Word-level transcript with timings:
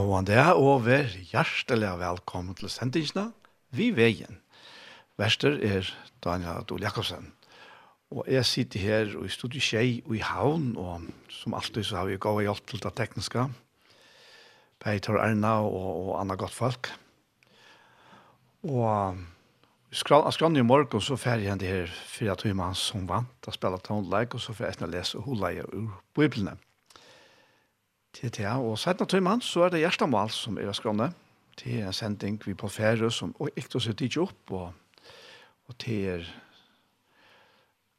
Gåan 0.00 0.24
det 0.24 0.38
er 0.40 0.56
over 0.56 1.10
hjertelig 1.28 1.90
velkommen 2.00 2.56
til 2.56 2.70
sendingene 2.72 3.34
Vi 3.76 3.90
veien. 3.92 4.38
Verster 5.20 5.58
er 5.60 5.90
Daniel 6.24 6.62
Adol 6.62 6.80
Jakobsen. 6.80 7.26
Og 8.08 8.24
jeg 8.24 8.46
sitter 8.48 8.80
her 8.80 9.12
i 9.20 9.28
studiet 9.28 9.66
Kjei 9.66 10.00
og 10.06 10.14
i 10.16 10.22
Havn, 10.24 10.70
og 10.80 11.04
som 11.28 11.52
alltid 11.58 11.84
så 11.84 11.98
har 11.98 12.08
vi 12.08 12.16
gått 12.16 12.40
hjelp 12.46 12.64
til 12.70 12.80
det 12.80 12.94
tekniske. 12.96 13.44
Peter 14.80 15.20
Erna 15.20 15.58
og, 15.68 15.92
og 16.06 16.16
Anna 16.22 16.38
Gottfolk. 16.40 16.88
Og 18.64 19.20
skrann, 19.92 20.32
skrann 20.32 20.56
i 20.56 20.64
morgen 20.64 21.04
så 21.04 21.20
fer 21.20 21.44
jeg 21.44 21.60
det 21.60 21.68
her 21.74 21.92
fire 21.92 22.40
timer 22.40 22.72
som 22.72 23.04
vant. 23.10 23.36
Jeg 23.44 23.60
spiller 23.60 23.84
tonelike 23.84 24.40
og 24.40 24.48
så 24.48 24.56
fer 24.56 24.72
jeg 24.72 24.94
lese 24.96 25.20
hulleier 25.28 25.68
ur 25.76 25.92
Bibelene. 26.16 26.56
Til 28.12 28.32
det, 28.34 28.46
og 28.46 28.78
siden 28.78 29.04
av 29.04 29.10
tøymann, 29.10 29.42
så 29.44 29.66
er 29.66 29.74
det 29.74 29.84
Gjerstamal 29.84 30.32
som 30.34 30.58
er 30.58 30.72
skrønne. 30.74 31.12
Det 31.60 31.76
er 31.78 31.86
en 31.86 31.94
sending 31.94 32.40
vi 32.42 32.56
på 32.58 32.70
ferie 32.72 33.10
som 33.14 33.34
og 33.38 33.52
ikke 33.54 33.78
oss 33.78 33.88
er 33.90 33.98
ikke 34.02 34.24
opp, 34.24 34.54
og, 34.56 35.10
og 35.68 35.76
det 35.84 35.98
er 36.14 36.30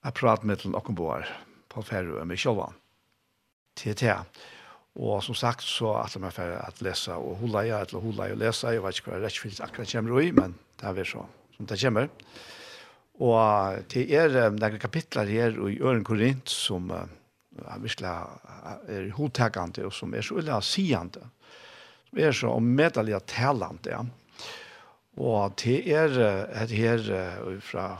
jeg 0.01 0.17
prater 0.17 0.49
med 0.49 0.57
til 0.57 0.73
noen 0.73 0.97
bor 0.97 1.27
på 1.69 1.83
ferie 1.85 2.25
med 2.25 2.39
Kjølvann. 2.41 2.77
Til 3.77 3.93
det, 4.01 4.15
og 4.99 5.21
som 5.23 5.37
sagt 5.37 5.63
så 5.63 5.93
at 6.01 6.17
man 6.19 6.33
får 6.33 6.55
at 6.57 6.81
lese 6.83 7.13
og 7.13 7.37
hula 7.39 7.61
jeg, 7.67 7.85
eller 7.87 8.03
hula 8.03 8.27
jeg 8.27 8.35
og 8.35 8.41
lese, 8.41 8.73
jeg 8.73 8.83
vet 8.83 8.97
ikke 8.97 9.13
hva 9.13 9.21
rettfyllt 9.21 9.61
akkurat 9.63 9.93
kommer 9.93 10.23
i, 10.23 10.31
men 10.35 10.57
det 10.81 10.89
er 10.89 10.97
vi 10.97 11.05
så 11.07 11.23
som 11.55 11.69
det 11.69 11.79
kommer. 11.83 12.09
Og 13.21 13.85
det 13.93 14.07
er 14.17 14.33
noen 14.55 14.81
kapitler 14.81 15.29
her 15.29 15.55
i 15.69 15.77
Øren 15.79 16.03
Korint 16.03 16.49
som 16.49 16.89
uh, 16.89 17.05
er 17.67 17.83
virkelig 17.83 18.11
er 18.87 19.11
hodtakende, 19.17 19.85
og 19.85 19.93
som 19.93 20.13
er 20.13 20.25
så 20.25 20.39
ulla 20.41 20.61
sigende, 20.61 21.23
som 22.09 22.19
er 22.19 22.31
så 22.35 22.55
ommedelig 22.55 23.19
talende. 23.27 24.05
Og 25.21 25.57
det 25.61 25.81
er 25.91 26.17
et 26.63 26.71
her 26.71 27.03
fra 27.61 27.99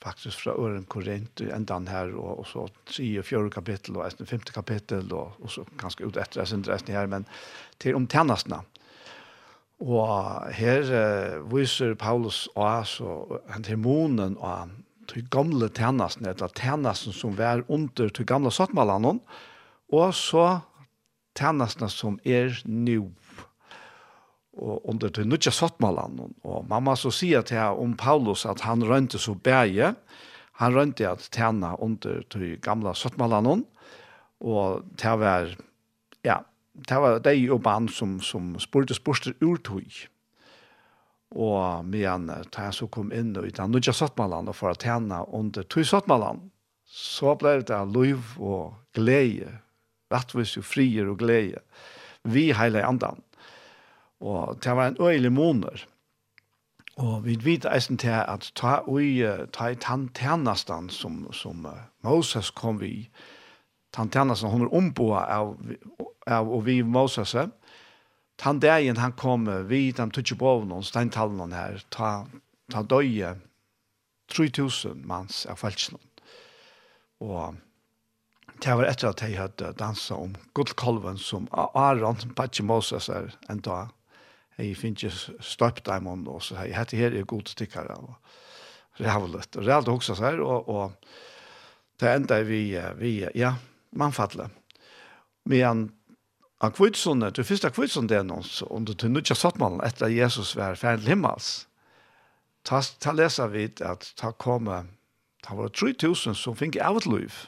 faktisk 0.00 0.42
fra 0.44 0.56
Øren 0.56 0.86
Korint 0.88 1.42
i 1.44 1.50
endan 1.52 1.88
her, 1.88 2.12
og, 2.16 2.40
og 2.40 2.46
så 2.48 2.66
3 2.88 3.08
og 3.20 3.24
4 3.24 3.50
kapittel, 3.50 3.96
og 3.96 4.06
1 4.06 4.28
5 4.28 4.40
kapittel, 4.54 5.12
og, 5.12 5.32
og 5.40 5.50
så 5.50 5.64
ganske 5.78 6.06
ut 6.06 6.16
etter 6.16 6.44
sin 6.48 6.64
resten 6.68 6.94
her, 6.94 7.06
men 7.06 7.26
til 7.80 7.98
om 7.98 8.06
tjenestene. 8.08 8.62
Og 9.80 10.48
her 10.52 10.84
uh, 10.92 11.52
viser 11.52 11.94
Paulus 11.94 12.46
og 12.54 12.64
oss, 12.64 13.00
han 13.48 13.64
til 13.64 13.80
månen 13.80 14.36
og 14.36 14.72
til 15.10 15.26
gamle 15.32 15.68
tjenesten, 15.74 16.28
eller 16.30 16.52
tjenesten 16.56 17.14
som 17.16 17.36
var 17.38 17.64
under 17.68 18.10
til 18.14 18.28
gamle 18.28 18.52
sattmalene, 18.54 19.18
og 19.90 20.14
så 20.14 20.46
tjenesten 21.38 21.90
som 21.90 22.18
er 22.24 22.54
nå 22.66 23.02
og 24.60 24.88
under 24.90 25.08
til 25.14 25.28
nødja 25.30 25.52
sattmalene. 25.54 26.28
Og 26.44 26.66
mamma 26.68 26.96
så 26.98 27.12
sier 27.14 27.44
til 27.46 27.80
om 27.80 27.94
Paulus 27.98 28.44
at 28.48 28.64
han 28.66 28.84
rønte 28.84 29.18
så 29.18 29.34
bæge, 29.34 29.94
han 30.60 30.76
rønte 30.76 31.08
at 31.08 31.28
tjene 31.32 31.72
under 31.80 32.22
til 32.30 32.58
gamle 32.60 32.92
sattmalene, 32.94 33.62
og 34.40 34.84
det 35.00 35.16
var, 35.20 35.52
ja, 36.24 36.40
det 36.74 37.00
var 37.00 37.18
de 37.24 37.50
og 37.52 37.62
barn 37.62 37.88
som, 37.88 38.18
som 38.20 38.54
spurte 38.60 38.96
spørste 38.96 39.34
urtøy 39.44 40.08
og 41.30 41.84
men 41.86 42.26
da 42.26 42.64
jeg 42.66 42.74
så 42.74 42.88
kom 42.90 43.12
inn 43.14 43.30
i 43.38 43.52
den 43.54 43.70
nødja 43.70 43.94
sattmalan 43.94 44.50
og 44.50 44.56
for 44.58 44.74
at 44.74 44.82
henne 44.82 45.22
under 45.34 45.62
tog 45.62 45.86
sattmalan, 45.86 46.50
så 46.90 47.36
ble 47.38 47.60
det 47.62 47.78
liv 47.94 48.18
og 48.42 48.74
glede, 48.94 49.52
rettvis 50.10 50.56
og 50.58 50.66
frier 50.66 51.06
og 51.06 51.20
glede, 51.22 51.62
vi 52.24 52.50
hele 52.52 52.82
andan. 52.82 53.22
Og 54.20 54.58
det 54.64 54.74
var 54.76 54.90
en 54.90 55.00
øyelig 55.00 55.32
måneder. 55.32 55.86
Og 57.00 57.24
vi 57.24 57.38
vet 57.44 57.64
eisen 57.64 57.96
til 57.96 58.10
at 58.10 58.50
ta 58.58 58.80
ui, 58.86 59.22
ta 59.54 59.70
i 59.70 59.78
tantjernastan 59.80 60.90
som, 60.90 61.22
som 61.32 61.66
Moses 62.02 62.50
kom 62.50 62.80
vi, 62.80 63.08
tantjernastan, 63.94 64.50
hun 64.50 64.66
er 64.66 64.74
omboa 64.74 65.22
av, 65.30 65.54
av 66.26 66.50
og 66.50 66.66
vi 66.66 66.82
Moses, 66.82 67.36
Tan 68.40 68.60
dagen 68.60 68.96
han 68.96 69.12
kom 69.12 69.44
vid 69.68 69.98
de 69.98 70.06
tutsi 70.10 70.34
bovnån, 70.40 70.84
steintallene 70.88 71.56
her, 71.56 71.82
ta, 71.92 72.24
ta 72.72 72.80
døye 72.88 73.34
3000 74.32 75.02
mans 75.04 75.42
av 75.50 75.60
falsknån. 75.60 76.06
Og 77.20 77.58
det 78.64 78.76
var 78.78 78.88
etter 78.88 79.10
at 79.10 79.20
jeg 79.26 79.36
hadde 79.36 79.74
dansa 79.76 80.16
om 80.16 80.32
gullkolven 80.56 81.20
som 81.20 81.50
Aron, 81.52 82.32
Batje 82.36 82.64
Moses 82.64 83.10
er 83.12 83.28
en 83.52 83.60
dag. 83.64 83.92
Jeg 84.56 84.76
finner 84.76 85.08
ikke 85.10 85.44
støpt 85.44 85.84
dem 85.88 86.08
om 86.08 86.24
det, 86.24 86.40
så 86.44 86.62
jeg 86.64 86.76
hette 86.76 86.96
her 86.96 87.12
er 87.16 87.28
god 87.28 87.48
stikkere. 87.48 87.96
Rævlet. 89.00 89.56
Og 89.56 89.66
rævlet 89.68 89.88
også 89.88 90.16
her, 90.20 90.40
og, 90.40 90.68
og 90.68 90.92
det 92.00 92.16
enda 92.16 92.40
vi, 92.44 92.64
vi 92.96 93.14
ja, 93.36 93.54
mannfattelig. 93.92 94.48
Men 95.44 95.90
Han 96.60 96.74
kvitsunne, 96.76 97.30
du 97.32 97.40
første 97.46 97.70
kvitsunne 97.72 98.18
er 98.18 98.24
noen, 98.26 98.44
og 98.68 98.88
det 98.88 98.98
er 99.04 99.12
nødja 99.12 99.36
sattmannen 99.38 99.80
etter 99.86 100.12
Jesus 100.12 100.52
var 100.58 100.76
ferdig 100.76 101.08
himmels. 101.08 101.64
Ta, 102.68 102.82
ta 103.00 103.14
leser 103.16 103.48
vi 103.48 103.64
at 103.80 104.10
ta 104.20 104.34
kom, 104.36 104.68
ta 105.40 105.56
var 105.56 105.72
3000 105.72 106.36
som 106.36 106.58
fikk 106.58 106.76
av 106.84 107.00
et 107.00 107.08
liv. 107.08 107.38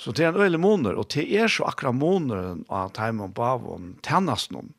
Så 0.00 0.14
det 0.16 0.24
er 0.24 0.32
en 0.32 0.40
øyelig 0.40 0.60
måneder, 0.60 0.96
og 0.96 1.10
det 1.12 1.26
er 1.36 1.52
så 1.52 1.68
akkurat 1.68 1.94
måneder 1.94 2.64
av 2.72 2.94
Taimon 2.96 3.34
Bavon 3.36 3.92
tjennes 4.02 4.48
noen. 4.50 4.72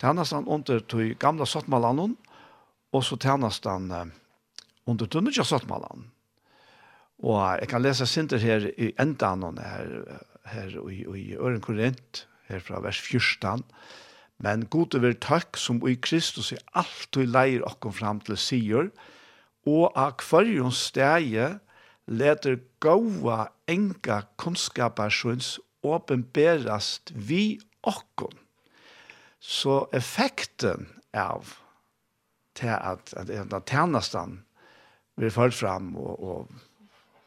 Tjennes 0.00 0.32
han 0.32 0.48
under 0.48 0.80
de 0.80 1.12
gamle 1.20 1.46
sattmannen, 1.46 2.16
og 2.96 3.04
så 3.04 3.20
tjennes 3.20 3.60
han 3.68 3.92
under 4.88 5.06
de 5.06 5.22
nødja 5.22 5.44
sattmannen. 5.44 6.08
Og 7.22 7.38
jeg 7.60 7.68
kan 7.70 7.84
lese 7.84 8.08
sinter 8.08 8.40
her 8.42 8.64
i 8.72 8.90
enda 8.98 9.36
noen 9.38 9.60
her, 9.62 9.92
her 10.48 10.74
i, 10.90 11.02
i 11.04 11.36
Øren 11.36 11.60
Korint, 11.60 12.26
her 12.48 12.60
fra 12.60 12.80
vers 12.82 13.00
14. 13.00 13.64
Men 14.42 14.66
god 14.66 14.96
over 14.98 15.14
takk 15.22 15.56
som 15.60 15.80
i 15.86 15.94
Kristus 15.94 16.52
er 16.52 16.62
alt 16.74 17.16
og 17.16 17.28
leir 17.30 17.64
okkom 17.66 17.94
fram 17.94 18.20
til 18.26 18.38
sier, 18.40 18.90
og 19.68 19.92
av 19.94 20.16
kvarjon 20.18 20.74
stege 20.74 21.52
leder 22.10 22.58
gaua 22.82 23.52
enga 23.70 24.22
kunnskaparsjons 24.42 25.54
åpenberast 25.86 27.12
vi 27.14 27.60
okkom. 27.86 28.34
Så 29.38 29.84
effekten 29.94 30.88
av 31.14 31.54
til 32.58 32.74
at, 32.74 33.14
at, 33.16 33.30
at 33.30 33.70
tjenestene 33.70 34.42
vil 35.18 35.32
ført 35.34 35.54
fram 35.54 35.94
og, 35.98 36.14
og 36.22 36.52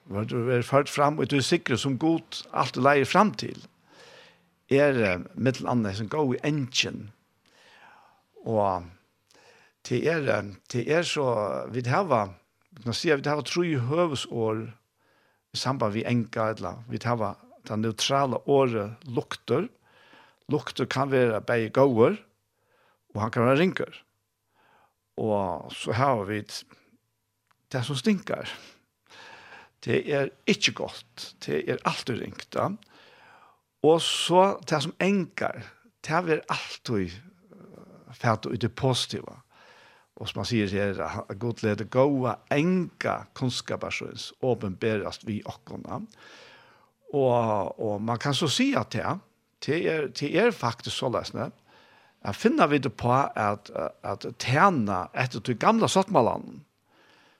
du 0.06 0.50
er 0.54 0.62
ført 0.62 0.90
fram, 0.90 1.20
og 1.20 1.30
du 1.30 1.38
er 1.40 1.46
sikker 1.46 1.80
som 1.82 1.98
god, 1.98 2.44
alt 2.54 2.76
du 2.76 2.82
leier 2.82 3.08
fram 3.10 3.34
til, 3.34 3.58
er 4.70 5.24
mittel 5.34 5.68
annet 5.70 5.98
som 5.98 6.10
går 6.10 6.36
i 6.36 6.42
engine. 6.46 7.10
Og 8.46 8.86
til 9.86 10.06
er, 10.10 10.52
til 10.70 10.90
er 10.90 11.06
så, 11.06 11.26
vi 11.74 11.82
har, 11.90 12.06
vi 12.72 12.84
kan 12.84 12.94
si 12.98 13.12
at 13.14 13.24
vi 13.24 13.30
har 13.30 13.42
tre 13.46 13.78
høvesår 13.90 14.62
i 15.54 15.58
samband 15.58 15.94
vi 15.94 16.06
enka, 16.06 16.52
eller 16.54 16.84
vi 16.90 17.00
har 17.04 17.38
det 17.66 17.80
neutrale 17.80 18.38
året 18.50 19.10
lukter. 19.10 19.70
Lukter 20.50 20.86
kan 20.86 21.10
være 21.12 21.42
begge 21.42 21.72
gåer, 21.74 22.20
og 23.16 23.22
han 23.22 23.32
kan 23.32 23.48
være 23.48 23.60
rinker. 23.60 24.02
Og 25.18 25.72
så 25.74 25.96
har 25.96 26.26
vi 26.28 26.44
det 27.72 27.86
som 27.86 27.96
stinker. 27.96 28.50
Det 29.86 30.02
er 30.14 30.30
ikke 30.50 30.74
godt. 30.82 31.36
Det 31.46 31.62
er 31.70 31.82
alltid 31.86 32.22
ringt. 32.22 32.48
Da. 32.54 32.70
Og 33.86 34.02
så 34.02 34.56
det 34.70 34.82
som 34.84 34.96
engar, 35.02 35.62
det 36.06 36.14
er 36.14 36.46
alltid 36.50 37.14
fælt 38.14 38.46
ut 38.46 38.62
det 38.62 38.76
positive. 38.76 39.42
Og 40.16 40.30
som 40.30 40.40
man 40.40 40.48
sier 40.48 40.72
her, 40.72 41.26
god 41.40 41.64
lede 41.66 41.86
gåa 41.92 42.38
enga 42.56 43.26
kunnskapersøns 43.36 44.30
åpenberast 44.42 45.28
vi 45.28 45.42
okkona. 45.46 46.00
Og, 47.14 47.80
og 47.80 48.02
man 48.02 48.20
kan 48.20 48.34
så 48.34 48.48
si 48.48 48.72
at 48.78 48.96
det, 48.96 49.04
det 49.66 49.82
er, 49.92 50.08
det 50.08 50.32
er 50.40 50.56
faktisk 50.56 50.96
så 50.96 51.12
løsne, 51.12 51.52
at 52.26 52.36
finner 52.36 52.68
vi 52.68 52.80
det 52.82 52.94
på 52.98 53.12
at, 53.12 53.70
at 54.04 54.26
tjene 54.40 55.04
etter 55.14 55.44
til 55.46 55.60
gamle 55.62 55.90
sottmalene, 55.92 56.64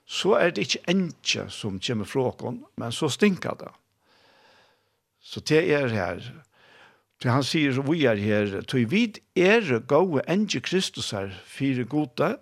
så 0.06 0.36
er 0.38 0.54
det 0.54 0.66
ikke 0.66 0.84
enkje 0.90 1.48
som 1.50 1.80
kommer 1.82 2.06
fra 2.06 2.28
oss, 2.30 2.60
men 2.78 2.92
så 2.94 3.08
stinker 3.10 3.58
det. 3.58 3.72
Så 5.20 5.40
det 5.40 5.62
er 5.74 5.88
her. 5.90 6.22
Til 7.20 7.32
han 7.32 7.44
sier, 7.44 7.80
vi 7.82 8.04
er 8.06 8.20
her, 8.20 8.60
til 8.68 8.86
vid 8.90 9.18
er 9.34 9.80
gode 9.88 10.22
enkje 10.30 10.60
Kristus 10.60 11.10
her, 11.10 11.32
fire 11.44 11.84
gode, 11.84 12.36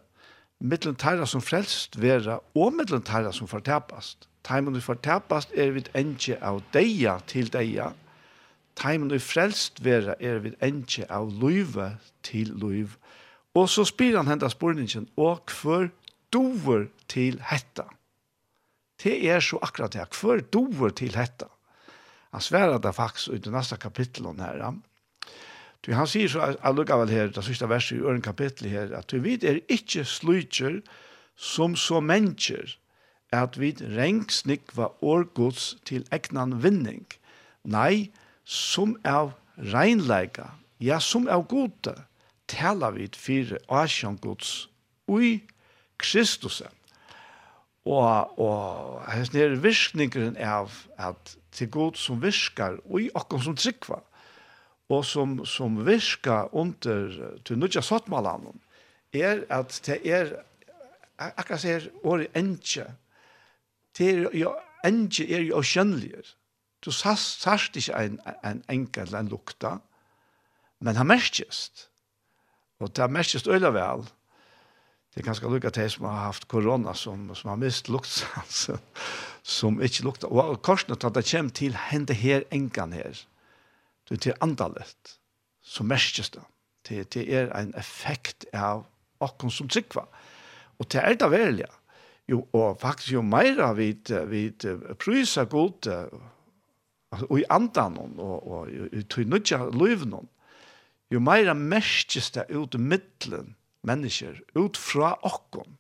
mittelen 0.61 0.97
tæra 0.97 1.27
som 1.27 1.43
frelst 1.43 2.01
vera, 2.01 2.41
og 2.55 2.73
mittelen 2.73 3.03
tæra 3.03 3.33
som 3.33 3.49
fortapast. 3.49 4.29
Taimen 4.45 4.75
du 4.75 4.81
fortapast 4.81 5.55
er 5.57 5.73
vid 5.73 5.89
enkje 5.97 6.37
av 6.45 6.61
deia 6.75 7.17
til 7.31 7.49
deia, 7.53 7.93
Taimen 8.75 9.09
du 9.09 9.19
frelst 9.23 9.79
vera 9.85 10.17
er 10.19 10.41
vid 10.43 10.57
enkje 10.65 11.07
av 11.13 11.31
løyve 11.31 11.93
til 12.27 12.51
løyve. 12.59 12.97
Og 13.55 13.69
så 13.71 13.85
spyr 13.87 14.17
han 14.19 14.27
hendas 14.27 14.57
spurningen, 14.57 15.07
og 15.17 15.47
hver 15.61 15.93
dover 16.35 16.89
til 17.09 17.39
hetta. 17.51 17.87
Det 19.03 19.17
er 19.31 19.43
så 19.43 19.59
akkurat 19.63 19.95
det. 19.95 20.07
Hver 20.19 20.43
dover 20.53 20.91
til 20.91 21.15
hetta. 21.19 21.49
Han 22.35 22.43
sverar 22.43 22.81
det 22.83 22.95
faktisk 22.95 23.29
ut 23.29 23.45
det 23.45 23.53
nästa 23.53 23.77
kapitlet 23.77 24.41
her. 24.43 24.75
Du, 25.87 25.93
han 25.93 26.09
sier 26.09 26.29
så, 26.29 26.55
jeg 26.57 26.75
lukker 26.75 26.99
vel 27.03 27.13
her, 27.13 27.29
det 27.31 27.45
siste 27.45 27.69
verset 27.69 27.99
i 27.99 28.03
øren 28.03 28.23
kapitlet 28.25 28.73
her, 28.73 28.95
at 28.97 29.11
du 29.13 29.21
vet 29.23 29.45
er 29.45 29.61
ikke 29.69 30.05
slutjer 30.09 30.81
som 31.37 31.77
så 31.77 32.01
mennesker, 32.01 32.77
at 33.35 33.59
vi 33.61 33.75
rengsnikva 33.79 34.89
årgods 35.03 35.75
til 35.87 36.07
egnan 36.15 36.57
vinning. 36.65 37.05
Nei, 37.65 38.11
som 38.45 38.97
av 39.05 39.35
reinleika, 39.59 40.55
ja, 40.81 40.99
som 41.01 41.29
av 41.29 41.47
gode, 41.51 41.95
talar 42.51 42.97
vi 42.97 43.09
fyrir 43.15 43.61
asjongods 43.69 44.67
ui 45.09 45.43
Kristus. 45.99 46.63
Og, 47.85 48.39
og 48.41 49.03
hans 49.09 49.33
nere 49.35 49.61
virkningeren 49.61 50.37
av 50.41 50.73
at 50.97 51.37
til 51.55 51.71
god 51.71 51.99
som 52.01 52.23
virkar, 52.23 52.81
og 52.89 53.03
i 53.03 53.11
okkom 53.15 53.43
som 53.45 53.57
tryggva, 53.57 54.01
og 54.89 55.05
som, 55.07 55.37
som 55.47 55.77
virkar 55.87 56.49
under 56.53 57.13
til 57.45 57.59
nødja 57.59 57.83
sottmalan, 57.85 58.61
er 59.15 59.45
at 59.53 59.81
det 59.87 60.01
er, 60.05 60.33
akkurat 61.19 61.63
sier 61.63 61.89
året 62.03 62.35
enkje, 62.37 62.89
det 63.95 64.09
er 64.11 64.25
jo, 64.35 64.55
enkje 64.85 65.29
er 65.31 65.47
jo 65.47 65.63
kjenneliger. 65.63 66.35
Du 66.85 66.91
sast, 66.93 67.45
sast 67.45 67.77
ikke 67.77 67.97
en, 67.97 68.19
en 68.45 68.65
enkel 68.69 69.15
en 69.15 69.31
lukta, 69.31 69.79
men 70.85 70.99
han 70.99 71.09
merkjest. 71.09 71.89
Og 72.83 72.91
det 72.97 73.07
merkjest 73.11 73.49
øyla 73.49 73.71
vel, 73.73 74.05
Det 75.15 75.23
er 75.23 75.29
ganske 75.29 75.47
lukket 75.47 75.77
til 75.77 75.91
som 75.93 76.09
har 76.09 76.25
haft 76.27 76.49
korona, 76.51 76.93
som, 76.99 77.29
som 77.39 77.53
har 77.53 77.59
mist 77.61 77.87
luktsansen, 77.89 78.81
som 79.59 79.79
ikke 79.79 80.03
lukta. 80.09 80.27
Og 80.27 80.59
korsene 80.67 80.97
til 80.99 81.07
at 81.07 81.15
det 81.15 81.29
kommer 81.31 81.55
til 81.55 81.77
hende 81.91 82.17
her, 82.19 82.43
engan 82.51 82.93
her, 82.93 83.21
det 84.09 84.19
er 84.19 84.25
til 84.27 84.43
andalet, 84.43 85.15
som 85.63 85.87
merkes 85.87 86.35
det. 86.35 86.43
Det, 86.89 87.15
det 87.15 87.29
er 87.31 87.49
en 87.57 87.71
effekt 87.79 88.45
av 88.53 88.85
akkurat 89.23 89.55
som 89.55 89.71
tryggva. 89.71 90.05
Og 90.83 90.91
det 90.93 91.01
er 91.01 91.15
det 91.17 91.31
velja. 91.31 91.71
Jo, 92.29 92.43
og 92.53 92.81
faktisk 92.81 93.15
jo 93.15 93.23
meira 93.23 93.71
vi 93.77 93.93
vid 94.29 94.67
prysa 94.99 95.45
god, 95.45 95.89
og 97.23 97.39
i 97.39 97.45
andan, 97.53 97.99
og, 98.01 98.47
og 98.49 98.71
i 98.71 99.03
tøynudja 99.03 99.69
løyvnån, 99.71 100.29
jo 101.13 101.21
meira 101.21 101.55
merkes 101.55 102.33
det 102.35 102.49
ut 102.51 102.75
i 102.75 102.81
middelen, 102.81 103.55
mennesker 103.87 104.41
ut 104.59 104.79
fra 104.81 105.15
okken. 105.23 105.79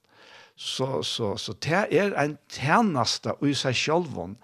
Så, 0.56 1.03
så, 1.03 1.35
så 1.41 1.53
det 1.65 1.89
er 1.91 2.15
en 2.21 2.37
tjeneste 2.53 3.35
i 3.43 3.55
seg 3.59 3.75
selv 3.75 4.37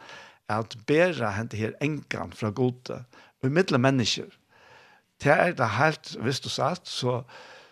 at 0.51 0.75
bæra 0.89 1.31
hente 1.37 1.57
her 1.61 1.77
enkan 1.85 2.33
fra 2.35 2.51
gode 2.51 3.05
og 3.43 3.53
middel 3.55 3.79
mennesker. 3.79 4.27
Det 5.23 5.33
er 5.33 5.53
det 5.55 5.69
helt, 5.77 6.17
hvis 6.19 6.41
du 6.41 6.49
sagt, 6.49 6.89
så, 6.89 7.23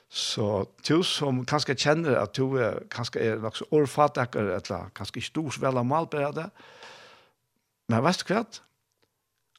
så 0.08 0.68
du 0.88 1.02
som 1.02 1.42
kanskje 1.48 1.74
kjenner 1.74 2.20
at 2.20 2.36
du 2.36 2.54
er, 2.60 2.84
kanskje 2.92 3.24
er 3.24 3.42
nok 3.42 3.56
så 3.56 3.66
årfattakker, 3.72 4.52
eller 4.60 4.92
kanskje 4.94 5.18
ikke 5.18 5.32
stor 5.32 5.60
vel 5.64 5.80
av 5.80 5.88
men 7.88 8.04
vet 8.04 8.22
du 8.22 8.32
hva? 8.34 8.44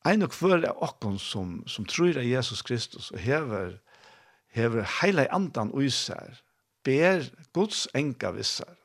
En 0.07 0.23
og 0.23 0.35
hver 0.37 0.63
er 0.63 0.83
okken 0.85 1.17
som, 1.19 1.59
som 1.67 1.85
tror 1.89 2.17
av 2.21 2.27
Jesus 2.27 2.61
Kristus 2.65 3.09
og 3.11 3.19
hever 3.19 3.79
hever 4.55 4.87
heila 4.99 5.27
andan 5.35 5.71
uisær, 5.75 6.41
ber 6.85 7.25
Guds 7.53 7.87
enka 7.97 8.31
vissar. 8.35 8.75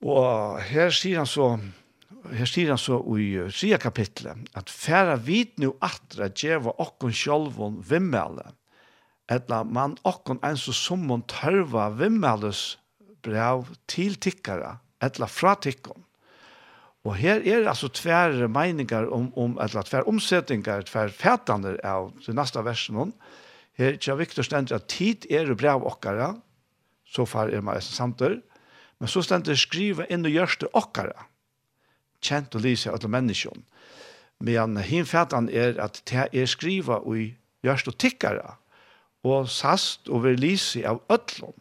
Og 0.00 0.60
her 0.70 0.92
sier 0.96 1.20
han 1.20 1.28
så, 1.28 1.52
her 2.32 2.48
sier 2.48 2.72
han 2.72 2.80
så 2.80 3.00
i 3.20 3.34
tria 3.52 3.78
kapitlet, 3.80 4.46
at 4.56 4.72
færa 4.72 5.18
vit 5.20 5.58
nu 5.60 5.74
atra 5.84 6.30
djeva 6.32 6.72
okkon 6.80 7.12
sjolvon 7.12 7.80
vimmele, 7.84 8.46
etla 9.30 9.62
man 9.64 9.98
okkon 10.08 10.40
ens 10.46 10.66
og 10.72 10.76
summon 10.76 11.26
tørva 11.30 11.90
vimmeles 11.94 12.78
brev 13.22 13.68
til 13.90 14.16
tikkara, 14.16 14.78
etla 15.04 15.28
fra 15.28 15.54
tikkon. 15.60 16.00
Og 17.04 17.14
her 17.16 17.40
er 17.48 17.68
altså 17.68 17.88
tver 17.88 18.48
meiningar 18.52 19.06
om, 19.12 19.30
om 19.36 19.54
etla 19.62 19.84
tver 19.84 20.08
omsetningar, 20.08 20.84
tver 20.88 21.12
fætander 21.12 21.78
av 21.86 22.10
det 22.24 22.34
neste 22.36 22.64
versen, 22.64 22.98
og 23.00 23.14
Her 23.80 23.96
tja 23.96 24.12
Viktor 24.18 24.44
stendur 24.44 24.76
at 24.76 24.90
tid 24.92 25.24
er 25.32 25.48
brev 25.56 25.86
okkara, 25.88 26.34
så 27.08 27.24
far 27.24 27.48
er 27.48 27.62
maður 27.64 27.86
samtur, 27.86 28.34
men 29.00 29.08
så 29.08 29.22
stendur 29.24 29.56
skriva 29.56 30.04
inn 30.12 30.26
og 30.28 30.34
gjørste 30.34 30.68
okkara, 30.76 31.24
kjent 32.20 32.52
og 32.58 32.66
lyse 32.66 32.92
av 32.92 33.06
menneskjon. 33.08 33.62
Men 34.44 34.76
hinfætan 34.84 35.48
er 35.48 35.80
at 35.80 36.02
det 36.08 36.26
er 36.28 36.48
skriva 36.48 36.98
og 37.00 37.32
gjørste 37.64 37.96
tikkara, 37.96 38.58
og 39.24 39.48
sast 39.48 40.12
og 40.12 40.26
ver 40.26 40.36
lyse 40.36 40.84
av 40.84 41.00
ötlom. 41.08 41.56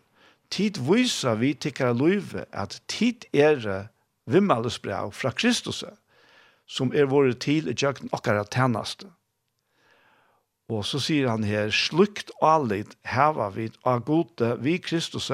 Tid 0.52 0.80
vysa 0.84 1.38
vi 1.40 1.54
tikkara 1.54 1.96
løyve 1.96 2.44
at 2.52 2.82
tid 2.92 3.28
er 3.32 3.88
vimmalesbrev 4.28 5.14
fra 5.16 5.32
Kristus, 5.32 5.86
som 6.68 6.92
er 6.92 7.08
våre 7.08 7.32
til 7.34 7.72
i 7.72 7.76
jøkken 7.80 8.12
okkara 8.12 8.44
tænaste. 8.44 9.08
Og 10.70 10.86
så 10.86 11.02
sier 11.02 11.32
han 11.32 11.46
her, 11.48 11.72
slukt 11.74 12.30
allit 12.46 12.94
heva 13.10 13.50
vid 13.56 13.78
av 13.90 14.04
gode 14.06 14.54
vi 14.62 14.78
Kristus, 14.78 15.32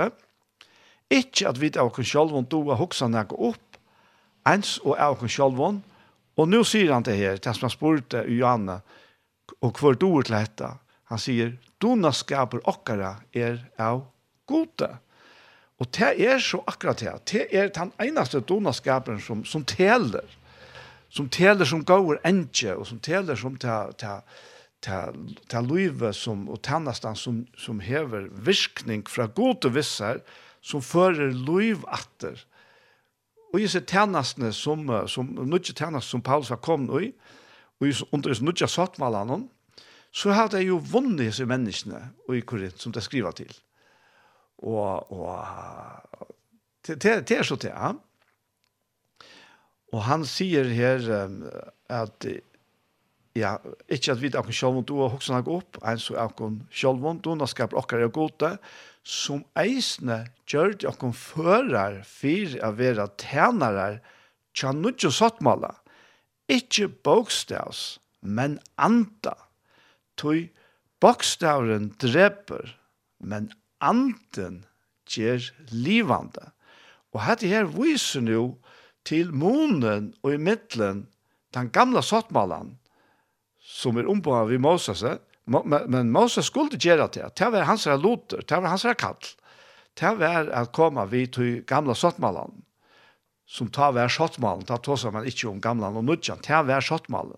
ikkje 1.11 1.49
at 1.49 1.59
vi 1.59 1.71
av 1.75 1.91
oss 1.91 2.07
sjálfon 2.07 2.47
doa 2.49 2.77
hoksa 2.79 3.09
nekka 3.11 3.35
opp, 3.51 3.79
ens 4.47 4.77
og 4.85 4.95
av 4.95 5.19
oss 5.19 5.35
sjálfon, 5.35 5.81
og 6.35 6.49
nu 6.51 6.61
sier 6.67 6.93
han 6.95 7.03
det 7.03 7.17
her, 7.19 7.35
det 7.39 7.55
som 7.55 7.67
han 7.67 7.75
spurte 7.75 8.23
i 8.27 8.39
Johanna, 8.39 8.79
og 9.59 9.79
hver 9.79 9.99
doer 9.99 10.25
til 10.25 10.37
dette, 10.39 10.71
han 11.11 11.21
sier, 11.21 11.53
dona 11.83 12.11
skaper 12.15 12.63
okkara 12.67 13.17
er 13.35 13.59
av 13.77 14.05
gode. 14.49 14.89
Og 15.79 15.91
det 15.91 16.13
er 16.23 16.39
så 16.39 16.61
akkurat 16.63 17.03
det, 17.03 17.13
det 17.27 17.45
er 17.51 17.69
den 17.75 17.91
einaste 17.99 18.39
dona 18.39 18.71
skaperen 18.73 19.19
som, 19.21 19.43
som 19.45 19.67
teler, 19.67 20.23
som 21.11 21.27
teler 21.29 21.67
som 21.67 21.83
gaur 21.83 22.19
enkje, 22.23 22.75
og 22.79 22.87
som 22.87 22.99
teler 23.03 23.35
som 23.39 23.59
teler 23.59 24.23
til, 24.85 25.37
til 25.49 25.69
livet 25.69 26.15
som, 26.15 26.45
og 26.49 26.61
tannastan 26.65 27.17
som, 27.17 27.43
som 27.57 27.81
hever 27.83 28.29
virkning 28.45 29.05
fra 29.09 29.25
god 29.25 29.65
og 29.65 30.21
som 30.65 30.81
fører 30.81 31.33
liv 31.33 31.83
atter. 31.93 32.39
Og 33.53 33.61
i 33.61 33.67
seg 33.71 33.85
tjenestene 33.87 34.51
som, 34.53 34.85
som 35.07 35.29
nødje 35.45 35.75
tannast 35.77 36.09
som 36.11 36.21
Paulus 36.21 36.49
har 36.49 36.61
kommet 36.61 37.09
i, 37.09 37.11
og 37.79 37.91
under 38.11 38.31
disse 38.31 38.45
nødje 38.45 38.67
sattmalene, 38.67 39.45
så 40.15 40.31
har 40.31 40.47
det 40.47 40.63
jo 40.63 40.79
vunnet 40.79 41.25
disse 41.25 41.45
menneskene 41.45 42.01
i 42.31 42.41
Korint, 42.41 42.79
som 42.79 42.93
det 42.95 43.03
skriver 43.03 43.35
til. 43.35 43.51
Og, 44.63 45.11
og 45.11 45.43
det, 46.87 47.27
det 47.27 47.37
er 47.37 47.43
så 47.43 47.57
det, 47.59 47.73
ja. 47.73 47.91
Og 49.93 50.03
han 50.07 50.25
sier 50.27 50.67
her 50.75 51.03
um, 51.25 51.41
at 51.91 52.27
ja, 53.35 53.57
ikke 53.91 54.13
at 54.13 54.21
vi 54.21 54.29
er 54.31 54.39
akkurat 54.39 54.57
sjølvund, 54.57 54.87
du 54.87 54.99
har 55.01 55.11
hoksa 55.13 55.35
nok 55.35 55.49
opp, 55.57 55.79
en 55.83 55.99
så 55.99 56.15
er 56.15 56.23
akkurat 56.29 56.61
sjølvund, 56.71 57.23
du 57.23 57.33
har 57.35 57.51
skapt 57.51 57.75
akkurat 57.77 58.09
og 58.09 58.13
gode, 58.15 58.51
som 59.05 59.43
eisne 59.59 60.23
gjør 60.49 60.77
det 60.79 60.89
akkurat 60.89 61.19
fører 61.19 61.97
for 62.07 62.55
å 62.63 62.71
være 62.79 63.09
tjenere, 63.21 63.89
tjan 64.55 64.79
nudjo 64.81 65.11
sottmala, 65.13 65.73
ikke 66.47 66.87
bokstavs, 67.05 67.97
men 68.21 68.59
anda, 68.81 69.35
tog 70.17 70.47
bokstavren 71.03 71.91
dreper, 72.01 72.71
men 73.19 73.51
anden 73.83 74.63
gjør 75.11 75.51
livande. 75.73 76.51
Og 77.13 77.21
dette 77.23 77.51
her 77.51 77.67
viser 77.71 78.25
jo 78.31 78.45
til 79.05 79.29
månen 79.35 80.13
og 80.23 80.33
i 80.35 80.41
middelen, 80.41 81.05
den 81.55 81.69
gamla 81.71 82.01
sottmalan, 82.03 82.73
som 83.65 83.97
er 83.97 84.09
ombå 84.09 84.37
vi 84.49 84.59
Moses, 84.61 85.03
men 85.45 86.11
Moses 86.13 86.49
skulle 86.51 86.77
gjøre 86.77 87.09
det. 87.13 87.31
Det 87.37 87.49
var 87.53 87.65
hans 87.69 87.85
loter, 87.85 88.45
det 88.45 88.61
var 88.61 88.73
hans 88.73 88.85
kall. 88.97 89.17
Det 89.95 90.11
var 90.19 90.51
at 90.53 90.73
komme 90.75 91.05
vi 91.09 91.25
til 91.27 91.63
gamla 91.67 91.95
sottmalen, 91.95 92.61
som 93.47 93.69
tar 93.69 93.93
hver 93.95 94.09
sottmalen, 94.11 94.65
da 94.67 94.77
tar 94.77 95.11
man 95.13 95.27
ikke 95.29 95.49
om 95.49 95.61
gamla 95.61 95.91
og 95.93 96.05
nudjan, 96.05 96.41
det 96.45 96.61
var 96.67 96.81
sottmalen. 96.81 97.37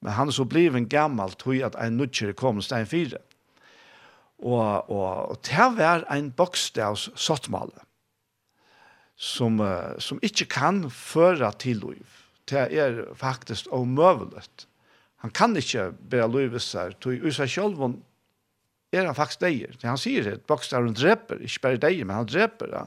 Men 0.00 0.12
han 0.12 0.32
så 0.32 0.44
blev 0.44 0.76
en 0.76 0.88
gammal 0.88 1.32
tog 1.40 1.62
at 1.64 1.76
en 1.80 1.96
nudjer 1.96 2.34
kom 2.36 2.60
stein 2.62 2.86
fire. 2.86 3.22
Og, 4.38 4.90
og, 4.92 5.32
og 5.32 5.38
det 5.48 5.68
var 5.78 6.04
en 6.12 6.30
bokstavs 6.36 7.08
sottmalen 7.16 7.80
som, 9.16 9.56
som 9.98 10.20
ikke 10.22 10.44
kan 10.52 10.84
føre 10.92 11.48
til 11.58 11.80
liv. 11.80 12.04
Det 12.46 12.66
er 12.76 13.00
faktisk 13.16 13.66
omøveligt 13.72 14.66
han 15.24 15.32
kan 15.32 15.56
ikke 15.56 15.90
bæra 16.10 16.28
løyvisar, 16.28 16.96
tog 17.00 17.16
i 17.16 17.32
seg 17.32 17.50
selv 17.50 17.80
er 18.92 19.06
han 19.06 19.16
faktisk 19.16 19.42
deir. 19.42 19.76
Han 19.82 19.98
sier 20.00 20.24
det, 20.24 20.40
bokstavaren 20.48 20.94
dreper, 20.96 21.40
ikke 21.42 21.62
bare 21.64 21.80
deier, 21.82 22.04
men 22.04 22.22
han 22.22 22.28
dreper 22.28 22.72
Ja. 22.72 22.86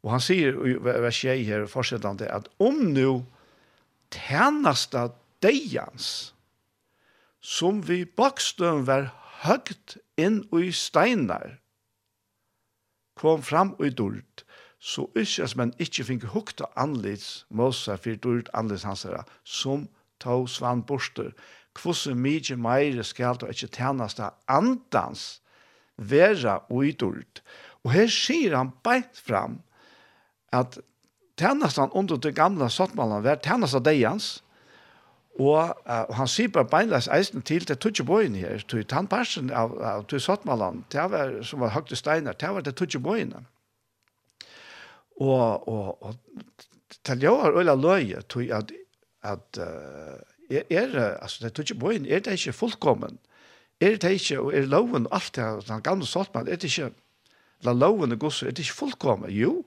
Og 0.00 0.14
han 0.14 0.22
sier 0.24 0.56
i 0.64 0.78
vers 0.80 1.18
6 1.20 1.44
her, 1.44 1.66
fortsettande, 1.68 2.24
at 2.32 2.48
om 2.58 2.78
nu 2.94 3.26
tjeneste 4.08 5.10
deians, 5.44 6.32
som 7.40 7.82
vi 7.84 8.04
bokstaven 8.04 8.86
var 8.88 9.10
høgt 9.44 9.98
inn 10.16 10.40
i 10.56 10.70
steinar, 10.72 11.58
kom 13.20 13.44
fram 13.44 13.74
i 13.84 13.90
dult, 13.92 14.46
så 14.80 15.04
ikkje 15.12 15.50
som 15.52 15.66
en 15.66 15.76
ikkje 15.76 16.06
finke 16.08 16.32
hukta 16.32 16.70
anlits, 16.80 17.44
måsa 17.52 17.98
for 18.00 18.16
dult 18.16 18.48
anlits 18.56 18.88
hans 18.88 19.04
herra, 19.04 19.26
som 19.44 19.84
deians 19.84 19.99
ta 20.20 20.36
svann 20.48 20.84
borster, 20.86 21.32
kvosse 21.76 22.14
mykje 22.14 22.56
meire 22.60 23.04
skal 23.06 23.38
du 23.38 23.46
ikkje 23.48 23.70
tjeneste 23.78 24.30
andans 24.50 25.40
vera 25.96 26.60
uidult. 26.70 27.42
Og 27.84 27.94
her 27.94 28.08
sier 28.12 28.56
han 28.56 28.72
beint 28.84 29.20
fram 29.24 29.60
at 30.52 30.78
tjenestene 31.40 31.94
under 31.96 32.20
det 32.20 32.34
gamla 32.36 32.68
sottmannen 32.72 33.24
var 33.24 33.40
tjenestene 33.44 33.86
deians, 33.86 34.30
og, 35.40 35.76
uh, 35.86 36.02
og 36.10 36.16
han 36.18 36.28
sier 36.28 36.50
bare 36.52 36.68
beinleis 36.68 37.08
eisen 37.08 37.44
til 37.46 37.64
det 37.64 37.78
tutsi 37.80 38.04
boien 38.04 38.34
her, 38.36 38.60
til 38.68 38.84
tannparsen 38.84 39.52
av, 39.56 39.76
av 39.78 40.04
til 40.10 40.20
sottmannen, 40.20 40.82
det 40.92 41.06
var, 41.12 41.38
som 41.46 41.62
var 41.64 41.72
høgte 41.76 41.96
steiner, 41.96 42.36
det 42.36 42.50
var 42.50 42.66
det 42.66 42.74
tutsi 42.76 43.00
boien. 43.00 43.32
Og, 45.20 45.68
og, 45.68 46.02
og 46.02 46.14
til 47.06 47.24
jeg 47.24 47.32
var 47.32 47.56
øyla 47.56 47.76
løye, 47.78 48.20
til 48.28 48.52
at 48.52 48.72
at 49.22 49.58
uh, 49.58 50.18
er, 50.50 50.62
er, 50.70 51.16
altså, 51.22 51.48
det 51.48 51.58
er 51.58 51.62
ikke 51.62 51.80
bøyen, 51.80 52.06
er 52.06 52.18
det 52.18 52.32
ikke 52.38 52.52
fullkommen? 52.52 53.18
Er 53.80 53.96
det 53.96 54.10
ikke, 54.10 54.40
og 54.40 54.54
er 54.54 54.66
loven, 54.66 55.06
alt 55.12 55.36
det, 55.36 55.68
den 55.68 55.82
gamle 55.82 56.06
saltmann, 56.06 56.48
er 56.48 56.56
det 56.56 56.64
ikke, 56.64 56.90
la 57.62 57.72
loven 57.72 58.12
og 58.12 58.18
gosse, 58.18 58.46
er 58.46 58.50
det 58.50 58.64
ikke 58.64 58.80
fullkommen? 58.82 59.30
Jo, 59.30 59.64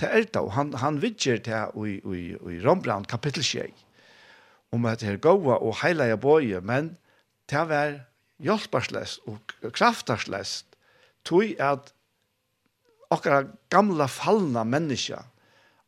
det 0.00 0.08
er 0.10 0.22
det, 0.22 0.36
og 0.36 0.52
han, 0.52 0.72
han 0.74 1.02
vidger 1.02 1.38
det 1.42 1.62
i, 1.86 1.98
i, 1.98 2.24
i 2.54 2.60
Rombrand 2.66 3.06
kapittel 3.06 3.44
6, 3.44 3.84
om 4.72 4.86
at 4.86 5.00
det 5.00 5.08
er 5.08 5.16
gode 5.16 5.58
og 5.58 5.76
heilige 5.82 6.18
bøye, 6.18 6.60
men 6.60 6.96
det 7.50 7.64
var 7.68 8.00
hjelperslest 8.38 9.24
og 9.26 9.38
krafterslest, 9.72 10.66
tog 11.24 11.56
at 11.58 11.92
okkara 13.10 13.46
gamla 13.72 14.06
fallna 14.06 14.64
menneska, 14.64 15.22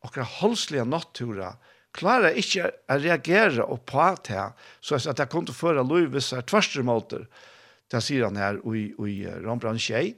okkara 0.01 0.25
holsliga 0.41 0.83
nattura, 0.83 1.53
klara 1.97 2.31
ikkje 2.37 2.69
å 2.69 2.97
reagera 2.99 3.65
og 3.67 3.83
på 3.89 4.09
det, 4.27 4.45
så 4.81 4.99
at 4.99 5.19
jeg 5.19 5.31
kom 5.31 5.47
til 5.47 5.55
å 5.55 5.61
føre 5.61 5.85
Louis 5.85 6.33
tverster 6.47 6.85
måter, 6.87 7.25
det 7.91 8.01
sier 8.03 8.23
han 8.27 8.39
her 8.39 8.59
i, 8.71 8.91
i 8.95 9.15
Rombrand 9.43 9.81
Kjei, 9.83 10.13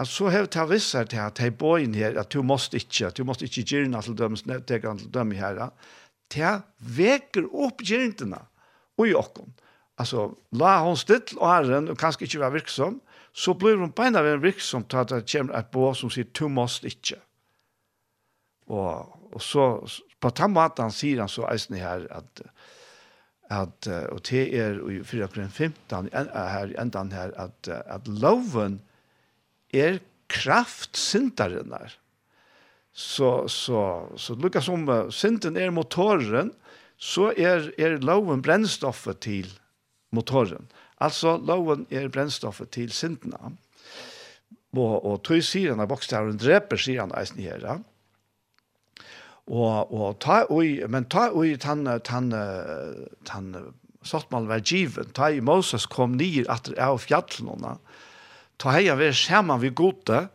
at 0.00 0.08
så 0.08 0.30
har 0.32 0.46
det 0.48 0.66
visst 0.70 0.94
her 0.96 1.08
til 1.10 1.20
at 1.20 1.40
jeg 1.42 1.56
bor 1.60 1.80
inn 1.82 1.96
her, 1.98 2.16
at 2.16 2.30
du 2.32 2.40
måste 2.46 2.78
ikkje, 2.80 3.10
du 3.16 3.24
måste 3.28 3.44
ikkje 3.44 3.66
gjerne 3.66 4.00
til 4.06 4.16
dømes, 4.16 4.46
tega 4.68 4.94
til 4.96 5.10
dømme 5.12 5.36
her, 5.36 5.60
til 6.32 6.62
veker 6.96 7.50
opp 7.50 7.82
gjerne 7.84 8.40
og 8.96 9.08
i 9.08 9.16
åkken. 9.16 9.50
Altså, 10.00 10.30
la 10.56 10.78
hon 10.86 10.96
still 10.96 11.36
og 11.36 11.48
herren, 11.50 11.90
og 11.92 11.98
kanskje 12.00 12.24
ikkje 12.24 12.40
være 12.40 12.56
virksom, 12.60 13.00
så 13.36 13.52
blir 13.54 13.76
hun 13.78 13.92
beina 13.92 14.22
ved 14.24 14.38
en 14.38 14.44
virksom 14.44 14.86
til 14.88 15.02
at 15.02 15.12
det 15.12 15.26
kommer 15.28 15.58
et 15.58 15.68
bå 15.74 15.90
som 15.94 16.10
sier, 16.12 16.30
du 16.32 16.48
måste 16.48 16.88
ikke. 16.88 17.18
Og, 18.70 19.12
og 19.34 19.42
så, 19.44 19.66
på 20.20 20.30
den 20.36 20.52
måten 20.52 20.92
sier 20.92 21.22
han 21.22 21.32
så 21.32 21.46
eisen 21.52 21.78
her 21.80 22.06
at 22.10 22.44
at 23.50 23.88
og 24.12 24.20
det 24.28 24.44
er 24.54 24.76
i 24.86 25.00
4.15 25.02 26.10
her 26.14 26.74
enda 26.78 27.02
her 27.10 27.32
at 27.34 27.68
at 27.68 28.06
loven 28.06 28.80
er 29.74 29.98
kraft 30.30 30.96
syndaren 30.96 31.70
der. 31.70 31.96
Så 32.92 33.48
så 33.48 34.06
så 34.16 34.34
lukka 34.34 34.60
som 34.60 34.86
synden 35.10 35.56
er 35.56 35.70
motoren 35.70 36.52
så 36.98 37.32
er 37.36 37.72
er 37.78 37.98
loven 37.98 38.42
brennstoffet 38.42 39.20
til 39.20 39.50
motoren. 40.12 40.68
Altså 41.00 41.36
loven 41.36 41.86
er 41.90 42.08
brennstoffet 42.08 42.70
til 42.70 42.92
syndene. 42.92 43.56
Og 44.76 45.04
og 45.04 45.22
tog 45.22 45.42
sier 45.42 45.72
han 45.72 45.80
av 45.80 45.88
bokstaveren 45.88 46.38
dreper 46.38 46.76
sier 46.76 47.00
han 47.00 47.14
eisen 47.18 47.42
her. 47.42 47.58
Ja 47.58 47.78
og 49.46 49.92
og 49.92 50.18
ta 50.20 50.44
oi 50.50 50.80
men 50.88 51.06
ta 51.10 51.30
oi 51.32 51.56
tann 51.56 51.86
tann 52.04 52.30
tann 53.24 53.54
sortmal 54.02 54.48
var 54.48 54.60
given 54.60 55.12
ta 55.12 55.30
i 55.30 55.40
Moses 55.40 55.86
kom 55.86 56.16
nir 56.16 56.48
at 56.48 56.70
av 56.78 57.00
fjallnona 57.04 57.78
ta 58.58 58.74
heia 58.76 58.96
ver 58.96 59.12
skjerman 59.12 59.60
vi 59.60 59.70
gode 59.70 60.28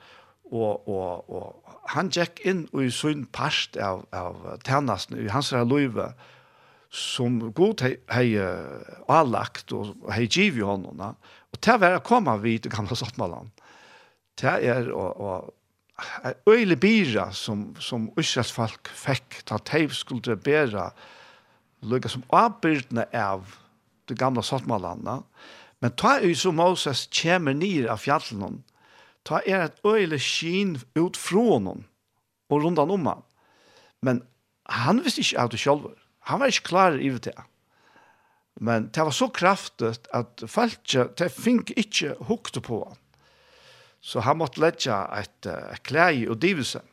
og 0.52 0.88
og 0.88 1.30
og 1.30 1.62
han 1.94 2.10
jack 2.10 2.42
inn 2.46 2.68
og 2.74 2.84
i 2.84 2.92
sin 2.92 3.26
past 3.26 3.78
av 3.78 4.06
av 4.12 4.58
ternasten 4.66 5.20
i 5.22 5.30
hans 5.30 5.52
løve 5.52 6.14
som 6.96 7.40
god 7.54 7.82
hei, 7.82 7.98
hei 8.10 8.40
allagt 9.12 9.74
og 9.74 9.96
hei 10.12 10.28
givi 10.28 10.62
honom 10.62 11.02
og 11.02 11.60
til 11.60 11.76
å 11.76 11.82
være 11.82 12.04
komma 12.06 12.38
vid 12.38 12.70
gamla 12.72 12.96
sortmalan 12.96 13.52
til 14.36 14.68
er 14.68 14.92
og, 14.92 15.22
og 15.22 15.54
øyelig 16.50 16.80
bira 16.80 17.30
som, 17.32 17.70
som 17.80 18.10
Israels 18.20 18.52
folk 18.52 18.90
fikk 18.92 19.42
ta 19.48 19.58
teiv 19.64 19.94
skulle 19.96 20.36
bæra 20.36 20.90
lukka 21.86 22.10
som 22.12 22.26
avbyrdene 22.34 23.06
av 23.14 23.56
det 24.10 24.18
gamle 24.20 24.44
Saltmalanda. 24.44 25.22
Men 25.82 25.94
ta 25.96 26.18
er 26.20 26.34
som 26.36 26.58
Moses 26.60 27.06
kommer 27.22 27.54
nir 27.54 27.88
av 27.92 28.02
fjallen 28.04 28.64
ta 29.26 29.42
er 29.46 29.66
et 29.66 29.82
øyelig 29.86 30.22
skin 30.22 30.78
ut 30.96 31.18
fra 31.18 31.60
noen 31.60 31.86
og 32.54 32.64
rundan 32.64 32.94
om 32.94 33.10
han. 33.10 33.24
Men 34.06 34.22
han 34.70 35.02
visste 35.06 35.24
ikke 35.24 35.42
av 35.42 35.52
det 35.54 35.62
selv. 35.62 35.90
Han 36.30 36.42
var 36.42 36.54
ikke 36.54 36.70
klar 36.70 36.98
i 37.02 37.10
det. 37.10 37.36
Men 38.62 38.90
det 38.94 39.04
var 39.04 39.16
så 39.16 39.28
kraftigt 39.34 40.08
at 40.14 40.46
folk, 40.48 40.78
det 41.18 41.32
fink 41.34 41.74
ikke 41.76 42.16
hukte 42.30 42.62
på 42.62 42.84
han. 42.86 43.02
Så 44.06 44.22
han 44.22 44.38
måtte 44.38 44.62
lette 44.62 44.94
et, 45.18 45.48
et 45.50 45.82
klei 45.86 46.28
og 46.30 46.38
divelse. 46.44 46.84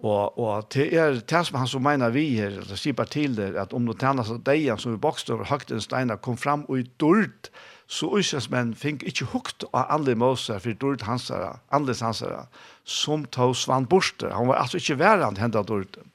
Og, 0.00 0.38
og 0.40 0.68
det 0.72 0.86
er 0.96 1.18
det 1.18 1.40
som 1.44 1.58
han 1.60 1.68
som 1.68 1.82
mener 1.84 2.12
vi 2.14 2.22
her, 2.38 2.54
det 2.64 2.78
sier 2.80 2.96
bare 2.96 3.12
til 3.12 3.34
det, 3.36 3.50
at 3.60 3.74
om 3.76 3.84
det 3.88 3.98
tjener 4.00 4.24
seg 4.24 4.40
deg 4.46 4.70
som 4.80 4.94
vi 4.94 5.00
bokste 5.02 5.34
over 5.34 5.50
høgtens 5.50 5.90
steiner, 5.90 6.16
kom 6.16 6.38
fram 6.40 6.62
og 6.70 6.80
i 6.80 6.86
dørt, 7.02 7.50
så 7.90 8.08
uskjøsmenn 8.16 8.72
fikk 8.78 9.02
ikke 9.10 9.26
hukt 9.34 9.66
av 9.74 9.90
andre 9.92 10.14
måser 10.16 10.62
for 10.62 10.78
dørt 10.78 11.04
hansere, 11.04 11.56
andre 11.74 11.96
hansere, 12.00 12.44
som 12.86 13.26
tog 13.34 13.52
svann 13.58 13.88
borste. 13.90 14.30
Han 14.32 14.48
var 14.48 14.62
altså 14.62 14.80
ikke 14.80 15.00
værende 15.02 15.42
hendet 15.42 15.68
dørten. 15.68 16.08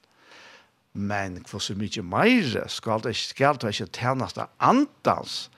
Men 0.96 1.42
hva 1.44 1.60
så 1.60 1.76
mye 1.76 2.06
mer 2.08 2.70
skal 2.72 3.04
det, 3.04 3.14
skal 3.20 3.60
det 3.60 3.76
ikke 3.76 3.92
tjenes 4.00 4.38
av 4.40 4.50
andans 4.64 5.50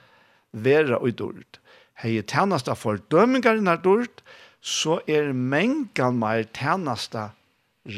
være 0.52 0.98
i 1.06 1.14
dørt 1.14 1.62
hei 1.98 2.22
tænasta 2.22 2.76
for 2.78 3.00
dømingarna 3.12 3.76
dørt, 3.82 4.22
så 4.62 5.00
er 5.08 5.34
mengan 5.34 6.20
meir 6.20 6.46
tænasta 6.54 7.30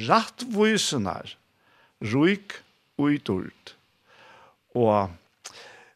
rattvusenar, 0.07 1.35
ruik 2.13 2.53
ui 2.97 3.17
dørt. 3.17 3.75
Og, 4.75 5.09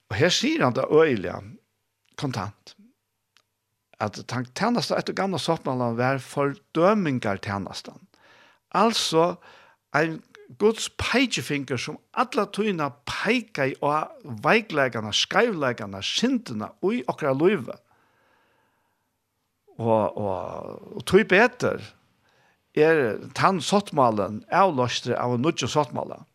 og 0.09 0.15
her 0.15 0.29
sier 0.33 0.65
han 0.65 0.75
det 0.75 0.85
øyelig, 0.91 1.35
kontant, 2.19 2.75
at 3.99 4.19
tænasta 4.55 4.99
etter 4.99 5.15
gamla 5.15 5.39
soppmalan 5.39 5.97
var 5.97 6.17
for 6.17 6.55
dømingar 6.75 7.37
tænastan. 7.37 8.07
Altså, 8.73 9.35
ein 9.95 10.21
Guds 10.59 10.89
peikefinger 10.89 11.77
som 11.77 11.97
alla 12.13 12.45
tøyna 12.45 12.89
peika 13.07 13.65
i 13.71 13.75
og 13.81 14.11
veiklegana, 14.43 15.11
skeivleikana, 15.11 16.01
syndina 16.01 16.69
og 16.81 16.93
i 16.95 17.03
okra 17.07 17.33
løyve 17.33 17.77
og, 19.81 20.17
og, 20.17 20.97
og 20.97 21.05
tog 21.09 21.25
beter 21.29 21.81
er 22.73 23.17
tann 23.37 23.61
sottmalen 23.61 24.41
avløstre 24.53 25.17
av 25.19 25.37
nudje 25.41 25.69
sottmalen. 25.69 26.25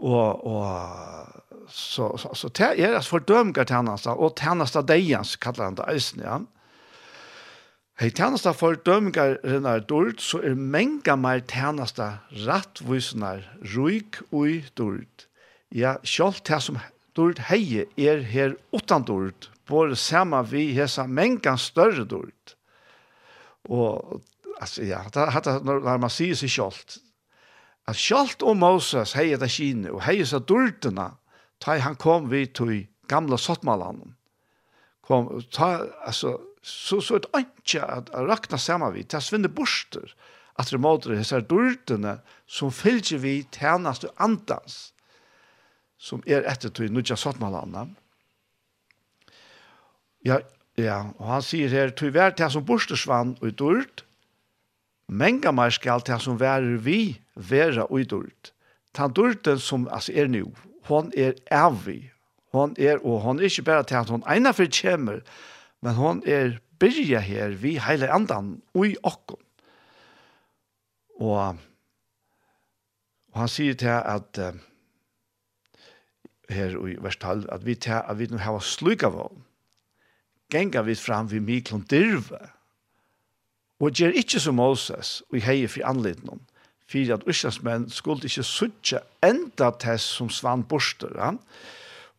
Og, 0.00 0.46
og 0.46 1.68
så, 1.68 2.16
så, 2.18 2.32
så 2.34 2.48
det 2.56 2.70
er 2.80 2.96
at 2.98 3.06
fordømger 3.06 3.66
tjenester, 3.68 4.16
og 4.16 4.38
tjenester 4.38 4.86
deians, 4.86 5.36
kallar 5.36 5.70
han 5.70 5.78
det 5.78 5.88
eisen, 5.92 6.24
ja. 6.24 6.40
Hei 8.00 8.08
tjenester 8.16 8.54
fordømger 8.56 9.36
renne 9.44 9.74
dård, 9.84 10.22
så 10.24 10.40
er 10.40 10.56
menga 10.56 11.18
mer 11.20 11.42
tjenester 11.44 12.22
rattvisner 12.46 13.44
ruik 13.74 14.22
ui 14.32 14.62
dård. 14.78 15.26
Ja, 15.76 15.98
sjálf 16.02 16.40
det 16.48 16.62
som 16.64 16.80
dård 17.18 17.42
hei 17.50 17.84
er 18.00 18.24
her 18.24 18.56
utan 18.72 19.04
dård, 19.04 19.50
bor 19.70 19.94
samma 19.94 20.42
vi 20.42 20.72
hesa 20.72 21.06
mengan 21.06 21.58
större 21.58 22.04
dåligt. 22.04 22.56
Och 23.68 24.20
alltså 24.60 24.82
ja, 24.82 25.04
det 25.12 25.30
hade 25.30 25.50
när 25.60 25.98
man 25.98 26.10
ser 26.10 26.34
sig 26.34 26.48
självt. 26.48 26.96
Att 27.84 27.96
självt 27.96 28.42
om 28.42 28.58
Moses 28.58 29.14
hejer 29.14 29.38
det 29.38 29.48
skine 29.48 29.90
och 29.90 30.02
hejer 30.02 30.24
så 30.24 30.38
dålterna. 30.38 31.16
Ta 31.58 31.78
han 31.78 31.96
kom 31.96 32.28
vi 32.28 32.46
till 32.46 32.86
gamla 33.08 33.38
sottmalan. 33.38 34.14
Kom 35.00 35.42
ta 35.42 35.86
alltså 36.06 36.40
så 36.62 37.00
så 37.00 37.16
ett 37.16 37.34
anke 37.34 37.82
att 37.82 38.10
rakna 38.10 38.58
samma 38.58 38.90
vi 38.90 39.02
ta 39.04 39.20
svinne 39.20 39.48
borster 39.48 40.14
att 40.60 40.70
det 40.70 40.78
motor 40.78 41.14
hesa 41.14 41.40
dålterna 41.40 42.18
som 42.46 42.72
fylger 42.72 43.18
vi 43.18 43.42
tärnaste 43.42 44.08
andans 44.16 44.92
som 45.98 46.22
är 46.26 46.42
efter 46.42 46.68
till 46.68 46.92
nudja 46.92 47.16
sottmalan. 47.16 47.96
Ja, 50.26 50.40
ja, 50.76 51.00
og 51.18 51.26
han 51.32 51.44
sier 51.44 51.72
her, 51.72 51.92
«Tui 51.96 52.12
vær 52.12 52.34
til 52.36 52.50
som 52.52 52.64
borstesvann 52.68 53.36
og 53.40 53.56
dørt, 53.58 54.04
menga 55.08 55.52
meg 55.52 55.74
skal 55.74 56.04
til 56.06 56.20
som 56.22 56.38
vær 56.40 56.64
vi 56.84 57.18
være 57.34 57.88
og 57.88 58.06
dørt. 58.10 58.52
Tan 58.94 59.14
dørten 59.14 59.58
som 59.58 59.88
altså, 59.88 60.12
er 60.14 60.30
nu, 60.30 60.50
hon 60.90 61.12
er 61.16 61.38
evig. 61.50 62.12
Hon 62.52 62.74
er, 62.78 62.98
og 63.06 63.20
hon 63.22 63.38
er 63.38 63.46
ikke 63.46 63.62
bare 63.68 63.86
til 63.86 64.00
at 64.00 64.10
hon 64.10 64.24
eina 64.26 64.50
for 64.50 64.66
kjemmer, 64.66 65.20
men 65.80 65.94
hon 65.94 66.22
er 66.26 66.58
byrja 66.82 67.20
her 67.22 67.54
vi 67.60 67.76
heile 67.78 68.10
andan 68.10 68.56
ui 68.74 68.96
okkon. 69.06 69.40
Og, 71.20 71.60
og 73.30 73.38
han 73.38 73.52
sier 73.52 73.76
til 73.78 73.92
at 73.92 74.40
uh, 74.40 74.56
her 76.50 76.74
i 76.74 76.96
vers 76.98 77.20
12, 77.20 77.46
at 77.52 77.66
vi, 77.66 77.76
til, 77.76 78.00
at 78.00 78.18
vi 78.18 78.26
nå 78.30 78.40
har 78.42 78.58
sluka 78.64 79.12
av 79.12 79.36
genga 80.50 80.82
vi 80.82 80.94
fram 80.94 81.30
vi 81.30 81.40
miklon 81.40 81.84
dirve. 81.90 82.40
Og 83.80 83.96
gjer 83.96 84.16
ikkje 84.20 84.42
som 84.44 84.58
Moses, 84.60 85.20
og 85.30 85.38
i 85.38 85.44
heie 85.44 85.68
fri 85.70 85.82
anledning, 85.86 86.42
fyrir 86.90 87.14
at 87.16 87.24
urslandsmenn 87.28 87.88
skulle 87.92 88.28
ikkje 88.28 88.44
suttje 88.44 89.00
enda 89.24 89.70
tess 89.80 90.04
som 90.18 90.28
svann 90.32 90.66
borster. 90.68 91.14
Ja? 91.16 91.32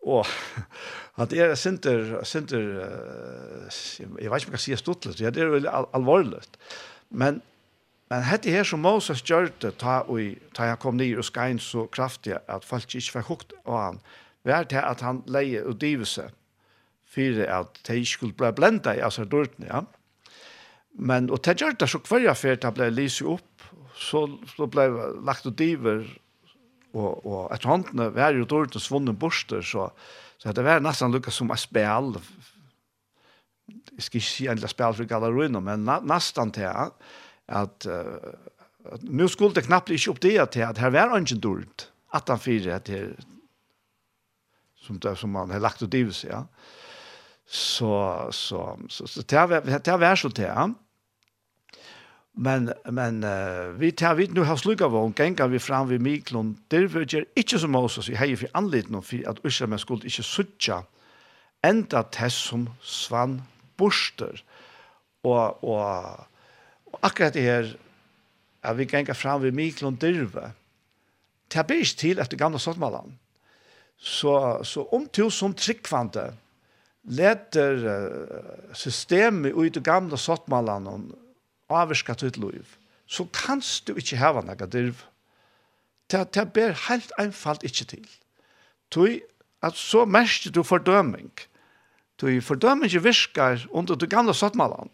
Og 0.01 0.25
at 1.21 1.35
er 1.37 1.53
sinter, 1.59 2.15
sinter 2.25 2.65
uh, 2.81 3.69
jeg 3.69 4.09
vet 4.09 4.25
ikke 4.25 4.31
om 4.31 4.35
jeg 4.39 4.55
kan 4.55 4.65
si 4.65 4.75
stuttlet, 4.79 5.21
det 5.21 5.37
er 5.37 5.53
veldig 5.53 5.69
al 5.69 5.89
alvorlig. 5.93 6.41
Men, 7.11 7.41
men 8.09 8.25
hette 8.25 8.49
her 8.49 8.65
som 8.65 8.81
Moses 8.81 9.21
gjør 9.21 9.51
det, 9.61 9.75
ta, 9.83 10.01
og, 10.07 10.39
ta 10.57 10.71
han 10.71 10.81
kom 10.81 10.97
ned 10.97 11.19
og 11.19 11.27
skrein 11.27 11.61
så 11.61 11.85
kraftig 11.93 12.39
at 12.47 12.65
folk 12.65 12.89
ikke 12.89 13.19
fikk 13.19 13.29
hukt 13.29 13.57
av 13.67 13.77
han, 13.77 14.03
var 14.47 14.65
det 14.65 14.81
at 14.81 15.03
han 15.05 15.21
leie 15.29 15.61
og 15.61 15.77
dive 15.83 16.07
seg 16.09 16.33
for 17.11 17.41
at 17.43 17.81
de 17.87 18.05
skulle 18.07 18.37
bli 18.37 18.51
blenda 18.55 18.95
i 18.95 19.03
asardortene, 19.03 19.67
ja. 19.67 19.83
Men, 20.99 21.29
og 21.31 21.39
det 21.45 21.57
gjør 21.61 21.77
det 21.79 21.87
så 21.89 22.01
hver 22.03 22.25
jeg 22.25 22.39
fyrt, 22.39 22.63
det 22.65 22.73
ble 22.75 22.89
lyset 22.91 23.27
opp, 23.31 23.63
så, 23.95 24.25
så 24.55 24.67
ble 24.67 24.87
lagt 25.23 25.45
och 25.45 25.55
diver, 25.55 26.03
og, 26.93 27.25
og 27.25 27.53
etter 27.53 27.71
håndene, 27.71 28.09
vi 28.15 28.23
er 28.23 28.35
jo 28.35 28.47
dårlig 28.49 28.81
svunnen 28.83 29.15
borster, 29.19 29.63
så, 29.63 29.87
så 30.41 30.51
det 30.55 30.65
var 30.67 30.83
nesten 30.83 31.13
lukket 31.13 31.35
som 31.35 31.51
et 31.53 31.63
spil, 31.63 32.17
jeg 33.71 34.03
skal 34.03 34.19
ikke 34.19 34.27
si 34.27 34.47
endelig 34.51 34.71
spil 34.73 34.95
for 34.97 35.07
gallerøyene, 35.07 35.61
men 35.63 35.85
nästan 35.85 36.09
nesten 36.11 36.53
til 36.57 36.67
at, 36.67 37.11
at 37.47 37.87
nå 39.07 39.27
skulle 39.31 39.55
det 39.55 39.67
knappt 39.67 39.93
ikke 39.93 40.11
opp 40.11 40.21
det 40.23 40.35
til 40.55 40.65
at 40.67 40.81
her 40.81 40.91
var 40.91 41.15
ikke 41.19 41.39
dårlig, 41.39 41.69
at 42.13 42.27
han 42.27 42.41
fyrer 42.41 42.83
til, 42.83 43.13
som, 44.81 44.99
det, 44.99 45.17
som 45.17 45.31
man 45.31 45.51
har 45.53 45.63
lagt 45.63 45.83
ut 45.83 45.91
diver, 45.91 46.17
ja 46.27 46.43
så 47.51 48.27
så 48.31 48.77
så 48.89 49.07
så 49.07 49.21
det 49.21 49.37
har 49.37 49.79
det 49.79 49.87
har 49.87 50.15
så 50.15 50.29
det 50.29 50.43
ja. 50.43 50.69
Men 52.33 52.73
men 52.85 53.23
uh, 53.23 53.79
vi 53.79 53.91
tar 53.91 54.15
vi 54.15 54.27
nu 54.27 54.43
har 54.43 54.55
slukka 54.55 54.87
von 54.87 55.13
gänga 55.13 55.47
vi 55.47 55.59
fram 55.59 55.87
vi 55.87 55.99
Miklon 55.99 56.57
der 56.71 56.87
virger 56.87 57.25
inte 57.35 57.59
som 57.59 57.71
Moses 57.71 58.09
vi 58.09 58.15
hej 58.15 58.35
för 58.35 58.47
anlit 58.53 58.89
no 58.89 59.01
for 59.01 59.29
at 59.29 59.45
Usher 59.45 59.67
men 59.67 59.79
skuld 59.79 60.03
inte 60.03 60.23
sucha 60.23 60.83
enda 61.63 62.03
tess 62.03 62.33
som 62.33 62.69
svann 62.81 63.41
borster. 63.77 64.43
Og 65.23 65.63
og, 65.63 66.19
og 66.85 66.99
akkurat 67.03 67.33
det 67.33 67.41
her 67.41 67.77
att 68.61 68.77
vi 68.77 68.85
gänga 68.85 69.13
fram 69.13 69.41
vi 69.41 69.51
Miklon 69.51 69.95
derve. 69.95 70.51
Tabis 71.49 71.95
til 71.95 72.19
etter 72.19 72.37
gamla 72.37 72.59
sottmalan. 72.59 73.19
Så 73.97 74.63
så 74.63 74.87
om 74.91 75.07
til 75.07 75.31
som 75.31 75.53
tryggvante 75.53 76.33
leter 77.03 77.81
uh, 77.85 78.73
systemet 78.77 79.55
ut 79.57 79.77
i 79.77 79.83
gamla 79.83 80.17
sottmallan 80.17 80.87
og 80.87 81.17
avvirka 81.71 82.13
til 82.13 82.37
liv, 82.37 82.77
så 83.07 83.25
kanst 83.33 83.87
du 83.87 83.97
ikke 83.97 84.19
hava 84.21 84.43
noe 84.45 84.67
dirv. 84.71 85.01
Det, 86.11 86.27
det 86.35 86.51
ber 86.53 86.75
helt 86.87 87.11
einfalt 87.19 87.63
ikke 87.63 87.87
til. 87.95 88.07
Tui, 88.91 89.21
at 89.63 89.77
så 89.77 90.05
merker 90.05 90.51
du 90.51 90.63
fordøming. 90.63 91.31
Tui, 92.19 92.41
fordøming 92.41 92.91
virkar 93.03 93.65
under 93.71 93.95
du 93.95 94.05
gamle 94.05 94.33
sottmallan. 94.33 94.89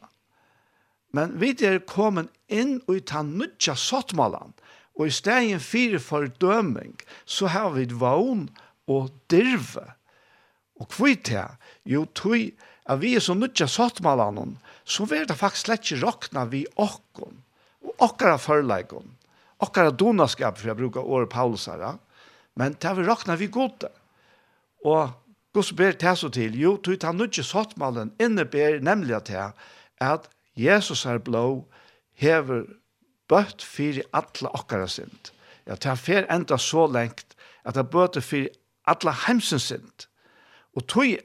Men 1.13 1.33
vi 1.41 1.55
er 1.65 1.79
kommet 1.87 2.29
inn 2.47 2.77
i 2.91 2.99
ta 2.99 3.23
nødja 3.23 3.75
sottmallan, 3.75 4.53
og 4.97 5.07
i 5.07 5.13
stegen 5.13 5.59
fire 5.61 5.99
fordøming, 5.99 6.97
så 7.25 7.47
har 7.53 7.69
vi 7.75 7.87
vogn 7.93 8.47
og 8.87 9.11
dirve. 9.31 9.85
Og 10.77 10.89
kvitt 10.93 11.31
her, 11.33 11.57
Jo, 11.87 12.05
tui, 12.15 12.51
at 12.87 13.01
vi 13.01 13.15
er 13.15 13.23
så 13.23 13.35
nødja 13.35 13.67
sottmalan, 13.71 14.57
så 14.87 15.05
vil 15.07 15.27
det 15.27 15.37
faktisk 15.39 15.67
slett 15.67 15.85
ikke 15.85 16.03
råkna 16.05 16.45
vi 16.51 16.65
okkon, 16.75 17.39
og 17.83 18.03
okkara 18.09 18.37
førleikon, 18.39 19.07
okkara 19.63 19.91
donaskap, 19.91 20.59
for 20.59 20.71
jeg 20.71 20.79
bruker 20.79 21.03
året 21.03 21.31
Paulus 21.31 21.67
her, 21.71 21.97
men 22.55 22.75
det 22.81 22.93
vil 22.97 23.07
råkna 23.07 23.37
vi 23.39 23.47
gode. 23.51 23.91
Og 24.85 25.11
Guds 25.53 25.71
ber 25.73 25.95
det 25.97 26.17
så 26.19 26.29
til, 26.29 26.59
jo, 26.59 26.75
tui 26.77 26.99
ta 27.01 27.11
nødja 27.11 27.43
sottmalen 27.43 28.13
inneber 28.21 28.79
nemlig 28.83 29.15
at 29.15 29.31
det 29.31 29.47
at 29.97 30.27
Jesus 30.57 31.05
er 31.05 31.17
blå, 31.17 31.65
hever 32.13 32.65
bøtt 33.29 33.63
fyrir 33.65 34.05
alla 34.13 34.51
okkara 34.53 34.87
sint. 34.89 35.31
Ja, 35.67 35.75
det 35.75 35.89
er 35.91 35.99
fer 35.99 36.27
enda 36.31 36.57
så 36.57 36.87
lengt 36.87 37.35
at 37.65 37.75
det 37.75 37.89
bøtt 37.91 38.19
fyrir 38.23 38.53
alla 38.87 39.13
heimsens 39.25 39.69
sint. 39.71 40.07
Og 40.77 40.85
tui 40.87 41.17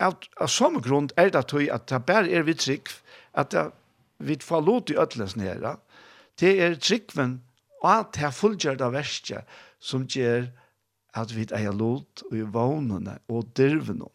av, 0.00 0.16
av 0.40 0.50
samme 0.50 0.80
grunn 0.84 1.10
er 1.20 1.30
det 1.34 1.46
tøy 1.52 1.68
at 1.72 1.88
det 1.90 2.02
bare 2.08 2.30
er 2.30 2.46
vi 2.48 2.56
trygg, 2.56 2.88
at 3.36 3.52
det, 3.52 3.68
vi 4.18 4.36
får 4.42 4.64
lov 4.66 4.82
til 4.88 5.00
ødelsen 5.00 5.44
nere, 5.44 5.76
det 6.40 6.56
er 6.64 6.76
tryggven 6.80 7.40
og 7.80 7.90
at 7.92 8.14
det 8.16 8.26
er 8.28 8.36
fullgjørt 8.36 8.82
av 8.84 8.94
verste 8.96 9.44
som 9.80 10.04
gjør 10.08 10.50
at 11.16 11.32
vi 11.34 11.46
er 11.56 11.72
lov 11.74 12.04
i 12.32 12.44
vånene 12.44 13.18
og 13.28 13.48
dyrvene. 13.56 14.08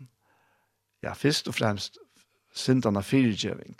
Ja, 1.03 1.13
først 1.13 1.49
og 1.49 1.57
fremst 1.57 1.99
syndene 2.55 3.03
fyrtjøving. 3.03 3.75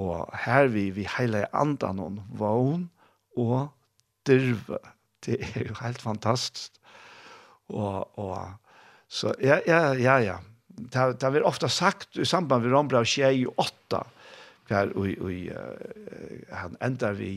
Og 0.00 0.30
her 0.44 0.70
vi, 0.72 0.88
vi 0.94 1.08
hele 1.18 1.44
andan 1.56 2.00
om 2.00 2.20
vån 2.38 2.86
og 3.36 3.72
dyrve. 4.28 4.78
Det 5.24 5.40
er 5.40 5.66
jo 5.68 5.74
helt 5.82 6.00
fantastisk. 6.00 6.72
Og, 7.68 8.18
og, 8.18 8.54
så 9.08 9.34
ja, 9.42 9.60
ja, 9.66 9.92
ja, 9.92 10.16
ja 10.22 10.38
det 10.88 11.22
har 11.22 11.34
vi 11.34 11.42
ofta 11.44 11.68
sagt 11.68 12.16
i 12.16 12.24
samband 12.24 12.64
med 12.64 12.72
Rombrau 12.72 13.04
28, 13.04 14.00
hver 14.70 14.94
og, 14.96 15.10
og 15.24 16.54
han 16.54 16.76
endar 16.80 17.18
vi 17.18 17.32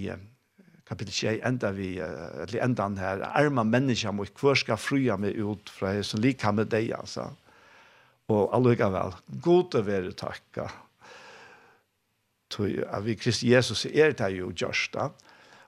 kapitel 0.87 1.13
6 1.15 1.45
enda 1.47 1.71
vi 1.73 1.95
eller 1.99 2.59
enda 2.63 2.87
han 2.87 2.99
her 2.99 3.23
arma 3.33 3.63
menneska 3.63 4.11
mot 4.11 4.29
hver 4.39 4.59
skal 4.59 4.79
frya 4.79 5.17
meg 5.17 5.39
ut 5.39 5.71
fra 5.71 5.95
jeg 5.95 6.07
som 6.07 6.21
lika 6.21 6.51
med 6.51 6.71
deg 6.73 6.91
altså. 6.97 7.29
Og 8.31 8.53
alluga 8.55 8.89
vel 8.91 9.15
god 9.43 9.75
å 9.79 9.83
være 9.83 10.13
takka. 10.17 10.69
Tog 12.53 12.83
at 12.85 13.03
vi 13.05 13.17
Kristi 13.19 13.51
Jesus 13.51 13.85
er 13.89 14.13
det 14.17 14.31
jo 14.37 14.51
gjørst 14.51 14.93
da. 14.95 15.09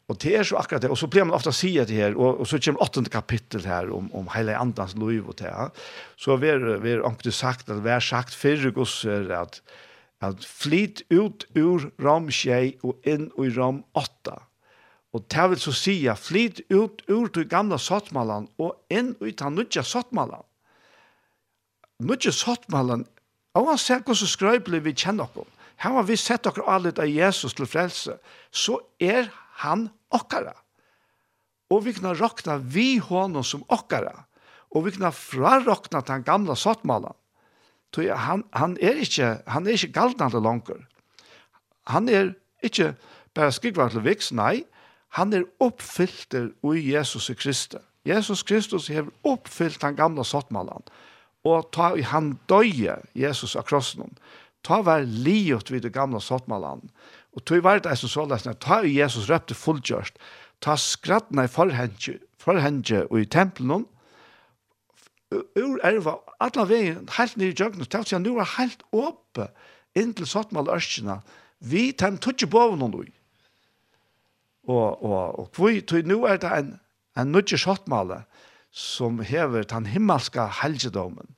Og 0.07 0.17
det 0.21 0.35
er 0.37 0.43
så 0.45 0.59
akkurat 0.59 0.83
det, 0.83 0.91
og 0.93 0.97
så 1.01 1.07
blir 1.09 1.25
man 1.25 1.33
ofte 1.33 1.51
sige 1.55 1.85
det 1.85 1.97
her, 1.97 2.13
og, 2.13 2.39
og 2.39 2.47
så 2.47 2.59
kommer 2.61 2.81
åttende 2.81 3.09
kapittel 3.09 3.65
her 3.65 3.89
om, 3.93 4.11
om 4.13 4.27
hele 4.35 4.57
andans 4.57 4.93
liv 4.93 5.27
og 5.27 5.37
det 5.39 5.49
her. 5.49 5.71
Så 6.17 6.35
vi 6.37 6.51
vi 6.83 6.99
omkring 6.99 7.33
sagt, 7.33 7.69
at 7.69 7.83
vi 7.83 7.89
har 7.89 7.99
sagt 7.99 8.33
fyrre 8.33 8.71
gosser 8.71 9.33
at, 9.33 9.61
at 10.21 10.45
flyt 10.45 11.01
ut 11.09 11.45
ur 11.57 11.89
ram 11.99 12.29
tjei 12.29 12.77
og 12.83 13.01
inn 13.03 13.31
i 13.41 13.49
ram 13.57 13.83
åtta. 13.95 14.43
Og 15.15 15.23
det 15.31 15.49
vil 15.49 15.59
så 15.59 15.71
si 15.71 15.95
at 16.11 16.19
flit 16.19 16.59
ut 16.69 17.01
ur 17.09 17.27
til 17.31 17.47
gamla 17.47 17.77
sottmalan 17.79 18.49
og 18.59 18.75
inn 18.91 19.13
i 19.23 19.31
den 19.31 19.55
nødja 19.55 19.83
sottmalan. 19.83 20.43
Nødja 22.03 22.31
sottmalan, 22.35 23.05
og 23.55 23.69
han 23.69 23.77
ser 23.79 24.03
hvordan 24.03 24.27
skrøybelig 24.27 24.83
vi 24.83 24.93
kjenner 24.93 25.31
oss. 25.31 25.47
Her 25.79 25.95
har 25.97 26.03
vi 26.07 26.15
sett 26.15 26.47
akkurat 26.47 26.75
alle 26.75 26.91
av 26.99 27.07
Jesus 27.07 27.53
til 27.55 27.67
frelse, 27.67 28.17
så 28.51 28.77
er 28.99 29.31
han 29.63 29.89
okkara. 30.13 30.53
Og 31.71 31.85
vi 31.85 31.93
kan 31.97 32.15
råkna 32.15 32.57
vi 32.57 32.97
honom 32.97 33.43
som 33.43 33.63
okkara. 33.69 34.25
Og 34.75 34.85
vi 34.85 34.95
kan 34.95 35.11
til 35.11 36.11
han 36.11 36.23
gamla 36.23 36.55
sottmalan. 36.55 37.15
Så 37.95 38.03
han, 38.11 38.43
han 38.51 38.77
er 38.81 38.99
ikke, 38.99 39.41
han 39.47 39.67
er 39.67 39.77
ikke 39.77 39.93
galtnande 39.95 40.41
langer. 40.43 40.81
Han 41.87 42.09
er 42.09 42.33
ikke 42.63 42.95
bare 43.35 43.51
skrikvar 43.51 43.89
til 43.93 44.03
viks, 44.03 44.33
nei. 44.35 44.65
Han 45.15 45.31
er 45.33 45.47
oppfyllter 45.63 46.49
i 46.75 46.91
Jesus 46.91 47.31
Kristus. 47.39 47.81
Jesus 48.05 48.43
Kristus 48.43 48.87
har 48.87 49.07
oppfyllt 49.23 49.81
den 49.81 49.95
gamla 49.95 50.23
sottmalan. 50.23 50.83
Og 51.45 51.71
ta 51.71 51.93
i 51.95 52.03
han 52.05 52.35
døye 52.49 52.99
Jesus 53.15 53.55
av 53.55 53.65
krossen. 53.69 54.17
Ta 54.65 54.81
vær 54.85 55.05
liot 55.05 55.71
vid 55.71 55.85
det 55.85 55.93
gamla 55.93 56.19
sottmalan. 56.19 56.83
Og 57.35 57.43
tog 57.43 57.63
var 57.63 57.81
det 57.83 57.97
som 57.99 58.11
såles, 58.11 58.47
ta 58.63 58.79
Jesus 58.87 59.29
røpte 59.29 59.57
fullgjørst, 59.57 60.15
ta 60.63 60.77
skrattene 60.79 61.45
i 61.45 61.51
forhenge, 61.51 62.19
forhenge 62.39 63.03
og 63.09 63.19
i 63.19 63.27
tempelen, 63.27 63.85
ur 65.35 65.79
erva, 65.83 66.19
alle 66.39 66.67
veien, 66.69 67.09
helt 67.17 67.35
nere 67.37 67.51
i 67.51 67.57
djøgnet, 67.57 67.91
til 67.91 68.15
at 68.15 68.23
nå 68.23 68.37
er 68.39 68.53
helt 68.55 68.85
åpe, 68.95 69.49
inntil 69.97 70.27
Sottmal 70.29 70.71
ørskene, 70.71 71.19
vi 71.59 71.89
tar 71.97 72.15
tøtje 72.21 72.47
på 72.51 72.61
noen 72.75 72.95
ui. 72.95 73.09
Og, 74.65 75.03
og, 75.03 75.39
og 75.39 75.49
kvui, 75.53 75.81
tog 75.85 76.07
nå 76.07 76.23
er 76.29 76.39
det 76.41 76.51
en, 76.51 76.71
en 77.19 77.31
nødje 77.33 77.59
Sottmale, 77.61 78.23
som 78.75 79.21
hever 79.23 79.63
den 79.71 79.87
himmelske 79.87 80.47
helgedomen, 80.61 81.35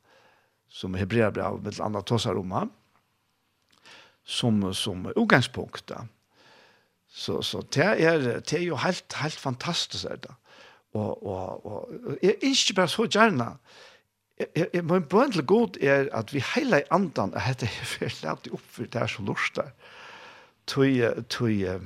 som 0.69 0.95
Hebrea 0.97 1.29
brev, 1.33 1.59
med 1.63 1.79
andre 1.81 2.01
tåsar 2.05 2.37
om 2.39 2.53
ham, 2.55 2.71
som 4.27 4.73
som 4.73 5.05
utgångspunkt 5.15 5.87
då. 5.87 6.07
Så 7.09 7.43
så 7.43 7.61
det 7.61 7.81
är 7.83 8.19
det 8.19 8.53
är 8.53 8.59
ju 8.59 8.75
helt 8.75 9.13
helt 9.13 9.33
fantastiskt 9.33 10.03
det 10.03 10.17
där. 10.21 10.35
Och 10.91 11.23
och 11.23 11.65
och 11.65 11.89
är 12.21 12.45
inte 12.45 12.73
bara 12.73 12.87
så 12.87 13.05
gärna. 13.05 13.57
Jag 14.53 14.85
men 14.85 15.01
bön 15.01 15.31
till 15.31 15.41
Gud 15.41 15.77
är 15.81 16.15
att 16.15 16.33
vi 16.33 16.43
hela 16.55 16.81
andan 16.89 17.33
att 17.33 17.59
det 17.59 17.65
är 17.65 17.85
förlåt 17.85 18.47
upp 18.47 18.71
för 18.71 18.87
det 18.91 18.99
här 18.99 19.07
så 19.07 19.21
lustar. 19.21 19.71
Tui 20.65 21.23
tui 21.27 21.79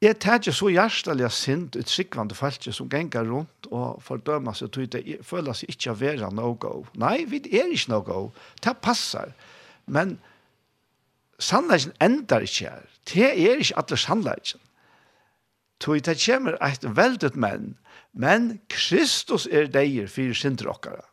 Jeg 0.00 0.18
tenker 0.22 0.52
så 0.54 0.68
hjertelig 0.70 1.32
sint 1.34 1.76
ut 1.76 1.88
sikvande 1.88 2.34
falske 2.34 2.72
som 2.72 2.88
ganger 2.88 3.24
rundt 3.24 3.66
og 3.74 4.02
fordømmer 4.02 4.54
seg 4.54 4.70
til 4.70 4.86
det 4.92 5.16
føler 5.26 5.56
seg 5.58 5.72
ikke 5.72 5.90
å 5.90 5.98
være 5.98 6.28
go. 6.54 6.86
Nei, 6.94 7.24
vi 7.26 7.40
er 7.50 7.72
ikke 7.74 8.00
go. 8.06 8.30
Det 8.62 8.76
passer. 8.78 9.32
Men 9.86 10.18
sannleggen 11.38 11.92
endar 12.00 12.44
ikke 12.44 12.68
her. 12.68 12.86
Det 13.08 13.28
er 13.28 13.60
ikke 13.62 13.78
alle 13.78 13.96
sannleggen. 13.96 14.60
Toi 15.80 16.00
det 16.02 16.18
kommer 16.24 16.58
et 16.64 16.82
veldig 16.82 17.30
menn, 17.38 17.76
men 18.12 18.58
Kristus 18.68 19.46
er 19.46 19.70
deir 19.70 20.08
fyrir 20.10 20.34
sindrokkara. 20.34 21.04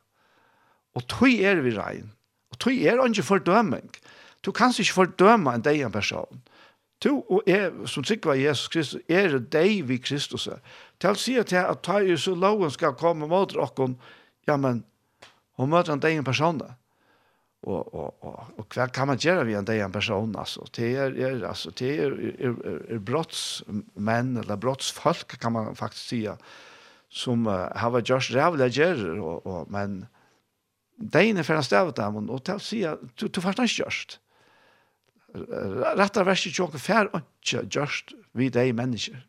Og 0.95 1.05
toi 1.11 1.35
er 1.43 1.61
vi 1.61 1.75
rein. 1.77 2.11
Og 2.51 2.59
toi 2.59 2.73
er 2.81 3.01
ikke 3.05 3.23
fordøming. 3.23 3.91
Du 4.45 4.51
kan 4.51 4.73
ikke 4.79 4.93
fordøme 4.93 5.53
en 5.53 5.61
deir 5.61 5.89
person. 5.89 6.41
Du 7.03 7.23
og 7.29 7.43
jeg, 7.47 7.71
som 7.85 8.03
sikva 8.03 8.33
Jesus 8.33 8.67
Kristus, 8.67 9.01
er 9.09 9.37
deg 9.39 9.87
vi 9.87 9.97
Kristus. 9.97 10.47
Til 10.99 11.09
å 11.09 11.19
si 11.19 11.35
at 11.37 11.51
ta 11.83 11.99
Jesus 11.99 12.37
loven 12.39 12.71
skal 12.71 12.95
komme 12.97 13.27
mot 13.27 13.51
dere, 13.51 13.89
ja, 14.47 14.57
men, 14.57 14.85
hun 15.57 15.69
møter 15.69 15.93
en 15.93 16.01
deir 16.01 16.23
personer 16.23 16.73
og 17.63 17.93
og 17.93 18.23
og 18.23 18.45
och 18.57 18.77
vad 18.77 18.91
kan 18.91 19.07
man 19.07 19.17
göra 19.17 19.41
ein 19.41 19.55
en 19.55 19.69
ein 19.69 19.91
person 19.91 20.35
alltså 20.35 20.65
det 20.75 20.95
er 20.97 21.11
er, 21.17 21.47
alltså 21.47 21.71
det 21.71 21.99
er, 21.99 22.11
er, 22.11 22.49
er, 22.49 22.95
er 22.95 22.99
brottsmän 22.99 24.37
eller 24.37 24.55
brottsfolk 24.55 25.39
kan 25.39 25.51
man 25.51 25.75
faktiskt 25.75 26.07
säga 26.07 26.37
som 27.09 27.47
uh, 27.47 27.77
har 27.77 28.01
just 28.01 28.31
rävla 28.31 28.67
ger 28.67 29.19
och, 29.19 29.45
og 29.45 29.71
men 29.71 30.05
deine 30.97 31.27
är 31.27 31.31
ungefär 31.31 31.61
stävt 31.61 31.95
där 31.95 32.31
och 32.31 32.43
till 32.43 32.59
säga 32.59 32.97
du 33.15 33.27
du 33.27 33.41
fastnar 33.41 33.65
just 33.65 34.19
rätta 35.97 36.23
värst 36.23 36.59
jag 36.59 36.81
fer 36.81 37.15
och 37.15 37.21
just 37.75 38.11
vi 38.31 38.49
de 38.49 38.73
människor 38.73 39.27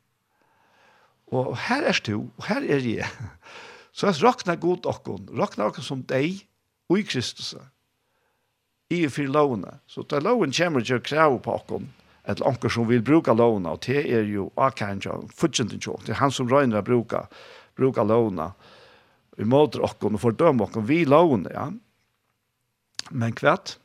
och 1.26 1.56
her 1.56 1.82
er 1.82 2.00
du 2.04 2.14
og 2.14 2.44
här 2.44 2.62
är 2.62 2.80
det 2.80 3.06
så 3.92 4.06
att 4.06 4.22
rokna 4.22 4.56
god 4.56 4.86
och 4.86 5.08
rokna 5.08 5.64
rockna 5.64 5.82
som 5.82 6.02
dig 6.02 6.48
och 6.88 6.98
i 6.98 7.02
Kristus 7.02 7.54
i 8.88 9.06
for 9.10 9.30
lovene. 9.30 9.78
Så 9.86 10.04
da 10.08 10.20
loven 10.22 10.52
kommer 10.54 10.84
til 10.84 11.00
å 11.00 11.04
kreve 11.04 11.40
på 11.42 11.56
oss, 11.56 11.86
et 12.26 12.42
anker 12.42 12.72
som 12.72 12.88
vil 12.90 13.04
bruke 13.06 13.34
lovene, 13.34 13.76
og 13.76 13.82
det 13.86 14.02
er 14.02 14.26
jo 14.26 14.48
akkurat 14.56 14.82
akkanja, 14.82 15.18
fortsatt 15.34 15.74
ikke, 15.76 15.98
det 16.06 16.16
er 16.16 16.22
han 16.22 16.34
som 16.34 16.50
røyner 16.50 16.82
å 16.82 16.86
bruke, 16.86 17.26
bruke 17.78 18.02
lovene, 18.02 18.50
vi 19.36 19.44
måter 19.44 19.84
oss 19.84 19.94
og 20.00 20.20
fordømme 20.20 20.66
oss, 20.66 20.78
vi 20.88 21.04
lovene, 21.04 21.52
ja. 21.54 21.70
Men 23.10 23.34
kvart, 23.38 23.76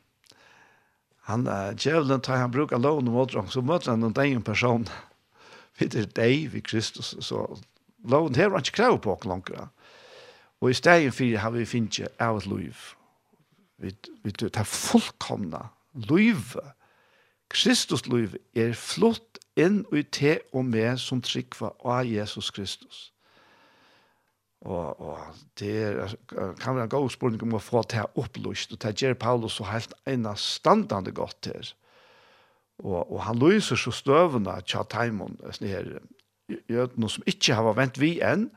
han 1.30 1.46
uh, 1.46 1.70
djevelen 1.78 2.22
tar 2.22 2.40
han 2.42 2.50
bruker 2.50 2.80
lovene 2.82 3.12
og 3.12 3.18
måter 3.20 3.50
så 3.50 3.62
møter 3.62 3.92
han 3.92 4.02
en 4.08 4.16
egen 4.24 4.42
person 4.42 4.88
vi 5.78 5.86
er 5.86 6.08
deg, 6.16 6.48
vi 6.52 6.62
Kristus 6.64 7.14
så 7.22 7.44
lån 8.02 8.34
har 8.36 8.50
han 8.50 8.64
ikke 8.64 8.80
krav 8.80 8.98
på 9.04 9.14
oss 9.14 9.28
langere 9.28 9.68
og 10.62 10.70
i 10.70 10.78
stedet 10.78 11.14
for 11.14 11.38
har 11.44 11.54
vi 11.54 11.68
finnet 11.68 12.10
av 12.22 12.40
et 12.42 12.50
liv 12.50 12.82
vi, 13.82 13.92
vi 14.22 14.32
tar 14.32 14.68
fullkomna 14.68 15.66
løyve. 16.08 16.64
Kristus 17.52 18.06
løyve 18.08 18.40
er 18.56 18.76
flott 18.78 19.40
inn 19.60 19.82
i 19.92 20.04
te 20.04 20.38
og 20.54 20.64
med 20.70 21.00
som 21.02 21.20
trykva 21.24 21.74
av 21.84 22.06
Jesus 22.08 22.50
Kristus. 22.54 23.08
Og, 24.62 25.00
og 25.02 25.18
det 25.58 25.72
er, 25.82 26.14
kan 26.30 26.76
være 26.76 26.86
en 26.86 26.94
god 26.94 27.10
spørning 27.10 27.42
om 27.44 27.56
å 27.58 27.62
få 27.62 27.82
til 27.90 28.06
opplyst, 28.18 28.72
og 28.72 28.82
det 28.84 28.94
gjør 29.02 29.18
Paulus 29.18 29.58
så 29.58 29.66
helt 29.72 29.94
en 30.08 30.28
standande 30.38 31.12
godt 31.14 31.50
her. 31.50 31.72
Og, 32.82 33.00
og 33.02 33.18
han 33.26 33.42
lyser 33.42 33.78
så 33.78 33.92
støvende 33.94 34.54
tja 34.66 34.84
taimon, 34.88 35.34
her, 35.60 35.98
jødene 36.70 37.10
som 37.10 37.26
ikke 37.26 37.58
har 37.58 37.74
vent 37.78 37.98
vi 38.00 38.16
enn, 38.24 38.48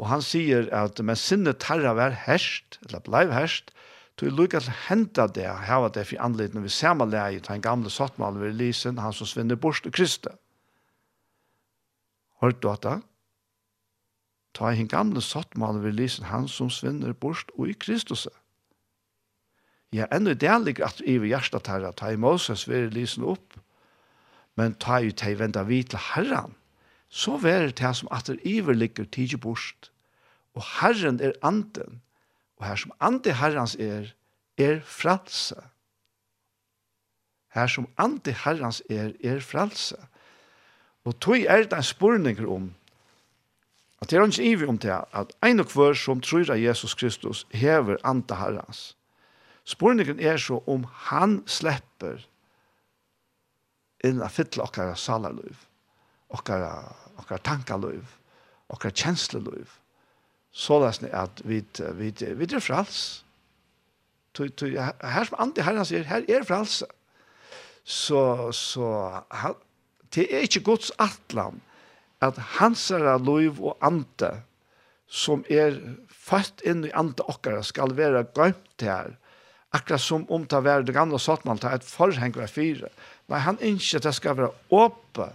og 0.00 0.08
han 0.08 0.22
sier 0.24 0.70
at 0.72 1.02
med 1.04 1.18
sinne 1.20 1.52
tarra 1.60 1.92
var 1.98 2.14
herst, 2.24 2.78
eller 2.86 3.02
blei 3.04 3.26
herst, 3.28 3.74
Du 4.16 4.26
jeg 4.26 4.34
lukker 4.36 4.60
til 4.60 4.74
henta 4.88 5.26
det, 5.26 5.46
her 5.66 5.88
det 5.88 6.06
for 6.06 6.20
anledning, 6.20 6.64
vi 6.64 6.68
ser 6.68 6.94
leie 7.04 7.40
til 7.40 7.54
en 7.54 7.62
gamle 7.62 7.90
sottmalen 7.90 8.40
ved 8.40 8.52
Lysen, 8.52 8.98
han 8.98 9.12
som 9.12 9.26
svinner 9.26 9.56
bort 9.56 9.82
til 9.82 9.92
Kristi. 9.92 10.28
Hørt 12.40 12.62
du 12.62 12.70
at 12.70 12.82
det? 12.82 13.00
Ta 14.54 14.72
en 14.72 14.88
gamle 14.88 15.20
sottmalen 15.22 15.82
ved 15.84 15.92
Lysen, 15.92 16.24
han 16.24 16.48
som 16.48 16.70
svinner 16.70 17.12
bort 17.12 17.50
og 17.58 17.68
i 17.68 17.72
Kristus. 17.72 18.26
Ja, 19.92 20.06
enda 20.12 20.34
det 20.34 20.60
ligger 20.64 20.86
at 20.86 21.02
i 21.06 21.18
vi 21.18 21.32
hjertet 21.32 21.66
her, 21.66 21.90
ta 21.92 22.12
i 22.12 22.16
Moses 22.16 22.68
ved 22.68 22.90
Lysen 22.94 23.24
opp, 23.24 23.56
men 24.56 24.74
ta 24.74 25.00
i 25.02 25.10
te 25.10 25.32
venda 25.38 25.64
vi 25.66 25.82
til 25.82 25.98
Herren, 26.12 26.54
så 27.08 27.36
vær 27.42 27.72
det 27.74 27.96
som 27.96 28.10
at 28.14 28.28
det 28.30 28.38
iver 28.46 28.74
ligger 28.74 29.04
tidlig 29.04 29.40
bort, 29.40 29.90
og 30.54 30.62
Herren 30.80 31.20
er 31.20 31.32
anden, 31.42 32.00
Og 32.60 32.66
her 32.68 32.76
som 32.76 32.92
ande 33.00 33.32
herrans 33.32 33.74
er, 33.80 34.12
er 34.60 34.80
fralse. 34.84 35.56
Her 37.56 37.66
som 37.66 37.88
ante 37.98 38.34
herrans 38.36 38.82
er, 38.90 39.14
er 39.24 39.40
fralse. 39.40 39.96
Og 41.08 41.16
tog 41.20 41.40
er 41.48 41.64
det 41.64 41.72
en 41.72 41.82
spurning 41.82 42.42
om, 42.44 42.68
at 44.00 44.10
det 44.10 44.18
er 44.18 44.26
ikke 44.26 44.44
ivig 44.44 44.68
om 44.68 44.78
det, 44.78 44.92
at 44.92 45.32
en 45.44 45.60
og 45.60 45.72
hver 45.72 45.96
som 45.96 46.20
tror 46.20 46.52
av 46.52 46.60
Jesus 46.60 46.94
Kristus 46.94 47.46
hever 47.50 47.96
ante 48.04 48.36
herrans. 48.36 48.96
Spurningen 49.64 50.20
er 50.20 50.36
så 50.36 50.60
om 50.66 50.84
han 51.08 51.40
slipper 51.46 52.24
inn 54.04 54.22
a 54.24 54.28
fytle 54.32 54.64
okkara 54.64 54.96
salarløyv, 54.96 55.56
okkara, 56.32 56.72
okkara 57.20 57.40
tankaløyv, 57.44 58.16
okkara 58.72 58.96
kjensleløyv, 58.96 59.79
så 60.52 60.80
läs 60.80 61.00
ni 61.00 61.10
att 61.10 61.40
vi 61.44 61.64
vi 61.78 62.10
vi 62.18 62.44
är 62.44 62.60
frals. 62.60 63.24
Tu 64.32 64.48
tu 64.48 64.78
här 64.78 65.24
som 65.24 65.40
ande 65.40 65.62
herren 65.62 65.86
säger 65.86 66.04
här 66.04 66.30
är 66.30 66.42
frals. 66.42 66.82
Så 67.84 68.52
så 68.52 69.20
det 70.08 70.36
är 70.36 70.42
inte 70.42 70.60
Guds 70.60 70.92
atlan 70.96 71.60
att 72.18 72.38
hansara 72.38 73.18
liv 73.18 73.60
och 73.60 73.76
ante 73.80 74.42
som 75.08 75.44
är 75.48 75.96
fast 76.08 76.60
inn 76.60 76.84
i 76.84 76.92
ante 76.92 77.22
okkara 77.22 77.62
skal 77.62 77.94
være 77.96 78.26
gøymt 78.34 78.84
her. 78.84 79.16
Akkurat 79.70 80.02
som 80.02 80.26
om 80.30 80.44
det 80.46 80.60
var 80.60 80.82
det 80.82 80.94
gamle 80.94 81.18
Satman, 81.18 81.58
det 81.58 81.68
er 81.70 81.78
et 81.78 81.86
forheng 81.86 82.34
var 82.34 82.50
fire. 82.50 82.90
Nei, 83.30 83.38
han 83.38 83.58
ønsker 83.62 84.00
at 84.00 84.08
det 84.08 84.14
skal 84.18 84.36
være 84.38 84.50
åpe 84.74 85.28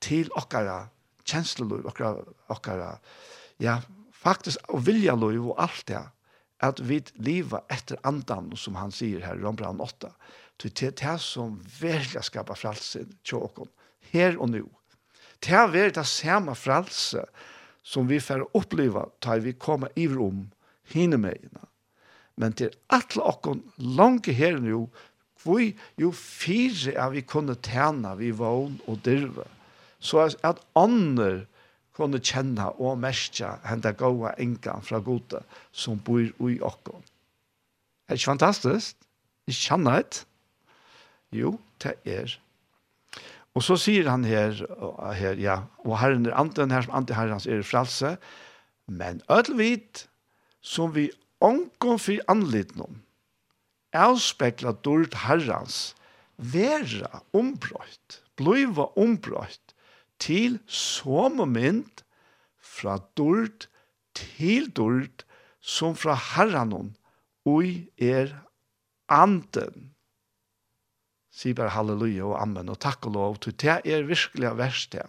til 0.00 0.28
okkara 0.36 0.86
kjensleløy, 1.24 1.80
okkara, 1.88 2.24
okkara 2.52 2.90
ja, 3.62 3.78
faktisk 4.22 4.72
å 4.72 4.80
vilja 4.82 5.16
lov 5.18 5.52
og 5.52 5.62
alt 5.62 5.86
det, 5.90 6.02
at 6.62 6.80
vi 6.86 7.00
lever 7.18 7.64
etter 7.74 7.98
andan, 8.06 8.52
som 8.56 8.78
han 8.78 8.94
sier 8.94 9.24
her 9.26 9.38
i 9.38 9.42
Rombrand 9.42 9.82
8, 9.82 10.12
til 10.62 10.74
det, 10.78 10.92
det 11.02 11.16
som 11.22 11.58
virkelig 11.80 12.28
skapar 12.28 12.58
fralse 12.58 13.02
til 13.26 13.42
åkken, 13.42 13.70
her 14.12 14.38
og 14.38 14.52
nå. 14.52 14.62
Det 15.42 15.56
er 15.58 15.72
det, 15.74 15.88
det 15.96 16.06
samme 16.06 16.54
fralse 16.54 17.24
som 17.82 18.06
vi 18.06 18.20
får 18.22 18.46
oppleva 18.54 19.08
til 19.24 19.42
vi 19.42 19.56
kommer 19.58 19.90
i 19.98 20.06
rom 20.06 20.44
hinne 20.92 21.18
med. 21.18 21.42
Men 22.38 22.54
til 22.54 22.70
alle 22.94 23.26
åkken, 23.26 23.64
langt 23.98 24.30
her 24.30 24.60
nu, 24.62 24.70
nå, 24.70 24.84
Vi 25.42 25.72
jo 25.98 26.12
fire 26.14 26.94
er 26.94 27.10
vi 27.10 27.22
kunne 27.26 27.56
tjene 27.58 28.14
vi 28.18 28.30
vogn 28.30 28.78
og 28.86 29.00
dirve. 29.02 29.48
Så 29.98 30.22
at 30.42 30.60
ånder 30.78 31.46
kunne 31.96 32.20
kjenne 32.24 32.70
og 32.80 33.00
merke 33.00 33.50
henne 33.68 33.92
gode 33.98 34.32
engan 34.40 34.84
fra 34.84 35.00
gode 35.04 35.42
som 35.72 36.00
bor 36.00 36.24
i 36.24 36.60
okken. 36.60 37.02
Er 38.08 38.16
ikke 38.16 38.32
fantastisk? 38.32 38.96
Ikke 39.46 39.98
et. 39.98 40.24
Jo, 41.32 41.58
det 41.82 41.94
er. 42.04 42.38
Og 43.52 43.64
så 43.64 43.76
sier 43.76 44.08
han 44.08 44.24
her, 44.24 44.56
her 45.16 45.40
ja, 45.40 45.58
og 45.84 45.98
herren 46.00 46.26
er 46.26 46.36
anden 46.40 46.72
her 46.72 46.86
som 46.86 46.94
andre 46.96 47.16
herrens 47.16 47.46
er 47.46 47.62
fralse, 47.62 48.16
men 48.88 49.20
ødelvit 49.30 50.06
som 50.62 50.94
vi 50.94 51.10
ånkom 51.42 51.98
for 52.00 52.22
anlitnom, 52.32 53.02
avspekla 53.92 54.72
dårlig 54.86 55.12
herrens, 55.26 55.92
vera 56.36 57.20
ombrøyt, 57.36 58.22
bliva 58.40 58.88
ombrøyt, 58.96 59.61
til 60.22 60.60
som 60.70 61.42
mynd, 61.50 62.02
fra 62.62 62.98
dord 63.18 63.66
til 64.14 64.70
dord, 64.70 65.24
som 65.60 65.96
fra 65.98 66.14
herranon, 66.14 66.94
ui 67.48 67.88
er 67.98 68.30
anden. 69.10 69.90
Si 71.32 71.54
bare 71.56 71.72
halleluja 71.74 72.26
og 72.28 72.38
amen 72.42 72.70
og 72.72 72.78
takk 72.82 73.08
og 73.08 73.16
lov, 73.16 73.36
til 73.42 73.56
det 73.58 73.80
er 73.88 74.06
virkelig 74.06 74.52
verst 74.58 74.92
det. 74.94 75.06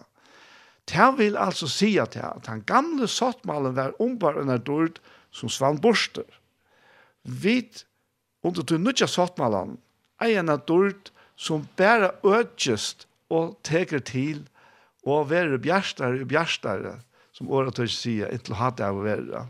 Det 0.88 1.10
vil 1.18 1.36
altså 1.40 1.68
si 1.68 1.94
at, 1.98 2.16
at 2.16 2.46
han 2.46 2.64
gamle 2.68 3.08
sottmalen 3.08 3.76
var 3.76 3.96
ombar 4.00 4.36
under 4.40 4.58
dord 4.58 5.00
som 5.32 5.48
svann 5.48 5.80
borster. 5.80 6.26
Vit 7.24 7.86
under 8.44 8.62
til 8.62 8.80
nødja 8.80 9.08
sottmalen, 9.08 9.78
er 10.20 10.40
en 10.40 10.52
av 10.52 10.64
dård 10.68 11.10
som 11.36 11.66
bare 11.76 12.12
ødgjest 12.24 13.06
og 13.32 13.56
teker 13.64 14.04
til 14.04 14.44
og 15.04 15.28
være 15.30 15.58
bjerstare 15.62 16.22
og 16.22 16.28
bjerstare, 16.28 16.96
som 17.34 17.50
året 17.50 17.76
tør 17.76 17.90
sier, 17.90 18.32
inntil 18.32 18.56
det 18.78 18.86
av 18.86 18.98
å 18.98 19.04
være. 19.04 19.44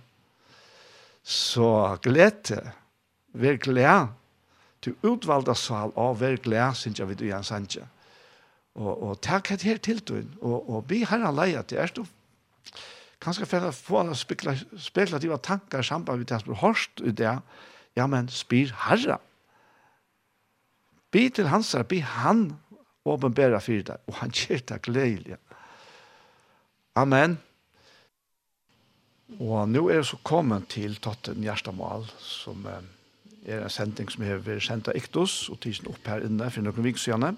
Så 1.25 1.69
glede, 2.05 2.61
vær 3.33 3.59
glede, 3.63 4.13
til 4.85 4.97
utvalgte 5.07 5.55
sal 5.57 5.95
av 5.97 6.19
vær 6.21 6.37
glede, 6.45 6.75
synes 6.77 7.01
jeg 7.01 7.09
vi 7.09 7.19
du 7.19 7.25
gjør 7.29 7.45
sanje. 7.47 7.87
Og, 8.75 8.91
og 8.93 9.21
takk 9.23 9.53
et 9.55 9.65
her 9.65 9.79
til 9.79 10.03
du, 10.03 10.17
og, 10.43 10.59
og 10.69 10.85
be 10.91 11.05
herre 11.07 11.31
leie 11.33 11.63
til 11.63 11.79
er 11.79 11.93
du 11.95 12.03
kanskje 13.25 13.47
for 13.49 13.65
å 13.65 13.73
få 13.73 14.03
spekulative 14.19 15.39
tanker 15.41 15.87
samband 15.87 16.21
med 16.21 16.29
det 16.29 16.41
som 16.43 16.59
hørst 16.61 17.01
i 17.07 17.15
det, 17.15 17.39
ja, 17.97 18.07
men 18.11 18.29
spyr 18.29 18.75
herre. 18.89 19.17
Be 21.15 21.29
til 21.31 21.49
hans, 21.49 21.73
be 21.89 22.03
han 22.03 22.49
åpenbæra 23.07 23.61
for 23.63 23.87
deg, 23.87 24.03
og 24.11 24.19
han 24.19 24.35
gjør 24.35 24.65
det 24.69 24.81
gledelig. 24.85 25.39
Amen. 26.95 27.39
Og 29.43 29.67
nå 29.67 29.89
er 29.91 29.99
det 29.99 30.07
så 30.07 30.19
kommet 30.23 30.69
til 30.71 30.95
Totten 31.03 31.43
Gjerstamal, 31.43 32.07
som 32.23 32.63
er 32.71 32.85
en 33.65 33.73
sending 33.73 34.13
som 34.13 34.23
har 34.23 34.45
vært 34.47 34.63
sendt 34.69 34.91
av 34.93 34.99
Iktus, 34.99 35.49
og 35.51 35.59
tisen 35.65 35.91
opp 35.91 36.07
her 36.07 36.23
inne 36.23 36.47
for 36.55 36.63
noen 36.63 36.87
viksøyene. 36.87 37.33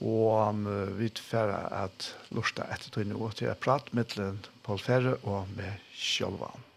Og 0.00 0.64
vi 0.96 1.10
tilfører 1.12 1.68
at 1.84 2.08
lortet 2.34 2.64
etter 2.64 2.94
tog 2.96 3.10
nå 3.12 3.28
til 3.36 3.52
å 3.52 3.58
prate 3.60 3.92
med 3.94 4.16
Paul 4.64 4.80
Ferre 4.80 5.18
og 5.28 5.52
med 5.58 5.84
Kjølvann. 5.92 6.73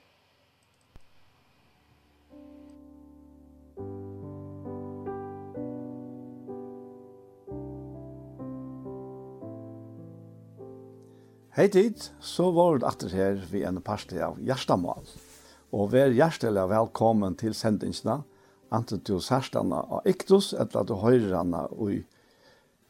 Hei 11.58 11.72
tid, 11.74 12.04
så 12.22 12.52
var 12.54 12.76
det 12.78 12.86
atter 12.86 13.14
her 13.18 13.38
vi 13.50 13.64
en 13.66 13.80
parste 13.82 14.20
av 14.22 14.36
Gjerstamal. 14.46 15.08
Og 15.74 15.88
vær 15.90 16.12
hjertelig 16.14 16.68
velkommen 16.70 17.34
til 17.40 17.56
sendingsene, 17.58 18.20
enten 18.70 19.02
til 19.02 19.18
særstene 19.26 19.80
av 19.80 20.06
Iktus, 20.06 20.52
eller 20.54 20.86
du 20.86 20.94
høyrer 21.02 21.34
henne 21.40 21.64
i 21.88 21.98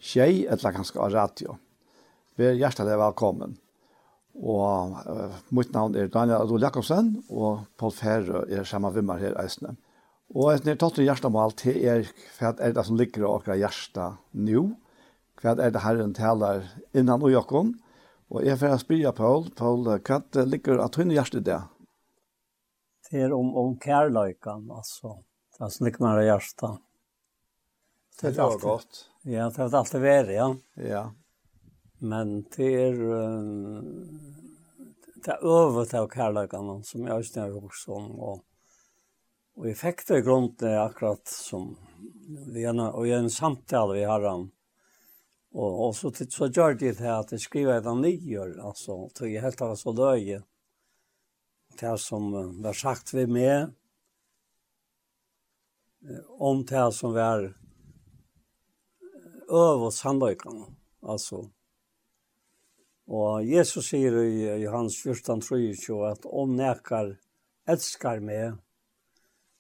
Kjei, 0.03 0.43
eller 0.51 0.75
kanskje 0.75 0.99
av 0.99 1.15
radio. 1.15 1.55
Vær 2.35 2.59
hjertelig 2.59 2.99
velkommen. 3.05 3.55
Og 4.35 4.99
uh, 4.99 5.39
mitt 5.55 5.71
navn 5.71 5.95
er 5.95 6.11
Daniel 6.11 6.43
Adol 6.43 6.67
Jakobsen, 6.67 7.13
og 7.31 7.63
Paul 7.79 7.95
Ferre 7.95 8.43
er 8.51 8.67
samme 8.67 8.91
vimmer 8.99 9.23
her 9.23 9.31
i 9.31 9.45
eisene. 9.45 9.77
Og 10.35 10.57
et 10.57 10.67
nere 10.67 10.83
tatt 10.83 10.99
i 10.99 11.07
hjertemål 11.07 11.55
til 11.63 11.79
er 11.87 12.11
hva 12.35 12.51
er 12.59 12.75
det 12.75 12.89
som 12.91 12.99
ligger 12.99 13.29
i 13.29 13.31
akkurat 13.31 13.63
hjertet 13.63 14.23
nå? 14.35 14.69
Hva 15.39 15.55
er 15.55 15.71
det 15.71 15.87
herren 15.87 16.17
taler 16.19 16.67
innan 16.91 17.23
og 17.23 17.31
jokken? 17.31 17.77
Og 18.27 18.43
jeg 18.43 18.59
får 18.59 18.81
spyrja 18.81 19.13
Paul, 19.15 19.47
Paul, 19.55 19.85
hva 19.87 20.19
ligger 20.45 20.81
at 20.83 20.97
hun 20.99 21.13
hjertet 21.15 21.45
det? 21.47 21.61
Det 23.07 23.21
er 23.23 23.35
om, 23.35 23.53
om 23.55 23.77
kærløyken, 23.79 24.67
altså. 24.75 25.13
Det 25.55 25.63
er 25.63 25.71
som 25.71 25.87
ligger 25.87 26.03
nære 26.03 26.25
hjertet. 26.27 26.81
Det 28.17 28.33
er 28.33 28.41
alltid, 28.43 28.65
godt. 28.65 28.99
Ja, 29.23 29.47
det 29.53 29.63
er 29.63 29.77
alltid 29.79 30.03
vært, 30.03 30.33
ja. 30.35 30.49
Ja. 30.83 31.05
Men 31.99 32.41
det 32.57 32.73
er... 32.81 32.99
Um, 32.99 34.35
det 35.23 35.33
er 35.33 35.47
øvet 35.47 35.95
av 35.97 36.05
kærløyken 36.11 36.83
som 36.87 37.07
jeg 37.07 37.25
ikke 37.25 37.41
har 37.45 37.55
hørt 37.55 37.87
om, 37.91 38.11
og 38.19 38.43
Og 39.57 39.65
jeg 39.65 39.77
fikk 39.79 40.03
det 40.05 40.19
i 40.19 40.23
grunnen 40.25 40.75
akkurat 40.77 41.25
som 41.25 41.71
vi 42.53 42.61
er, 42.69 42.77
og 42.77 43.07
i 43.07 43.15
en 43.15 43.29
samtale 43.33 43.95
vi 43.97 44.03
har 44.05 44.21
om 44.29 44.51
Och 45.57 45.87
og 45.87 45.95
så 45.95 46.11
så 46.29 46.47
gör 46.47 46.73
det 46.73 46.99
här 46.99 47.19
att 47.19 47.41
skriva 47.41 47.89
av 47.89 48.01
nyår 48.01 48.59
alltså 48.61 49.09
tror 49.09 49.29
jag 49.29 49.41
helt 49.41 49.61
av 49.61 49.75
så 49.75 49.91
løye. 49.91 50.43
Det 51.79 51.97
som 51.97 52.31
var 52.61 52.73
sagt 52.73 53.13
vi 53.13 53.27
med 53.27 53.73
om 56.27 56.65
det 56.65 56.91
som 56.91 57.13
var 57.13 57.53
över 59.49 59.89
sandökarna 59.89 60.65
alltså 61.01 61.49
Och 63.07 63.43
Jesus 63.43 63.89
säger 63.89 64.23
i 64.23 64.61
Johannes 64.61 65.03
14, 65.03 65.41
23 65.41 65.95
att 66.05 66.25
om 66.25 66.55
näkar 66.55 67.17
älskar 67.65 68.19
mig 68.19 68.53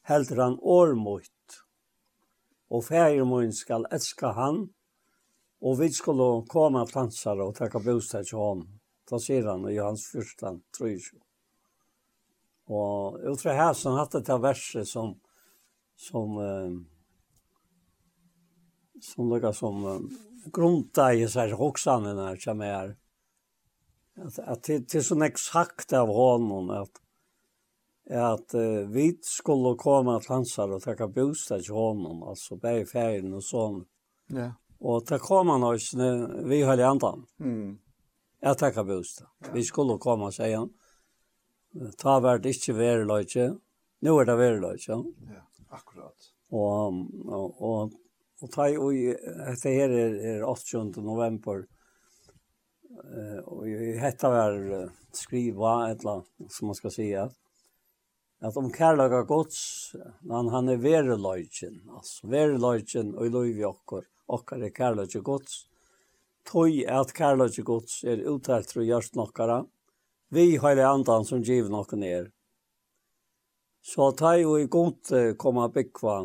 heldur 0.01 0.37
han 0.37 0.59
ormot 0.61 1.63
og 2.69 2.83
fægir 2.83 3.25
mun 3.25 3.53
skal 3.53 3.85
elska 3.91 4.27
han 4.27 4.76
Og 5.61 5.79
vi 5.79 5.89
skulle 5.93 6.45
komme 6.49 6.85
plansar 6.89 7.39
og 7.41 7.55
takka 7.57 7.81
bostad 7.81 8.27
til 8.29 8.37
hon. 8.37 8.65
Plassera 9.07 9.55
han 9.55 9.65
i 9.71 9.79
hans 9.79 10.05
fyrsta 10.11 10.53
trysjå. 10.77 11.17
Og 12.67 13.23
utra 13.31 13.55
hæsen 13.55 13.95
hatt 13.95 14.19
det 14.19 14.41
verset 14.43 14.89
som 14.89 15.15
som 15.97 16.37
eh, 16.37 16.71
som 19.01 19.29
lukka 19.29 19.53
som 19.53 19.85
eh, 19.85 19.99
grunta 20.53 21.13
i 21.13 21.25
seg 21.27 21.55
hoksanen 21.57 22.19
når 22.19 22.37
som 22.43 22.61
er 22.61 22.93
at, 24.17 24.39
at 24.39 24.63
det, 24.67 24.83
det 24.85 24.99
er 24.99 25.07
sånn 25.07 25.25
eksakt 25.25 25.93
av 25.97 26.11
honom 26.13 26.69
at 26.75 27.01
at 28.07 28.53
uh, 28.55 28.85
vi 28.87 29.09
skulle 29.19 29.73
komme 29.75 30.13
til 30.23 30.31
hans 30.31 30.53
og 30.63 30.77
takka 30.79 31.09
bostad 31.11 31.65
til 31.65 31.75
honom, 31.75 32.21
altså 32.23 32.55
bare 32.55 32.85
ferien 32.87 33.33
og 33.35 33.43
sånn. 33.43 33.81
Ja. 34.31 34.45
Yeah. 34.45 34.53
Og 34.79 35.05
det 35.09 35.19
kom 35.19 35.49
han 35.49 35.63
oss 35.63 35.93
vi 36.45 36.63
höll 36.63 36.79
i 36.79 36.83
andan. 36.83 37.25
Mm. 37.39 37.77
Jag 38.39 38.57
tackar 38.57 38.83
bostad. 38.83 39.27
Ja. 39.39 39.47
Vi 39.53 39.63
skulle 39.63 39.97
komme, 39.97 40.31
sier 40.31 40.57
han. 40.57 40.69
Ta 41.97 42.19
vart 42.19 42.45
inte 42.45 42.73
verlöjtje. 42.73 43.55
Nå 44.01 44.19
er 44.21 44.25
det 44.25 44.35
verlöjtje. 44.37 44.97
Ja, 45.33 45.41
akkurat. 45.69 46.29
Og, 46.49 46.93
og, 47.25 47.61
og, 47.61 47.93
och, 48.41 48.51
ta, 48.51 48.69
och 48.79 48.93
det 49.63 49.73
her 49.73 49.89
er, 49.89 50.13
er 50.37 50.43
8 50.43 50.83
november. 51.01 51.65
Eh, 53.17 53.43
och 53.43 53.69
jag 53.69 53.99
hette 54.01 54.29
väl 54.29 54.89
skriva 55.11 55.91
et 55.91 55.99
eller 55.99 56.11
annet, 56.11 56.27
som 56.49 56.67
man 56.67 56.75
skal 56.75 56.91
si, 56.91 57.13
at, 57.15 57.33
at 58.41 58.57
om 58.57 58.73
kärlaga 58.73 59.23
gods, 59.23 59.91
han, 60.29 60.47
han 60.47 60.69
är 60.69 60.77
verlöjtjen. 60.77 61.89
Alltså 61.89 62.27
verlöjtjen 62.27 63.15
og 63.15 63.25
i 63.25 63.29
lojvjockor. 63.29 64.05
Mm 64.05 64.16
okkar 64.27 64.63
er 64.63 64.73
kærløyge 64.75 65.21
gods, 65.23 65.65
tøy 66.47 66.83
at 66.87 67.13
kærløyge 67.15 67.63
gods 67.67 68.01
er 68.03 68.23
uttalt 68.29 68.69
tru 68.71 68.83
gjørst 68.85 69.17
nokkara, 69.19 69.63
vi 70.29 70.57
høyre 70.59 70.87
andan 70.89 71.25
som 71.27 71.43
giv 71.43 71.69
nokken 71.71 72.03
er. 72.03 72.31
Så 73.83 74.11
tøy 74.19 74.43
og 74.43 74.59
i 74.59 74.67
god 74.71 75.13
koma 75.39 75.69
byggva 75.71 76.17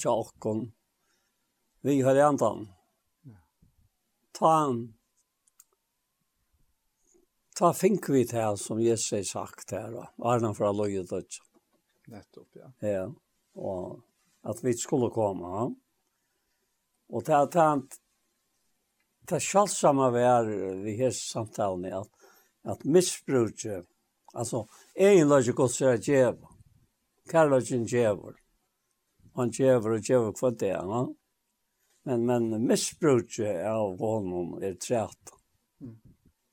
tja 0.00 0.14
okkon, 0.14 0.68
vi 1.84 2.00
høyre 2.04 2.30
andan. 2.30 2.68
Ta, 4.38 4.54
ta 7.58 7.72
fink 7.74 8.08
vi 8.14 8.22
til 8.30 8.56
som 8.60 8.80
Jesus 8.80 9.10
har 9.16 9.26
sagt 9.26 9.74
her, 9.74 9.98
Arna 10.22 10.52
fra 10.54 10.70
Løyedøtja. 10.72 11.44
Nettopp, 12.08 12.48
ja. 12.56 12.70
Ja, 12.80 13.04
og 13.58 13.98
at 14.48 14.62
vi 14.64 14.72
skulle 14.78 15.10
komme, 15.12 15.50
ja. 15.52 15.66
Og 17.08 17.24
det 17.26 17.34
er 17.34 17.50
tant 17.52 17.98
det 19.28 19.36
er 19.36 19.44
sjalsamme 19.44 20.08
vi 20.14 20.24
er 20.24 20.50
vi 20.82 20.96
her 20.96 21.12
samtalen 21.12 21.84
i 21.84 21.92
at, 21.92 22.08
at 22.72 22.84
misbruket, 22.88 23.84
altså 24.32 24.62
egenløsje 24.96 25.52
godt 25.56 25.74
sier 25.74 26.00
djeva, 26.00 26.48
kærløsjen 27.28 27.84
djever, 27.88 28.38
han 29.36 29.52
djever 29.52 29.98
og 29.98 30.06
djever 30.06 30.32
hva 30.40 30.52
det 30.62 30.70
er, 30.72 30.86
no? 30.88 31.02
men, 32.08 32.24
men 32.24 32.48
misbruket 32.64 33.60
av 33.68 33.98
honom 34.00 34.56
er 34.64 34.78
træt. 34.80 35.34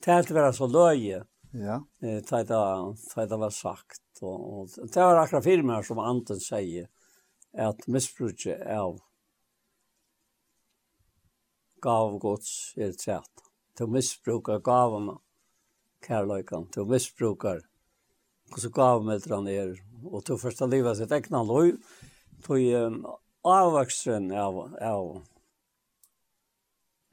Det 0.03 0.11
er 0.11 0.27
til 0.27 0.35
være 0.35 0.53
så 0.53 0.67
løye, 0.67 1.21
ja. 1.55 1.79
det 2.01 2.27
det 2.27 3.39
var 3.39 3.49
sagt. 3.49 4.01
och 4.21 4.51
og 4.51 4.69
det 4.93 4.95
var 4.95 5.15
akkurat 5.15 5.43
firma 5.43 5.83
som 5.83 5.99
Anten 5.99 6.39
sier, 6.39 6.87
at 7.53 7.87
misbruk 7.87 8.45
av 8.67 8.99
gav 11.85 12.17
gods 12.19 12.73
er 12.77 12.93
trätt. 12.97 13.43
Du 13.77 13.87
missbrukar 13.87 14.59
gavarna, 14.59 15.19
kärlöjkan. 16.07 16.67
Du 16.73 16.85
missbrukar 16.85 17.61
och 18.51 18.59
så 18.59 18.69
gav 18.69 19.05
med 19.05 19.21
dran 19.21 19.47
er. 19.47 19.83
Och 20.03 20.23
du 20.25 20.37
första 20.37 20.65
livet 20.65 20.97
sitt 20.97 21.11
egna 21.11 21.43
loj. 21.43 21.75
Du 22.47 22.69
är 22.69 22.85
en 22.85 23.05
avväxten 23.41 24.31
av, 24.31 24.75
av 24.81 25.25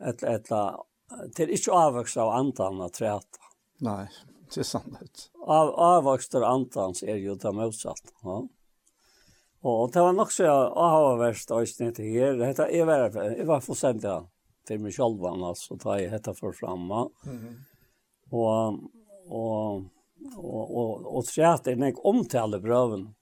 ett, 0.04 0.22
ett, 0.22 0.48
det 1.36 1.42
är 1.42 1.50
inte 1.50 1.70
avväxt 1.70 2.16
av 2.16 2.28
antan 2.28 2.80
att 2.80 2.94
träta. 2.94 3.38
Nei, 3.82 4.06
det 4.54 4.60
er 4.62 4.66
sant. 4.66 5.30
Av, 5.42 5.72
avväxt 5.74 6.34
av 6.38 6.44
antans 6.46 7.02
er 7.02 7.16
jo 7.18 7.34
det 7.34 7.50
motsatt. 7.52 8.12
Ja. 8.22 8.36
Og 9.62 9.92
det 9.92 10.02
var 10.02 10.14
nok 10.14 10.30
så 10.34 10.46
avhåverst 10.46 11.50
og 11.54 11.66
snitt 11.70 11.98
her. 12.02 12.38
Dette 12.38 12.66
er 12.70 12.86
verre, 12.86 13.26
jeg 13.34 13.46
var 13.46 13.62
fullstendig 13.62 14.10
av 14.10 14.28
till 14.64 14.80
mig 14.80 14.92
själv 14.92 15.24
annars 15.24 15.70
och 15.70 15.80
ta 15.80 16.00
i 16.00 16.08
hetta 16.08 16.34
för 16.34 16.52
framma. 16.52 17.10
Mm. 17.26 17.54
Och 18.30 18.78
och 19.28 19.82
och 20.36 20.76
och 20.76 21.16
och 21.16 21.24
trätt 21.24 21.66
är 21.66 21.76
nek 21.76 21.94
omtale 22.04 22.58
bröven. 22.58 23.14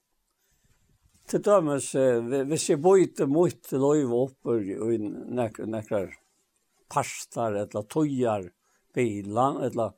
Till 1.27 1.41
dömes 1.41 1.95
vi 1.95 2.43
vi 2.43 2.57
ser 2.57 2.75
boite 2.75 3.25
mot 3.25 3.71
löv 3.71 4.13
upp 4.13 4.45
och 4.45 4.93
i 4.93 4.97
näkra 5.27 5.65
näkra 5.65 6.07
pastar 6.89 7.53
eller 7.53 7.81
tojar 7.81 8.51
bilar 8.93 9.63
eller 9.63 9.91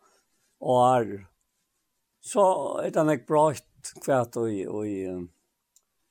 år. 0.59 1.27
Så 2.21 2.77
är 2.77 2.91
det 2.91 3.03
nek 3.03 3.27
brått 3.27 3.93
kvärt 4.05 4.35
och 4.35 4.87
i 4.87 5.27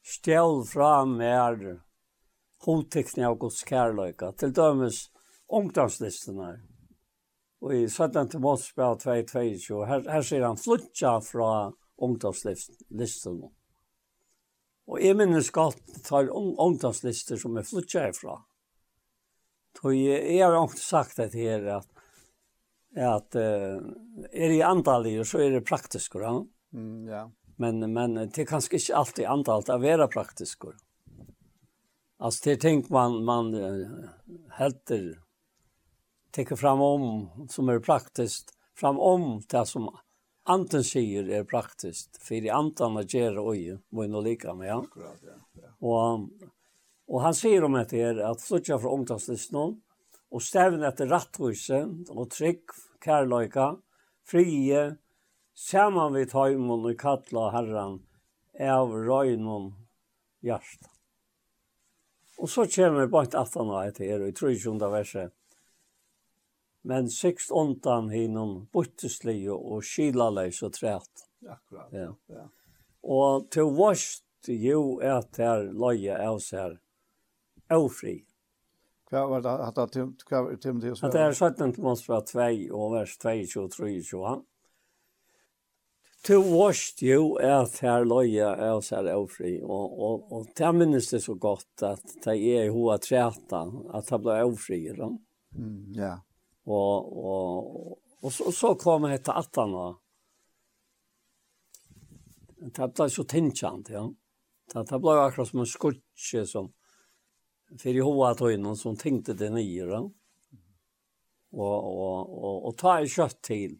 stjäl 0.02 0.64
fram 0.64 1.16
mer 1.16 1.80
hotekne 2.64 3.26
av 3.26 3.38
Guds. 3.38 3.64
Till 4.36 4.52
dömes 4.52 5.11
ungdomslistene. 5.52 6.52
Og 7.62 7.74
i 7.76 7.82
17. 7.88 8.28
til 8.32 8.42
brev 8.42 8.62
2.22, 8.74 9.82
her, 9.86 10.06
her 10.10 10.24
sier 10.26 10.46
han 10.48 10.58
flutja 10.58 11.18
fra 11.22 11.50
ungdomslistene. 12.02 13.52
Og 14.90 14.98
jeg 14.98 15.16
minnes 15.16 15.50
godt 15.54 15.82
tar 16.04 16.30
un 16.34 16.56
ungdomslister 16.58 17.38
som 17.38 17.56
er 17.56 17.66
flutja 17.66 18.08
ifra. 18.10 18.40
Så 19.78 19.92
jeg, 19.94 20.18
jeg 20.34 20.42
har 20.42 20.56
jo 20.56 20.64
ikke 20.66 20.82
sagt 20.82 21.20
det 21.20 21.30
her 21.38 21.68
at, 21.78 21.86
at 22.98 23.38
uh, 23.38 23.78
er 24.32 24.52
i 24.52 24.60
antallig, 24.66 25.14
så 25.26 25.44
er 25.44 25.54
det 25.54 25.64
praktisk, 25.68 26.18
ja? 26.20 26.34
Mm, 26.74 27.06
ja. 27.08 27.28
Men, 27.62 27.84
men 27.92 28.16
det 28.18 28.42
er 28.42 28.48
kanskje 28.48 28.80
ikke 28.80 28.98
alltid 28.98 29.28
antall 29.30 29.62
å 29.70 29.78
være 29.78 30.08
praktisk. 30.10 30.66
Altså 32.22 32.48
det 32.48 32.60
tänk 32.62 32.88
man 32.90 33.20
man 33.26 33.52
helter 34.58 35.21
tenker 36.32 36.56
fram 36.56 36.80
om 36.80 37.30
som 37.48 37.68
er 37.68 37.80
praktisk, 37.80 38.50
fram 38.74 39.00
om 39.00 39.42
det 39.48 39.66
som 39.68 39.90
anten 40.48 40.84
sier 40.84 41.28
er 41.30 41.44
praktisk, 41.44 42.16
for 42.20 42.34
i 42.34 42.50
antan 42.50 42.96
att 42.96 43.14
göra 43.14 43.42
oj, 43.42 43.78
må 43.90 44.02
jeg 44.02 44.10
nå 44.10 44.20
like 44.20 44.54
med. 44.54 44.68
Ja? 44.68 44.80
Akkurat, 44.82 45.20
ja. 45.22 45.38
ja. 45.62 45.70
Och, 45.78 46.28
och 47.06 47.22
han 47.22 47.34
sier 47.34 47.64
om 47.64 47.72
det 47.72 47.92
här 47.92 48.16
att 48.16 48.40
sluta 48.40 48.78
fra 48.78 48.90
ungdomslisten, 48.90 49.80
og 50.32 50.42
stävna 50.42 50.88
etter 50.88 51.10
rattvise 51.12 51.82
og 52.08 52.30
trygg, 52.32 52.72
kärlöjka, 53.04 53.76
frie, 54.24 54.96
saman 55.54 56.16
vid 56.16 56.30
tajmon 56.32 56.86
og 56.88 56.96
kattla 56.98 57.50
herran 57.52 58.00
av 58.56 58.94
röjnon 58.96 59.74
hjärsta. 60.40 60.88
Og 62.38 62.50
så 62.50 62.66
kommer 62.66 63.06
bara 63.06 63.22
ett 63.22 63.34
aftan 63.34 63.70
av 63.70 63.90
tror 63.92 64.50
ikke 64.50 64.70
om 64.70 64.78
det 64.78 64.88
verset 64.88 65.34
men 66.82 67.10
sikst 67.10 67.52
ontan 67.54 68.10
hinum 68.10 68.66
buttesli 68.74 69.38
og 69.52 69.84
skilaleis 69.86 70.62
og 70.66 70.74
træt. 70.74 71.26
Akkurat, 71.46 71.94
ja. 71.94 72.10
ja. 72.30 72.46
Og 73.02 73.48
til 73.50 73.70
vårst 73.76 74.50
jo 74.50 74.98
at 75.02 75.38
her 75.38 75.68
løye 75.70 76.18
av 76.18 76.38
seg 76.42 76.78
avfri. 77.72 78.20
Hva 79.12 79.26
var 79.28 79.42
det 79.44 79.52
at 79.52 79.74
det 79.76 79.82
var 79.82 79.90
til? 79.92 80.94
At 81.04 81.12
det 81.12 81.20
er 81.20 81.34
17 81.34 81.74
til 81.74 81.84
måneds 81.84 82.06
fra 82.06 82.22
2 82.24 82.46
og 82.78 82.94
vers 82.94 83.18
22 83.20 83.60
og 83.62 83.74
23. 83.76 84.32
Til 86.22 86.38
vårst 86.46 87.02
jo 87.02 87.34
at 87.42 87.80
her 87.82 88.06
løye 88.06 88.46
av 88.70 88.80
seg 88.86 89.10
avfri. 89.10 89.56
Og, 89.62 89.98
og, 90.06 90.26
og 90.32 90.50
det 90.58 90.74
minnes 90.78 91.10
det 91.10 91.22
så 91.24 91.34
godt 91.34 91.84
at 91.86 92.14
det 92.24 92.36
er 92.38 92.68
i 92.68 92.72
hoa 92.72 92.98
træta 93.02 93.64
at 93.92 94.10
det 94.10 94.20
ble 94.22 94.38
ofri. 94.46 94.84
Ja. 94.86 95.10
Mm, 95.58 95.80
ja. 95.98 96.14
Og, 96.66 97.18
og, 97.24 97.98
og, 98.22 98.32
så, 98.32 98.52
så 98.54 98.74
kom 98.78 99.08
jeg 99.10 99.22
til 99.24 99.34
18 99.34 99.74
år. 99.74 99.96
Det 102.62 102.88
ble 102.94 103.08
så 103.10 103.24
tinkjant, 103.26 103.90
ja. 103.90 104.04
Det, 104.70 104.84
det 104.88 105.00
ble 105.02 105.16
akkurat 105.18 105.50
som 105.50 105.64
en 105.64 105.68
skutje 105.68 106.46
som 106.46 106.70
för 107.78 107.96
i 107.96 108.00
hoa 108.00 108.34
tøynen 108.34 108.76
som 108.76 108.96
tenkte 108.96 109.34
det 109.34 109.50
nye. 109.50 109.86
Ja. 109.88 110.02
Og, 111.52 111.76
og, 111.84 112.30
og, 112.32 112.66
og 112.68 112.76
ta 112.80 112.98
i 113.00 113.08
kjøtt 113.10 113.40
til 113.44 113.76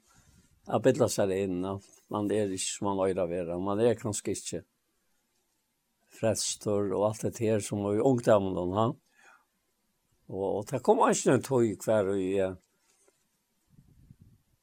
å 0.68 0.80
bilde 0.83 1.09
seg 1.12 1.33
inn, 1.37 1.62
inn. 1.62 1.87
Man 2.12 2.28
er 2.33 2.51
ikke 2.53 2.68
som 2.68 2.91
man 2.91 3.01
øyre 3.07 3.28
være. 3.28 3.59
Man 3.61 3.80
er 3.80 3.97
kanskje 4.01 4.35
ikke 4.37 4.62
frelster 6.12 6.93
og 6.93 7.07
alt 7.09 7.24
det 7.24 7.41
her 7.41 7.64
som 7.64 7.87
er 7.89 8.03
ungdommen. 8.05 8.74
Ja. 8.76 8.91
Og, 10.33 10.45
og 10.49 10.66
det 10.68 10.83
kom 10.85 11.01
ikke 11.07 11.33
noen 11.33 11.47
tøy 11.47 11.72
hver 11.85 12.12
og 12.12 12.20
jeg 12.20 12.57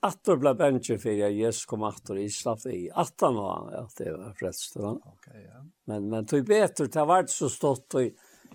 Atter 0.02 0.38
ble 0.40 0.54
bensje 0.56 0.96
for 0.98 1.12
jag 1.12 1.32
Jesus 1.36 1.66
kom 1.66 1.84
attor 1.84 2.18
i 2.18 2.30
slapp 2.30 2.66
i. 2.66 2.90
Attan 2.94 3.36
var 3.36 3.72
ja, 3.74 3.88
det 3.98 4.12
var 4.12 4.34
frälst. 4.34 4.78
Okay, 4.78 5.44
ja. 5.44 5.66
Men, 5.86 6.10
men 6.10 6.26
tog 6.26 6.46
bättre, 6.46 6.86
det 6.86 7.06
var 7.06 7.20
inte 7.20 7.32
så 7.32 7.50
stått. 7.50 7.96
og 7.96 8.12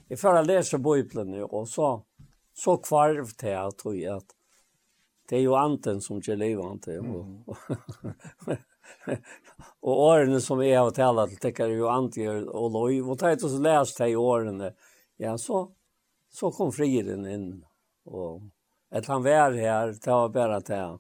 jeg 0.09 0.21
får 0.21 0.43
lese 0.45 0.79
Bibelen, 0.79 1.31
nu 1.31 1.45
og 1.45 1.69
så, 1.69 2.03
så 2.55 2.77
kvarv 2.77 3.29
det 3.41 3.51
jag 3.51 3.77
tog 3.77 4.03
at 4.05 4.35
det 5.29 5.37
er 5.37 5.43
jo 5.43 5.55
anten 5.57 6.01
som 6.01 6.21
ger 6.21 6.37
levande. 6.37 6.99
Mm. 7.01 7.45
Og, 7.49 7.57
og 9.81 10.01
åren 10.01 10.41
som 10.41 10.61
jeg 10.61 10.77
har 10.77 10.91
talat, 10.93 11.33
det 11.41 11.55
er 11.61 11.73
jo 11.73 11.89
anten 11.89 12.49
og 12.49 12.73
lov, 12.73 13.09
og 13.11 13.19
det 13.21 13.31
er 13.31 13.39
så 13.41 13.61
lest 13.61 13.99
det 13.99 14.11
i 14.13 14.17
årene, 14.17 14.75
Ja, 15.17 15.39
så, 15.39 15.71
så 16.33 16.51
kom 16.51 16.73
friden 16.73 17.27
inn, 17.27 17.65
og 18.05 18.43
att 18.91 19.07
han 19.07 19.23
var 19.23 19.53
her, 19.53 19.87
det 19.87 20.11
var 20.11 20.29
bare 20.29 20.61
til 20.61 20.99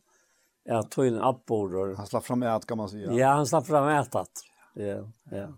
Ja, 0.64 0.82
tog 0.82 1.06
in 1.06 1.18
abborrar. 1.20 1.94
Han 1.94 2.06
slapp 2.06 2.24
fram 2.24 2.42
ät 2.42 2.66
kan 2.66 2.78
man 2.78 2.88
säga. 2.88 3.12
Ja, 3.12 3.28
han 3.28 3.46
slapp 3.46 3.66
fram 3.66 3.88
ätat. 3.88 4.30
Ja, 4.74 5.10
ja. 5.30 5.48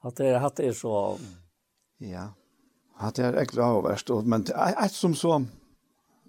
Att 0.00 0.16
det 0.16 0.40
att 0.40 0.56
det 0.56 0.66
är 0.66 0.72
så 0.72 1.18
Ja. 1.98 2.28
Att 2.96 3.14
det 3.14 3.24
är 3.24 3.34
äckligt 3.34 3.58
avvärst 3.62 4.10
och 4.10 4.24
men 4.24 4.44
ett 4.84 4.92
som 4.92 5.14
så 5.14 5.44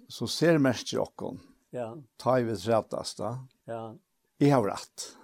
så 0.08 0.26
ser 0.26 0.58
mest 0.58 0.92
jocken. 0.92 1.40
Ja. 1.70 1.96
Tajvis 2.16 2.66
rättast 2.66 3.18
Ja. 3.64 3.94
Jag 4.36 4.56
har 4.56 4.64
rätt. 4.64 5.16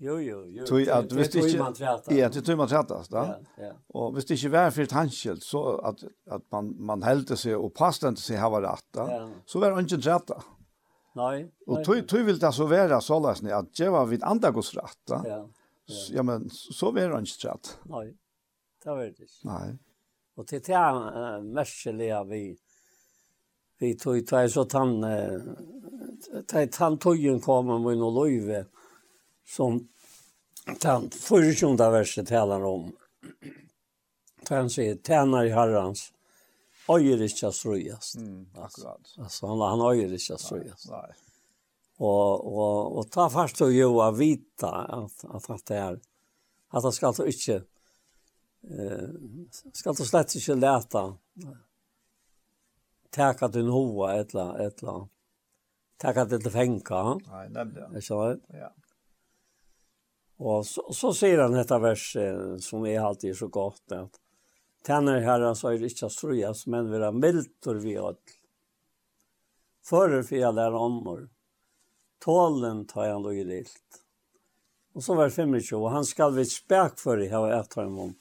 Jo 0.00 0.16
jo 0.16 0.38
jo. 0.48 0.64
Tui 0.64 0.86
at 0.88 1.10
det, 1.10 1.10
det, 1.10 1.10
det, 1.10 1.18
visst 1.18 1.34
ikkje 1.36 2.14
Ja, 2.16 2.28
det 2.32 2.40
tui 2.46 2.54
man 2.56 2.68
trætast, 2.70 3.12
da. 3.12 3.24
Ja, 3.28 3.66
ja. 3.66 3.72
Og 3.92 4.14
hvis 4.14 4.24
det 4.30 4.38
ikke 4.38 4.52
var 4.54 4.70
for 4.72 4.86
et 4.86 4.94
hanskilt 4.96 5.44
så 5.44 5.60
at 5.90 6.04
at 6.32 6.46
man 6.52 6.70
man 6.78 7.04
heldte 7.04 7.36
seg 7.36 7.58
og 7.58 7.74
pastan 7.76 8.16
seg 8.16 8.40
hava 8.40 8.62
rett, 8.64 8.86
da. 8.96 9.06
Ja. 9.10 9.26
Så 9.46 9.60
var 9.60 9.76
det 9.76 9.84
ikke 9.84 10.00
trætta. 10.06 10.40
Nei. 11.20 11.34
Og 11.68 11.84
tui 11.84 12.00
tui 12.08 12.22
vil 12.24 12.40
det 12.40 12.52
så 12.56 12.68
vera 12.70 13.00
sålas 13.04 13.42
ni 13.44 13.52
at 13.52 13.68
det 13.76 13.90
var 13.92 14.08
vidt 14.08 14.24
andre 14.24 14.54
gos 14.56 14.72
rett, 14.78 14.98
da. 15.10 15.20
Ja. 15.26 15.42
Ja, 15.90 16.00
ja 16.16 16.22
men 16.24 16.48
så 16.50 16.94
var 16.96 17.12
det 17.12 17.22
ikke 17.28 17.44
trætt. 17.44 17.76
Nei. 17.92 18.06
Det 18.80 18.90
var 18.90 19.04
det. 19.04 19.12
ikke. 19.20 19.48
Nei. 19.52 19.78
Og 20.40 20.48
til 20.48 20.64
det 20.64 20.76
er 20.80 21.44
merkeliga 21.44 22.24
vi 22.24 22.44
vi 23.80 23.94
tog, 23.96 24.26
tog 24.28 24.50
så 24.50 24.64
tann, 24.64 24.98
tog 26.48 26.72
tann 26.72 26.98
tøyen 27.00 27.40
kommer 27.40 27.78
med 27.80 27.96
noe 28.00 28.12
løyve, 28.12 28.64
og 28.64 28.79
som 29.50 29.88
den 30.80 31.10
första 31.10 31.90
verset 31.90 32.28
talar 32.28 32.64
om. 32.64 32.96
Han 34.48 34.70
säger, 34.70 34.96
tjänar 35.06 35.44
i 35.44 35.50
herrans, 35.50 36.12
öjer 36.88 37.22
inte 37.22 37.48
att 37.48 37.54
ströjas. 37.54 38.16
Mm, 38.16 38.46
akkurat. 38.56 39.14
Alltså, 39.18 39.46
han, 39.46 39.60
han 39.60 39.80
öjer 39.80 40.12
inte 40.12 40.34
att 40.34 40.40
ströjas. 40.40 40.86
Nej, 40.90 41.00
nej. 41.02 41.16
Och, 41.96 42.56
och, 42.56 42.98
och 42.98 43.10
ta 43.10 43.30
fast 43.30 43.60
och 43.60 43.72
joa 43.72 44.10
vita 44.10 44.70
att, 44.70 45.24
att, 45.24 45.50
att 45.50 45.66
det 45.66 45.76
är, 45.76 46.00
att 46.68 46.82
han 46.82 46.92
ska 46.92 47.06
alltså 47.06 47.26
inte, 47.26 47.54
eh, 48.62 49.08
ska 49.72 49.88
alltså 49.88 50.04
slett 50.04 50.34
inte 50.34 50.54
läta, 50.54 51.16
täcka 53.10 53.48
din 53.48 53.68
hova, 53.68 54.20
ett 54.20 54.34
eller, 54.34 54.66
ett 54.66 54.82
eller, 54.82 55.08
täcka 55.96 56.26
till 56.26 56.50
fänka. 56.50 57.14
Nej, 57.14 57.50
nämligen. 57.50 57.96
Är 57.96 58.00
så? 58.00 58.36
Ja. 58.48 58.72
Och 60.42 60.66
så, 60.66 60.92
så 60.92 61.14
säger 61.14 61.38
han 61.38 61.52
detta 61.52 61.78
verset 61.78 62.62
som 62.62 62.86
är 62.86 63.00
alltid 63.00 63.36
så 63.36 63.48
godt, 63.48 63.92
att 63.92 64.20
Tänner 64.82 65.20
herran 65.20 65.56
så 65.56 65.68
är 65.68 65.78
det 65.78 65.84
inte 65.84 66.10
ströjas, 66.10 66.66
men 66.66 66.90
vi 66.90 66.96
er 66.96 67.12
miltor 67.12 67.74
vi 67.74 67.96
öll. 67.96 68.16
Fører 69.84 70.22
för 70.22 70.36
jeg 70.36 70.54
lærer 70.54 70.74
ånder. 70.74 71.26
Tålen 72.24 72.86
tar 72.86 73.08
han 73.08 73.22
då 73.22 73.32
gilt. 73.32 74.00
Och 74.94 75.04
så 75.04 75.14
var 75.14 75.24
det 75.24 75.30
25, 75.30 75.82
och 75.82 75.90
han 75.90 76.04
skall 76.04 76.34
vid 76.34 76.50
spärk 76.52 76.98
for 76.98 77.22
i 77.22 77.28
här 77.28 77.60
ett 77.60 77.74
honom 77.74 78.14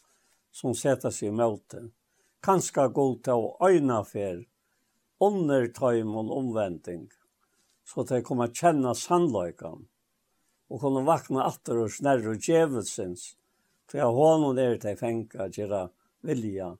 som 0.51 0.75
sätter 0.75 1.09
sig 1.09 1.31
møte. 1.31 1.89
Kanskje 2.43 2.73
Kanska 2.73 2.89
til 3.23 3.33
och 3.33 3.69
øyne 3.69 4.03
for, 4.05 4.45
under 5.19 5.67
tar 5.67 6.03
honom 6.03 6.31
omvändning. 6.31 7.09
Så 7.85 8.01
att 8.01 8.07
det 8.07 8.21
kommer 8.21 8.47
kjenne 8.47 8.95
känna 8.95 8.95
og 10.69 10.81
kunne 10.83 11.05
vakna 11.07 11.47
atter 11.49 11.81
og 11.83 11.93
snærre 11.93 12.35
og 12.35 12.43
djevelsens. 12.45 13.33
For 13.89 14.01
jeg 14.01 14.17
har 14.19 14.37
noen 14.41 14.59
der 14.59 14.77
til 14.81 14.97
fenga, 14.99 15.49
gjøre 15.49 15.87
vilja 16.25 16.75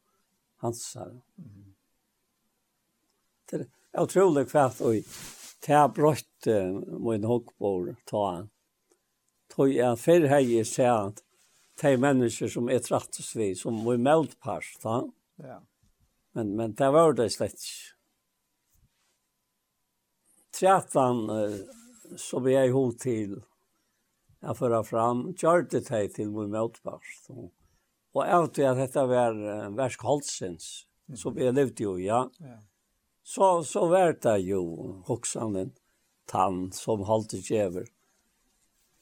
hansar. 0.61 1.15
Mm. 1.39 1.73
Det 3.49 3.63
er 3.63 4.05
utrolig 4.05 4.45
kvært, 4.51 4.81
og 4.85 4.99
det 5.65 5.75
er 5.75 5.89
brøtt 5.93 6.49
min 7.01 7.25
hokkbor 7.25 7.95
ta. 8.09 8.27
Tog 9.49 9.73
jeg 9.73 9.97
før 9.97 10.27
hei 10.29 10.61
se 10.67 10.85
at 10.85 11.23
de 11.81 11.95
mennesker 11.97 12.51
som 12.51 12.69
er 12.69 12.83
trattes 12.85 13.31
vi, 13.35 13.53
som 13.57 13.79
vi 13.87 13.97
meldpast, 13.97 14.83
da. 14.83 15.01
Ja. 15.41 15.61
Men, 16.37 16.53
men 16.59 16.75
det 16.77 16.89
var 16.93 17.15
det 17.17 17.31
slett 17.33 17.57
ikke. 17.57 17.95
Trettan, 20.59 21.23
så 22.19 22.41
vi 22.43 22.55
er 22.59 22.73
hod 22.73 22.97
til, 22.99 23.37
jeg 24.39 24.55
fører 24.55 24.85
fram, 24.87 25.23
gjør 25.35 25.65
det 25.71 25.85
til 25.87 26.31
min 26.31 26.51
motpart. 26.53 27.09
Og, 27.33 27.49
og 28.15 28.21
jeg 28.23 28.45
vet 28.45 28.59
at 28.69 28.81
dette 28.83 29.05
var 29.11 29.35
uh, 29.35 29.67
versk 29.75 30.05
Holsens, 30.07 30.69
mm. 31.07 31.17
som 31.19 31.37
jeg 31.37 31.55
levde 31.55 31.83
jo, 31.83 31.97
ja. 31.99 32.23
ja. 32.39 32.57
Så, 33.23 33.63
så 33.67 33.85
var 33.91 34.15
det 34.15 34.39
jo 34.47 34.61
hoksanen, 35.09 35.73
tann 36.29 36.69
som 36.73 37.03
holdt 37.05 37.35
det 37.35 37.43
kjever. 37.45 37.89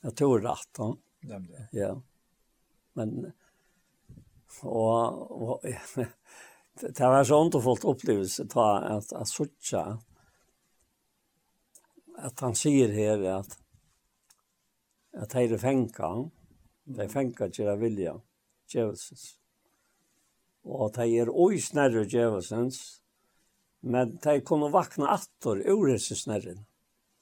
Jeg 0.04 0.16
tror 0.18 0.42
rett, 0.44 0.70
da. 0.78 0.90
Nemlig. 1.28 1.68
Ja. 1.76 1.94
Men, 2.98 3.32
og, 4.64 5.32
og 5.32 5.66
det 6.82 7.12
var 7.14 7.24
så 7.28 7.40
underfullt 7.46 7.86
opplevelse 7.88 8.48
ta 8.52 8.68
at, 8.98 9.14
at 9.14 9.30
Sucha, 9.30 9.86
at 12.18 12.42
han 12.42 12.58
sier 12.58 12.90
her 12.96 13.22
at 13.36 13.58
at 15.18 15.34
de 15.34 15.44
er 15.48 15.62
fenka, 15.62 16.12
de 16.86 17.04
er 17.04 17.12
fenka 17.12 17.50
til 17.54 17.70
å 17.72 17.78
vilja, 17.82 18.16
djevelsens. 18.70 19.28
Og 20.68 20.88
at 20.90 21.02
de 21.02 21.20
er 21.24 21.32
oi 21.32 21.60
snærre 21.64 22.06
djevelsens, 22.06 22.82
men 23.82 24.18
de 24.24 24.40
kunne 24.46 24.72
vakna 24.74 25.14
attor 25.16 25.62
ur 25.64 25.88
hese 25.90 26.18
snærren. 26.18 26.66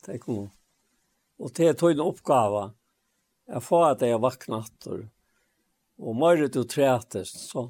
De 0.06 0.18
kunne. 0.22 0.50
Og 1.40 1.52
det 1.56 1.70
er 1.72 1.78
tøyne 1.80 2.04
oppgave 2.06 2.70
jeg 3.46 3.62
får 3.62 3.84
at 3.92 4.02
de 4.02 4.10
er 4.10 4.22
vakna 4.22 4.62
attor, 4.64 5.04
og 6.02 6.16
møyre 6.18 6.48
du 6.52 6.64
trætest, 6.66 7.44
så 7.52 7.68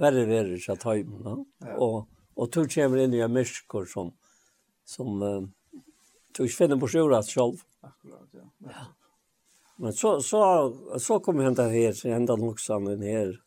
verre 0.00 0.26
verre 0.28 0.58
seg 0.60 0.84
Ja. 0.84 1.76
Og, 1.78 2.08
og 2.36 2.50
du 2.52 2.66
kommer 2.68 3.00
inn 3.00 3.14
i 3.14 3.22
en 3.24 3.32
myskor 3.32 3.86
som, 3.88 4.12
som 4.84 5.22
uh, 5.22 5.40
du 6.36 6.44
ikke 6.44 6.58
finner 6.64 6.80
på 6.80 6.90
sjøret 6.92 7.28
selv. 7.28 7.62
Akkurat, 7.82 8.28
ja. 8.36 8.44
ja. 8.68 8.84
Men 9.76 9.92
så, 9.92 10.20
så, 10.20 10.74
så 10.98 11.20
kom 11.20 11.38
han 11.38 11.54
där 11.54 11.70
här, 11.70 12.06
ända 12.06 12.36
den 12.36 13.02
här. 13.02 13.40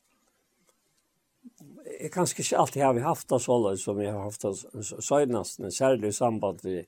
Jag 2.02 2.12
kanske 2.12 2.42
inte 2.44 2.58
alltid 2.58 2.84
har 2.84 2.94
vi 2.94 3.02
haft 3.02 3.30
det 3.30 3.40
så 3.40 3.78
som 3.78 4.02
jag 4.02 4.14
har 4.14 4.22
haft 4.24 4.42
det 4.42 4.84
senast, 5.02 5.60
men 5.60 5.72
särskilt 5.72 6.04
i 6.06 6.14
samband 6.14 6.60
med 6.64 6.86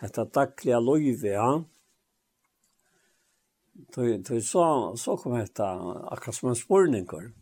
detta 0.00 0.24
dagliga 0.24 0.80
livet, 0.80 1.32
ja. 1.32 1.64
Då, 3.72 4.16
då 4.16 4.40
så, 4.40 4.96
så 4.96 5.16
kom 5.16 5.38
detta 5.38 5.70
akkurat 6.10 6.34
som 6.34 6.48
en 6.48 6.56
spårningar. 6.56 7.32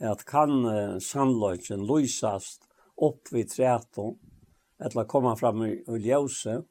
Att 0.00 0.24
kan 0.24 0.64
eh, 0.64 0.98
sannlöjtjen 0.98 1.86
lysast 1.86 2.62
upp 2.96 3.32
vid 3.32 3.50
träton, 3.50 4.18
eller 4.78 5.04
komma 5.04 5.36
fram 5.36 5.62
i, 5.62 5.84
i 5.88 5.96
ljuset, 5.98 6.64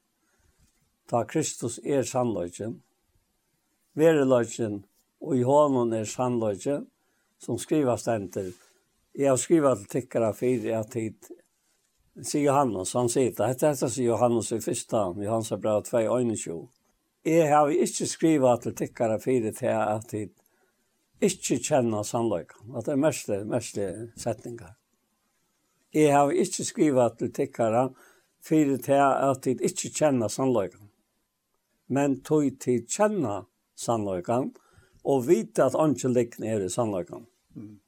ta 1.10 1.26
Kristus 1.26 1.80
er 1.84 2.04
sannlöjtjen, 2.04 2.82
vereløgjen, 3.96 4.84
og 5.22 5.38
i 5.38 5.44
hånden 5.48 5.94
er 5.96 6.06
sannløgjen, 6.10 6.86
som 7.42 7.58
skriver 7.60 7.98
stenter. 8.00 8.52
Jeg 9.16 9.32
har 9.32 9.40
skrivet 9.40 9.84
til 9.84 9.92
tikkere 10.02 10.34
fire 10.36 10.80
at 10.80 10.92
tid, 10.92 11.32
sier 12.22 12.50
Johannes, 12.50 12.94
han 12.96 13.10
sier 13.12 13.32
det. 13.32 13.40
Dette 13.40 13.72
dette 13.74 13.90
sier 13.92 14.12
Johannes 14.12 14.52
i 14.52 14.62
første, 14.64 15.04
i 15.24 15.30
hans 15.30 15.52
er 15.52 15.62
bra 15.64 15.78
2, 15.84 16.04
21. 16.20 16.58
Jeg 17.26 17.50
har 17.50 17.72
ikke 17.72 18.08
skrivet 18.08 18.62
til 18.62 18.76
tikkere 18.76 19.20
fire 19.20 19.52
til 19.56 19.72
at 19.74 20.10
tid, 20.12 20.34
ikke 21.24 21.60
kjenner 21.64 22.04
sannløgjen. 22.04 22.76
At 22.76 22.86
det 22.86 22.94
er 22.94 23.02
mest, 23.02 23.32
mest 23.48 23.80
setninger. 24.20 24.76
Jeg 25.96 26.12
har 26.12 26.32
ikke 26.32 26.68
skrivet 26.68 27.18
til 27.18 27.34
tikkere 27.34 27.90
fire 28.44 28.78
til 28.78 29.00
at 29.00 29.42
tid 29.42 29.64
ikke 29.64 29.90
kjenner 29.96 30.28
sannløgjen. 30.28 30.92
Men 31.88 32.20
tog 32.22 32.52
til 32.60 32.84
kjenner 32.84 33.46
sannløgjen 33.46 33.55
sannløyken, 33.76 34.52
og 35.06 35.28
vite 35.28 35.64
at 35.64 35.76
ikke 35.76 36.10
ligger 36.14 36.46
er 36.46 36.66
i 36.66 36.70
sannløyken. 36.70 37.26
Mm. 37.56 37.80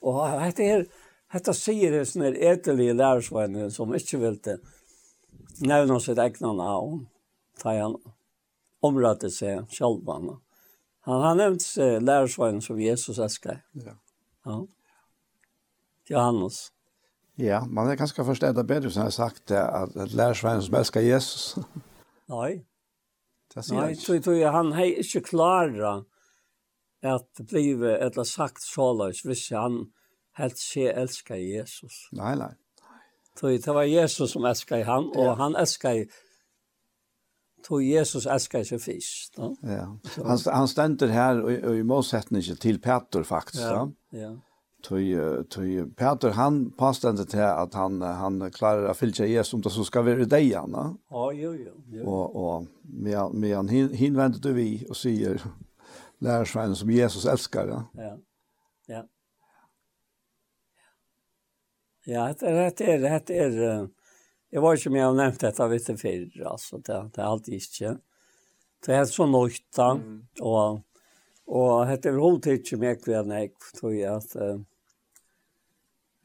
Og 0.00 0.20
dette 0.40 0.64
er, 0.64 0.84
dette 1.32 1.54
sier 1.54 1.92
det 1.92 2.06
sånne 2.08 2.32
etelige 2.32 2.96
lærersvenner 2.96 3.68
som 3.74 3.92
ikke 3.94 4.20
vil 4.22 4.38
til 4.40 4.62
nevne 5.60 6.00
sitt 6.00 6.18
egna 6.18 6.54
navn, 6.56 7.04
da 7.60 7.76
han 7.76 7.98
omrette 8.80 9.28
seg 9.30 9.66
selv. 9.74 10.08
Han 11.08 11.24
har 11.26 11.36
nevnt 11.36 11.64
seg 11.64 12.00
lærersvenner 12.04 12.64
som 12.64 12.80
Jesus 12.80 13.20
elsker. 13.20 13.60
Ja. 13.84 13.96
ja. 14.46 14.60
Johannes. 16.10 16.70
Ja, 17.40 17.62
man 17.68 17.88
er 17.88 17.96
ganske 17.96 18.24
forstått 18.24 18.58
bedre 18.68 18.90
som 18.90 19.04
jeg 19.04 19.12
har 19.12 19.16
sagt 19.16 19.52
at, 19.54 19.94
at 19.96 20.12
lærersvennen 20.12 20.64
som 20.64 20.80
elsker 20.80 21.04
Jesus. 21.04 21.58
Nei. 22.32 22.60
Det 23.54 23.62
sier 23.62 23.80
Nei, 23.80 23.94
han 23.94 24.22
tror 24.22 24.36
jag 24.36 24.52
han 24.52 24.72
hej 24.72 24.96
inte 24.96 25.20
klara 25.20 26.04
att 27.02 27.40
blive 27.50 27.96
eller 27.98 28.24
sagt 28.24 28.62
sålös 28.62 29.24
hvis 29.24 29.50
han 29.50 29.86
helt 30.32 30.58
se 30.58 30.86
älskar 30.86 31.36
Jesus. 31.36 32.08
Nej, 32.12 32.36
nej. 32.36 32.54
Så 33.40 33.46
det 33.46 33.66
var 33.66 33.82
Jesus 33.82 34.32
som 34.32 34.44
älskar 34.44 34.84
han 34.84 35.04
och 35.04 35.24
ja. 35.24 35.34
han 35.34 35.56
älskar 35.56 36.06
tog 37.62 37.82
Jesus 37.82 38.26
älskar 38.26 38.64
sig 38.64 38.78
fisk. 38.78 39.34
Ja. 39.62 39.98
Han, 40.16 40.38
han 40.44 40.68
stender 40.68 41.08
här 41.08 41.42
och, 41.42 41.50
och 41.50 41.76
i 41.76 41.82
målsättningen 41.82 42.56
till 42.56 42.80
Petter 42.80 43.22
faktiskt. 43.22 43.62
Ja, 43.62 43.92
ja. 44.10 44.36
Tøy 44.82 45.44
tøy 45.50 45.84
Peter 45.96 46.30
han 46.30 46.70
påstår 46.78 47.24
til 47.24 47.42
at 47.44 47.74
han 47.74 48.00
han 48.00 48.40
klarar 48.50 48.90
å 48.90 48.94
fylla 48.96 49.26
Jesus 49.28 49.54
om 49.54 49.60
det 49.60 49.72
så 49.72 49.84
ska 49.84 50.02
vara 50.02 50.24
dig 50.24 50.50
ja. 50.50 50.64
Ja, 51.10 51.32
jo 51.32 51.52
jo. 51.54 51.72
jo. 51.86 52.04
Och 52.06 52.36
och 52.36 52.66
med 52.82 53.34
med 53.34 53.56
han 53.56 53.68
hinvänder 53.68 54.38
du 54.38 54.52
vi 54.52 54.86
och 54.88 54.96
säger 54.96 55.42
lärsvän 56.18 56.76
som 56.76 56.90
Jesus 56.90 57.26
älskar. 57.26 57.66
Ja. 57.68 57.84
Ja. 57.92 58.18
Ja. 58.86 59.06
Ja, 62.06 62.34
det 62.40 62.46
er 62.48 62.70
det 62.70 63.10
är 63.10 63.20
det 63.26 63.38
är 63.38 63.88
Jeg 64.52 64.62
var 64.62 64.74
ikke 64.74 64.90
med 64.90 65.08
och 65.08 65.16
nämnt 65.16 65.40
detta 65.40 65.68
vid 65.68 65.80
det 65.86 65.96
förr 65.96 66.46
alltså 66.46 66.78
det 66.78 67.10
det 67.14 67.22
är 67.22 67.26
alltid 67.26 67.54
inte. 67.54 67.98
Det 68.86 68.94
är 68.94 69.04
så 69.04 69.26
nöjt 69.26 69.78
och 70.40 70.80
och 71.46 71.86
det 71.86 72.06
er 72.06 72.12
roligt 72.12 72.46
ikke 72.46 72.76
mer 72.76 72.94
kvar 72.94 73.24
nej 73.24 73.52
tror 73.80 73.94
jag 73.94 74.16
att 74.16 74.36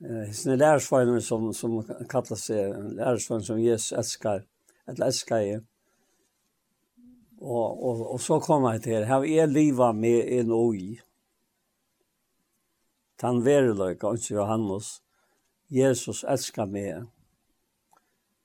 Hisne 0.03 0.57
lærersvagnar 0.59 1.21
som, 1.23 1.53
som 1.55 1.77
kallar 2.11 2.39
seg, 2.39 2.73
lærersvagnar 2.97 3.45
som 3.47 3.61
Jesus 3.63 3.93
elskar, 3.95 4.43
eller 4.87 5.07
elskar 5.07 5.43
jeg. 5.43 5.61
Og, 7.39 7.83
og, 7.83 8.01
og 8.13 8.19
så 8.21 8.39
kommer 8.43 8.75
jeg 8.75 8.83
til, 8.83 9.05
her 9.07 9.23
er 9.23 9.47
livet 9.47 9.95
med 9.95 10.31
en 10.39 10.51
oi. 10.51 10.99
Tan 13.19 13.39
veruløyka, 13.45 14.11
ikke 14.11 14.35
Johannes, 14.35 14.97
Jesus 15.71 16.25
elskar 16.27 16.67
meg. 16.67 17.05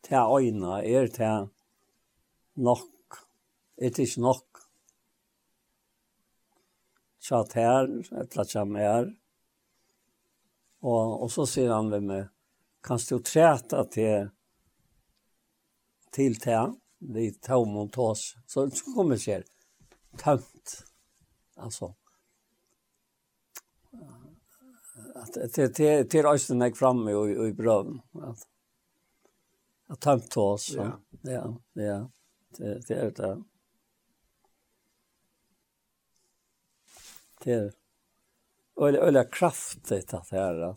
Ta 0.07 0.23
øyna, 0.31 0.79
er 0.87 1.11
ta 1.11 1.33
nok, 2.55 3.19
er 3.77 3.91
det 3.91 4.07
ikke 4.07 4.23
nok. 4.23 4.63
Tja 7.21 7.43
ter, 7.51 7.91
etla 8.23 8.47
tja 8.49 8.65
mer, 8.65 9.11
Och, 10.81 11.23
og 11.23 11.33
så 11.33 11.45
sier 11.47 11.73
han 11.75 11.91
ved 11.93 12.05
meg, 12.09 12.29
kan 12.85 13.01
du 13.09 13.19
träta 13.21 13.85
til, 13.93 14.31
til 16.13 16.37
det 16.41 16.61
vi 17.01 17.31
tar 17.33 17.65
mot 17.69 17.99
oss. 17.99 18.37
Så, 18.47 18.71
så 18.71 18.95
kommer 18.95 19.15
det 19.15 19.21
ser 19.21 19.45
tömt. 20.17 20.85
Alltså. 21.57 21.95
Att, 25.15 25.55
det, 25.55 25.77
det, 25.77 26.11
det 26.11 26.19
är 26.19 26.35
östen 26.35 26.61
jag 26.61 26.77
framme 26.77 27.15
och, 27.15 27.29
och 27.29 27.49
i 27.49 27.53
bröven. 27.53 28.01
Att, 28.13 28.47
att 29.87 30.01
tömt 30.01 30.37
oss. 30.37 30.73
Ja. 30.77 31.01
ja, 31.23 31.57
ja. 31.73 32.11
Det, 32.57 32.89
det 32.89 32.95
är 32.95 33.11
det. 33.11 33.43
Det 37.45 37.53
är 37.53 37.63
det 37.63 37.80
öle 38.81 38.99
öle 38.99 39.25
kraftigt 39.25 40.15
att 40.15 40.31
här 40.31 40.75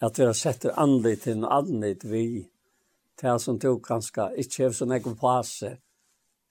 att 0.00 0.18
vi 0.18 0.24
har 0.24 0.32
sett 0.32 0.60
det 0.60 0.74
andligt 0.74 1.22
till 1.22 1.44
andligt 1.44 2.04
vi 2.04 2.48
det 3.20 3.38
som 3.38 3.58
tog 3.58 3.82
ganska 3.82 4.36
inte 4.36 4.62
har 4.62 4.72
sån 4.72 4.92
egen 4.92 5.16
passe 5.16 5.78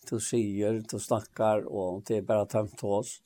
du 0.09 0.19
säger, 0.19 0.83
du 0.89 0.99
snackar 0.99 1.67
och 1.67 2.03
det 2.05 2.17
är 2.17 2.21
bara 2.21 2.45
tömt 2.45 2.83
oss. 2.83 3.21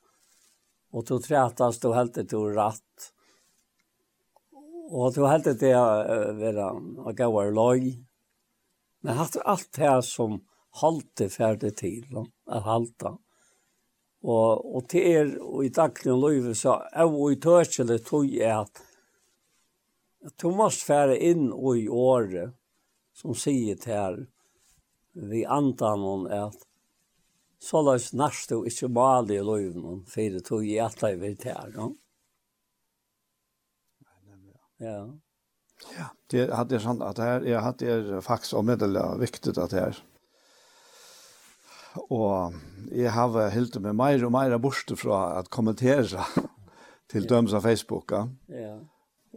Och 0.92 1.06
du 1.06 1.20
trätas, 1.20 1.80
du 1.80 1.94
helt 1.94 2.14
det 2.14 2.24
du 2.24 2.54
ratt 2.54 3.14
och 4.90 5.14
du 5.14 5.28
helt 5.28 5.60
det 5.60 5.74
att 5.74 6.56
vara 6.56 6.72
och 6.98 7.18
gå 7.18 7.32
var 7.32 7.52
loj 7.52 8.06
men 9.02 9.18
hatt 9.18 9.38
allt 9.46 9.74
det 9.74 9.82
här 9.82 10.02
som 10.02 10.46
halte 10.72 11.30
färdigt 11.30 11.78
till 11.78 12.26
att 12.46 12.64
halta. 12.64 13.08
Mm 13.08 13.31
Og, 14.22 14.76
og 14.76 14.88
til 14.90 15.08
er 15.08 15.30
og 15.42 15.66
i 15.66 15.72
daglig 15.74 16.14
løyve 16.14 16.56
så 16.58 16.78
er 16.94 17.10
vi 17.10 17.38
tørselig 17.42 18.02
tog 18.06 18.34
er 18.38 18.60
at 18.62 18.84
du 20.42 20.52
måst 20.54 20.86
fære 20.86 21.18
inn 21.18 21.48
og 21.50 21.80
i 21.80 21.88
året 21.90 22.54
som 23.18 23.34
sier 23.34 23.80
til 23.82 23.96
her 23.98 24.20
vi 25.32 25.42
antar 25.44 25.98
noen 26.00 26.30
at 26.32 26.68
så 27.62 27.82
løs 27.86 28.12
nærst 28.18 28.54
du 28.54 28.62
ikke 28.66 28.90
maler 28.94 29.40
i 29.40 29.46
løyven 29.46 30.06
for 30.10 30.38
det 30.38 30.46
tog 30.46 30.66
i 30.66 30.78
at 30.82 31.02
jeg 31.02 31.20
vil 31.22 31.36
til 31.38 31.58
her. 31.58 31.74
No? 31.76 31.92
Ja. 34.82 35.02
Ja, 35.98 36.08
det 36.28 36.54
hade 36.54 36.76
jag 36.76 36.82
sant 36.82 37.02
att 37.02 37.16
det 37.16 37.22
här 37.22 37.42
jag 37.42 37.62
hade 37.62 37.86
er 37.86 38.22
faktiskt 38.22 38.54
om 38.54 38.66
det 38.66 38.74
är 38.74 39.18
viktigt 39.18 39.58
att 39.58 39.70
det 39.70 39.80
här 39.80 39.98
Og 41.96 42.56
jeg 42.92 43.12
har 43.12 43.50
helt 43.52 43.78
med 43.82 43.98
mer 44.00 44.26
og 44.26 44.32
mer 44.32 44.58
bort 44.64 44.92
fra 45.00 45.22
at 45.40 45.52
kommentere 45.52 46.24
til 47.12 47.28
dømes 47.30 47.54
av 47.54 47.66
Facebooka. 47.66 48.26
Ja. 48.50 48.78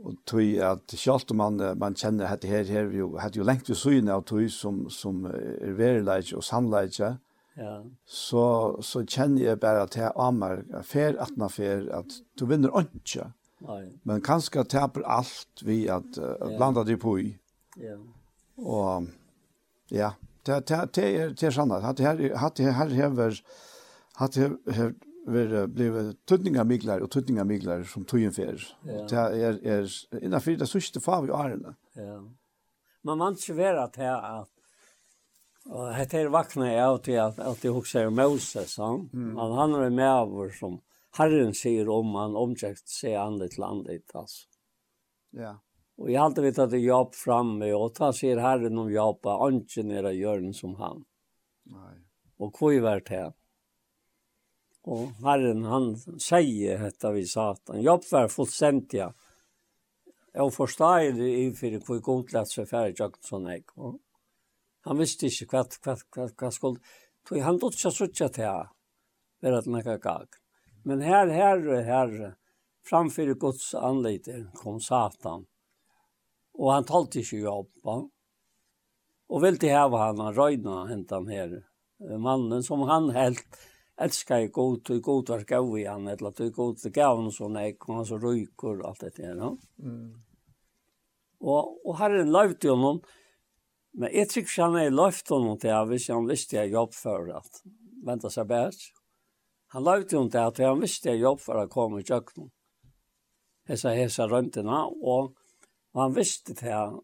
Og 0.04 0.16
tog 0.26 0.56
at 0.62 0.94
selv 0.98 1.30
om 1.30 1.38
man, 1.38 1.60
man 1.78 1.94
kjenner 1.94 2.30
at 2.30 2.44
her, 2.44 2.64
her 2.66 2.90
jo, 2.94 3.14
hadde 3.18 3.38
jo 3.38 3.46
lengt 3.46 3.68
ved 3.70 3.78
syne 3.78 4.14
av 4.14 4.24
tog 4.26 4.48
som, 4.50 4.84
som 4.90 5.24
er 5.30 5.74
verileik 5.78 6.32
og 6.34 6.42
sannleik, 6.44 6.98
ja. 6.98 7.76
så, 8.06 8.46
så 8.82 9.04
kjenner 9.06 9.50
jeg 9.50 9.62
bare 9.62 9.86
til 9.90 10.10
Amar, 10.16 10.64
fer 10.82 11.14
atna 11.14 11.46
man 11.46 11.54
fer, 11.54 11.86
at 11.94 12.20
du 12.38 12.46
vinner 12.50 12.74
ikke. 12.82 13.30
Nei. 13.64 13.84
Men 14.04 14.22
kanskje 14.22 14.66
taper 14.68 15.06
alt 15.06 15.62
vi 15.64 15.84
at, 15.88 16.18
at 16.18 16.50
ja. 16.50 16.56
blanda 16.58 16.84
det 16.84 16.98
på 17.00 17.16
i. 17.22 17.30
Ja. 17.80 17.96
Og 18.58 19.06
ja, 19.94 20.12
det 20.44 20.66
det 20.66 20.88
det 20.92 21.16
är 21.16 21.28
det 21.28 21.42
är 21.46 21.50
sant 21.50 21.72
att 21.72 21.98
här 21.98 22.34
hade 22.34 22.62
här 22.62 22.88
här 22.88 23.40
hade 24.12 24.40
här 24.72 24.94
ver 25.26 25.66
blev 25.66 26.12
tutninga 26.12 26.64
miglar 26.64 27.00
och 27.00 27.10
tutninga 27.10 27.44
miglar 27.44 27.82
som 27.82 28.04
tog 28.04 28.20
Ja. 28.82 28.92
Det 28.92 29.16
är 29.16 29.66
är 29.66 30.24
innan 30.24 30.40
för 30.40 30.50
det 30.50 30.66
sista 30.66 31.00
far 31.00 31.22
vi 31.22 31.28
är 31.28 31.74
Ja. 31.92 32.30
Man 33.02 33.18
man 33.18 33.36
svär 33.36 33.74
att 33.74 33.96
här 33.96 34.40
att 34.40 34.50
Och 35.66 35.86
det 35.86 36.12
här 36.12 36.26
vakna 36.26 36.72
jag 36.72 36.88
av 36.88 36.98
till 36.98 37.20
att, 37.20 37.38
att 37.38 37.64
jag 37.64 37.72
huxar 37.72 38.10
Moses. 38.10 38.78
Han, 38.78 39.10
mm. 39.12 39.36
han 39.36 39.74
är 39.74 39.90
med 39.90 40.10
av 40.10 40.50
som 40.50 40.80
Herren 41.16 41.54
säger 41.54 41.88
om 41.88 42.14
han 42.14 42.36
omträckt 42.36 42.88
sig 42.88 43.16
andet 43.16 43.50
ett 43.50 43.58
land. 43.58 43.88
Alltså. 44.14 44.48
Ja. 45.30 45.60
Og 46.00 46.10
jeg 46.10 46.18
halte 46.18 46.42
vidt 46.42 46.58
at 46.58 46.72
det 46.72 46.82
jobb 46.82 47.14
framme, 47.14 47.68
og 47.76 47.92
ta 47.94 48.10
sier 48.14 48.40
herren 48.42 48.80
om 48.82 48.90
jobba, 48.90 49.36
anken 49.46 49.92
er 49.94 50.08
av 50.10 50.16
hjørnen 50.18 50.54
som 50.56 50.74
han. 50.80 51.04
Nei. 51.70 51.94
Og 52.42 52.58
hvor 52.58 52.74
vært 52.82 53.12
her? 53.14 53.30
Og 54.90 55.14
herren, 55.24 55.62
han 55.70 55.92
sier 56.20 56.82
dette 56.82 57.12
vi 57.14 57.22
satan. 57.30 57.80
Jobb 57.84 58.02
var 58.10 58.32
fullstendig, 58.32 59.04
ja. 59.04 59.12
Jeg 60.34 60.50
forstår 60.50 61.14
det 61.14 61.30
i 61.30 61.46
for 61.54 61.78
hvor 61.86 62.00
god 62.08 62.34
lett 62.34 62.50
seg 62.50 62.66
færre 62.66 62.90
jakt 62.90 63.22
sånn 63.22 63.46
jeg. 63.52 63.62
Og 63.78 64.00
Han 64.84 64.98
visste 65.00 65.30
ikke 65.30 65.46
hva, 65.54 65.62
hva, 65.84 65.94
hva, 66.12 66.26
hva 66.36 66.48
skulle... 66.52 66.80
Så 67.24 67.38
han 67.40 67.56
tog 67.56 67.72
ikke 67.72 67.92
suttje 67.94 68.26
til 68.34 68.44
her, 68.44 68.66
ved 69.40 69.54
at 69.56 69.68
nekka 69.70 69.94
gag. 70.02 70.34
Men 70.84 71.00
her, 71.00 71.30
her, 71.32 71.62
her, 71.86 72.10
framfyrir 72.84 73.38
Guds 73.40 73.70
anleiter 73.78 74.42
kom 74.58 74.82
Satan 74.84 75.46
Og 76.58 76.72
han 76.72 76.86
talte 76.88 77.22
ikke 77.22 77.40
jo 77.42 77.54
opp. 77.64 77.70
Og 79.30 79.42
ville 79.42 79.70
hava 79.72 80.08
han, 80.08 80.22
han 80.22 80.36
røyna 80.36 80.84
hentan 80.90 81.30
her. 81.32 81.56
Mannen 82.20 82.62
som 82.62 82.84
han 82.88 83.10
helt 83.14 83.58
elskar 84.00 84.44
i 84.44 84.50
god, 84.52 84.90
og 84.90 85.02
god 85.02 85.28
var 85.28 85.44
gav 85.48 85.68
i 85.78 85.84
han, 85.86 86.08
eller 86.10 86.32
at 86.32 86.40
i 86.42 86.50
god 86.54 86.80
var 86.82 86.94
gav 86.94 87.20
han 87.20 87.30
sånn 87.32 87.58
ek, 87.60 87.86
og 87.88 88.00
han 88.00 88.08
så 88.08 88.18
røyker 88.20 88.80
og 88.80 88.88
alt 88.90 89.04
dette 89.06 89.22
her. 89.22 89.36
No? 89.38 89.54
Mm. 89.78 90.08
Og, 91.44 91.76
og 91.84 91.98
herren 92.00 92.32
løyvde 92.34 92.70
jo 92.70 92.76
noen, 92.80 93.00
men 93.94 94.10
jeg 94.10 94.30
tror 94.30 94.42
ikke 94.42 94.64
han 94.64 94.80
er 94.80 94.94
løyvde 94.94 95.38
noen 95.44 95.62
til 95.62 95.88
hvis 95.90 96.10
han 96.10 96.26
visste 96.26 96.58
jeg 96.58 96.74
jobb 96.74 96.94
for 96.96 97.30
at 97.36 97.62
venta 98.04 98.30
seg 98.32 98.48
bært. 98.50 98.88
Han 99.74 99.86
løyvde 99.86 100.16
jo 100.16 100.24
noen 100.24 100.34
til 100.34 100.50
at 100.50 100.60
han 100.64 100.82
visste 100.82 101.12
jeg 101.12 101.22
jobb 101.22 101.42
for 101.44 101.60
at 101.62 101.72
komme 101.72 102.02
i 102.02 102.06
kjøkkenen. 102.08 102.50
Hesa, 103.70 103.94
hesa 103.96 104.26
røntena, 104.28 104.82
og 104.84 105.32
Og 105.94 106.02
han 106.02 106.16
visste 106.16 106.54
til 106.54 106.68
her, 106.68 106.98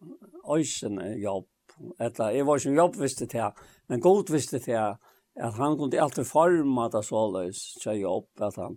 øysene 0.51 1.15
jobb. 1.23 1.49
Etla, 2.03 2.33
jeg 2.35 2.47
var 2.47 2.59
ikke 2.59 2.77
jobb 2.77 2.99
visste 3.01 3.27
til, 3.27 3.41
her, 3.41 3.69
men 3.89 4.03
god 4.05 4.33
visste 4.33 4.59
til 4.59 4.75
her, 4.77 4.99
at 5.37 5.55
han 5.57 5.77
kunne 5.79 6.01
alltid 6.03 6.27
forma 6.29 6.89
det 6.93 7.05
så 7.07 7.23
løs 7.33 7.63
til 7.81 8.03
jobb, 8.03 8.29
at 8.43 8.59
han 8.61 8.77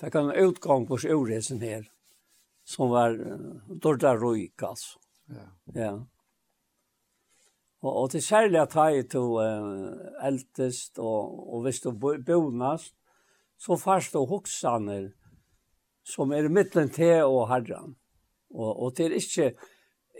fikk 0.00 0.16
en 0.20 0.32
utgang 0.44 0.86
på 0.88 1.00
sjøvresen 1.00 1.62
her, 1.64 1.88
som 2.64 2.92
var 2.92 3.16
uh, 3.16 3.74
dårlig 3.82 4.14
røyk, 4.22 4.62
altså. 4.68 5.00
Ja. 5.30 5.46
ja. 5.74 5.92
Og, 7.80 7.92
og 7.92 8.10
til 8.12 8.22
særlig 8.22 8.60
at 8.60 8.76
jeg 8.76 9.08
tog 9.10 9.40
uh, 9.40 10.26
eldest, 10.28 10.98
og, 10.98 11.54
og 11.54 11.64
hvis 11.64 11.80
du 11.80 11.92
bonast, 11.96 12.94
så 13.60 13.76
først 13.76 14.16
og 14.16 14.28
hoksaner 14.28 15.10
som 16.06 16.32
er 16.32 16.48
mittlen 16.48 16.88
til 16.92 17.26
og 17.26 17.48
herran. 17.50 17.96
Og, 18.50 18.70
og 18.82 18.96
det 18.96 19.06
er 19.06 19.16
ikke, 19.18 19.50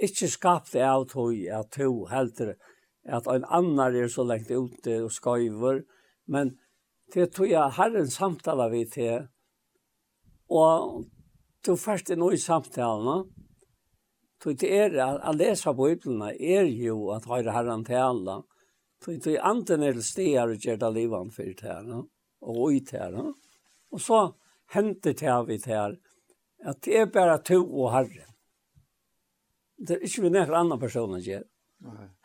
ikke 0.03 0.29
skapt 0.31 0.77
av 0.77 1.07
tog 1.11 1.35
at 1.35 1.73
to 1.75 2.07
helter 2.11 2.55
at 3.09 3.27
en 3.33 3.47
annar 3.49 3.95
er 3.97 4.11
så 4.13 4.25
lengt 4.27 4.51
ute 4.51 4.99
og 5.05 5.13
skøyver, 5.13 5.83
men 6.29 6.55
det 7.15 7.31
tog 7.35 7.49
jeg 7.51 7.77
herren 7.79 8.11
samtala 8.11 8.69
vi 8.71 8.85
til, 8.91 9.27
og 10.51 11.07
du 11.67 11.77
først 11.77 12.11
er 12.11 12.21
noe 12.21 12.37
i 12.37 12.41
samtalene, 12.41 13.25
tog 14.41 14.57
det 14.61 14.71
er 14.73 14.97
at 15.01 15.37
lesa 15.37 15.75
på 15.77 15.91
Bibelene 15.91 16.33
er 16.35 16.69
jo 16.71 17.11
at 17.15 17.29
høyre 17.29 17.55
herren 17.55 17.85
til 17.85 18.01
alle, 18.01 18.41
tog 19.05 19.19
det 19.25 19.35
er 19.37 19.49
anden 19.49 19.85
er 19.89 20.01
steder 20.05 20.55
og 20.55 20.61
gjør 20.61 20.81
det 20.81 20.93
livet 20.95 21.35
for 21.35 21.51
det 21.51 21.67
her, 21.67 21.91
og 22.41 22.63
ut 22.69 22.95
her, 22.95 23.19
og 23.91 24.01
så 24.01 24.23
henter 24.75 25.17
det 25.17 25.37
vi 25.49 25.59
til 25.59 25.75
her, 25.75 25.97
at 26.67 26.83
det 26.85 26.99
er 26.99 27.13
bare 27.13 27.39
to 27.45 27.61
og 27.65 27.93
herre. 27.95 28.27
Det 29.81 29.97
er 29.97 30.05
ikke 30.05 30.27
vi 30.27 30.33
nekker 30.35 30.59
andre 30.59 30.79
personer 30.81 31.23
gjør. 31.25 31.47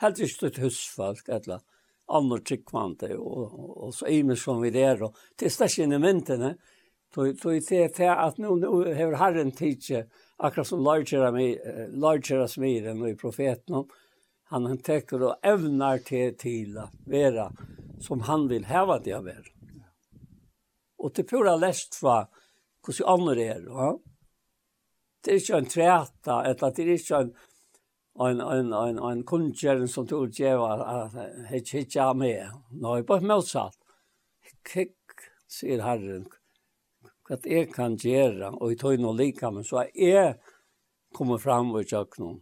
Helt 0.03 0.19
ikke 0.19 0.33
støtt 0.33 0.61
husfolk, 0.63 1.29
eller 1.31 1.63
andre 2.11 2.41
tryggvante, 2.45 3.13
og, 3.17 3.43
og, 3.43 3.69
og 3.85 3.93
så 3.95 4.09
imen 4.11 4.37
som 4.37 4.61
vi 4.61 4.73
er, 4.81 5.01
og 5.07 5.15
det 5.39 5.47
er 5.47 5.55
slett 5.55 5.79
inn 5.81 5.95
i 5.95 6.01
myntene, 6.01 6.55
tog 7.15 7.31
det 7.39 7.85
til 7.95 8.11
at 8.11 8.39
nå, 8.41 8.57
nå 8.59 8.71
har 8.97 9.15
herren 9.21 9.53
tidsi, 9.55 10.03
akkurat 10.37 10.67
som 10.67 10.83
largera 10.83 12.47
smiren 12.51 13.01
og 13.01 13.09
i 13.09 13.19
profeten, 13.19 13.85
han 14.51 14.67
har 14.69 14.81
tenkt 14.85 15.15
å 15.15 15.33
evnar 15.41 16.03
til 16.05 16.35
til 16.37 16.75
å 16.77 16.89
være 17.09 17.49
som 18.03 18.25
han 18.27 18.49
vil 18.51 18.67
heve 18.69 18.99
det 19.05 19.15
å 19.17 19.23
være. 19.25 19.49
Og 21.01 21.13
til 21.15 21.25
pura 21.29 21.55
lest 21.57 21.97
fra 21.97 22.25
hvordan 22.85 23.09
andre 23.09 23.47
er, 23.55 23.63
ja? 23.65 23.93
det 25.25 25.33
er 25.33 25.41
ikke 25.41 25.57
en 25.57 25.69
treta, 25.69 26.39
eller 26.45 26.73
det 26.77 26.85
er 26.85 26.93
ikke 26.93 27.19
en, 27.23 27.31
en, 28.25 28.41
en, 28.41 28.73
en, 28.77 28.99
en 29.09 29.23
kundgjøren 29.27 29.89
som 29.91 30.07
tog 30.07 30.27
utgjøver, 30.29 30.83
ikke 31.57 31.83
ikke 31.85 32.05
er 32.05 32.19
med. 32.19 32.57
Nå 32.81 32.95
er 32.99 33.07
bare 33.09 33.25
motsatt. 33.25 33.77
Kikk, 34.65 35.25
sier 35.49 35.81
Herren, 35.85 36.27
hva 37.25 37.39
jeg 37.49 37.71
kan 37.73 37.97
gjøre, 37.97 38.53
og 38.53 38.73
jeg 38.73 38.81
tog 38.81 39.01
noe 39.01 39.17
like, 39.17 39.49
men 39.51 39.65
så 39.65 39.83
er 39.85 39.91
jeg 39.97 40.35
kommer 41.15 41.41
fram 41.41 41.73
og 41.73 41.87
gjør 41.87 42.19
noen. 42.21 42.39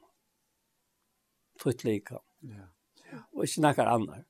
Tøyt 1.61 1.83
like. 1.87 2.19
Ja. 2.49 2.67
Og 3.37 3.45
ikke 3.45 3.63
noe 3.63 3.87
annet. 3.95 4.27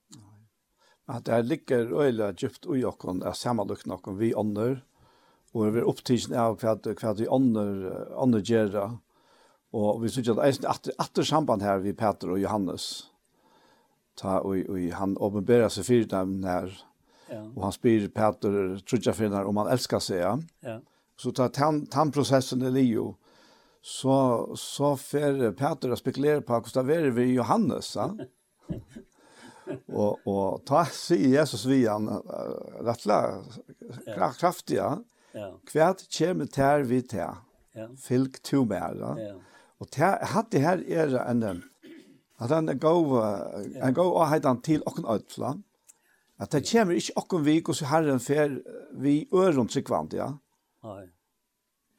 Ja, 1.07 1.19
det 1.19 1.41
ligger 1.47 1.89
øyla 1.99 2.31
djupt 2.31 2.67
ui 2.69 2.83
okkon, 2.87 3.23
er 3.27 3.35
samanlukk 3.35 3.87
nokkon 3.91 4.19
vi 4.19 4.31
ånder, 4.39 4.77
og 5.53 5.77
er 5.77 5.87
opptidsen 5.87 6.33
av 6.37 6.57
hva, 6.61 6.75
hva 6.81 7.13
de 7.17 7.27
andre 7.29 8.41
gjør. 8.41 8.77
Og 9.73 10.01
vi 10.01 10.09
synes 10.13 10.31
at 10.33 10.39
det 10.39 10.93
er 10.93 11.01
etter 11.01 11.27
samband 11.27 11.65
her 11.65 11.81
vi 11.83 11.93
Peter 11.97 12.33
og 12.33 12.41
Johannes. 12.41 13.07
Ta, 14.17 14.39
og, 14.41 14.57
og 14.69 14.81
han 14.97 15.15
åpenberer 15.17 15.69
seg 15.73 15.87
fyrir 15.87 16.09
dem 16.09 16.39
her. 16.45 16.73
Ja. 17.29 17.41
Og 17.55 17.63
han 17.67 17.73
spyr 17.73 18.09
Peter 18.13 18.57
trudja 18.85 19.13
finner 19.17 19.49
om 19.49 19.61
han 19.61 19.71
elsker 19.73 20.01
seg. 20.03 20.21
Ja. 20.21 20.33
ja. 20.65 20.79
Så 21.17 21.33
ta 21.33 21.47
tan, 21.53 21.85
tannprosessen 21.93 22.65
i 22.65 22.73
Lio. 22.73 23.13
Så, 23.83 24.15
så 24.57 24.93
fer 24.97 25.51
Peter 25.57 25.93
å 25.93 25.99
spekulere 25.99 26.41
på 26.45 26.57
hvordan 26.57 26.89
det 26.89 26.99
er 26.99 27.09
ved 27.13 27.33
Johannes. 27.33 27.93
Ja. 27.97 28.09
og, 30.01 30.21
og 30.29 30.61
ta 30.69 30.85
sier 30.93 31.41
Jesus 31.41 31.65
vi 31.69 31.83
han 31.85 32.09
rettelig 32.81 34.23
kraftig. 34.41 34.81
Ja 34.81 34.95
Ja. 35.34 35.49
Kvært 35.69 36.05
kjem 36.13 36.45
tær 36.53 36.86
vi 36.89 37.01
tær. 37.01 37.43
Ja. 37.75 37.88
Fylk 37.97 38.41
to 38.45 38.63
mer. 38.69 38.97
Ja. 39.17 39.36
Og 39.81 39.89
tær 39.91 40.21
hatt 40.34 40.51
det 40.53 40.61
her 40.61 40.84
er 40.88 41.17
en 41.25 41.63
at 42.43 42.49
han 42.49 42.79
go 42.79 43.21
han 43.81 43.93
go 43.93 44.09
og 44.13 44.29
heitan 44.29 44.61
til 44.61 44.84
okken 44.86 45.05
outla. 45.05 45.53
At 46.41 46.51
det 46.51 46.65
kjem 46.67 46.91
ikkje 46.91 47.15
okken 47.15 47.45
vi 47.45 47.59
og 47.61 47.81
herren 47.88 48.19
fer 48.19 48.57
vi 48.99 49.27
øron 49.34 49.69
sekvant, 49.69 50.13
ja. 50.13 50.34
Nei. 50.84 51.05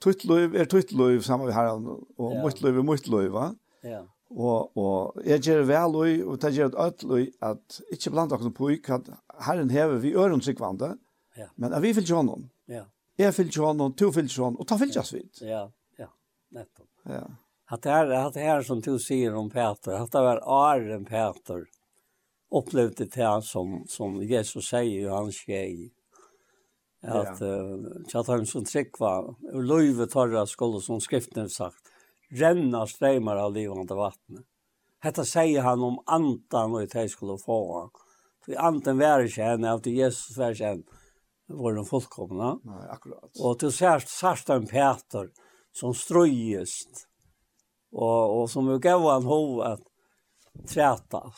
Tuttløyv 0.00 0.54
er 0.54 0.66
tuttløyv 0.68 1.22
saman 1.22 1.48
vi 1.48 1.54
herren, 1.56 1.86
og 2.18 2.34
ja. 2.34 2.42
muttløyv 2.42 2.78
er 2.78 2.84
muttløyv, 2.84 3.30
va? 3.32 3.52
Ja. 3.84 4.02
Og, 4.34 4.76
og 4.76 5.22
jeg 5.24 5.40
gjør 5.46 5.62
vel 5.68 5.96
og, 5.96 6.28
og 6.28 6.40
det 6.42 6.52
gjør 6.56 6.72
et 6.72 6.80
ødløy 6.86 7.26
at 7.40 7.80
ikke 7.92 8.10
blant 8.10 8.32
dere 8.34 8.50
på 8.50 8.68
at 8.68 9.10
herren 9.46 9.70
hever 9.70 10.02
vi 10.02 10.14
øren 10.14 10.42
sikvande, 10.42 10.96
ja. 11.38 11.46
men 11.56 11.72
at 11.72 11.82
vi 11.82 11.92
vil 11.92 12.04
gjøre 12.04 12.24
noen. 12.26 12.50
Jeg 13.18 13.34
fyller 13.34 13.52
ikke 13.52 13.66
hånden, 13.68 13.94
to 13.98 14.10
fylgjer 14.14 14.42
honom, 14.42 14.60
og 14.60 14.68
ta 14.68 14.78
fylgjast 14.80 15.14
vid. 15.14 15.30
Ja, 15.46 15.64
ja, 16.00 16.10
nettopp. 16.54 16.90
Ja. 17.06 17.24
At 17.70 17.84
det 17.84 17.92
er, 17.94 18.10
at 18.18 18.34
det 18.36 18.44
er 18.44 18.64
som 18.66 18.80
du 18.84 18.96
sier 19.00 19.36
om 19.38 19.48
Peter, 19.52 19.94
at 19.96 20.12
det 20.12 20.22
var 20.24 20.42
Aren 20.42 21.06
Peter 21.08 21.64
opplevde 22.54 23.06
det 23.10 23.22
han 23.22 23.42
som, 23.42 23.82
som 23.88 24.20
Jesus 24.22 24.68
sier 24.68 25.06
i 25.06 25.10
hans 25.10 25.38
tjej. 25.46 25.90
At, 27.04 27.40
ja. 27.40 27.48
uh, 27.50 28.20
at 28.20 28.30
han 28.32 28.46
som 28.48 28.64
tryggva, 28.64 29.14
og 29.52 29.70
løyve 29.70 30.06
torra 30.12 30.44
skulle, 30.48 30.80
som 30.82 31.02
skriften 31.02 31.50
sagt, 31.52 31.92
renna 32.34 32.84
strömmar 32.88 33.40
av 33.42 33.54
livande 33.54 33.96
vattnet. 33.98 34.46
Hetta 35.04 35.26
sier 35.28 35.66
han 35.66 35.82
om 35.84 35.98
antan 36.08 36.72
og 36.72 36.86
i 36.86 36.88
teg 36.88 37.10
skulle 37.12 37.36
få 37.38 37.90
För 38.44 38.52
For 38.52 38.60
antan 38.60 38.98
var 38.98 39.20
ikke 39.20 39.42
henne, 39.42 39.74
at 39.74 39.86
Jesus 39.86 40.36
var 40.36 40.52
ikke 40.52 40.64
henne 40.64 41.03
var 41.46 41.72
de 41.72 41.86
fullkomna. 41.86 42.58
Nej, 42.62 42.88
akkurat. 42.90 43.30
Och 43.40 43.58
till 43.58 43.72
särskilt 43.72 44.10
särskilt 44.10 44.70
Peter 44.70 45.30
som 45.72 45.94
ströjest 45.94 47.08
och, 47.92 48.40
och 48.40 48.50
som 48.50 48.80
gav 48.80 49.02
han 49.02 49.24
hov 49.24 49.60
at 49.60 49.80
träta. 50.68 51.32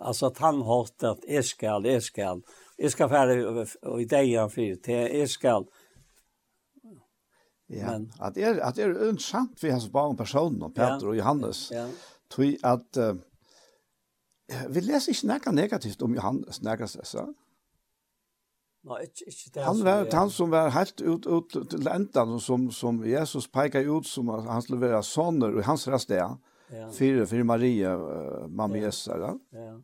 Alltså 0.00 0.26
att 0.26 0.38
han 0.38 0.62
hatt 0.62 1.02
att 1.02 1.18
jag 1.28 1.44
skal, 1.44 1.86
jag 1.86 2.02
skal, 2.02 2.42
jag 2.76 2.92
ska 2.92 3.08
färre 3.08 3.66
i 4.00 4.04
dejan 4.04 4.50
för 4.50 4.76
til 4.76 5.18
jeg 5.18 5.30
skal. 5.30 5.66
Ja, 7.72 7.86
Men, 7.86 8.12
att 8.18 8.34
det 8.34 8.42
är, 8.42 8.60
att 8.60 8.74
det 8.74 8.82
är 8.82 8.90
önsamt 8.90 9.60
för 9.60 9.70
hans 9.70 9.90
barn 9.90 10.16
personer, 10.16 10.68
Peter 10.68 10.98
ja, 11.02 11.08
och 11.08 11.16
Johannes. 11.16 11.70
Ja. 11.70 11.88
Tror 12.28 12.56
att 12.62 12.96
uh, 12.96 13.14
vi 14.68 14.80
läser 14.80 15.12
ikke 15.12 15.26
något 15.26 15.54
negativt 15.54 16.02
om 16.02 16.14
Johannes, 16.14 16.62
något 16.62 17.06
sådant. 17.06 17.36
Nå, 18.80 18.96
ikke, 19.04 19.26
ikke 19.28 19.50
det. 19.54 19.64
Han 19.66 19.82
var 19.84 20.06
han 20.16 20.30
som 20.32 20.52
var 20.52 20.70
helt 20.72 21.02
ut, 21.04 21.26
ut 21.26 21.56
til 21.70 21.88
enden, 21.90 22.38
som, 22.40 22.70
som 22.72 23.02
Jesus 23.04 23.48
peker 23.52 23.84
ut 23.84 24.08
som 24.08 24.30
at 24.32 24.48
han 24.48 24.64
skulle 24.64 24.80
være 24.86 25.02
sånner, 25.04 25.58
i 25.60 25.66
hans 25.66 25.84
rest 25.92 26.12
ja. 26.14 26.30
fire, 26.96 27.26
fire 27.28 27.44
Maria, 27.44 27.92
uh, 27.98 28.48
mamma 28.48 28.80
ja. 28.80 28.88
Jesus, 28.88 29.12
ja. 29.12 29.34
ja. 29.52 29.76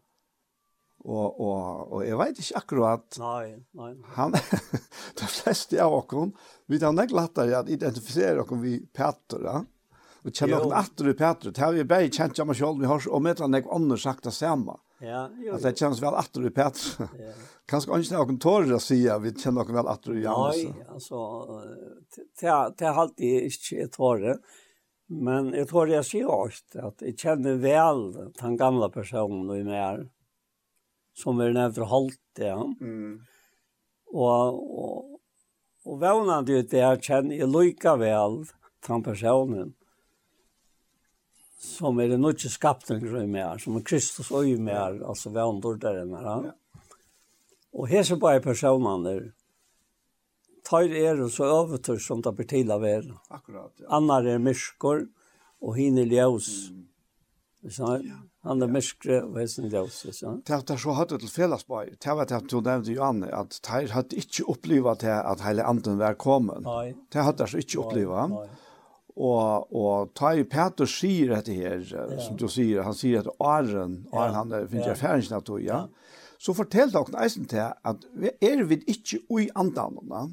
Og, 1.06 1.40
og, 1.40 1.92
og 1.92 2.00
jeg 2.02 2.18
vet 2.18 2.40
ikke 2.42 2.60
akkurat. 2.62 3.18
Nei, 3.22 3.52
nei. 3.78 3.92
Han, 4.16 4.34
de 5.20 5.28
fleste 5.30 5.78
av 5.82 5.94
oss, 6.00 6.32
vi 6.66 6.80
tar 6.82 6.96
nek 6.96 7.12
lettere 7.14 7.60
at 7.60 7.70
identifisere 7.70 8.42
oss 8.42 8.62
vi 8.64 8.80
Peter, 8.86 9.44
ja. 9.44 9.60
Og 10.26 10.34
kjenner 10.34 10.64
oss 10.64 10.74
etter 10.80 11.12
i 11.12 11.14
Peter. 11.14 11.52
Det 11.54 11.62
har 11.62 11.76
vi 11.76 11.84
bare 11.86 12.10
kjent 12.10 12.40
hjemme 12.40 12.56
selv, 12.58 12.80
vi 12.80 12.88
har 12.90 13.04
og 13.06 13.22
med 13.22 13.44
han 13.44 13.54
nek 13.54 13.68
andre 13.70 14.00
sagt 14.00 14.26
det 14.26 14.34
samme. 14.34 14.80
Ja, 15.00 15.30
jo. 15.36 15.52
Alltså 15.52 15.68
det 15.70 15.78
känns 15.78 16.02
väl 16.02 16.14
att 16.14 16.32
du 16.32 16.50
Peter. 16.50 16.80
Ja. 16.98 17.32
Kanske 17.66 17.98
inte 17.98 18.14
någon 18.14 18.38
tårar 18.38 18.72
att 18.72 18.82
säga 18.82 19.18
vi 19.18 19.34
känner 19.34 19.50
nog 19.52 19.74
väl 19.74 19.86
att 19.86 20.02
du 20.02 20.22
gör. 20.22 20.48
Nej, 20.48 20.74
alltså 20.88 21.46
det 22.40 22.72
det 22.78 22.84
har 22.86 23.02
alltid 23.02 23.42
inte 23.42 23.76
ett. 23.76 24.40
Men 25.08 25.52
jag 25.52 25.68
tror 25.68 25.88
jag 25.88 26.06
ser 26.06 26.26
åt 26.26 26.76
att 26.76 27.02
jag 27.02 27.18
känner 27.18 27.54
väl 27.54 28.32
den 28.40 28.56
gamla 28.56 28.88
personen 28.88 29.50
och 29.50 29.56
mer 29.66 30.08
som 31.14 31.40
är 31.40 31.50
nära 31.52 31.84
halt 31.84 32.18
ja. 32.38 32.74
Mm. 32.80 33.20
Och 34.06 34.88
och 34.88 35.20
och 35.84 36.00
vånande 36.00 36.62
det 36.62 36.78
jag 36.78 37.02
känner 37.02 37.36
jag 37.36 37.62
lika 37.62 37.96
väl 37.96 38.44
den 38.86 39.02
personen 39.02 39.74
som 41.66 42.00
er 42.00 42.08
det 42.08 42.18
nog 42.18 42.30
inte 42.30 42.48
skapten 42.48 43.00
som 43.00 43.34
är 43.34 43.58
som 43.58 43.76
er 43.76 43.80
Kristus 43.80 44.30
och 44.30 44.46
ju 44.46 44.58
mer 44.58 45.02
altså 45.04 45.30
vi 45.30 45.40
andor 45.40 45.74
där 45.74 45.94
än 45.94 46.14
här. 46.14 46.52
Och 47.72 47.88
här 47.88 48.02
så 48.02 48.16
bare 48.16 48.40
personene 48.40 49.10
der, 49.10 49.32
tar 50.64 50.82
er 50.82 51.28
så 51.28 51.44
övertur 51.44 51.98
som 51.98 52.22
det 52.22 52.32
blir 52.32 52.46
til 52.46 52.70
av 52.70 52.84
er. 52.84 53.04
Akkurat. 53.30 53.72
Ja. 53.78 53.86
Annar 53.96 54.26
er 54.26 54.38
myskor 54.38 55.06
og 55.60 55.68
och 55.68 55.76
hinner 55.76 56.04
ljøs. 56.04 56.70
Mm. 56.70 56.86
Så 57.70 58.02
han 58.42 58.62
er 58.62 58.66
myskre 58.66 59.22
och 59.22 59.38
hästen 59.40 59.68
ljus. 59.70 60.06
Så. 60.12 60.40
Det 60.46 60.70
er 60.70 60.76
så 60.76 60.90
hade 60.90 61.18
till 61.18 61.28
fällas 61.28 61.66
bara. 61.66 61.84
Det 61.84 62.14
var 62.14 62.26
det 62.26 62.50
du 62.50 62.60
nevnte 62.60 62.92
ju 62.92 63.02
at 63.02 63.32
att 63.32 63.62
Tyr 63.62 63.88
hade 63.88 64.16
inte 64.16 64.42
upplevt 64.42 65.00
det 65.00 65.22
at 65.22 65.40
hele 65.40 65.64
anden 65.64 65.98
var 65.98 66.14
kommet. 66.14 66.62
Nei. 66.62 66.94
Det 67.12 67.18
hade 67.18 67.46
så 67.46 67.58
ikke 67.58 67.78
upplevt. 67.78 68.30
Nei. 68.30 68.48
Og, 69.16 69.72
og 69.72 70.10
ta 70.12 70.34
i 70.36 70.44
Peter 70.44 70.88
sier 70.90 71.32
dette 71.32 71.54
her, 71.56 71.80
ja. 71.88 72.06
som 72.20 72.36
du 72.36 72.50
sier, 72.52 72.82
han 72.84 72.96
sier 72.96 73.22
at 73.24 73.30
Aren, 73.40 74.02
Aren 74.12 74.34
ja. 74.34 74.42
han 74.42 74.68
finner 74.68 74.90
ja. 74.90 74.96
erfaringen 74.96 75.38
av 75.38 75.46
tog, 75.46 75.62
ja. 75.64 75.86
Så 76.36 76.52
fortell 76.52 76.92
dere 76.92 77.22
eisen 77.24 77.46
til 77.48 77.62
at 77.64 78.04
er 78.44 78.64
vi 78.68 78.82
ikke 78.92 79.22
ui 79.32 79.46
andanene, 79.56 80.26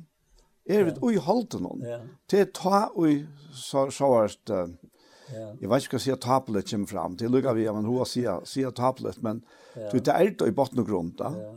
er 0.68 0.84
vi 0.90 0.98
ui 1.00 1.16
holden 1.16 1.64
noen, 1.64 1.86
ja. 1.88 2.02
til 2.28 2.52
ta 2.52 2.90
ui 3.00 3.22
så, 3.56 3.88
så 3.88 4.12
varst, 4.12 4.52
Ja. 5.34 5.56
Jag 5.60 5.70
vet 5.70 5.86
ikke 5.86 5.98
hva 5.98 6.04
sier 6.04 6.18
tablet 6.22 6.70
kommer 6.70 6.90
fram. 6.90 7.16
Det 7.18 7.30
lukar 7.32 7.56
vi 7.58 7.66
men 7.72 7.88
hur 7.88 8.04
sier, 8.10 8.44
sier 8.50 8.74
tablet 8.76 9.22
men 9.24 9.42
ja. 9.76 9.90
du 9.92 10.00
det 10.00 10.12
är 10.12 10.48
i 10.48 10.52
botten 10.52 10.80
og 10.80 10.88
grunn, 10.88 11.14
då. 11.18 11.32
Ja. 11.34 11.54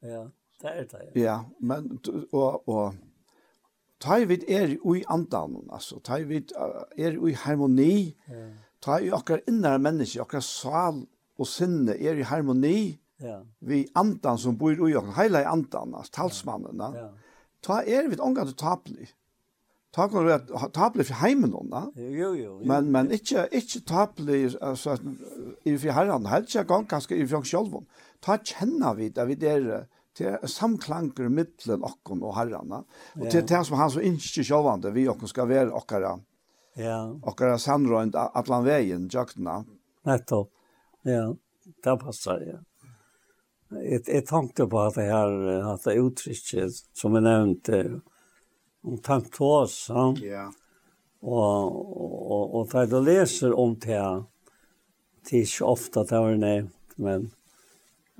Ja, 0.00 0.28
det 0.60 0.68
är 0.68 0.86
det. 1.14 1.20
Ja, 1.20 1.44
men 1.58 2.00
og, 2.32 2.68
og, 2.68 2.94
ta 4.02 4.18
vid 4.26 4.44
er 4.50 4.74
i 4.74 5.04
andan, 5.10 5.60
altså, 5.70 6.00
ta 6.04 6.18
vid 6.26 6.52
er 6.98 7.16
i 7.16 7.36
harmoni, 7.44 8.16
ja. 8.28 8.48
ta 8.82 8.98
i 8.98 9.12
okkar 9.14 9.44
innare 9.48 9.78
menneske, 9.82 10.20
okkar 10.24 10.42
sal 10.42 11.04
og 11.38 11.48
sinne 11.48 11.94
er 11.94 12.18
i 12.18 12.26
harmoni, 12.26 12.98
ja. 13.22 13.38
vi 13.60 13.84
andan 13.98 14.38
som 14.38 14.58
bor 14.58 14.74
i 14.74 14.96
okkar, 14.98 15.16
heila 15.20 15.44
i 15.44 15.50
andan, 15.50 15.94
altså, 15.94 16.16
talsmannen, 16.18 16.82
ja. 16.98 17.08
ta 17.62 17.82
er 17.86 18.10
vi 18.10 18.20
omgang 18.20 18.50
til 18.50 18.58
tapelig. 18.58 19.12
Ta 19.92 20.06
kan 20.08 20.24
du 20.24 20.30
ta 20.32 20.68
tapelig 20.72 21.06
for 21.10 21.20
heimen, 21.20 21.52
da. 21.68 21.82
Jo, 22.00 22.32
jo, 22.32 22.34
jo. 22.34 22.52
Men, 22.64 22.86
men 22.92 23.10
ikke, 23.12 23.44
ikke 23.52 23.82
tapelig, 23.86 24.54
altså, 24.60 24.96
i 25.68 25.76
for 25.76 25.92
herren, 25.92 26.26
helst 26.32 26.54
ikke 26.54 26.64
gang, 26.70 26.86
kanskje 26.88 27.18
i 27.20 27.26
for 27.28 27.44
sjølven. 27.44 27.84
Ta 28.24 28.38
kjenner 28.40 28.96
vi 28.96 29.10
det, 29.12 29.26
vi 29.28 29.36
det 30.18 30.28
er 30.28 30.50
samklanker 30.50 31.30
mittlen 31.32 31.84
okkon 31.86 32.22
og 32.24 32.34
herrarna. 32.36 32.82
Og 33.18 33.28
til 33.32 33.46
det 33.48 33.62
som 33.66 33.78
han 33.80 33.92
så 33.92 34.02
ikke 34.04 34.44
sjåvande, 34.44 34.92
vi 34.92 35.06
okkon 35.08 35.30
skal 35.30 35.48
være 35.48 35.72
okkara, 35.76 36.16
ja. 36.80 36.98
okkara 37.28 37.56
sandrøynd 37.60 38.18
atlan 38.18 38.66
veien, 38.66 39.08
jøktena. 39.12 39.62
Nettopp, 40.08 40.52
ja, 41.08 41.30
det 41.84 41.96
passer, 42.02 42.44
ja. 42.50 42.60
Jeg, 43.72 44.02
jeg 44.04 44.26
tenkte 44.28 44.66
på 44.68 44.80
at 44.82 44.98
det 44.98 45.08
her, 45.08 45.30
at 45.72 45.86
det 45.86 46.00
uttrykket 46.02 46.82
som 46.98 47.16
jeg 47.16 47.24
nevnte, 47.24 47.84
om 48.82 48.98
tanktåsa, 48.98 50.10
ja. 50.20 50.48
og, 51.22 51.78
og, 51.78 52.16
og, 52.20 52.56
og 52.58 52.72
da 52.72 52.84
du 52.90 52.98
leser 53.06 53.54
om 53.56 53.76
det, 53.80 54.02
det 55.22 55.38
er 55.38 55.46
ikke 55.46 55.70
ofte 55.70 56.04
det 56.10 56.20
var 56.20 56.36
nevnt, 56.36 56.98
men 57.00 57.30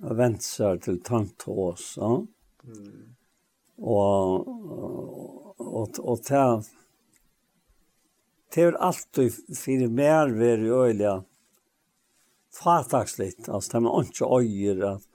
og 0.00 0.16
vent 0.18 0.44
seg 0.44 0.82
til 0.86 1.00
tant. 1.04 1.44
Ja? 1.48 2.12
Mm. 2.64 3.02
Og, 3.82 4.46
og, 4.46 5.60
og, 5.60 5.98
og 5.98 6.22
til 6.26 6.64
Det 8.52 8.62
er 8.62 8.76
alltid 8.84 9.32
fyrir 9.56 9.88
mer 9.88 10.32
veri 10.36 10.68
øyla 10.68 11.22
fatakslitt, 12.52 13.48
altså 13.48 13.70
det 13.72 13.78
er 13.78 13.80
man 13.80 14.04
ikke 14.04 14.28
øyer 14.28 14.82
at, 14.90 15.06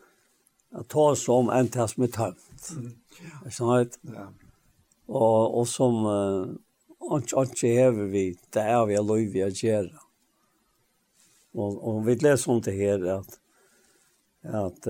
at 0.79 0.87
ta 0.89 1.03
oss 1.13 1.27
om 1.29 1.51
enn 1.53 1.69
til 1.69 1.89
som 1.91 2.03
er 2.03 2.13
tømt. 2.15 2.71
Mm. 2.73 2.95
Ikke 3.45 3.55
sant? 3.55 3.99
Og, 5.07 5.57
og 5.59 5.67
som 5.69 6.01
uh, 6.09 7.13
ikke 7.13 7.75
hever 7.77 8.09
vi, 8.11 8.25
det 8.53 8.63
er 8.63 8.85
vi 8.89 8.97
er 8.97 9.05
lov 9.05 9.29
vi 9.33 9.45
å 9.45 9.51
gjøre. 9.53 10.01
Og, 11.57 11.77
og 11.77 12.01
vi 12.05 12.17
leser 12.21 12.51
om 12.51 12.61
det 12.61 12.73
her 12.77 13.05
at 13.19 13.37
at 14.43 14.87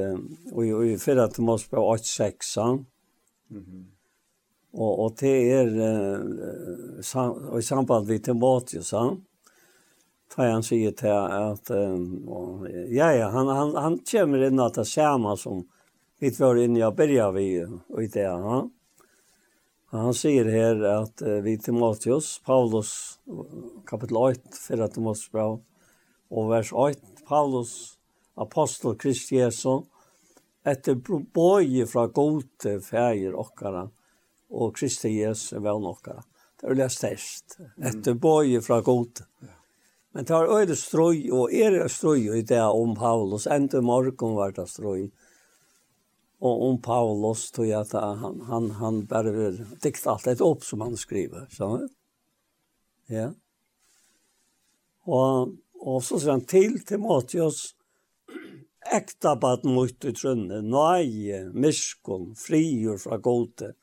og 0.52 0.64
i 0.66 0.98
fyrra 1.00 1.28
til 1.32 1.48
Mosbø 1.48 1.78
8-6 1.78 2.58
og, 4.78 4.91
og 5.00 5.16
det 5.20 5.36
er 5.56 5.70
og 7.06 7.60
i 7.60 7.64
samband 7.66 8.08
med 8.08 8.24
Timotheus, 8.24 8.91
han, 8.91 9.22
tar 10.30 10.52
han 10.52 10.66
sier 10.66 10.91
til 10.91 11.16
at 11.16 11.72
og, 11.72 12.68
ja, 12.91 13.14
ja, 13.16 13.32
han, 13.34 13.48
han, 13.48 13.74
han 13.76 13.98
kommer 14.12 14.45
inn 14.50 14.62
at 14.62 14.78
det 14.78 14.86
samme 14.91 15.38
som 15.39 15.64
vi 16.20 16.30
var 16.30 16.56
inne 16.56 16.86
og 16.86 16.95
börjar 16.95 17.32
vi 17.32 17.66
och 17.89 18.04
i 18.04 18.08
det 18.08 18.26
han. 18.26 18.72
Han 19.86 20.14
säger 20.14 20.45
här 20.45 20.82
att 20.84 21.22
vi 21.22 21.58
Timoteus, 21.58 22.41
Paulus 22.45 23.20
kapitel 23.86 24.18
8, 24.18 24.39
4 24.68 24.88
Timotheus, 24.88 25.32
bra, 25.32 25.60
och 26.30 26.52
vers 26.52 26.74
8, 26.74 27.00
Paulus 27.28 27.97
apostel 28.38 28.95
Kristi 28.99 29.39
Jesu, 29.39 29.83
etter 30.67 30.97
bøye 30.99 31.88
fra 31.88 32.07
gode 32.13 32.77
feir 32.83 33.38
okkara, 33.38 33.88
og 34.51 34.73
Kristi 34.77 35.13
Jesu 35.17 35.59
vel 35.63 35.88
okkara. 35.88 36.23
Det 36.57 36.65
er 36.65 36.73
veldig 36.73 36.89
størst, 36.91 37.59
etter 37.89 38.17
bøye 38.17 38.61
fra 38.65 38.81
gode. 38.81 39.27
Men 40.15 40.25
det 40.25 40.33
var 40.33 40.49
øyde 40.49 40.75
strøy, 40.75 41.27
og 41.29 41.53
er 41.53 41.83
strøy 41.91 42.31
i 42.39 42.41
det 42.41 42.63
om 42.63 42.95
Paulus, 42.97 43.45
enda 43.45 43.81
morgen 43.85 44.38
var 44.38 44.55
det 44.55 44.65
strøy, 44.71 45.09
og 46.41 46.63
om 46.69 46.79
Paulus 46.81 47.47
tog 47.51 47.65
jeg 47.65 47.79
at 47.81 47.93
han, 47.97 48.41
han, 48.49 48.71
han 48.77 48.99
bare 49.09 49.33
vil 49.33 49.59
dikte 49.81 50.11
alt 50.11 50.27
et 50.29 50.41
opp 50.45 50.65
som 50.65 50.83
han 50.85 50.97
skriver, 50.97 51.47
sånn 51.53 51.83
du? 51.83 51.88
Ja. 53.13 53.31
Og, 55.07 55.55
og 55.79 56.03
så 56.03 56.19
sier 56.19 56.35
han 56.35 56.45
til 56.49 56.77
Timotheus, 56.85 57.76
ekta 58.93 59.35
baden 59.35 59.73
mot 59.75 60.05
i 60.05 60.13
trunne, 60.13 60.61
nøye, 60.61 61.47
miskunn, 61.53 62.33
frigjør 62.38 62.99
fra 63.01 63.17
gode, 63.23 63.73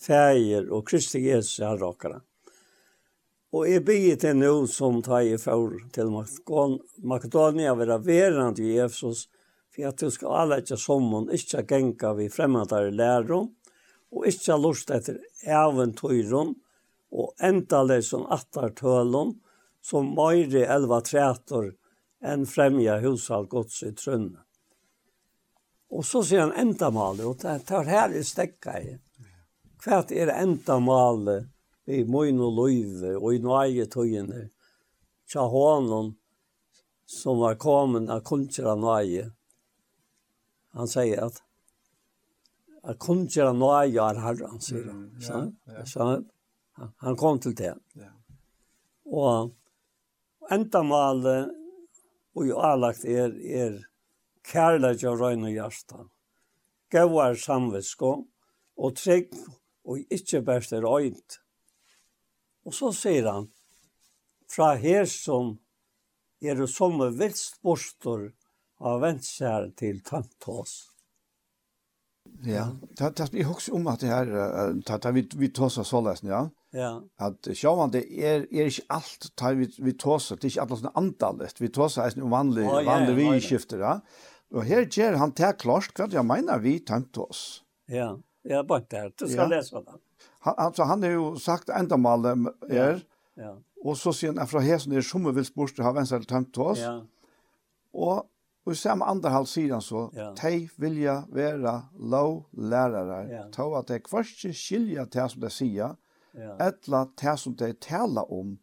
feir 0.00 0.70
og 0.72 0.86
Kristi 0.88 1.22
Jesu 1.26 1.64
her 1.64 1.78
råkere. 1.80 2.20
Og 3.56 3.68
jeg 3.70 3.84
bygger 3.86 4.18
til 4.20 4.36
nå 4.40 4.52
som 4.68 4.98
tar 5.04 5.24
i 5.24 5.36
for 5.40 5.76
til 5.94 6.10
Makedonia 7.02 7.74
være 7.78 8.00
verand 8.04 8.60
i 8.60 8.76
Efsos, 8.82 9.28
for 9.72 9.88
at 9.88 10.00
du 10.00 10.10
skal 10.10 10.34
alle 10.40 10.60
ikke 10.62 10.78
som 10.80 11.08
hun 11.12 11.30
ikke 11.32 11.64
genka 11.68 12.12
vi 12.18 12.28
fremmedare 12.32 12.92
lærer, 12.92 13.46
og 14.12 14.26
ikke 14.28 14.56
lust 14.60 14.90
etter 14.90 15.20
eventyrum, 15.44 16.54
og 17.12 17.32
enda 17.40 17.82
lesen 17.86 18.26
attartølum, 18.32 19.36
som 19.82 20.10
møyre 20.16 20.66
elva 20.66 21.00
trætor 21.06 21.70
enn 22.26 22.46
fremja 22.50 22.98
hushalt 23.04 23.52
gods 23.52 23.82
i 23.86 23.92
trønne. 23.94 24.45
Og 25.90 26.04
så 26.04 26.22
sier 26.26 26.46
han 26.46 26.54
endamal, 26.58 27.20
og 27.22 27.38
det 27.42 27.60
tar 27.68 27.86
her 27.86 28.14
i 28.14 28.22
stekka 28.26 28.78
i. 28.82 28.96
Hva 29.84 30.00
er 30.10 30.32
endamal 30.34 31.28
i 31.86 32.02
møyn 32.10 32.40
og 32.42 32.56
løyve, 32.58 33.14
og 33.20 33.36
i 33.36 33.42
nøye 33.42 33.86
tøyene, 33.90 34.48
tja 35.30 35.46
hånden, 35.50 36.16
som 37.06 37.38
var 37.38 37.58
kommet 37.62 38.10
av 38.10 38.24
kunnskjera 38.26 38.74
nøye. 38.82 39.28
Han 40.76 40.90
sier 40.90 41.22
at, 41.28 41.38
at 42.82 42.98
kunnskjera 43.02 43.54
nøye 43.54 44.02
er 44.02 44.22
herren, 44.24 44.58
sier 44.62 44.88
han. 44.90 45.04
Så, 45.22 45.44
så 45.86 46.08
han, 46.10 46.26
han 47.06 47.18
kom 47.20 47.38
til 47.42 47.54
det. 47.56 47.76
Og 49.06 49.52
endamal, 50.50 51.22
og 52.34 52.48
jo 52.48 52.58
avlagt 52.58 53.06
er, 53.06 53.30
er, 53.38 53.78
er 53.78 53.84
kærleik 54.46 55.04
og 55.08 55.20
røyne 55.20 55.50
hjarta, 55.50 56.06
gauar 56.92 57.36
samvisko 57.38 58.12
og 58.76 58.96
trygg 58.96 59.34
og 59.86 60.02
ikkje 60.12 60.42
best 60.46 60.72
er 60.76 60.86
øynt. 60.86 61.40
Og 62.66 62.74
så 62.74 62.90
sier 62.94 63.30
han, 63.30 63.48
fra 64.50 64.74
her 64.78 65.06
som 65.10 65.56
er 66.42 66.58
det 66.58 66.68
som 66.70 67.00
er 67.02 67.14
vilst 67.18 67.60
bostor 67.62 68.28
av 68.82 69.00
ventsjær 69.02 69.72
til 69.78 70.02
tantos. 70.06 70.76
Ja, 72.44 72.66
ta 72.98 73.10
ta 73.14 73.24
jeg 73.32 73.46
også 73.48 73.72
om 73.78 73.86
at 73.88 74.02
det 74.02 74.10
her, 74.10 74.28
ta 74.84 75.10
vi, 75.14 75.22
vi 75.38 75.48
tås 75.54 75.78
av 75.78 76.16
ja. 76.26 76.42
Ja. 76.76 77.00
At 77.22 77.48
sjåan, 77.54 77.92
det 77.94 78.04
er, 78.10 78.44
er 78.52 78.68
ikke 78.68 78.84
alt, 78.92 79.30
vi, 79.56 79.68
vi 79.78 79.92
tosa, 79.96 80.34
det 80.34 80.44
er 80.44 80.50
ikke 80.50 80.64
alt 80.66 80.80
sånn 80.82 80.98
antallet, 80.98 81.60
vi 81.60 81.70
tås 81.72 81.96
av 82.02 82.18
vanlige, 82.18 82.82
vanlige 82.84 83.16
vidskifter, 83.16 83.80
ja. 83.80 83.94
Og 84.56 84.64
her 84.64 84.86
gjør 84.88 85.18
han 85.20 85.34
til 85.36 85.52
klart 85.60 85.98
hva 85.98 86.08
jeg 86.12 86.24
mener 86.24 86.60
vi 86.64 86.78
tømte 86.80 87.26
oss. 87.26 87.42
Ja, 87.92 88.14
jeg 88.46 88.60
er 88.62 88.64
bare 88.66 88.86
der. 88.90 89.10
Du 89.12 89.26
skal 89.28 89.44
ja. 89.44 89.58
lese 89.58 89.82
det. 89.82 89.98
Han, 90.46 90.54
altså, 90.56 90.86
han 90.88 91.02
har 91.02 91.12
jo 91.12 91.26
sagt 91.42 91.70
endamålet 91.74 92.46
er, 92.70 93.02
ja. 93.36 93.42
ja. 93.42 93.52
og 93.84 93.98
så 94.00 94.14
sier 94.16 94.32
han 94.32 94.48
fra 94.48 94.62
hesen 94.64 94.94
er 94.96 95.04
som 95.04 95.26
vil 95.28 95.44
spørste 95.44 95.84
ha 95.84 95.92
venstre 95.96 96.22
tømte 96.24 96.62
oss. 96.72 96.80
Ja. 96.80 96.94
Og, 97.92 98.24
og 98.66 98.72
i 98.72 98.78
samme 98.78 99.06
andre 99.10 99.32
halv 99.34 99.50
sier 99.50 99.74
han 99.76 99.84
så, 99.84 100.06
ja. 100.16 100.30
de 100.40 100.68
vilja 100.80 101.18
være 101.34 101.76
lov 101.98 102.46
lærere, 102.56 103.20
ja. 103.30 103.44
ta 103.52 103.68
at 103.78 103.92
de 103.92 104.00
kvart 104.06 104.46
skilja 104.56 105.04
til 105.12 105.32
som 105.32 105.44
de 105.44 105.52
sier, 105.52 105.98
ja. 106.36 106.56
etla 106.64 107.06
til 107.18 107.42
som 107.42 107.56
de 107.58 107.72
taler 107.82 108.32
om, 108.32 108.56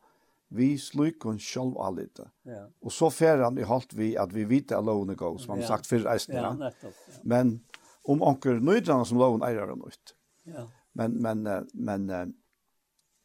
vi 0.53 0.77
slukon 0.77 1.39
sjálv 1.39 1.77
alita. 1.81 2.29
Ja. 2.45 2.65
Og 2.81 2.93
så 2.93 3.09
fer 3.13 3.41
han 3.43 3.57
i 3.57 3.65
halt 3.67 3.95
vi 3.97 4.13
at 4.19 4.33
vi 4.33 4.45
vet 4.49 4.71
att 4.71 4.85
loven 4.85 5.15
går 5.15 5.37
som 5.37 5.59
ja. 5.59 5.67
sagt 5.67 5.87
fyrir 5.87 6.05
resten. 6.05 6.35
Ja, 6.35 6.53
nettopp. 6.53 6.93
Ja. 7.07 7.19
Men 7.23 7.59
om 8.03 8.21
onkel 8.21 8.61
nøydrana 8.61 9.05
som 9.05 9.17
loven 9.17 9.43
äger 9.43 9.67
han 9.67 9.81
ut. 9.87 10.15
Ja. 10.43 10.67
Men 10.93 11.21
men 11.21 11.67
men 11.73 12.33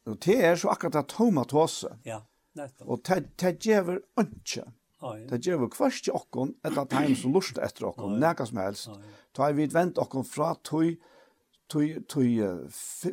och 0.05 0.17
det 0.25 0.45
er 0.45 0.55
så 0.55 0.69
akkurat 0.69 0.95
att 0.95 1.07
Thomas 1.07 1.47
Tosse. 1.47 1.97
Ja, 2.03 2.21
nettopp. 2.55 2.87
Og 2.87 3.01
det 3.07 3.39
det 3.39 3.65
ger 3.65 3.99
inte. 4.19 4.71
Det 5.29 5.45
ger 5.45 5.57
väl 5.57 5.91
i 6.07 6.11
okkon 6.11 6.55
etter 6.63 6.85
tegn 6.85 7.15
som 7.15 7.33
lust 7.33 7.57
etter 7.57 7.85
okkon 7.87 8.19
näka 8.19 8.45
som 8.45 8.57
helst. 8.57 8.89
Ta 9.33 9.51
vi 9.51 9.67
vent 9.71 9.97
okkon 9.97 10.25
fra 10.27 10.55
tøy 10.63 10.97
tøy 11.69 12.01
tøy 12.09 12.41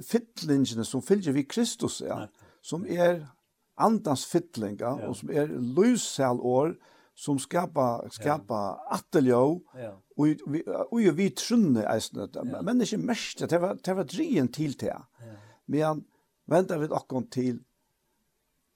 fyllingene 0.03 0.85
som 0.85 1.03
fylgjer 1.03 1.37
vi 1.37 1.45
Kristus 1.45 2.01
ja. 2.01 2.27
Som 2.63 2.87
er 2.87 3.29
andans 3.77 4.27
fytlinga, 4.27 4.97
ja. 5.01 5.09
og 5.09 5.17
som 5.17 5.31
er 5.31 5.51
lysalår, 5.53 6.77
som 7.17 7.39
skapa 7.39 8.09
skapa 8.13 8.55
ja. 8.55 8.87
atteljå 8.91 9.61
ja. 9.75 10.03
och 10.17 10.27
vi 10.27 10.63
och 10.67 11.19
vi 11.19 11.31
trunne 11.31 11.87
eisne 11.89 12.29
ja. 12.35 12.63
men 12.63 12.83
ikkje 12.85 12.99
mest 12.99 13.41
det 13.49 13.59
var 13.59 13.79
det 13.85 13.95
var 13.97 14.05
drien 14.05 14.49
til 14.53 14.75
te. 14.77 14.93
Ja. 14.93 15.37
Men 15.67 16.05
vänta 16.45 16.79
vi 16.79 16.89
akkon 16.93 17.31
til 17.33 17.63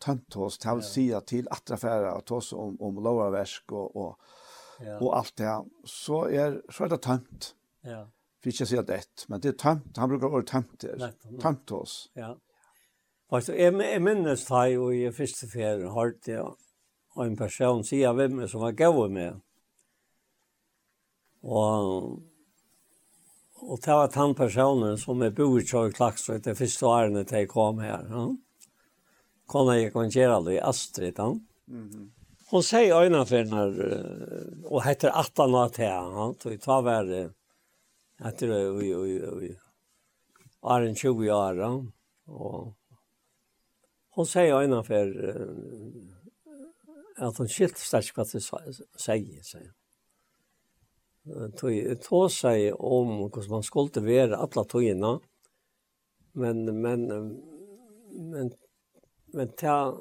tantos 0.01 0.59
tal 0.59 0.81
ja. 0.81 0.89
sia 0.89 1.21
til 1.21 1.49
atrafæra 1.53 2.15
og 2.17 2.25
tås 2.25 2.53
om 2.53 2.81
om 2.81 3.03
lower 3.05 3.31
verk 3.31 3.73
og 3.73 3.97
og 3.97 4.17
ja. 4.81 4.97
og 4.97 5.19
alt 5.19 5.37
det 5.37 5.59
så 5.85 6.25
er 6.25 6.63
så 6.71 6.85
er 6.85 6.89
det 6.89 7.03
tant. 7.03 7.55
Ja. 7.85 8.05
Vi 8.43 8.51
ikkje 8.51 8.67
sier 8.67 8.83
det, 8.83 9.27
men 9.29 9.41
det 9.41 9.49
er 9.49 9.59
tant. 9.59 9.97
Han 9.99 10.09
brukar 10.09 10.33
ordet 10.33 10.49
tant. 10.49 10.85
Tantos. 11.41 12.09
Ja. 12.17 12.35
Fast 13.31 13.49
jag, 13.49 13.59
jag 13.59 14.03
minnes 14.03 14.47
det 14.47 14.79
och 14.79 14.95
i 14.95 15.13
första 15.13 15.47
färden 15.47 15.89
har 15.89 16.15
det 16.25 16.41
och 17.15 17.25
en 17.25 17.37
person 17.37 17.85
säger 17.85 18.13
vem 18.13 18.37
mig 18.37 18.49
som 18.49 18.61
var 18.61 18.73
gav 18.73 19.11
med. 19.11 19.41
Och 21.43 22.21
och 23.63 23.79
det 23.85 23.91
var 23.91 24.09
den 24.09 24.35
personen 24.35 24.99
som 24.99 25.23
är 25.23 25.31
bor 25.31 25.61
i 25.61 25.67
Tjörg 25.67 25.93
Klaxvik 25.93 26.45
det 26.45 26.55
första 26.55 26.87
åren 26.87 27.13
när 27.13 27.27
jag 27.31 27.49
kom 27.49 27.79
här. 27.79 28.07
Ja. 28.11 28.37
Kona 29.47 29.91
kan 29.91 30.35
och 30.35 30.45
det 30.45 30.55
i 30.55 30.61
Astrid. 30.61 31.15
Ja. 31.17 31.39
Mm 31.69 31.91
-hmm. 31.91 32.11
Hon 32.51 32.63
säger 32.63 33.03
ögonen 33.03 33.27
för 33.27 33.45
när 33.45 34.67
och 34.67 34.85
heter 34.85 35.21
Attan 35.21 35.55
och 35.55 35.63
Atea. 35.63 35.89
Ja. 35.89 36.35
Så 36.43 36.49
vi 36.49 36.59
tar 36.59 36.83
värre 36.83 37.31
heter 38.25 38.49
det 38.49 38.85
i 38.87 39.57
Arn 40.63 40.95
20 40.95 41.31
år. 41.33 41.59
Ja. 41.59 41.85
Och 42.27 42.80
Hon 44.21 44.27
säger 44.27 44.63
innanför 44.63 45.07
att 47.17 47.39
hon 47.39 47.49
skilt 47.49 47.79
starkt 47.79 48.17
vad 48.17 48.33
det 48.33 48.41
säger 49.01 49.43
sig. 49.43 49.71
Tog 51.57 52.03
tog 52.03 52.31
sig 52.31 52.73
om 52.73 53.09
hur 53.09 53.51
man 53.51 53.63
skulle 53.63 54.27
vara 54.27 54.37
alla 54.37 54.65
tojna. 54.65 55.21
Men 56.33 56.81
men 56.81 57.07
men 58.11 58.53
men 59.27 59.49
ta 59.49 60.01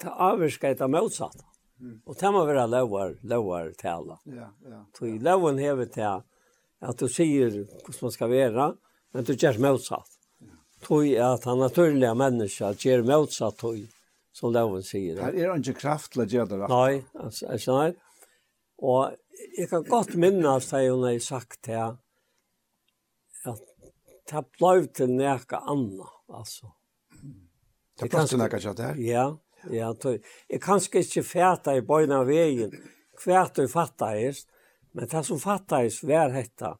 ta 0.00 0.10
av 0.10 0.90
motsatt. 0.90 1.36
Mm. 1.80 2.02
Og 2.04 2.16
det 2.20 2.30
må 2.30 2.46
vara 2.46 2.66
lovar, 2.66 3.18
lovar 3.22 3.72
till 3.78 3.90
alla. 3.90 4.20
Ja, 4.24 4.54
ja. 4.64 4.86
Så 4.98 5.06
i 5.06 5.18
loven 5.18 5.58
hever 5.58 5.86
till 5.86 6.22
att 6.78 6.98
du 6.98 7.08
sier 7.08 7.50
hur 7.50 8.02
man 8.02 8.10
ska 8.10 8.26
vara, 8.26 8.76
men 9.12 9.24
du 9.24 9.32
gjør 9.32 9.58
motsatt 9.58 10.15
tog 10.86 11.12
at 11.12 11.44
han 11.44 11.58
naturliga 11.58 12.14
människa 12.14 12.72
ger 12.72 13.02
motsatt 13.02 13.58
tog 13.58 13.86
som 14.32 14.52
loven 14.52 14.82
sier. 14.84 15.20
Her 15.20 15.34
er 15.34 15.52
han 15.52 15.62
ikke 15.64 15.80
kraft 15.80 16.12
til 16.14 16.24
å 16.24 16.26
gjøre 16.28 16.50
det 16.50 16.58
rett. 16.62 16.72
Nei, 16.72 17.22
altså, 17.24 17.46
altså, 17.54 17.76
nei. 17.80 17.92
Og 18.84 19.14
jeg 19.56 19.70
kan 19.70 19.86
godt 19.88 20.16
minnes 20.20 20.68
det 20.70 20.82
hun 20.86 21.06
har 21.06 21.22
sagt 21.24 21.62
til 21.64 21.96
at 23.46 23.62
det 24.26 24.42
ble 24.58 24.86
til 24.90 25.14
noe 25.14 25.60
annet, 25.62 26.12
altså. 26.28 26.72
Det 27.96 28.10
ble 28.10 28.26
til 28.28 28.42
noe 28.42 28.50
annet 28.50 28.84
her? 28.84 29.00
Ja, 29.00 29.26
ja. 29.72 29.92
Tog. 29.96 30.20
Jeg 30.50 30.62
kan 30.64 30.82
ikke 30.82 31.24
fæta 31.24 31.76
i 31.78 31.84
bøyne 31.86 32.20
av 32.20 32.28
veien 32.28 32.74
hver 33.22 33.48
du 33.56 33.64
fattet 33.72 34.44
men 34.96 35.08
det 35.08 35.22
som 35.28 35.40
fattet 35.40 36.02
var 36.08 36.32
dette, 36.32 36.70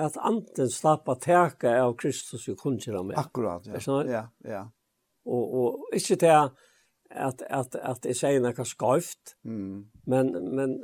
at 0.00 0.18
anden 0.18 0.70
slapp 0.72 1.08
teka 1.22 1.76
av 1.82 1.94
Kristus 2.00 2.48
i 2.48 2.56
kunnskjera 2.58 3.02
med. 3.06 3.18
Akkurat, 3.20 3.66
ja. 3.66 4.02
Ja, 4.08 4.24
ja. 4.46 4.64
Og, 5.28 5.54
og 5.60 5.96
ikke 5.96 6.16
til 6.16 6.32
at, 7.10 7.42
at, 7.50 7.74
at 7.76 8.06
jeg 8.06 8.16
sier 8.16 8.42
noe 8.42 8.66
skarft, 8.66 9.34
mm. 9.44 9.74
men, 10.10 10.30
men, 10.56 10.76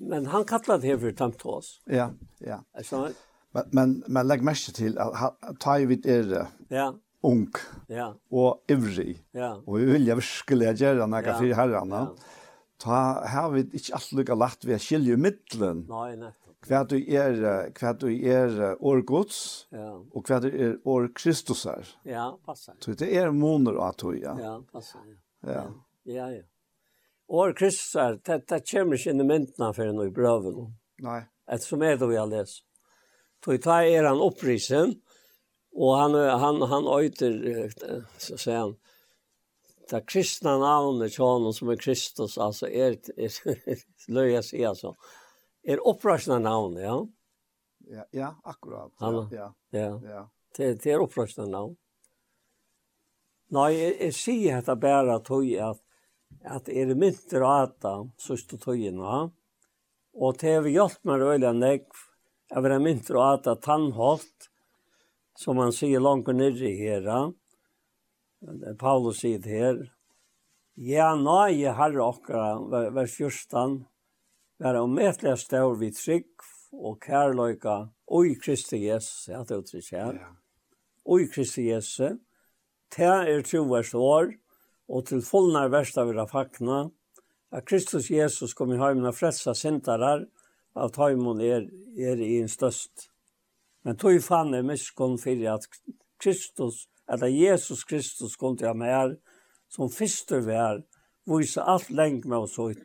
men 0.00 0.30
han 0.32 0.46
kallar 0.48 0.80
det 0.80 0.90
her 0.90 0.98
for 1.02 1.16
tamtås. 1.16 1.76
Ja, 1.90 2.10
ja. 2.44 2.62
Er 2.74 2.86
sånn? 2.86 3.14
Men, 3.54 3.70
men, 3.74 3.94
men 4.06 4.28
legg 4.30 4.44
mest 4.46 4.72
til 4.78 4.98
at 5.02 5.38
ta 5.62 5.78
i 5.80 5.86
vidt 5.90 6.06
er 6.06 6.28
ja. 6.70 6.90
ung 7.26 7.48
ja. 7.90 8.12
og 8.30 8.70
ivrig, 8.70 9.20
ja. 9.34 9.56
og 9.64 9.80
vi 9.80 9.88
vil 9.90 10.12
virkelig 10.12 10.76
gjøre 10.78 11.08
noe 11.10 11.24
ja. 11.26 11.34
for 11.34 11.56
herrene, 11.58 12.04
ja. 12.06 12.36
ta, 12.82 13.00
har 13.34 13.50
vi 13.54 13.66
ikke 13.66 13.98
alt 13.98 14.14
lukket 14.18 14.42
lagt 14.44 14.68
ved 14.70 14.82
skilje 14.82 15.18
i 15.18 15.24
middelen. 15.28 15.84
Nei, 15.90 16.14
nei 16.20 16.34
hva 16.68 16.82
du 16.84 16.96
er, 16.98 17.38
hva 17.78 17.92
du 17.96 18.08
er 18.10 18.56
årgods, 18.76 19.40
ja. 19.72 19.90
og 19.96 20.28
hva 20.28 20.40
du 20.44 20.48
er 20.50 20.74
år 20.84 21.08
Kristus 21.16 21.64
er. 21.70 21.88
Ja, 22.04 22.30
passer. 22.46 22.76
Så 22.84 22.94
det 23.00 23.08
er 23.16 23.32
måneder 23.32 23.80
av 23.80 23.96
tog, 24.00 24.18
ja. 24.20 24.34
Ja, 24.38 24.56
passer, 24.72 25.00
ja. 25.08 25.54
Ja, 25.54 25.66
ja. 26.04 26.26
ja. 26.36 26.42
År 27.30 27.54
Kristus 27.56 27.94
er, 27.94 28.18
det, 28.26 28.42
det 28.50 28.64
kommer 28.66 28.98
ikke 28.98 29.14
inn 29.14 29.22
i 29.22 29.28
myntene 29.28 29.70
for 29.76 29.94
noe 29.94 30.10
i 30.10 30.14
brøven. 30.14 30.74
Nei. 31.06 31.22
Et 31.50 31.64
som 31.64 31.82
er 31.86 31.96
det 31.96 32.10
vi 32.10 32.18
har 32.18 32.28
lest. 32.28 32.64
Så 33.44 33.56
ta 33.62 33.80
er 33.86 34.04
han 34.04 34.20
opprisen, 34.20 34.98
og 35.72 35.94
han, 35.96 36.16
han, 36.42 36.60
han 36.68 36.88
øyter, 36.90 37.70
så 38.20 38.36
sier 38.36 38.58
han, 38.58 38.74
det 39.90 40.04
kristna 40.06 40.58
navnet 40.60 41.14
til 41.14 41.24
honom 41.24 41.54
som 41.54 41.70
er 41.72 41.80
Kristus, 41.80 42.36
altså 42.38 42.68
er, 42.68 42.98
er 43.16 43.32
er 43.66 43.80
løy 44.12 44.34
jeg 44.34 44.44
sier 44.46 44.76
Ja 44.78 44.92
er 45.64 45.82
opprørsna 45.86 46.38
navn, 46.42 46.78
ja? 46.80 46.96
Ja, 47.90 48.04
ja 48.16 48.32
akkurat. 48.44 48.92
Ja, 49.00 49.28
ja. 49.30 49.52
ja. 49.70 49.92
ja. 50.04 50.24
Det, 50.56 50.74
det 50.82 50.92
er 50.92 51.04
opprørsna 51.04 51.46
navn. 51.50 51.76
Nei, 53.50 53.70
jeg, 53.74 53.94
jeg 53.98 54.14
sier 54.14 54.60
dette 54.60 54.76
bare 54.78 55.18
tog 55.26 55.46
at 55.58 55.80
at 56.44 56.68
er 56.70 56.94
mynter 56.94 57.44
og 57.44 57.52
ata, 57.66 57.92
sørste 58.20 58.58
tøyen, 58.60 59.00
ja. 59.02 59.26
Og 60.14 60.38
det 60.40 60.54
har 60.56 60.66
hjulpet 60.66 61.06
meg 61.06 61.22
øyelig 61.22 61.52
nekv, 61.58 62.06
jeg 62.50 62.64
var 62.64 62.82
mynter 62.82 63.18
og 63.18 63.26
ata 63.26 63.54
tannholdt, 63.62 64.48
som 65.38 65.60
han 65.62 65.72
sier 65.72 66.02
langt 66.02 66.28
nere 66.34 66.72
her, 66.78 67.06
Paulus 68.80 69.20
sier 69.20 69.40
det 69.42 69.52
her, 69.52 69.80
ja, 70.80 71.12
nei, 71.14 71.60
herre 71.76 72.02
okkara, 72.06 72.88
vers 72.96 73.14
14, 73.18 73.84
være 74.60 74.82
omedelig 74.84 75.38
stør 75.40 75.74
vi 75.80 75.90
trygg 75.96 76.44
og 76.72 76.98
kærløyka 77.00 77.76
og 78.10 78.26
i 78.26 78.34
Kristi 78.34 78.86
Jesus, 78.86 79.28
jeg 79.28 79.38
hadde 79.38 79.58
uttrykt 79.58 79.90
her, 79.90 80.12
ja. 80.18 80.30
og 81.06 81.22
i 81.22 81.28
Kristi 81.34 81.68
Jesus, 81.70 82.18
det 82.96 83.06
er 83.06 83.42
troverst 83.46 83.94
år, 83.94 84.32
og 84.90 85.06
til 85.06 85.22
fullnar 85.22 85.70
av 85.70 86.08
vi 86.08 86.26
fakna, 86.30 86.90
at 87.52 87.64
Kristus 87.64 88.10
Jesus 88.10 88.54
kom 88.54 88.72
i 88.72 88.78
heimen 88.78 89.06
og 89.06 89.14
fredsa 89.14 89.54
sintarar, 89.54 90.26
av 90.74 90.90
taimon 90.94 91.40
er, 91.40 91.66
er 91.98 92.20
i 92.22 92.40
en 92.40 92.48
støst. 92.48 93.08
Men 93.82 93.96
tog 93.96 94.20
fann 94.22 94.54
er 94.54 94.66
miskunn 94.66 95.18
fyrir 95.18 95.54
at 95.54 95.66
Kristus, 96.20 96.86
at 97.08 97.22
Jesus 97.26 97.84
Kristus 97.84 98.36
kom 98.36 98.56
til 98.56 98.70
ham 98.70 98.82
her, 98.86 99.16
som 99.70 99.90
fyrstur 99.90 100.44
vi 100.46 100.54
er, 100.54 100.82
vise 101.26 101.62
alt 101.62 101.90
lengt 101.90 102.26
med 102.26 102.46
oss 102.46 102.58
ut, 102.58 102.78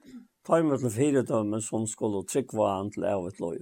tøymer 0.46 0.82
til 0.82 0.94
fire 0.94 1.24
dømmen 1.26 1.64
som 1.64 1.88
skulle 1.90 2.26
trykke 2.30 2.58
hva 2.58 2.76
han 2.78 2.92
til 2.94 3.08
evet 3.10 3.40
lov. 3.42 3.58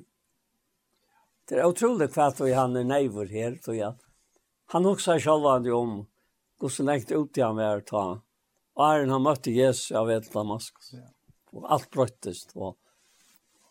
Det 1.49 1.59
er 1.59 1.67
utrolig 1.67 2.09
hva 2.15 2.29
tog 2.35 2.51
han 2.55 2.77
er 2.79 2.87
neivor 2.87 3.27
her, 3.31 3.57
tror 3.63 3.75
jeg. 3.75 3.95
Han 4.71 4.87
også 4.87 5.11
har 5.11 5.19
selv 5.19 5.25
sjalvande 5.25 5.73
om 5.75 5.97
hvordan 6.59 6.87
lengt 6.87 7.11
ut 7.11 7.37
i 7.37 7.43
han 7.43 7.59
var 7.59 7.83
ta. 7.87 8.03
Og 8.73 8.85
er 8.87 9.05
han 9.11 9.21
møtte 9.21 9.51
Jesus 9.53 9.91
av 9.91 10.09
et 10.09 10.29
Damaskus. 10.33 10.93
Og 11.53 11.67
alt 11.69 11.89
brøttes. 11.93 12.47
Og, 12.55 12.77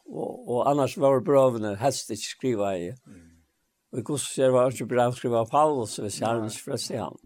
og, 0.07 0.31
og 0.47 0.69
annars 0.71 0.95
var 1.01 1.25
brøvene 1.25 1.75
helst 1.81 2.13
ikke 2.15 2.29
skriva 2.37 2.75
i. 2.79 2.93
Og 3.93 3.99
i 3.99 4.05
hvordan 4.05 4.25
ser 4.25 4.55
var 4.55 4.71
ikke 4.71 4.91
brev 4.93 5.17
skriva 5.17 5.45
Paulus 5.49 5.99
hvis 6.01 6.21
han 6.23 6.47
ikke 6.47 6.69
frest 6.69 6.93
i 6.93 7.01
han. 7.01 7.19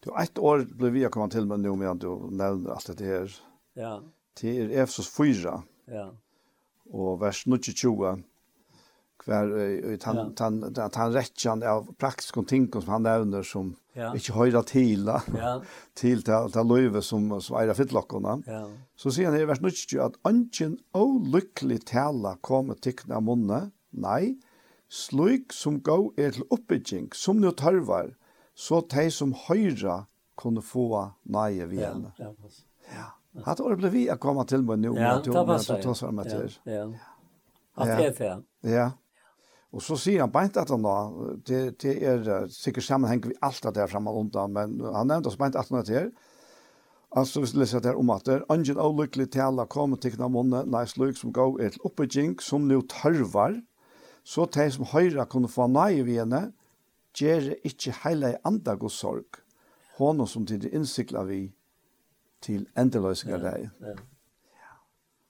Du, 0.00 0.12
ett 0.14 0.38
år 0.38 0.62
blev 0.78 0.94
vi 0.94 1.04
å 1.06 1.10
komme 1.10 1.28
til 1.30 1.46
med 1.46 1.60
nu 1.60 1.74
med 1.76 1.90
att 1.90 2.00
du 2.00 2.30
nevner 2.30 2.70
alt 2.70 2.86
dette 2.86 3.04
her. 3.04 3.47
Ja. 3.78 3.98
Det 4.40 4.54
er 4.58 4.82
Efesos 4.82 5.08
4. 5.14 5.62
Ja. 5.88 6.08
Og 6.90 7.20
vers 7.20 7.44
22 7.44 8.18
kvar 9.18 9.50
i 9.58 9.98
han 10.04 10.34
han 10.38 10.74
att 10.76 10.94
han 10.94 11.12
rättjan 11.12 11.62
av 11.62 11.94
praktiska 11.98 12.42
ting 12.42 12.72
som 12.72 12.88
han 12.88 13.02
nämner 13.02 13.42
som 13.42 13.76
ja. 13.92 14.14
inte 14.14 14.32
höra 14.32 14.62
till 14.62 15.06
ja. 15.06 15.62
till 15.94 16.22
till 16.22 16.52
till 16.52 16.66
löve 16.66 17.02
som 17.02 17.40
som 17.40 17.56
är 17.56 17.74
fittlockorna. 17.74 18.42
Ja. 18.46 18.70
Så 18.96 19.10
säger 19.10 19.30
han 19.30 19.40
i 19.40 19.44
vers 19.44 19.58
22 19.74 20.02
att 20.02 20.14
anken 20.22 20.78
olycklig 20.92 21.86
tala 21.86 22.36
kommer 22.40 22.74
tickna 22.74 23.20
munne. 23.20 23.70
Nej, 23.90 24.38
sluk 24.88 25.52
som 25.52 25.80
gå 25.80 26.12
er 26.16 26.30
til 26.30 26.44
oppbygging, 26.50 27.08
som 27.14 27.40
nu 27.40 27.50
tarvar, 27.50 28.14
så 28.54 28.80
de 28.80 29.10
som 29.10 29.32
høyra 29.48 30.04
kunne 30.36 30.62
få 30.62 31.08
nøye 31.24 31.68
ved 31.70 31.86
henne. 31.86 32.12
Ja, 32.18 32.32
ja, 32.38 32.50
ja. 32.94 33.17
Hatt 33.46 33.60
år 33.60 33.76
ble 33.78 33.90
vi 33.92 34.06
å 34.10 34.16
komme 34.20 34.44
til 34.48 34.64
meg 34.66 34.80
nå. 34.82 34.94
Ja, 34.98 35.18
det 35.22 35.34
var 35.34 35.58
så. 35.62 35.76
Ja, 36.66 36.72
ja. 36.72 36.86
At 37.78 37.92
det 37.98 38.06
er 38.08 38.16
det. 38.18 38.32
Ja. 38.72 38.88
Og 39.72 39.82
så 39.84 39.98
sier 40.00 40.24
han 40.24 40.32
beint 40.32 40.56
at 40.56 40.70
han 40.72 40.82
da, 40.82 40.96
det, 41.46 41.60
det 41.82 41.94
er 42.00 42.46
sikkert 42.50 42.86
sammenheng 42.86 43.20
vi 43.26 43.36
alt 43.44 43.62
det 43.68 43.82
er 43.84 43.90
fremme 43.90 44.10
og 44.10 44.24
undan, 44.24 44.54
men 44.56 44.78
han 44.94 45.10
nevnte 45.10 45.28
oss 45.28 45.36
beint 45.38 45.58
at 45.60 45.68
han 45.68 45.84
det 45.84 45.96
er. 46.06 46.10
Altså, 47.16 47.40
hvis 47.40 47.52
du 47.52 47.60
leser 47.60 47.80
det 47.80 47.92
her 47.92 48.00
om 48.00 48.10
at 48.12 48.24
det 48.28 48.34
er 48.34 48.46
«Angen 48.52 48.80
og 48.80 48.98
lykkelig 48.98 49.30
tale 49.32 49.64
kommer 49.72 49.96
til 50.00 50.12
kna 50.16 50.28
månne, 50.32 50.64
nei 50.68 50.84
slug 50.88 51.16
som 51.16 51.32
går 51.32 51.60
et 51.64 51.76
oppbygging 51.84 52.34
som 52.44 52.66
nå 52.68 52.82
tørvar, 52.92 53.56
så 54.28 54.44
de 54.52 54.66
som 54.72 54.88
høyre 54.90 55.24
kunne 55.28 55.48
få 55.48 55.68
nøye 55.72 56.04
ved 56.04 56.20
henne, 56.20 56.42
gjør 57.16 57.54
ikke 57.64 57.94
hele 58.02 58.34
andre 58.44 58.76
god 58.76 58.92
sorg. 58.92 59.40
Hånden 59.96 60.28
som 60.28 60.44
til 60.46 60.60
det 60.62 60.72
innsikler 60.76 61.24
vi, 61.28 61.40
til 62.40 62.66
endeløsningar 62.78 63.42
der. 63.42 63.58
Ja. 63.58 63.88
ja. 63.88 63.96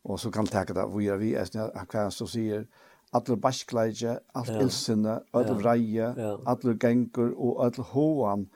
Og 0.04 0.20
så 0.20 0.30
kan 0.30 0.46
tenke 0.46 0.74
det, 0.74 0.84
hvor 0.88 1.16
vi 1.20 1.34
er 1.34 1.50
hva 1.52 2.04
han 2.04 2.14
så 2.14 2.26
sier, 2.28 2.64
alle 3.12 3.36
baskleidje, 3.40 4.18
alt 4.36 4.52
ja. 4.52 4.60
ilsinne, 4.62 5.20
alle 5.32 5.54
ja. 5.54 5.58
vreie, 5.62 6.08
ja. 6.16 6.32
alle 6.46 6.76
gengur 6.80 7.32
og 7.36 7.62
alle 7.66 7.84
hoan 7.92 8.48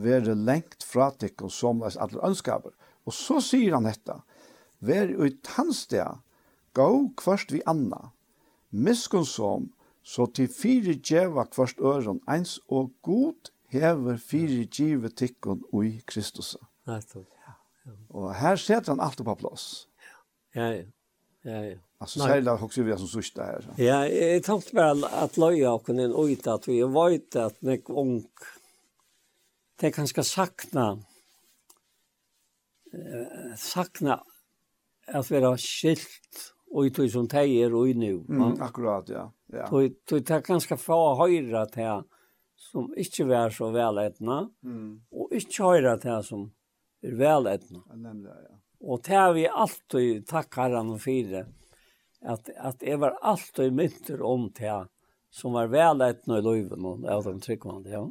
være 0.00 0.34
lengt 0.34 0.84
fra 0.86 1.10
tikkum 1.14 1.50
som 1.52 1.82
er 1.86 1.98
alle 2.00 2.22
ønskaper. 2.26 2.74
Og 3.06 3.14
så 3.14 3.40
sier 3.44 3.76
han 3.76 3.86
dette, 3.88 4.16
vær 4.80 5.12
ut 5.14 5.52
hans 5.56 5.84
sted, 5.86 6.20
gå 6.74 6.88
kvart 7.20 7.52
vi 7.54 7.62
anna, 7.70 8.10
miskun 8.70 9.26
som, 9.26 9.70
så 10.02 10.26
til 10.34 10.48
fire 10.50 10.96
djeva 10.96 11.44
kvart 11.50 11.78
øren, 11.78 12.22
eins 12.30 12.58
og 12.68 12.92
god 13.02 13.52
hever 13.70 14.16
fire 14.18 14.64
djeve 14.66 15.10
tikkun 15.14 15.62
ui 15.72 16.00
Kristus. 16.06 16.56
Nettopp. 16.88 17.28
Og 18.08 18.34
her 18.34 18.56
setter 18.56 18.92
han 18.92 19.00
alt 19.00 19.24
på 19.24 19.34
plass. 19.34 19.86
Ja, 20.54 20.72
ja, 20.74 20.84
ja. 21.42 21.62
ja. 21.64 21.78
Alltså 22.00 22.20
så 22.20 22.26
här 22.26 22.64
också 22.64 22.82
vi 22.82 22.96
som 22.96 23.06
sista 23.06 23.44
här. 23.44 23.60
Så. 23.60 23.82
Ja, 23.82 24.08
jag 24.08 24.42
tänkte 24.42 24.76
väl 24.76 25.04
att 25.04 25.36
löja 25.36 25.72
och 25.72 25.88
en 25.88 25.98
ut 25.98 26.46
att 26.46 26.68
vi 26.68 26.82
vet 26.82 27.36
att 27.36 27.62
med 27.62 27.82
ung 27.88 28.24
det 29.80 29.90
kanske 29.90 30.24
sakna 30.24 30.98
eh, 32.92 33.56
sakna 33.56 34.24
att 35.06 35.30
vara 35.30 35.58
skilt 35.58 36.54
och 36.70 36.86
i 36.86 37.10
som 37.10 37.28
tejer 37.28 37.74
och 37.74 37.88
i 37.88 37.94
nu. 37.94 38.24
Mm, 38.28 38.62
akkurat, 38.62 39.08
ja. 39.08 39.32
ja. 39.46 39.68
Du 39.70 40.00
du 40.04 40.20
det 40.20 40.46
ganska 40.46 40.76
få 40.76 41.14
höjra 41.14 41.66
till 41.66 42.02
som 42.56 42.94
inte 42.96 43.24
var 43.24 43.50
så 43.50 43.70
välätna 43.70 44.50
mm. 44.64 45.02
och 45.10 45.32
inte 45.32 45.62
höjra 45.62 45.98
till 45.98 46.22
som 46.22 46.52
er 47.02 47.16
veletna. 47.18 47.82
Nemlig, 47.94 48.30
ja. 48.30 48.56
Og 48.80 49.02
det 49.04 49.16
har 49.16 49.32
vi 49.36 49.48
alltid 49.48 50.26
takkar 50.28 50.76
han 50.76 50.94
for 51.00 51.34
at, 52.20 52.48
at 52.56 52.82
jeg 52.84 53.00
var 53.00 53.18
alltid 53.20 53.72
mynter 53.76 54.22
om 54.24 54.48
det 54.56 54.78
som 55.30 55.54
var 55.54 55.68
vel 55.70 55.98
veletna 56.00 56.40
i 56.40 56.44
løyven 56.44 56.86
og 56.88 57.04
av 57.08 57.26
de 57.28 57.36
tryggvande, 57.44 57.92
ja. 57.92 58.02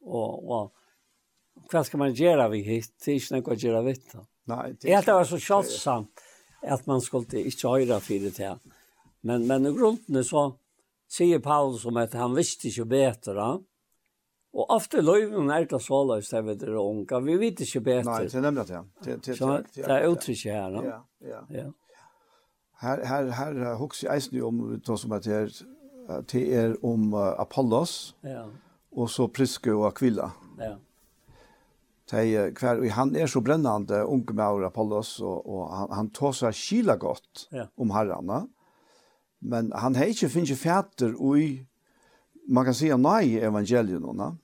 Og, 0.00 0.50
og 0.50 1.70
hva 1.70 1.82
skal 1.84 2.00
man 2.00 2.14
gjøre 2.16 2.48
vi 2.54 2.62
hit? 2.64 2.94
Det 3.02 3.12
er 3.12 3.18
ikke 3.18 3.36
noe 3.36 3.54
å 3.54 3.62
gjøre 3.64 3.82
vitt 3.84 4.06
da. 4.14 4.24
Nei, 4.50 4.66
det 4.80 4.94
er 4.96 5.06
var 5.06 5.28
så 5.28 5.38
kjølsamt 5.38 6.22
at 6.60 6.86
man 6.88 7.02
skulle 7.04 7.44
ikke 7.46 7.74
høre 7.74 8.00
for 8.02 8.24
det 8.24 8.38
her. 8.40 8.58
Men, 9.20 9.46
men 9.48 9.68
i 9.68 9.74
grunden 9.76 10.24
så 10.24 10.46
sier 11.10 11.42
Paulus 11.44 11.84
om 11.88 11.98
at 12.00 12.14
han 12.16 12.34
visste 12.36 12.70
ikke 12.70 12.88
bedre, 12.90 13.50
Og 14.50 14.66
ofte 14.74 15.02
løyven 15.02 15.50
er 15.54 15.68
det 15.70 15.78
så 15.82 16.00
løs 16.08 16.30
der 16.32 16.42
vi 16.42 16.56
er 16.56 16.78
unga. 16.80 17.20
Vi 17.22 17.36
vet 17.38 17.60
ikke 17.62 17.84
bedre. 17.86 18.06
Nei, 18.08 18.24
det 18.26 18.34
er 18.34 18.46
nemlig 18.48 18.66
det. 18.66 18.80
Det, 19.04 19.18
det, 19.26 19.36
så, 19.38 19.60
det 19.76 19.86
er 19.86 20.08
uttrykket 20.10 20.52
her. 20.52 20.74
No? 20.74 20.82
Ja, 21.22 21.42
ja. 21.54 21.68
Her, 22.80 23.04
her, 23.06 23.30
her 23.36 23.74
hokser 23.78 24.08
jeg 24.08 24.16
eisen 24.16 24.42
om 24.42 24.60
det 24.80 24.98
som 24.98 25.12
er 25.12 25.26
her, 25.28 25.50
det 26.32 26.44
er 26.56 26.76
om 26.82 27.12
Apollos, 27.14 28.16
ja. 28.24 28.46
og 28.96 29.10
så 29.12 29.28
Priske 29.28 29.74
og 29.74 29.86
Aquila. 29.90 30.30
Ja. 30.58 30.74
Tei, 32.10 32.24
hver, 32.56 32.80
han 32.96 33.12
er 33.14 33.28
så 33.30 33.42
brennande 33.44 34.00
unge 34.08 34.34
med 34.34 34.64
Apollos, 34.66 35.20
og, 35.20 35.44
og 35.46 35.68
han, 35.76 35.92
han 35.94 36.08
tar 36.16 36.34
seg 36.34 36.56
skila 36.56 36.96
godt 36.98 37.46
ja. 37.54 37.68
om 37.78 37.92
herrarna. 37.94 38.46
Men 39.40 39.70
han 39.76 39.94
har 39.96 40.10
ikke 40.10 40.28
finnet 40.32 40.58
fæter 40.58 41.14
i 41.38 41.46
man 42.50 42.64
kan 42.64 42.74
säga 42.74 42.96
nej 42.96 43.32
i 43.32 43.40
evangelierna. 43.40 44.36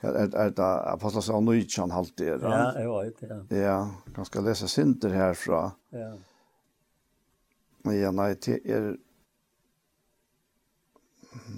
Att 0.00 0.34
att 0.34 0.58
apostlarna 0.58 1.22
sa 1.22 1.40
nu 1.40 1.60
inte 1.60 1.80
han 1.80 1.90
halt 1.90 2.16
det. 2.16 2.24
Ja, 2.24 2.80
jag 2.80 3.04
vet 3.04 3.22
ja. 3.22 3.56
Ja, 3.56 3.90
kan 4.14 4.24
ska 4.24 4.40
läsa 4.40 4.66
synter 4.68 5.08
härifrån. 5.08 5.70
Ja. 5.90 6.16
Men 7.82 8.00
ja, 8.00 8.10
nej 8.10 8.36
det 8.44 8.66
er 8.66 8.96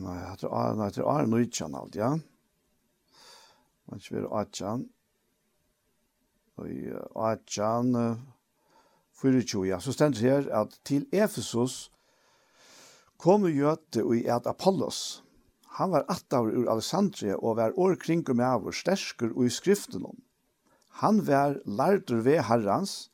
Nei, 0.01 0.17
jeg 0.17 0.39
tror 0.39 0.55
att 0.57 0.77
nej 0.77 0.93
till 0.93 1.03
är 1.03 1.27
nu 1.27 1.43
inte 1.43 1.65
han 1.65 1.75
halt, 1.75 1.95
ja. 1.95 2.19
Man 3.85 4.01
ska 4.01 4.21
vara 4.21 4.81
Og 6.57 6.67
Och 7.15 7.31
atchan 7.31 8.21
24, 9.21 9.67
ja, 9.67 9.81
så 9.81 9.93
ständer 9.93 10.23
det 10.23 10.31
här 10.31 10.51
att 10.51 10.85
till 10.85 11.07
Efesos 11.13 11.91
kommer 13.17 13.49
ju 13.49 13.69
att 13.69 13.97
i 13.97 14.27
et 14.27 14.47
Apollos. 14.47 15.23
Han 15.77 15.91
var 15.93 16.07
attaur 16.09 16.49
ur 16.57 16.71
Alessandria 16.73 17.37
og 17.37 17.59
var 17.59 17.75
år 17.77 17.99
kring 18.01 18.23
med 18.31 18.47
avur 18.47 18.73
stersker 18.73 19.35
og 19.35 19.45
i 19.45 19.53
skriften 19.53 20.07
om. 20.09 20.17
Han 21.03 21.21
var 21.27 21.59
lærdur 21.69 22.23
ved 22.25 22.41
herrans, 22.49 23.11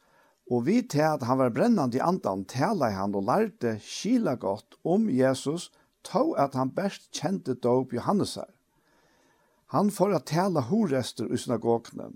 og 0.46 0.66
vi 0.68 0.76
til 0.86 1.02
at 1.08 1.24
han 1.26 1.40
var 1.40 1.50
brennande 1.50 1.98
i 1.98 2.04
andan 2.04 2.44
tala 2.46 2.92
i 2.92 2.94
han 2.94 3.16
og 3.18 3.26
lærte 3.26 3.74
kila 3.82 4.36
godt 4.38 4.78
om 4.84 5.10
Jesus, 5.10 5.72
tog 6.06 6.36
at 6.38 6.54
han 6.54 6.70
best 6.70 7.10
kjente 7.10 7.54
dåp 7.54 7.92
her. 7.98 8.50
Han 9.74 9.90
får 9.90 10.14
at 10.14 10.26
tala 10.26 10.60
horester 10.60 11.32
i 11.32 11.36
synagogene. 11.36 12.12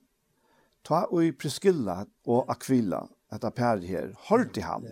Ta 0.84 1.06
og 1.10 1.24
i 1.24 1.32
Priskilla 1.32 2.04
og 2.26 2.50
Aquila, 2.50 3.06
etter 3.32 3.50
per 3.50 3.82
her, 3.82 4.12
hørte 4.28 4.62
han. 4.62 4.86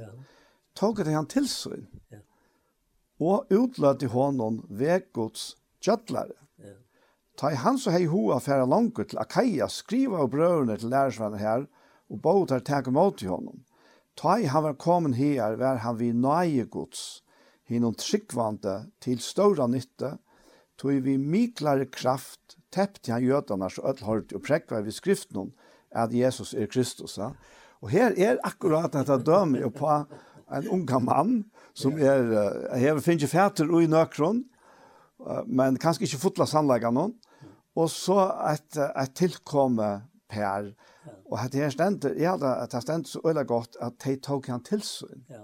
Tog 0.75 1.01
at 1.01 1.07
han 1.07 1.27
tilsyn. 1.27 1.87
Ja 2.11 2.19
og 3.21 3.51
utlade 3.53 4.03
til 4.03 4.15
honom 4.15 4.63
vekgods 4.69 5.55
kjøttlare. 5.85 6.35
Ta 7.37 7.51
i 7.51 7.59
han 7.59 7.79
så 7.79 7.91
hei 7.91 8.05
hoa 8.07 8.39
færa 8.43 8.67
langt 8.67 9.01
til 9.11 9.19
Akaia, 9.19 9.67
skriva 9.69 10.23
og 10.23 10.31
brøvene 10.35 10.77
til 10.79 10.93
lærersvannen 10.93 11.43
her, 11.43 11.67
og 12.11 12.21
bå 12.23 12.35
tar 12.47 12.63
teka 12.63 12.93
mot 12.95 13.23
i 13.23 13.31
honom. 13.31 13.65
Ta 14.15 14.37
i 14.39 14.47
han 14.47 14.63
var 14.63 14.79
kommet 14.79 15.19
her, 15.19 15.57
var 15.59 15.83
han 15.83 15.99
vi 15.99 16.13
nøye 16.15 16.69
gods, 16.71 17.25
hinnom 17.67 17.97
tryggvante 17.99 18.85
til 19.03 19.19
ståra 19.19 19.67
nytte, 19.67 20.15
tog 20.79 21.03
vi 21.03 21.17
miklare 21.19 21.87
kraft, 21.91 22.59
teppte 22.71 23.15
han 23.15 23.25
gjøtene 23.25 23.71
så 23.71 23.83
ødelhårt, 23.91 24.35
og 24.35 24.43
prekva 24.47 24.83
vi 24.87 24.95
skriften 24.95 25.53
at 25.91 26.15
Jesus 26.15 26.55
er 26.55 26.71
Kristus. 26.71 27.19
Ja? 27.19 27.33
Og 27.83 27.91
her 27.91 28.15
er 28.19 28.43
akkurat 28.47 28.95
dette 28.95 29.19
dømme 29.27 29.71
på 29.75 29.91
en 30.55 30.69
unga 30.71 30.99
mann, 31.03 31.45
som 31.75 31.97
er, 31.99 32.29
jeg 32.79 32.91
har 32.93 33.01
finnet 33.03 33.31
fæter 33.31 33.71
og 33.71 33.83
i 33.83 33.91
nøkron, 33.91 34.45
men 35.47 35.79
kanskje 35.81 36.09
ikke 36.09 36.23
fotla 36.23 36.47
sannleggen 36.49 36.95
noen, 36.95 37.15
og 37.75 37.91
så 37.91 38.29
et, 38.53 38.79
et 38.79 39.15
tilkomme 39.19 39.89
Per, 40.35 40.71
og 41.31 41.37
at 41.39 41.55
her 41.55 41.71
stendt, 41.71 42.07
jeg 42.17 42.31
hadde 42.31 42.49
at 42.63 42.73
her 42.73 42.83
stendte 42.83 43.11
så 43.11 43.21
øyla 43.27 43.43
godt 43.47 43.77
at 43.83 43.99
de 44.05 44.17
tok 44.23 44.49
han 44.51 44.63
til 44.65 44.83
seg. 44.83 45.13
Ja. 45.31 45.43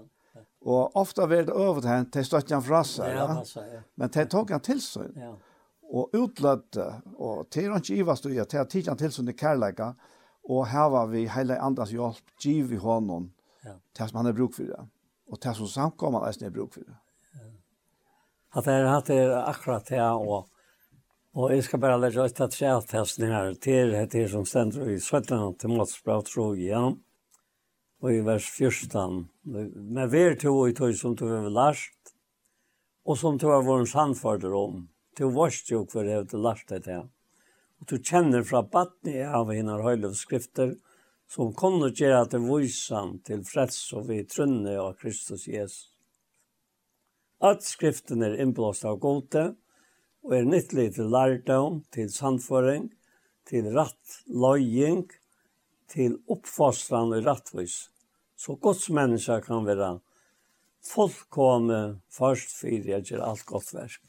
Og 0.61 0.95
ofte 0.97 1.21
var 1.29 1.45
det 1.45 1.53
over 1.53 1.81
til 1.81 1.89
han, 1.89 2.07
de 2.13 2.23
støtte 2.25 2.53
han 2.53 2.63
fra 2.65 2.81
seg, 2.85 3.13
ja, 3.15 3.27
ja. 3.55 3.81
men 3.95 4.11
de 4.13 4.25
tok 4.29 4.53
han 4.53 4.63
til 4.65 4.81
seg. 4.81 5.13
Ja. 5.17 5.33
Og 5.91 6.15
utløtte, 6.15 6.87
og 7.17 7.47
til 7.51 7.71
han 7.71 7.83
ikke 7.83 8.01
ivast 8.01 8.25
og 8.25 8.33
til 8.33 8.59
han 8.59 8.71
tok 8.73 8.89
han 8.89 8.99
til 8.99 9.13
seg 9.15 9.29
i 9.29 9.37
kærleika, 9.37 9.91
og 10.49 10.65
her 10.71 10.89
var 10.93 11.11
vi 11.11 11.27
hele 11.29 11.59
andres 11.61 11.93
hjelp, 11.93 12.33
giv 12.41 12.73
i 12.73 12.81
hånden, 12.81 13.31
ja. 13.65 13.77
til 13.93 14.09
som 14.09 14.21
han 14.21 14.31
er 14.31 14.37
bruk 14.37 14.57
for 14.57 14.69
det. 14.69 14.79
Ja 14.79 14.87
og 15.31 15.39
det 15.39 15.53
som 15.57 15.69
samkommer 15.69 16.27
er 16.27 16.35
snitt 16.35 16.53
bruk 16.53 16.75
for 16.75 16.83
det. 16.83 16.97
At 18.51 18.67
det 18.67 18.73
er 18.75 18.89
hatt 18.91 19.09
er 19.13 19.29
akkurat 19.39 19.87
det, 19.87 20.01
og, 20.03 20.49
og 21.39 21.53
jeg 21.53 21.63
skal 21.63 21.79
bare 21.79 21.99
legge 22.01 22.25
ut 22.25 22.41
at 22.43 22.57
jeg 22.59 22.73
har 22.73 22.83
her 23.31 23.53
til 23.63 23.95
det 24.11 24.25
som 24.31 24.43
stender 24.45 24.91
i 24.91 24.99
17. 24.99 25.55
til 25.55 25.71
Måtsbrav, 25.71 26.25
tro 26.27 26.51
igjen. 26.53 26.99
og 28.01 28.15
i 28.15 28.21
vers 28.25 28.49
14. 28.49 29.29
Men 29.45 30.09
vi 30.09 30.21
er 30.25 30.35
to 30.35 30.51
i 30.67 30.73
tog 30.73 30.93
som 30.97 31.15
du 31.15 31.27
har 31.29 31.47
lært, 31.53 32.13
og 33.05 33.17
som 33.17 33.37
du 33.37 33.47
har 33.47 33.61
vært 33.61 33.91
sannforder 33.93 34.53
om. 34.57 34.87
Du 35.17 35.29
varst 35.29 35.69
jo 35.69 35.85
hver 35.85 36.09
jeg 36.09 36.25
har 36.25 36.41
lært 36.41 36.65
det 36.69 36.83
til. 36.87 37.05
Og 37.81 37.89
du 37.89 37.97
kjenner 37.97 38.43
fra 38.43 38.63
battene 38.65 39.29
av 39.29 39.53
henne 39.53 39.77
høylovskrifter, 39.85 40.73
og 40.73 40.90
som 41.31 41.53
kunne 41.55 41.93
gjøre 41.95 42.25
til 42.33 42.43
vysan 42.43 43.15
til 43.27 43.45
freds 43.47 43.79
og 43.95 44.09
vi 44.09 44.19
trunne 44.27 44.73
av 44.75 44.97
Kristus 44.99 45.47
Jesus. 45.47 45.87
At 47.41 47.63
skriften 47.63 48.21
er 48.25 48.35
innblåst 48.43 48.83
av 48.85 48.99
gode, 49.01 49.53
og 50.21 50.35
er 50.37 50.45
nyttelig 50.45 50.91
til 50.97 51.07
lærdom, 51.09 51.79
til 51.95 52.11
sandføring, 52.13 52.91
til 53.49 53.71
ratt 53.73 54.19
løying, 54.27 55.07
til 55.89 56.19
oppfostran 56.29 57.15
og 57.15 57.25
rattvis. 57.25 57.87
Så 58.37 58.57
gods 58.61 58.89
menneska 58.93 59.39
kan 59.45 59.65
være 59.65 59.95
fullkomne 60.85 62.01
først 62.11 62.53
for 62.59 62.69
jeg 62.91 63.07
gjør 63.07 63.25
alt 63.31 63.47
godt 63.49 63.73
verk. 63.73 64.03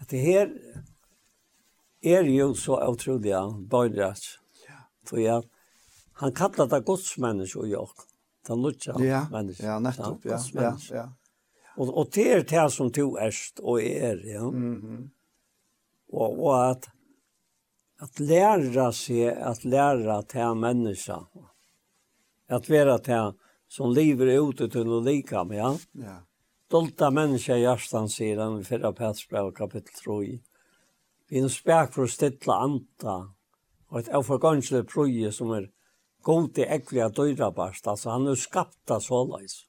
Dette 0.00 0.18
her 0.22 0.50
er 2.02 2.26
jo 2.30 2.52
så 2.54 2.80
utrolig 2.88 3.34
Ja. 4.66 4.82
For 5.04 5.18
jeg 5.22 5.42
han 6.18 6.32
kallar 6.32 6.66
det 6.66 6.80
godsmänniskor 6.80 7.66
i 7.66 7.76
Det 8.46 8.52
er 8.52 8.56
lutja 8.56 8.94
ja, 9.04 9.26
menneske. 9.30 9.66
Ja, 9.66 9.78
nettopp, 9.78 10.24
ja, 10.24 10.38
ja, 10.54 10.76
ja. 10.90 11.08
Och, 11.76 11.90
og 11.98 12.10
det 12.14 12.26
er 12.32 12.42
det 12.42 12.70
som 12.72 12.90
du 12.90 13.18
erst 13.20 13.58
och 13.58 13.82
är, 13.82 14.16
ja. 14.26 14.48
Mm 14.48 14.82
-hmm. 14.82 15.10
och, 16.12 16.44
och 16.44 16.70
att 16.70 16.88
att 18.00 18.20
lära 18.20 18.92
sig 18.92 19.30
att 19.30 19.64
lära 19.64 20.22
till 20.22 20.54
människa. 20.54 21.26
Att 22.48 22.68
vara 22.68 22.98
till 22.98 23.32
som 23.68 23.92
lever 23.92 24.26
ute 24.26 24.68
till 24.68 24.88
å 24.88 25.00
lika 25.00 25.44
med, 25.44 25.58
ja. 25.58 25.78
Ja. 25.92 26.22
Dolta 26.70 27.10
människa 27.10 27.56
i 27.56 27.62
hjertan, 27.62 28.08
sier 28.08 28.38
han 28.38 28.60
i 28.60 28.64
förra 28.64 28.92
Petsbrev 28.92 29.52
kapitel 29.52 29.94
3. 30.04 30.40
Vi 31.28 31.38
er 31.38 31.42
en 31.42 31.50
spärk 31.50 31.92
för 31.92 32.02
att 32.02 32.10
stilla 32.10 32.54
anta 32.54 33.34
och 33.88 33.98
ett 33.98 34.08
avförgångsligt 34.08 34.88
prøye 34.88 35.32
som 35.32 35.50
er, 35.50 35.70
gode 36.26 36.66
ekviga 36.66 37.08
døyrabast, 37.14 37.86
altså 37.86 38.14
han 38.14 38.28
er 38.28 38.38
skapt 38.38 38.90
av 38.90 39.02
såleis. 39.04 39.64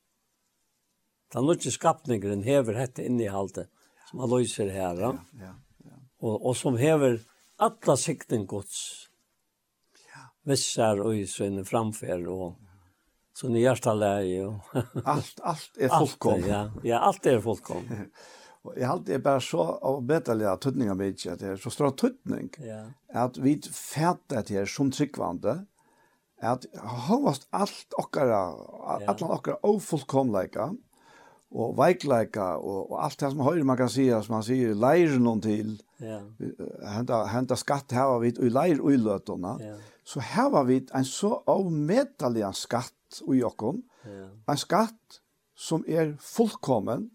Den 1.33 1.45
nødvendige 1.45 1.75
skapningeren 1.75 2.43
hever 2.43 2.79
dette 2.79 3.05
innehaltet 3.05 3.69
som 4.09 4.23
han 4.23 4.31
løser 4.31 4.71
her. 4.73 4.97
Ja, 4.97 5.11
ja, 5.37 5.53
ja. 5.85 5.99
Og, 6.25 6.45
og 6.49 6.55
som 6.57 6.77
hever 6.77 7.19
alla 7.61 7.95
sikten 7.99 8.47
gods. 8.49 8.79
Ja. 10.09 10.25
Vissar 10.49 11.03
og 11.03 11.19
isvinne 11.19 11.65
framfer 11.67 12.25
og 12.33 12.57
så 13.39 13.47
ni 13.47 13.61
hjertalæg. 13.63 14.33
Og 14.47 15.05
alt, 15.05 15.39
alt 15.43 15.79
er 15.79 15.93
fullkom. 15.93 16.43
ja, 16.49 16.65
ja, 16.83 16.99
alt 17.07 17.27
er 17.29 17.39
fullkom. 17.43 17.85
og 18.65 18.75
jeg 18.75 18.89
halte 18.89 19.15
er 19.15 19.23
bare 19.23 19.43
så 19.43 19.63
av 19.77 20.01
betaliga 20.07 20.57
tøtninger 20.59 20.97
med 20.97 21.27
at 21.31 21.43
det 21.43 21.53
er 21.53 21.61
så 21.61 21.71
stor 21.71 21.93
tøtning, 21.95 22.49
ja. 22.59 22.81
at 23.15 23.39
vi 23.39 23.55
fætter 23.63 24.43
det 24.43 24.57
her 24.57 24.67
som 24.67 24.91
tryggvande, 24.91 25.61
at 26.41 26.65
hovast 27.07 27.47
alt 27.51 27.95
okkara, 27.99 28.43
allan 29.07 29.33
okkara 29.35 29.59
ofullkomleika, 29.67 30.69
og 31.49 31.77
veikleika, 31.77 32.51
og, 32.61 32.91
og 32.91 32.99
alt 33.03 33.19
det 33.19 33.31
som 33.33 33.41
høyre 33.41 33.65
man 33.65 33.77
kan 33.77 33.89
säga 33.89 34.21
som 34.21 34.35
man 34.35 34.43
sier, 34.45 34.75
leir 34.77 35.15
noen 35.19 35.41
til, 35.41 35.71
ja. 35.99 36.19
henta, 36.93 37.23
henta 37.25 37.57
skatt 37.57 37.91
här 37.91 38.19
vi, 38.21 38.29
i 38.29 38.49
leir 38.49 38.81
uiløtona, 38.81 39.57
ja. 39.59 39.75
så 40.05 40.21
var 40.51 40.63
vi 40.63 40.85
en 40.93 41.05
så 41.05 41.41
avmedelig 41.47 42.45
skatt 42.53 43.21
i 43.33 43.43
okkom, 43.43 43.81
ja. 44.05 44.27
en 44.47 44.57
skatt 44.57 45.21
som 45.55 45.83
er 45.87 46.15
fullkommen, 46.19 47.09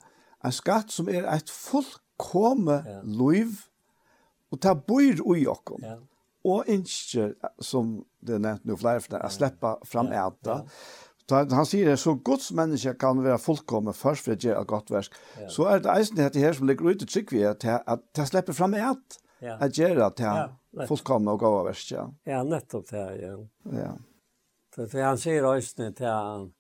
en 0.44 0.52
skatt 0.52 0.90
som 0.92 1.08
er 1.08 1.24
et 1.30 1.50
fullkomme 1.50 2.82
ja. 2.84 3.00
liv, 3.04 3.62
og 4.50 4.60
ta 4.60 4.74
bor 4.74 5.36
i 5.36 5.46
okkom. 5.46 5.82
Ja 5.82 5.96
og 6.44 6.68
ikke, 6.68 7.32
som 7.64 7.96
det 8.24 8.36
er 8.36 8.44
nevnt 8.44 8.68
nå 8.68 8.76
flere 8.80 9.00
for 9.00 9.16
det, 9.16 9.22
å 9.24 9.32
slippe 9.32 9.74
fram 9.88 10.10
æta. 10.12 10.62
Han 11.32 11.68
sier 11.68 11.88
det, 11.88 11.96
så 12.02 12.12
Guds 12.20 12.50
menneske 12.52 12.92
kan 13.00 13.22
være 13.24 13.40
fullkomne 13.40 13.94
først 13.96 14.26
for 14.26 14.34
å 14.34 14.40
gjøre 14.40 14.60
et 14.60 14.68
godt 14.68 14.92
versk. 14.92 15.14
Ja. 15.40 15.48
Så 15.52 15.68
er 15.72 15.80
det 15.84 15.92
eisen 15.94 16.20
dette 16.20 16.42
her 16.42 16.56
som 16.56 16.68
ligger 16.68 16.92
ute 16.92 17.08
trygg 17.08 17.32
ved 17.32 17.46
er 17.48 17.60
til 17.62 17.78
at 17.78 18.02
det 18.16 18.26
slipper 18.28 18.56
fram 18.56 18.76
æt. 18.76 19.20
At 19.44 19.76
gjøre 19.76 20.08
til 20.16 20.28
ja, 20.28 20.84
fullkomne 20.88 21.32
og 21.32 21.40
gode 21.40 21.64
versk. 21.70 21.94
Ja, 21.96 22.04
ja 22.28 22.42
nettopp 22.44 22.90
det, 22.92 23.06
ja. 23.22 23.32
Ja. 23.72 23.94
For 24.74 25.00
han 25.04 25.20
sier 25.20 25.48
eisen 25.54 25.96
til 25.96 26.08
han, 26.10 26.52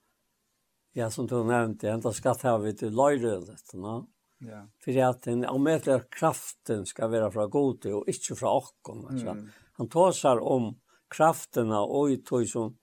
Ja, 0.94 1.08
som 1.10 1.26
du 1.26 1.40
nevnte, 1.42 1.88
enda 1.90 2.12
skatt 2.14 2.44
her 2.46 2.60
vid 2.62 2.84
løyrølet, 2.94 3.72
no? 3.74 4.04
Ja. 4.38 4.60
För 4.78 5.02
att 5.02 5.22
den 5.22 5.44
omätliga 5.44 6.00
kraften 6.00 6.86
ska 6.86 7.08
vara 7.08 7.30
från 7.30 7.50
god 7.50 7.86
och 7.86 8.08
inte 8.08 8.34
från 8.34 8.50
oss. 8.50 9.22
Mm. 9.22 9.50
Han 9.78 9.88
tåsar 9.88 10.40
om 10.40 10.74
krafterna 11.10 11.82
og 11.82 12.12
i 12.12 12.16
tog 12.22 12.46
som 12.48 12.74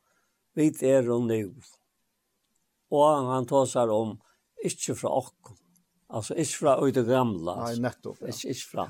vid 0.55 0.83
er 0.83 1.09
og 1.11 1.27
nu. 1.27 1.53
Og 2.91 3.27
han 3.31 3.47
tåsar 3.47 3.91
om 3.91 4.17
inte 4.63 4.95
fra 4.95 5.11
okkom. 5.17 5.57
Altså 6.11 6.35
inte 6.35 6.57
fra 6.57 6.75
ut 6.87 6.93
det 6.93 7.03
gamla. 7.07 7.55
Nej, 7.63 7.79
nettopp. 7.79 8.17
Ja. 8.21 8.27
Inte, 8.27 8.47
inte 8.47 8.67
från. 8.71 8.89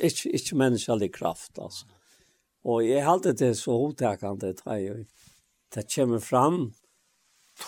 Inte, 0.00 0.28
inte 0.28 0.56
menneskelig 0.56 1.14
kraft 1.14 1.58
altså. 1.58 1.86
Og 2.64 2.84
jeg 2.86 3.02
halte 3.04 3.32
det 3.32 3.54
så 3.58 3.74
otäckande 3.74 4.52
det 4.52 4.62
här. 4.64 5.06
Det 5.74 5.94
kommer 5.94 6.18
fram 6.18 6.72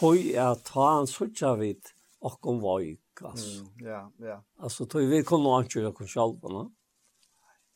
tog 0.00 0.16
jeg 0.16 0.64
ta 0.64 1.00
en 1.00 1.06
sådär 1.06 1.56
vidt, 1.56 1.94
och 2.20 2.46
om 2.46 2.60
vajk 2.60 3.22
alltså. 3.22 3.60
Mm, 3.60 3.86
ja, 3.86 4.12
ja. 4.18 4.44
Alltså 4.58 4.86
tog 4.86 5.02
vi 5.02 5.24
kunde 5.24 5.58
inte 5.58 5.78
göra 5.78 5.88
oss 5.88 6.10
själva. 6.10 6.48
No? 6.48 6.72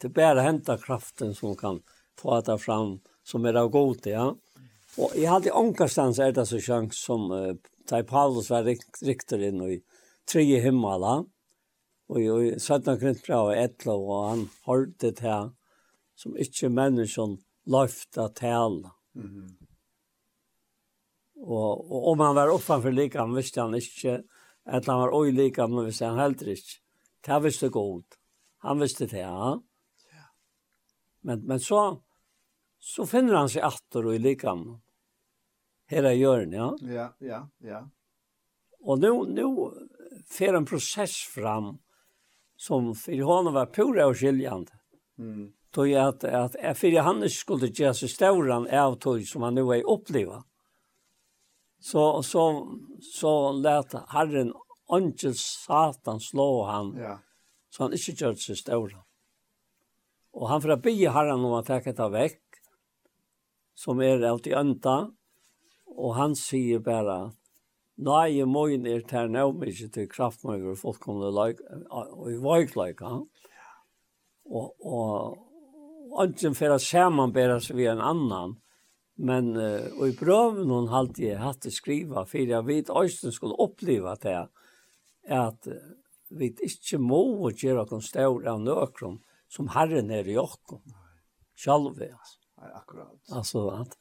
Det 0.00 0.08
bara 0.08 0.40
hämta 0.40 0.78
kraften 0.78 1.34
som 1.34 1.56
kan 1.56 1.82
få 2.18 2.42
ta 2.42 2.58
fram 2.58 3.00
som 3.22 3.44
är 3.44 3.54
av 3.54 3.68
god, 3.68 4.06
ja. 4.06 4.36
Och 4.96 5.12
jag 5.16 5.30
hade 5.30 5.50
ångastans 5.50 6.18
är 6.18 6.32
det 6.32 6.46
så 6.46 6.60
chans 6.60 7.02
som 7.02 7.30
uh, 7.30 7.54
Tai 7.88 8.02
Paulus 8.02 8.50
var 8.50 8.76
riktar 9.04 9.42
in 9.42 9.62
i 9.62 9.82
tre 10.32 10.60
himmala. 10.60 11.24
Och 12.08 12.20
i 12.20 12.60
södna 12.60 12.96
grintbra 12.96 13.42
och 13.42 13.56
etla 13.56 13.92
och 13.92 14.24
han 14.24 14.48
hörde 14.62 15.10
det 15.10 15.20
här 15.20 15.50
som 16.14 16.36
inte 16.36 16.68
människan 16.68 17.38
löfta 17.66 18.28
tala. 18.28 18.92
Mm 19.16 19.28
-hmm. 19.28 19.54
og, 21.36 22.08
om 22.08 22.20
han 22.20 22.34
var 22.34 22.48
uppanför 22.48 22.92
lika 22.92 23.20
han 23.20 23.34
visste 23.34 23.60
han 23.60 23.74
ikke, 23.74 24.22
att 24.64 24.86
han 24.86 24.98
var 24.98 25.10
oj 25.12 25.32
lika 25.32 25.66
men 25.66 25.84
visste 25.84 26.06
han 26.06 26.18
heller 26.18 26.48
ikke. 26.48 26.78
Det 27.26 27.40
visste 27.40 27.68
god. 27.68 28.04
Han 28.58 28.78
visste 28.78 29.06
det 29.06 29.18
ja. 29.18 29.62
Men, 31.20 31.40
men 31.46 31.60
så, 31.60 32.02
så 32.78 33.06
finner 33.06 33.34
han 33.34 33.50
seg 33.50 33.66
atter 33.66 34.06
og 34.06 34.14
i 34.14 34.22
likam. 34.22 34.66
Her 35.88 36.10
er 36.10 36.16
hjørnet, 36.18 36.56
ja? 36.58 36.70
Ja, 36.94 37.06
ja, 37.24 37.40
ja. 37.64 37.82
Og 38.80 39.00
nu, 39.02 39.24
nu 39.24 39.46
fer 40.30 40.54
en 40.54 40.66
process 40.68 41.16
fram 41.34 41.78
som 42.56 42.94
för 42.94 43.22
honom 43.22 43.54
var 43.54 43.66
pura 43.66 44.06
och 44.06 44.16
skiljande. 44.16 44.72
Mm. 45.18 45.52
Tog 45.70 45.88
jag 45.88 46.08
att, 46.08 46.24
at 46.24 46.78
för 46.78 46.98
han 46.98 47.16
inte 47.16 47.28
skulle 47.28 47.66
göra 47.66 47.94
sig 47.94 48.08
större 48.08 48.82
av 48.82 48.94
tog 48.94 49.26
som 49.26 49.42
han 49.42 49.54
nu 49.54 49.60
er 49.60 49.82
uppleva. 49.82 50.44
Så, 51.80 52.22
så, 52.22 52.68
så 53.00 53.52
lät 53.52 53.94
Herren 54.08 54.52
Angel 54.88 55.34
Satan 55.34 56.20
slå 56.20 56.64
han. 56.64 56.96
Ja. 56.96 57.18
Så 57.70 57.82
han 57.82 57.92
inte 57.92 58.24
gjorde 58.24 58.36
sig 58.36 58.56
större. 58.56 59.02
Og 60.38 60.46
han 60.52 60.62
får 60.62 60.78
be 60.84 60.94
herren 61.10 61.42
om 61.42 61.56
å 61.58 61.64
ta 61.66 61.80
det 61.82 62.10
vekk, 62.14 62.60
som 63.78 64.00
er 64.02 64.22
alt 64.26 64.46
i 64.46 64.54
ønta, 64.54 65.10
og 65.98 66.14
han 66.18 66.38
sier 66.38 66.82
bare, 66.84 67.32
Nei, 67.98 68.44
moin 68.46 68.84
er 68.86 69.00
tær 69.02 69.26
nævm 69.26 69.64
ikkje 69.66 69.88
til 69.90 70.04
kraftmøyver 70.06 70.76
og 70.76 70.78
fullkomne 70.78 71.32
løyk, 71.34 71.64
og 71.90 72.28
i 72.30 72.36
vøykløyka. 72.38 73.08
Og, 74.54 74.68
og 74.86 76.20
ønsken 76.22 76.54
for 76.54 76.76
å 76.76 76.78
samanbæra 76.78 77.58
seg 77.62 77.80
ved 77.80 77.96
en 77.96 78.04
annan, 78.06 78.54
men 79.18 79.50
uh, 79.58 79.90
og 79.98 80.04
i 80.12 80.14
prøven 80.14 80.70
hun 80.70 80.92
halte 80.92 81.24
jeg 81.24 81.42
hatt 81.42 81.64
det 81.66 81.74
skriva, 81.74 82.22
for 82.22 82.38
jeg 82.38 82.68
vet 82.68 82.94
øysten 82.94 83.34
skulle 83.34 83.58
oppleva 83.58 84.14
det, 84.22 84.44
at 85.26 85.66
uh, 85.66 85.90
vi 86.38 86.52
ikke 86.54 87.00
må 87.02 87.50
gjøre 87.50 87.88
noen 87.90 88.04
større 88.04 88.54
av 88.54 88.62
nøkron, 88.62 89.18
som 89.48 89.70
Herren 89.74 90.10
er 90.14 90.28
i 90.28 90.36
åkken. 90.40 90.82
Sjalve, 91.58 92.12
altså. 92.12 92.38
Nei, 92.58 92.70
Akkurat. 92.74 93.18
Altså, 93.32 93.64
at 93.70 93.96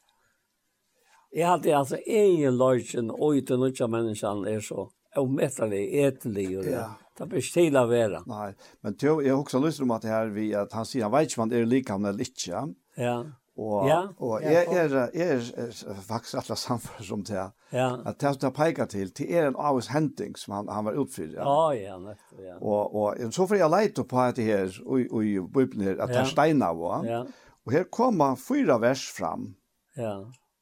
jeg 1.34 1.46
hadde 1.46 1.74
altså 1.76 1.98
egen 2.06 2.56
løsjen 2.58 3.10
og 3.12 3.36
uten 3.38 3.60
nødja 3.62 3.86
menneskene 3.90 4.54
er 4.54 4.64
så 4.64 4.88
omettelig, 5.18 5.84
etelig, 6.04 6.48
og 6.58 6.64
det. 6.64 6.72
Ja. 6.78 6.88
Det 7.18 7.26
blir 7.26 7.42
stil 7.42 7.74
av 7.76 7.88
vera. 7.90 8.20
Nei, 8.30 8.52
men 8.86 8.94
til, 8.94 9.24
jeg 9.24 9.32
har 9.34 9.40
også 9.40 9.58
lyst 9.64 9.82
om 9.82 9.90
at 9.96 10.04
det 10.04 10.12
her, 10.12 10.28
vi, 10.30 10.52
at 10.54 10.74
han 10.76 10.86
sier, 10.86 11.08
han 11.08 11.14
vet 11.16 11.26
ikke 11.32 11.40
om 11.40 11.48
han 11.48 11.56
er 11.58 11.66
likhavn 11.66 12.06
eller 12.06 12.28
ikke. 12.28 12.60
Ja. 12.98 13.16
Og, 13.58 13.88
ja, 13.88 14.02
og 14.22 14.42
jeg, 14.42 14.66
er, 14.70 14.92
jeg 15.14 15.28
er, 15.28 15.94
faktisk 16.06 16.34
alle 16.38 16.56
samfunn 16.56 17.04
som 17.04 17.24
det. 17.26 17.46
Ja. 17.72 17.88
At 18.06 18.20
det 18.22 18.30
som 18.36 18.54
peker 18.54 18.86
til, 18.86 19.10
det 19.18 19.26
er 19.34 19.48
en 19.48 19.58
avis 19.58 19.88
hending 19.90 20.38
som 20.38 20.54
han, 20.54 20.70
han 20.70 20.86
var 20.86 21.00
utfyrt. 21.02 21.32
Ja, 21.34 21.46
oh, 21.50 21.72
ja, 21.74 21.96
nettopp, 21.98 22.38
ja. 22.44 22.54
Og, 22.60 22.94
og 22.94 23.34
så 23.34 23.48
får 23.50 23.58
jeg 23.58 23.72
leite 23.74 24.06
på 24.06 24.22
at 24.22 24.38
det 24.38 24.46
her, 24.46 24.78
og 24.86 25.10
og 25.10 25.26
i 25.26 25.34
Bibelen 25.40 25.88
her, 25.88 25.98
at 25.98 26.14
det 26.14 26.22
er 26.22 26.30
steina 26.30 26.70
var. 26.78 27.02
Ja. 27.04 27.24
Og 27.66 27.74
her 27.74 27.90
kommer 27.90 28.38
fyra 28.38 28.78
vers 28.78 29.02
fram. 29.18 29.50
Ja. 29.96 30.14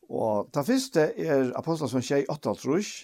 Og 0.08 0.48
det 0.54 0.66
første 0.66 1.10
er 1.20 1.52
apostelen 1.58 1.92
som 1.92 2.02
skjer 2.02 2.24
i 2.24 2.28
8 2.32 2.58
trus, 2.62 2.96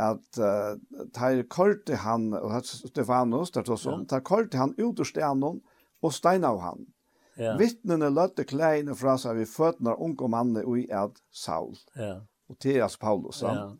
at 0.00 0.38
uh, 0.40 0.74
der 1.14 1.44
korte 1.48 2.02
han, 2.02 2.32
og 2.34 2.64
Stefanus, 2.64 3.50
der 3.50 3.62
tog 3.62 3.78
som, 3.78 4.06
der 4.06 4.20
korte 4.20 4.58
han 4.58 4.74
ut 4.80 4.98
ur 4.98 5.06
stenen 5.06 5.60
og 6.02 6.12
steina 6.16 6.50
av 6.50 6.64
han. 6.64 6.88
Ja 6.88 6.99
Ja. 7.38 7.54
Vittnene 7.58 8.10
løtte 8.12 8.44
klærne 8.44 8.96
fra 8.98 9.16
seg 9.20 9.38
ved 9.38 9.48
føttene 9.48 9.94
av 9.94 10.02
unge 10.02 10.28
mannen 10.28 10.64
og 10.64 10.80
i 10.80 10.86
et 10.90 11.22
Saul. 11.30 11.76
Ja. 11.96 12.18
Og 12.50 12.58
til 12.58 12.82
oss 12.82 12.98
Paulus. 12.98 13.42
Ja. 13.42 13.70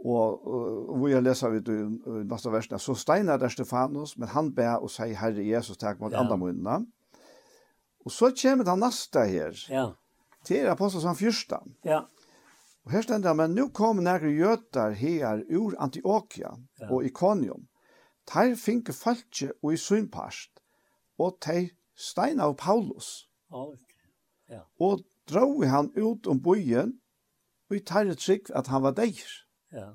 Og, 0.00 0.46
og, 0.48 0.68
og 0.94 1.02
vi 1.02 1.12
har 1.12 1.20
lest 1.20 1.44
av 1.44 1.54
i 1.58 1.60
neste 1.60 2.52
versene, 2.52 2.78
så 2.80 2.94
steiner 2.96 3.36
der 3.40 3.52
Stefanus, 3.52 4.16
men 4.16 4.30
han 4.32 4.48
ber 4.56 4.80
og 4.80 4.88
sier, 4.92 5.12
Herre 5.20 5.44
Jesus, 5.44 5.76
takk 5.76 6.00
mot 6.00 6.14
ja. 6.14 6.22
andre 6.22 6.38
munnene. 6.40 6.86
Og 8.06 8.14
så 8.14 8.30
kommer 8.32 8.64
det 8.64 8.78
neste 8.80 9.26
her. 9.28 9.58
Ja. 9.68 9.90
Til 10.48 10.70
apostel 10.72 11.04
som 11.04 11.18
første. 11.18 11.58
Ja. 11.84 12.06
Og 12.86 12.94
her 12.94 13.04
stender 13.04 13.36
men 13.36 13.52
nå 13.52 13.68
kom 13.76 14.00
nære 14.00 14.32
jøtar 14.32 14.96
her 14.96 15.42
ur 15.52 15.76
Antioquia 15.78 16.54
ja. 16.80 16.88
og 16.88 17.04
Iconium. 17.04 17.66
Der 18.30 18.54
finke 18.56 18.94
falske 18.96 19.50
og 19.62 19.74
i 19.74 19.76
synpast, 19.80 20.62
og 21.18 21.36
teir 21.44 21.74
steina 22.00 22.48
av 22.48 22.56
Paulus. 22.60 23.28
Okay. 23.50 24.08
Ja. 24.50 24.64
Og 24.80 25.04
drog 25.30 25.64
han 25.68 25.92
ut 25.96 26.26
om 26.30 26.40
byen, 26.42 26.96
og 27.70 27.76
i 27.76 27.82
tar 27.86 28.10
trygg 28.18 28.50
at 28.56 28.70
han 28.72 28.82
var 28.82 28.96
deir. 28.98 29.28
Ja. 29.74 29.92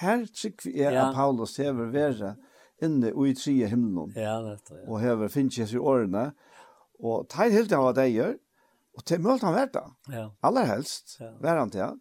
Her 0.00 0.26
trygg 0.30 0.62
vi 0.66 0.76
er 0.82 0.94
ja. 0.94 1.08
at 1.08 1.16
Paulus 1.16 1.56
hever 1.58 1.90
være 1.94 2.34
inne 2.82 3.12
og 3.14 3.30
i 3.30 3.34
trie 3.38 3.68
himmelen. 3.70 4.12
Ja, 4.18 4.36
dette, 4.42 4.76
ja. 4.76 4.86
Og 4.88 5.00
hever 5.02 5.30
finnes 5.32 5.58
Jesus 5.58 5.78
i 5.78 5.82
årene. 5.82 6.32
Og 7.02 7.28
tar 7.30 7.50
helt 7.50 7.70
til 7.70 7.78
han 7.78 7.88
var 7.88 7.98
deir, 7.98 8.36
og 8.94 9.04
til 9.08 9.22
mølt 9.22 9.42
han 9.42 9.56
vært 9.56 9.74
da. 9.74 9.84
Ja. 10.12 10.28
Aller 10.46 10.68
helst, 10.70 11.16
ja. 11.20 11.32
vær 11.42 11.62
han 11.62 11.72
til 11.74 11.86
han. 11.86 12.00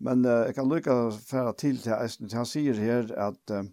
Men 0.00 0.24
uh, 0.24 0.46
jeg 0.48 0.56
kan 0.56 0.70
lykke 0.70 0.96
å 0.96 1.10
fære 1.12 1.52
til 1.60 1.80
til 1.82 1.92
Eisen, 1.98 2.30
han 2.32 2.48
sier 2.48 2.80
her 2.80 3.12
at... 3.28 3.42
Uh, 3.52 3.68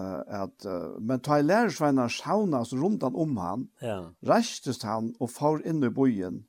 Uh, 0.00 0.20
at, 0.44 0.64
uh, 0.64 0.96
men 1.02 1.20
ta 1.20 1.36
i 1.40 1.44
lærersveinar 1.44 2.08
saunas 2.14 2.70
rundan 2.72 3.16
om 3.18 3.34
han, 3.36 3.66
ja. 3.84 3.98
restest 4.24 4.86
han 4.88 5.10
og 5.20 5.32
får 5.34 5.64
inn 5.68 5.82
i 5.84 5.90
bojen, 5.92 6.44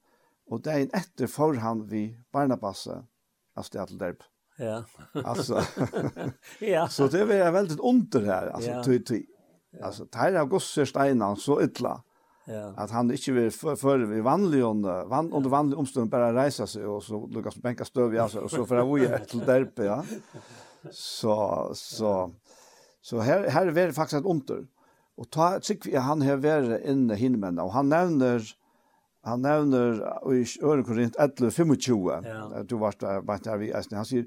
og 0.48 0.62
dagen 0.64 0.92
etter 0.96 1.28
får 1.28 1.60
han 1.60 1.82
vi 1.90 2.06
Barnabasse, 2.32 3.02
altså 3.58 3.74
det 3.74 3.82
er 3.82 3.90
til 3.90 4.00
derp. 4.00 4.24
Ja. 4.62 4.78
altså, 5.26 5.64
ja. 6.74 6.86
så 6.88 7.10
det 7.12 7.26
var 7.28 7.52
veldig 7.58 7.80
under 7.82 8.30
her, 8.30 8.54
altså, 8.54 8.72
ja. 8.72 8.86
tøy, 8.86 9.02
tøy. 9.04 9.22
Altså, 9.82 10.08
tar 10.12 10.38
av 10.40 10.48
gosser 10.52 10.88
steinan 10.88 11.40
så 11.40 11.58
ytla, 11.66 11.98
ja. 12.48 12.70
at 12.80 12.96
han 12.96 13.12
ikke 13.12 13.36
vil 13.36 13.52
føre 13.52 14.08
vi 14.14 14.24
vanlig, 14.24 14.64
under, 14.68 15.10
van, 15.12 15.32
under 15.34 15.52
vanlig 15.52 15.82
omstånd 15.82 16.12
bare 16.14 16.32
reise 16.38 16.70
seg, 16.70 16.88
og 16.88 17.04
så 17.04 17.20
lukkast 17.36 17.60
benka 17.64 17.88
støv 17.88 18.16
i, 18.16 18.24
altså, 18.24 18.46
og 18.46 18.54
så 18.54 18.64
får 18.70 18.84
jeg 18.84 18.92
voje 18.94 19.22
til 19.34 19.46
derp, 19.50 19.84
ja. 19.84 20.00
Så, 20.92 21.36
så, 21.78 22.16
ja. 22.30 22.51
Så 23.02 23.20
här 23.20 23.50
här 23.50 23.68
er 23.68 23.88
det 23.88 23.94
faktiskt 23.94 24.20
et 24.20 24.26
under. 24.26 24.68
Och 25.18 25.30
ta 25.30 25.60
tycker 25.60 25.92
jag 25.92 26.02
han 26.02 26.22
här 26.22 26.38
vært 26.38 26.86
inne 26.86 27.16
hinmennene, 27.16 27.62
och 27.62 27.74
han 27.74 27.90
nämner 27.90 28.42
han 29.24 29.42
nämner 29.42 29.94
i 30.34 30.46
Øren 30.64 30.84
Korint 30.84 31.16
11:25. 31.16 32.26
Ja. 32.26 32.64
Du 32.64 32.76
var 32.76 32.96
der, 33.00 33.22
var 33.22 33.40
där 33.44 33.58
vi 33.58 33.74
han 33.92 34.06
säger 34.06 34.26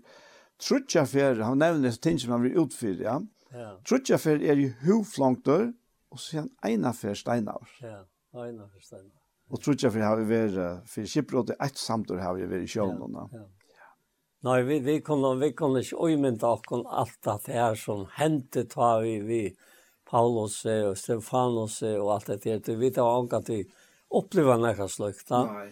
trutja 0.69 1.07
fer, 1.07 1.41
han 1.41 1.59
nämner 1.59 1.91
så 1.91 2.01
ting 2.01 2.19
som 2.19 2.31
han 2.31 2.43
vil 2.43 2.53
utfylla. 2.53 3.05
Ja. 3.05 3.23
ja. 3.51 3.81
Trutja 3.89 4.19
för 4.19 4.43
är 4.43 4.57
ju 4.57 4.73
så 4.83 5.73
och 6.09 6.21
sen 6.21 6.51
ena 6.63 6.93
för 6.93 7.15
steinar. 7.15 7.69
Ja, 8.33 8.49
ena 8.49 8.69
för 8.69 8.81
steinar. 8.81 9.13
Och 9.49 9.61
trutja 9.61 9.91
fer 9.91 10.01
har 10.01 10.17
vi 10.17 10.25
varit 10.25 10.89
för 10.89 11.07
skipbrott 11.07 11.51
ett 11.51 11.77
samtor 11.77 12.17
har 12.17 12.35
vi 12.35 12.47
varit 12.47 12.65
i 12.65 12.67
sjön. 12.67 13.13
Ja. 13.13 13.29
ja. 13.33 13.49
Nei, 14.45 14.63
vi, 14.63 14.79
vi 14.85 14.99
kunne, 15.01 15.31
vi 15.41 15.53
kunne 15.57 15.81
ikke 15.81 16.05
øymynda 16.05 16.51
okken 16.59 16.83
alt 16.85 17.29
at 17.33 17.47
det 17.47 17.55
her 17.57 17.79
som 17.81 18.05
hendte 18.19 18.67
ta 18.69 18.99
vi, 19.01 19.15
vi 19.25 19.43
Paulus 20.05 20.59
og 20.69 20.99
Stefanus 21.01 21.79
og 21.83 22.11
alt 22.13 22.29
det 22.29 22.45
her. 22.45 22.77
Vi 22.77 22.91
tar 22.93 23.09
jo 23.09 23.29
at 23.33 23.49
vi 23.49 23.63
opplever 24.15 24.61
nekka 24.61 24.89
slukt. 24.89 25.33
Nei. 25.33 25.71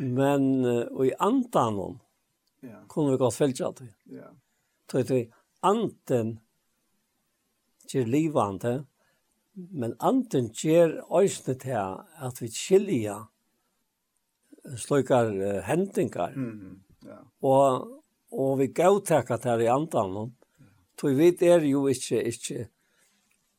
Men 0.00 0.46
uh, 0.64 0.86
og 0.90 1.04
i 1.06 1.12
andan 1.22 1.76
om 1.78 1.98
ja. 2.64 2.80
kunne 2.88 3.12
vi 3.12 3.20
godt 3.20 3.36
fylgja 3.36 3.70
til. 3.78 3.92
Ja. 4.10 4.30
Så 4.90 5.04
vi 5.08 5.20
anten 5.64 6.38
gjør 7.90 8.08
livande, 8.10 8.72
men 9.54 9.94
anten 10.00 10.48
gjør 10.50 10.96
øysene 11.20 11.54
til 11.62 12.00
at 12.26 12.40
vi 12.42 12.50
skilja 12.50 13.20
slukar 14.80 15.30
uh, 15.30 15.60
hendingar. 15.68 16.32
Mm 16.34 16.50
-hmm. 16.58 17.08
ja. 17.08 17.20
Og 17.42 18.00
og 18.34 18.58
vi 18.58 18.70
gautekka 18.74 19.38
det 19.38 19.50
her 19.50 19.62
i 19.62 19.70
andan. 19.70 20.32
Tog 20.98 21.10
vi 21.10 21.16
vet 21.18 21.42
er 21.42 21.64
jo 21.66 21.86
ikke, 21.90 22.20
ikke, 22.30 22.68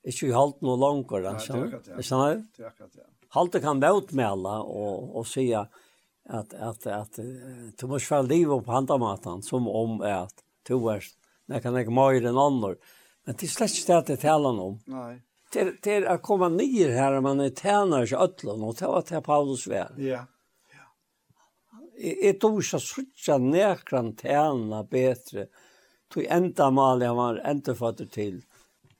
ikke 0.03 0.29
i 0.29 0.35
halten 0.35 0.71
og 0.71 0.79
langer, 0.83 1.29
skjønner 1.39 1.75
du? 1.75 3.03
Halte 3.35 3.59
kan 3.63 3.81
motmelde 3.83 4.55
og, 4.63 5.15
og 5.19 5.27
sige 5.27 5.59
at, 5.59 6.53
at, 6.53 6.87
at, 6.87 7.19
du 7.79 7.87
må 7.87 7.99
svære 7.99 8.27
livet 8.27 8.63
på 8.65 8.71
handamaten 8.71 9.43
som 9.43 9.67
om 9.67 10.01
at 10.01 10.43
du 10.67 10.79
er 10.91 11.03
nekka 11.51 11.71
nekka 11.71 11.93
møyre 11.93 12.31
enn 12.31 12.39
andre. 12.39 12.75
Men 13.25 13.37
det 13.37 13.47
er 13.47 13.53
slett 13.53 13.79
ikke 13.79 13.99
det 14.07 14.15
jeg 14.15 14.23
taler 14.23 14.61
om. 14.67 14.77
Nei. 14.89 15.15
Til, 15.53 15.75
til 15.83 16.07
å 16.09 16.17
komme 16.23 16.49
nye 16.51 16.89
her, 16.91 17.19
man 17.23 17.43
er 17.43 17.53
tæner 17.55 18.07
ikke 18.07 18.23
øtlen, 18.23 18.63
og 18.65 18.79
det 18.79 18.89
at 18.89 19.11
det 19.11 19.21
Paulus 19.23 19.67
vær 19.69 19.93
Ja. 19.97 20.05
Yeah 20.05 20.31
jeg 21.97 22.39
tog 22.41 22.59
ikke 22.61 22.79
så 22.79 23.37
nekran 23.41 24.13
tæna 24.19 24.83
betre, 24.89 25.47
tog 26.11 26.25
enda 26.31 26.69
mal 26.73 27.03
jeg 27.03 27.15
var 27.17 27.39
enda 27.47 27.75
fatter 27.77 28.09
til, 28.11 28.41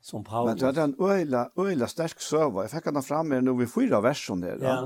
som 0.01 0.23
Paulus. 0.23 0.53
Men 0.53 0.61
det 0.61 0.77
er 0.77 0.83
en 0.83 0.95
øyla, 0.99 1.47
øyla 1.57 1.89
sterk 1.91 2.21
søva, 2.21 2.65
jeg 2.65 2.75
fikk 2.75 2.91
han 2.91 3.03
fram 3.03 3.33
med 3.33 3.45
noe 3.47 3.65
i 3.65 3.69
fyra 3.69 4.01
versjon 4.05 4.45
her, 4.45 4.61
ja. 4.61 4.77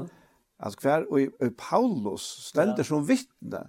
at 0.59 0.79
hver, 0.81 1.05
og 1.11 1.53
Paulus 1.59 2.25
stender 2.49 2.83
ja. 2.83 2.89
som 2.91 3.05
vittne, 3.07 3.67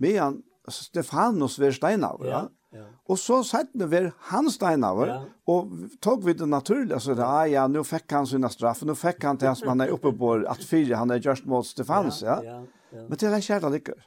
medan 0.00 0.42
Stefanus 0.70 1.58
ved 1.60 1.74
Steinauer, 1.78 2.28
ja. 2.28 2.42
Ja. 2.72 2.86
Og 3.04 3.18
så 3.20 3.42
sett 3.44 3.68
vi 3.76 3.84
ved 3.84 4.06
han 4.30 4.46
Steinauer, 4.48 5.10
ja. 5.10 5.16
og 5.52 5.72
tog 6.00 6.22
vi 6.24 6.32
det 6.32 6.46
så 6.48 6.94
altså, 6.94 7.16
ja, 7.18 7.42
ja, 7.44 7.66
nå 7.68 7.82
fikk 7.84 8.14
han 8.16 8.26
sina 8.26 8.48
straff, 8.48 8.80
nå 8.88 8.94
fikk 8.96 9.26
han 9.28 9.36
til 9.36 9.50
han 9.50 9.58
som 9.58 9.74
han 9.74 9.84
er 9.84 9.92
oppe 9.92 10.14
på 10.16 10.30
at 10.48 10.64
fire, 10.64 10.96
han 10.96 11.10
er 11.10 11.20
just 11.20 11.44
mot 11.44 11.66
Stefanus, 11.66 12.22
ja. 12.22 12.38
ja. 12.40 12.54
ja. 12.62 12.81
Men 12.92 13.18
det 13.18 13.28
er 13.28 13.36
ikke 13.38 13.54
hjertet 13.54 13.74
lykker. 13.76 14.00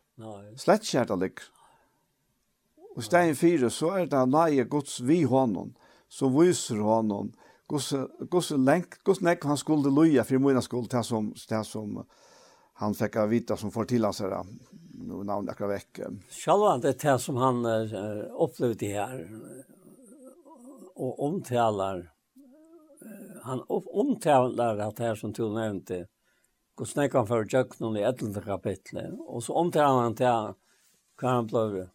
Slett 0.62 0.86
kjærta 0.86 1.16
hjertet 1.16 1.24
lykker. 1.24 1.52
Og 2.96 3.04
stein 3.04 3.36
fire, 3.36 3.70
så 3.74 3.90
er 4.00 4.06
det 4.08 4.22
nøye 4.32 4.64
gods 4.72 5.02
vi 5.04 5.24
hånden, 5.28 5.74
som 6.08 6.32
viser 6.38 6.80
hånden, 6.80 7.34
gods 7.68 8.52
lenk, 8.56 9.02
gods 9.04 9.20
nek 9.26 9.44
han 9.44 9.60
skulle 9.60 9.92
løye, 9.92 10.24
for 10.24 10.40
mine 10.40 10.64
skulle 10.64 10.88
ta 10.92 11.02
som, 11.04 11.34
ta 11.50 11.64
som 11.68 12.06
han 12.80 12.96
fikk 12.96 13.18
av 13.20 13.32
vita 13.32 13.58
som 13.60 13.72
får 13.72 13.90
til 13.92 14.08
hans 14.08 14.22
her, 14.24 14.38
nå 15.06 15.22
navn 15.28 15.52
akkurat 15.52 15.76
vekk. 15.76 16.02
Sjalva, 16.32 16.78
det 16.80 16.94
er 16.94 17.00
det 17.04 17.20
som 17.24 17.40
han 17.40 17.62
uh, 17.68 18.26
opplevde 18.46 18.92
her, 18.96 19.24
og 20.96 21.20
omtalar, 21.28 22.06
han 23.44 23.62
omtalar 23.68 24.80
at 24.88 24.96
det 24.96 25.10
her 25.10 25.20
som 25.20 25.36
du 25.36 25.50
nevnte, 25.52 26.06
Guds 26.76 26.96
han 26.96 27.28
for 27.28 27.48
djøkken 27.48 27.96
i 27.96 28.04
11. 28.04 28.42
kapitlet, 28.44 29.14
og 29.28 29.44
så 29.44 29.56
omtaler 29.56 30.02
han 30.04 30.16
til 30.20 30.56
hva 31.16 31.36
han 31.38 31.48
ble 31.48 31.86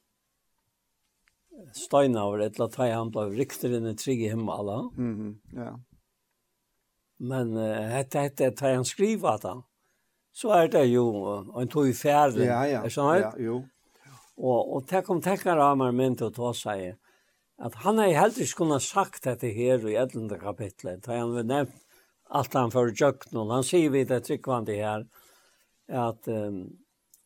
støyna 1.76 2.24
over 2.24 2.40
et 2.40 2.56
eller 2.56 2.70
annet 2.70 2.94
han 2.96 3.10
ble 3.12 3.26
rikter 3.34 3.74
inn 3.76 3.88
i 3.90 3.94
trygge 3.94 4.30
himmelen. 4.32 4.88
Mm 4.96 5.14
-hmm. 5.18 5.34
ja. 5.60 5.74
Men 7.18 7.56
uh, 7.56 7.88
hette 7.92 8.18
hette 8.18 8.44
et 8.44 8.60
han 8.60 8.84
skriver 8.84 9.28
at 9.28 9.42
han, 9.42 9.62
så 10.32 10.48
er 10.56 10.68
det 10.68 10.86
jo 10.86 11.04
en 11.60 11.68
tog 11.68 11.88
i 11.88 11.92
fjerde, 11.92 12.44
ja, 12.44 12.64
ja. 12.64 12.84
er 12.84 12.88
sånn 12.88 13.20
Ja, 13.20 13.32
jo. 13.38 13.64
Og, 14.36 14.76
og 14.76 14.86
tenk 14.88 15.10
om 15.10 15.20
tenker 15.20 15.58
av 15.58 15.76
meg 15.76 15.94
min 15.94 16.16
til 16.16 16.26
å 16.26 16.30
ta 16.30 16.52
seg, 16.56 16.96
at 17.58 17.74
han 17.74 17.98
har 17.98 18.08
heller 18.08 18.40
ikke 18.40 18.56
kunnet 18.56 18.82
sagt 18.82 19.24
dette 19.24 19.50
her 19.52 19.84
i 19.88 19.94
11. 19.94 20.38
kapitlet, 20.40 21.02
da 21.04 21.18
han 21.18 21.34
vil 21.34 21.44
nevnt 21.44 21.89
allt 22.30 22.54
han 22.54 22.70
för 22.70 23.02
jöknol. 23.02 23.50
Han 23.50 23.64
säger 23.64 23.90
vid 23.90 24.08
det 24.08 24.20
tryckvande 24.20 24.72
här 24.72 25.06
att 25.92 26.28
um, 26.28 26.78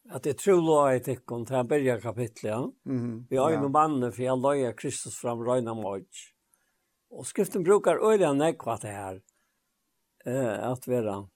att 0.09 0.22
det 0.22 0.39
tror 0.39 0.62
låg 0.62 0.94
ett 0.94 1.09
ikon 1.09 1.47
till 1.47 1.62
börja 1.64 2.01
kapitlet. 2.01 2.55
Mm. 2.86 3.26
Vi 3.31 3.36
har 3.36 3.51
ju 3.51 3.56
ja. 3.56 3.68
mannen 3.68 4.12
för 4.12 4.22
jag 4.22 4.39
loja 4.39 4.72
Kristus 4.72 5.16
fram 5.16 5.44
röjna 5.44 5.74
mot. 5.74 6.09
Och 7.10 7.26
skriften 7.26 7.62
brukar 7.62 8.12
öliga 8.12 8.32
nekva 8.32 8.76
det 8.76 8.89
här. 8.89 9.22
Eh, 10.24 10.68
att 10.68 10.89
vara 10.89 11.28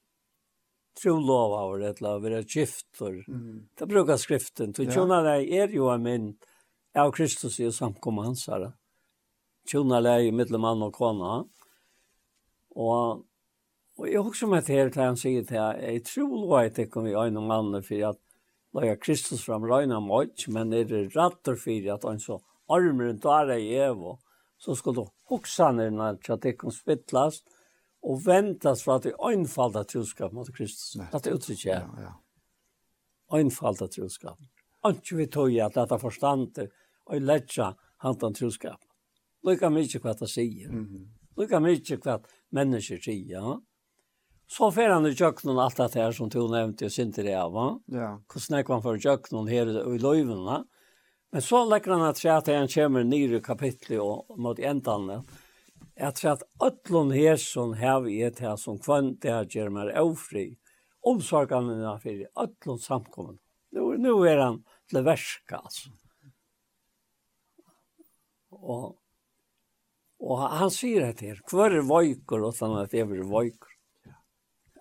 tror 1.01 1.21
lov 1.21 1.53
av 1.53 1.79
det 1.79 2.01
eller 2.01 2.19
vara 2.19 2.41
giftor. 2.41 3.25
Mm. 3.27 3.67
Det 3.77 3.85
brukar 3.85 4.17
skriften. 4.17 4.73
Så 4.73 4.91
tjona 4.91 5.21
dig 5.21 5.57
är 5.57 5.67
ju 5.67 5.93
en 5.93 6.03
min 6.03 6.37
av 6.97 7.11
Kristus 7.11 7.59
i 7.59 7.71
samkomma 7.71 8.23
hans 8.23 8.47
här. 8.47 8.73
Tjona 9.71 10.01
dig 10.01 10.31
mittelman 10.31 10.81
och 10.81 10.93
kona. 10.93 11.45
Och 12.69 13.25
Och 13.99 14.09
jag 14.09 14.27
också 14.27 14.47
med 14.47 14.63
det 14.67 14.73
här 14.73 15.05
han 15.05 15.17
säger 15.17 15.43
till 15.43 15.55
jag 15.93 16.05
tror 16.05 16.59
att 16.59 16.75
det 16.75 16.87
kommer 16.87 17.09
jag 17.09 17.33
någon 17.33 17.51
annan 17.51 17.83
för 17.83 18.03
att 18.09 18.19
lägga 18.73 18.95
Kristus 18.95 19.41
fram 19.41 19.65
rena 19.65 19.99
mot 19.99 20.47
men 20.47 20.73
är 20.73 20.85
det 20.85 21.07
rattor 21.07 21.55
för 21.55 21.91
att 21.93 22.03
han 22.03 22.19
så 22.19 22.41
armen 22.67 23.19
där 23.19 23.51
i 23.51 23.75
Evo 23.75 24.19
så 24.57 24.75
ska 24.75 24.91
då 24.91 25.11
huxa 25.29 25.71
ner 25.71 25.89
när 25.91 26.37
det 26.37 26.53
kan 26.53 26.71
spittlas 26.71 27.43
och 28.01 28.27
väntas 28.27 28.83
för 28.83 28.95
att 28.95 29.03
det 29.03 29.13
enfalda 29.33 29.83
troskap 29.83 30.31
mot 30.31 30.55
Kristus. 30.55 30.95
Nej. 30.95 31.07
Att 31.11 31.23
det 31.23 31.29
uttrycker 31.29 31.69
jag. 31.69 31.81
Ja, 31.81 32.21
ja. 33.29 33.39
Enfalda 33.39 33.87
troskap. 33.87 34.39
Anki 34.81 35.15
vi 35.15 35.27
tog 35.27 35.59
att 35.59 35.73
detta 35.73 35.99
förstande 35.99 36.67
och 37.05 37.21
lägga 37.21 37.75
hantan 37.97 38.33
troskap. 38.33 38.79
Lycka 39.43 39.69
mycket 39.69 40.03
hva 40.03 40.13
det 40.13 40.27
sier. 40.27 40.69
Mm 40.69 40.85
-hmm. 40.85 41.41
Lycka 41.41 41.59
mycket 41.59 42.05
vad 42.05 42.25
människor 42.49 42.97
säger. 42.97 43.33
Ja? 43.33 43.61
Så 44.49 44.71
fer 44.73 44.89
han 44.89 45.05
i 45.05 45.13
kjøkkenen 45.13 45.59
alt 45.61 45.77
det 45.77 45.93
her 45.99 46.15
som 46.15 46.29
du 46.33 46.39
nevnte 46.49 46.87
og 46.87 46.93
synte 46.93 47.21
det 47.25 47.35
av. 47.37 47.57
Ja. 47.93 48.15
Hvordan 48.31 48.57
er 48.57 48.71
han 48.71 48.81
for 48.85 49.01
kjøkkenen 49.03 49.51
her 49.51 49.69
i 49.69 49.99
løyvene? 50.01 50.63
Men 51.29 51.45
så 51.45 51.61
legger 51.69 51.93
han 51.93 52.07
at 52.07 52.23
at 52.25 52.49
han 52.49 52.71
kommer 52.73 53.05
nere 53.05 53.37
i 53.37 53.45
kapitlet 53.45 54.01
og 54.01 54.25
mot 54.41 54.57
endene. 54.57 55.21
At 55.95 56.23
at 56.25 56.43
øtlån 56.63 57.13
her 57.13 57.37
som 57.37 57.75
har 57.77 58.01
vi 58.01 58.21
et 58.25 58.39
her 58.39 58.57
som 58.57 58.79
kvann 58.81 59.19
det 59.21 59.29
her 59.29 59.45
gjør 59.45 59.69
meg 59.69 59.93
avfri. 59.93 60.47
Omsorgene 61.05 61.77
er 61.85 62.01
for 62.01 62.43
øtlån 62.43 62.81
samkommen. 62.81 63.39
Nu, 63.71 63.93
nu 64.01 64.23
er 64.25 64.41
han 64.41 64.63
til 64.89 65.05
verska, 65.05 65.61
altså. 65.61 65.91
Og, 68.49 68.95
og 70.19 70.45
han 70.57 70.71
sier 70.73 71.05
det 71.05 71.21
her. 71.21 71.41
Hver 71.45 71.77
er 71.77 71.85
vøyker, 71.85 72.41
og 72.47 72.55
sånn 72.57 72.79
at 72.81 72.95
jeg 72.97 73.05
er 73.05 73.29
vøyker 73.29 73.68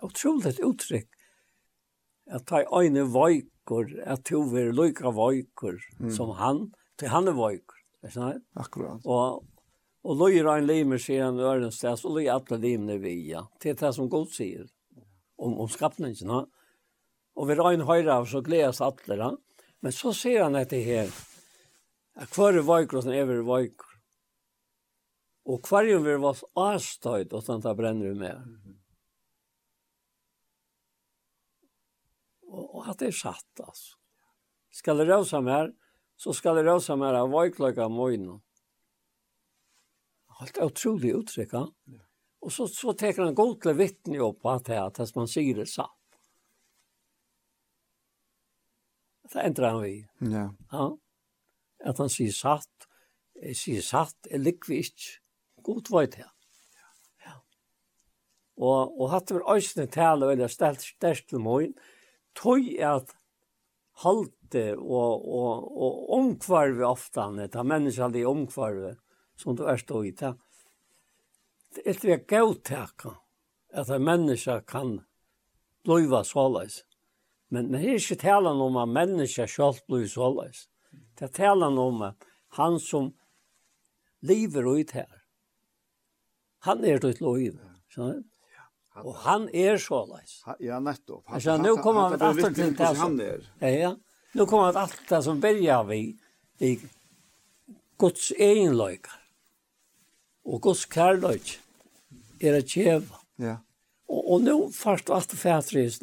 utroligt 0.02 0.60
uttryck 0.60 1.08
att 2.30 2.46
ta 2.46 2.84
ene 2.84 3.02
vojkor, 3.02 4.02
att 4.06 4.24
to 4.24 4.42
ver 4.42 4.72
lika 4.72 5.10
vojkor 5.10 5.78
mm. 6.00 6.10
som 6.10 6.30
han, 6.30 6.72
till 6.96 7.08
han 7.08 7.28
är 7.28 7.32
vojkor. 7.32 7.78
Är 8.02 8.10
så 8.10 8.40
Akkurat. 8.54 9.06
Och 9.06 9.44
och 10.02 10.16
då 10.16 10.30
en 10.30 10.44
han 10.44 10.66
limer 10.66 10.98
sig 10.98 11.18
en 11.18 11.38
örnstäs 11.38 12.04
och 12.04 12.10
då 12.10 12.20
är 12.20 12.32
alla 12.32 12.56
limne 12.56 12.98
via. 12.98 13.48
Det 13.60 13.70
är 13.70 13.86
det 13.86 13.92
som 13.92 14.08
Gud 14.08 14.28
säger 14.28 14.66
om 15.36 15.60
om 15.60 15.68
skapningen. 15.68 16.28
va 16.28 16.46
Och 17.34 17.50
vi 17.50 17.54
rein 17.54 17.80
höra 17.80 18.16
av 18.16 18.24
så 18.24 18.40
gläds 18.40 18.80
alla. 18.80 19.36
Men 19.80 19.92
så 19.92 20.12
ser 20.12 20.42
han 20.42 20.54
att 20.54 20.70
det 20.70 20.82
här 20.82 21.10
att 22.14 22.30
kvar 22.30 22.52
är 22.52 22.60
vojkor 22.60 23.00
som 23.00 23.10
vi 23.10 23.42
vojkor. 23.42 23.86
Och 25.44 25.64
kvar 25.64 25.84
är 25.84 25.98
vi 25.98 26.16
var 26.16 26.36
avstöjd 26.52 27.32
och 27.32 27.44
sånt 27.44 27.62
där 27.62 27.74
bränner 27.74 28.06
vi 28.06 28.14
med. 28.14 28.36
Mm. 28.36 28.78
och 32.58 32.88
att 32.88 32.98
det 32.98 33.06
er 33.06 33.16
satt 33.16 33.60
altså. 33.60 33.96
Skal 34.70 34.98
det 34.98 35.08
røse 35.08 35.40
mer 35.40 35.72
så 36.18 36.34
skal 36.34 36.58
det 36.58 36.66
røse 36.66 36.96
mer 36.98 37.14
av 37.14 37.30
veikløkken 37.30 37.84
av 37.84 37.94
møgnen. 37.94 38.40
Alt 40.38 40.58
er 40.58 40.70
utrolig 40.70 41.14
uttrykk, 41.14 41.52
Ja. 41.52 42.04
Och 42.40 42.52
så, 42.52 42.68
så 42.68 42.92
teker 42.92 43.24
han 43.24 43.34
god 43.34 43.62
til 43.62 43.74
vittne 43.74 44.20
opp 44.22 44.42
på 44.42 44.50
at 44.50 44.66
det 44.66 44.76
er, 44.76 44.86
at 44.86 45.16
man 45.16 45.26
sier 45.26 45.56
det 45.58 45.66
satt. 45.68 45.94
Det 49.32 49.42
endrer 49.42 49.74
han 49.74 49.82
vi. 49.82 50.06
Ja. 50.20 50.44
ja. 50.72 50.84
Att 51.84 51.98
han 51.98 52.08
sier 52.08 52.32
satt. 52.32 52.88
jeg 53.42 53.56
sier 53.56 53.82
satt 53.82 54.26
är 54.30 54.46
ikke. 54.46 55.20
God 55.62 55.90
var 55.90 56.06
det. 56.06 56.30
Ja. 57.24 57.42
Och, 58.56 59.00
och 59.00 59.10
hatt 59.10 59.30
var 59.30 59.56
øyne 59.56 59.86
tala 59.86 60.26
väldigt 60.26 60.50
ställt 60.50 60.80
stelt 60.80 61.28
till 61.28 61.38
mojna 61.38 61.74
tøy 62.38 62.76
at 62.84 63.14
halte 64.04 64.70
og, 64.78 65.24
og, 65.26 65.64
og 65.74 66.12
omkvarve 66.18 66.86
oftane, 66.86 67.48
ta 67.50 67.64
menneskelig 67.66 68.22
omkvarve, 68.28 68.94
som 69.38 69.58
du 69.58 69.66
er 69.66 69.80
stå 69.82 70.04
i, 70.06 70.12
ta 70.14 70.36
et 71.84 72.04
vi 72.04 72.12
er 72.12 72.24
gauttaka, 72.28 73.14
at 73.70 73.90
en 73.92 74.04
menneske 74.04 74.60
kan 74.66 74.98
bliva 75.84 76.22
såleis. 76.24 76.82
Men, 77.52 77.70
det 77.72 77.80
er 77.80 78.00
ikke 78.00 78.20
talan 78.20 78.60
om 78.60 78.76
at 78.80 78.92
menneske 78.92 79.46
selv 79.48 79.80
blir 79.88 80.08
såleis. 80.10 80.66
Det 81.16 81.28
er 81.28 81.36
talan 81.36 81.78
om 81.80 82.02
at 82.10 82.26
han 82.58 82.78
som 82.80 83.12
lever 84.24 84.66
ut 84.66 84.92
her, 84.96 85.24
han 86.66 86.84
er 86.84 87.04
ut 87.04 87.20
liv. 87.22 87.60
skjønner 87.88 88.18
du? 88.18 88.37
Og 89.04 89.14
han 89.24 89.48
er 89.54 89.78
såleis. 89.78 90.40
Ja, 90.60 90.80
nettopp. 90.80 91.24
Han, 91.26 91.34
altså, 91.38 91.56
nå 91.62 91.76
kommer 91.82 92.08
han, 92.08 92.20
han, 92.20 92.54
til 92.54 92.72
det 92.74 92.86
han, 92.86 92.96
han, 92.96 93.02
han 93.04 93.20
er. 93.20 93.44
Ja, 93.60 93.68
ja. 93.68 93.92
Nå 94.34 94.46
kommer 94.46 94.72
han 94.72 94.82
alt 94.84 95.00
det 95.08 95.22
som 95.22 95.40
börjar 95.40 95.84
vi 95.84 96.00
i 96.58 96.78
Guds 97.98 98.32
egenlöjkar. 98.32 99.20
Og 100.44 100.62
Guds 100.62 100.86
kärlöjk 100.86 101.60
er 102.40 102.58
att 102.58 102.68
tjeva. 102.68 103.16
Ja. 103.36 103.56
Og, 104.06 104.18
og 104.18 104.24
Och, 104.24 104.32
och 104.34 104.40
nu 104.42 104.72
först 104.72 105.10
allt 105.10 105.32
färdris 105.32 106.00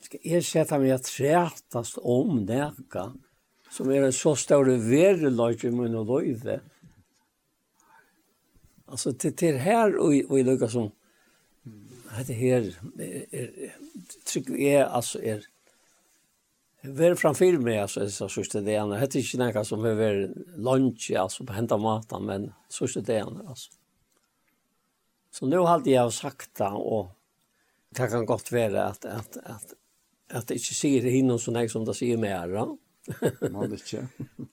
Skal 0.00 0.20
jeg 0.24 0.44
sette 0.44 0.78
meg 0.78 0.92
at 0.94 1.04
trætast 1.04 1.98
om 1.98 2.44
näka 2.46 3.10
som 3.70 3.90
er 3.90 4.06
en 4.06 4.12
så 4.12 4.34
større 4.34 4.78
verlöjk 4.78 5.64
i 5.64 5.70
min 5.70 5.94
og 5.94 6.06
løyve. 6.06 6.60
Altså, 8.88 9.12
till, 9.12 9.36
till 9.36 9.58
her 9.58 9.98
og 9.98 10.30
och 10.30 10.38
i 10.38 10.42
Lukas 10.42 10.72
som 10.72 10.90
hette 12.16 12.34
her, 12.36 12.68
er, 12.98 13.72
trygg 14.28 14.50
er, 14.56 14.84
altså, 14.86 15.20
er, 15.22 15.46
Vær 16.78 17.16
framfyr 17.18 17.56
meg, 17.58 17.80
altså, 17.82 18.04
så 18.12 18.28
sørste 18.30 18.60
det 18.62 18.76
ene. 18.78 19.00
Hette 19.00 19.18
ikke 19.18 19.40
noe 19.40 19.64
som 19.66 19.82
er 19.88 19.96
vær 19.98 20.20
lunch, 20.62 21.08
altså, 21.10 21.42
på 21.44 21.56
hentet 21.56 21.82
maten, 21.82 22.26
men 22.28 22.44
sørste 22.70 23.02
det 23.04 23.18
ene, 23.24 23.42
altså. 23.50 23.74
Så 25.34 25.46
nå 25.50 25.58
hadde 25.66 25.90
jeg 25.90 26.14
sagt 26.14 26.52
det, 26.58 26.70
og 26.70 27.10
det 27.98 28.08
kan 28.12 28.26
godt 28.26 28.52
være 28.54 28.86
at, 28.92 29.04
at, 29.04 29.38
at, 29.42 29.74
at 30.30 30.52
jeg 30.52 30.62
ikke 30.62 30.76
sier 30.78 31.04
det 31.04 31.16
innom 31.18 31.40
sånn 31.42 31.58
jeg 31.60 31.72
som 31.72 31.84
det 31.86 31.96
sier 31.98 32.20
mer, 32.20 32.54
da. 32.54 32.68
Man 33.50 33.72
vet 33.72 33.82
ikke. 33.82 34.04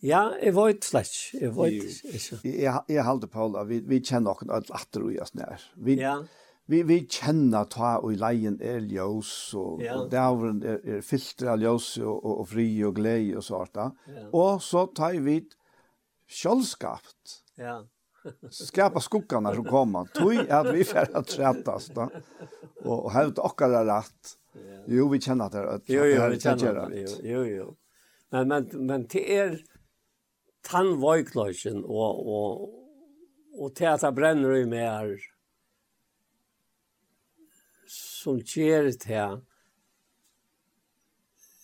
ja, 0.05 0.23
jeg 0.45 0.55
vet 0.59 0.87
slett. 0.87 1.15
Jeg 1.35 1.53
vet 1.55 1.77
ikke. 1.77 2.39
Jeg, 2.41 2.55
jeg, 2.65 2.81
jeg 2.89 3.05
halder 3.05 3.31
på, 3.31 3.47
vi, 3.69 3.79
vi 3.85 4.01
kjenner 4.01 4.33
noen 4.33 4.57
alle 4.57 4.81
atter 4.81 5.05
og 5.05 5.13
gjør 5.13 5.31
sånn 5.31 5.45
her. 5.45 5.69
Vi, 5.77 5.97
ja. 6.01 6.17
Yeah 6.17 6.44
vi 6.65 6.81
vi 6.83 6.99
kjenner 7.05 7.67
ta 7.69 7.95
og 7.99 8.13
i 8.15 8.19
leien 8.19 8.55
er 8.63 8.81
ljós 8.89 9.53
og, 9.57 9.83
ja. 9.85 9.97
og 9.99 10.09
dævren 10.11 10.63
er, 10.65 10.79
er 10.95 11.03
filtra 11.05 11.55
ljós 11.61 11.91
og, 12.01 12.15
og, 12.17 12.39
og 12.41 12.47
fri 12.49 12.67
og 12.87 12.95
glei 12.97 13.35
og 13.37 13.45
svarta. 13.45 13.91
Ja. 14.09 14.29
Og 14.33 14.63
så 14.65 14.87
tar 14.97 15.19
vi 15.25 15.41
kjølskapt. 16.25 17.41
Ja. 17.61 17.83
Skapa 18.49 18.99
skuggarna 18.99 19.53
som 19.53 19.67
kommer. 19.69 20.09
Tui 20.17 20.39
at 20.49 20.71
vi 20.73 20.81
fer 20.83 21.11
at 21.13 21.27
trätas 21.27 21.91
då. 21.93 22.09
Och 22.81 23.11
hävda 23.11 23.41
okkara 23.41 23.85
rätt. 23.97 24.37
Jo, 24.87 25.09
vi 25.09 25.21
känner 25.21 25.45
att 25.45 25.51
det 25.51 25.93
är 25.93 25.97
Jo, 25.97 26.05
jo, 26.05 26.29
vi 26.29 26.39
kjenner 26.39 26.89
det. 26.89 27.19
Jo, 27.23 27.43
jo. 27.45 27.75
Men 28.31 28.47
men 28.47 28.69
men 28.73 29.07
till 29.07 29.21
er 29.21 29.59
tandvojklagen 30.63 31.83
och 31.85 32.27
och 32.27 32.69
och 33.59 33.71
det 33.77 34.11
bränner 34.15 34.51
ju 34.51 34.65
mer 34.65 35.34
som 38.25 38.39
gjør 38.39 38.83
det 38.83 39.05
här 39.05 39.41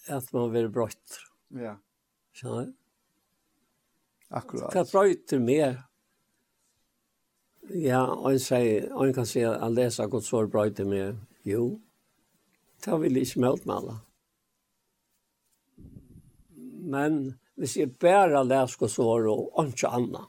att 0.07 0.33
man 0.33 0.51
vil 0.51 0.69
brott. 0.69 1.19
Ja. 1.47 1.77
Skjønner 2.33 2.65
du? 2.65 2.73
Akkurat. 4.29 4.75
Vad 4.75 4.91
bröjter 4.91 5.39
mer? 5.39 5.81
Ja, 7.71 8.03
og 8.05 8.31
en 8.31 8.39
sier, 8.41 8.87
og 8.91 9.07
en 9.07 9.13
kan 9.13 9.25
si 9.25 9.39
säga 9.39 9.55
att 9.55 9.73
läsa 9.73 10.07
gott 10.07 10.25
sår 10.25 10.47
bröjter 10.47 10.85
mer. 10.85 11.17
Jo, 11.43 11.81
det 12.85 13.01
vil 13.01 13.17
jeg 13.17 13.27
ikke 13.27 13.39
smält 13.39 13.65
med 13.65 13.75
alle. 13.75 13.97
Men 16.95 17.19
hvis 17.55 17.77
jeg 17.77 17.95
bare 17.99 18.43
leser 18.45 18.79
godt 18.79 18.95
sår 18.95 19.29
og 19.33 19.67
ikke 19.67 19.89
annet, 19.89 20.27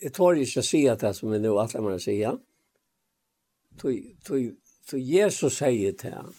Jeg 0.00 0.14
tror 0.16 0.38
ikke 0.40 0.62
å 0.62 0.64
si 0.64 0.78
at 0.88 1.02
det 1.04 1.10
som 1.12 1.28
vi 1.28 1.38
nu 1.38 1.58
att 1.58 1.74
man 1.74 2.00
säger. 2.00 2.32
Mm 2.32 2.49
Så 3.80 4.98
Jesus 4.98 5.56
sier 5.60 5.94
til 5.98 6.16
han. 6.16 6.32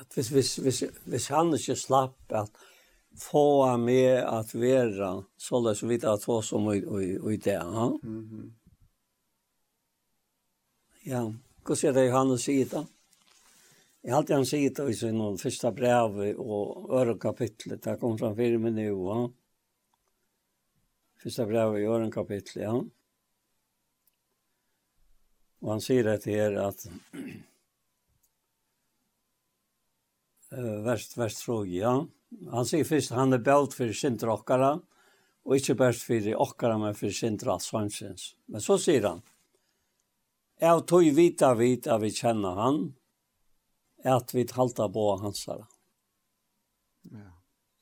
At 0.00 0.14
hvis, 0.14 0.28
hvis, 0.28 0.56
hvis, 0.56 0.84
hvis 1.06 1.28
han 1.28 1.52
ikke 1.54 1.76
slapp 1.76 2.32
at 2.32 2.62
få 3.20 3.66
han 3.66 3.84
med 3.84 4.22
at 4.22 4.54
være 4.54 5.24
så 5.36 5.60
där 5.60 5.74
så 5.74 5.86
vidt 5.86 6.04
at 6.04 6.24
få 6.24 6.42
som 6.42 6.72
i, 6.72 6.78
i, 6.78 7.34
i 7.34 7.36
det. 7.36 7.52
Ja. 7.52 7.90
Mm 8.02 8.52
ja, 11.08 11.20
hva 11.64 11.76
sier 11.76 11.94
det 11.96 12.08
Johannes 12.08 12.44
sier 12.44 12.68
det? 12.68 12.82
Jeg 14.04 14.12
har 14.12 14.22
alltid 14.22 14.36
han 14.36 14.48
sier 14.48 14.72
det 14.76 14.86
i 14.88 14.96
sin 14.96 15.20
første 15.40 15.72
brev 15.76 16.18
og 16.40 16.92
øre 16.96 17.18
kapitlet. 17.20 17.82
Det 17.84 17.98
kom 18.00 18.16
fram 18.20 18.36
fire 18.36 18.58
mig 18.58 18.72
nu. 18.76 18.84
Ja. 19.08 19.18
Första 21.22 21.46
brev 21.46 21.78
i 21.78 21.82
Jörn 21.82 22.10
kapitel 22.10 22.62
ja. 22.62 22.84
Og 25.60 25.68
han 25.68 25.82
sier 25.84 26.06
det 26.06 26.22
till 26.24 26.38
er 26.40 26.54
att 26.56 26.86
värst, 30.84 31.16
värst 31.16 31.42
fråga, 31.44 31.70
ja. 31.70 32.06
Han 32.50 32.64
sier 32.66 32.88
først 32.88 33.12
han 33.12 33.36
er 33.36 33.42
belt 33.44 33.74
for 33.74 33.90
för 33.90 33.92
sindrockare 33.92 34.78
og 35.44 35.56
ikke 35.56 35.74
bäst 35.74 36.06
for 36.06 36.30
okkara, 36.40 36.78
men 36.78 36.94
for 36.94 37.06
för 37.06 37.12
sindrasvansens. 37.12 38.36
Men 38.46 38.60
så 38.60 38.78
sier 38.78 39.08
han 39.08 39.22
Jeg 40.60 40.86
tog 40.86 41.04
vita 41.16 41.54
vita 41.54 41.98
vi 41.98 42.10
kjenner 42.10 42.54
han 42.54 42.94
at 44.04 44.34
vi 44.34 44.46
halta 44.52 44.88
på 44.88 45.16
hans 45.16 45.46
her. 45.46 45.66
Ja. 47.12 47.28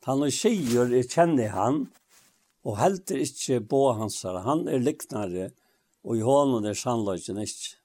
Han 0.06 0.30
sier, 0.30 0.90
jeg 0.90 1.10
kjenner 1.10 1.48
han 1.54 1.86
og 2.66 2.78
heldur 2.78 3.20
ikkje 3.22 3.60
hans 3.98 4.22
her. 4.24 4.40
han 4.40 4.68
er 4.68 4.78
liknare, 4.78 5.50
og 6.04 6.16
i 6.16 6.20
hånden 6.20 6.66
er 6.66 6.74
sannløgjen 6.74 7.38
ikkje. 7.38 7.76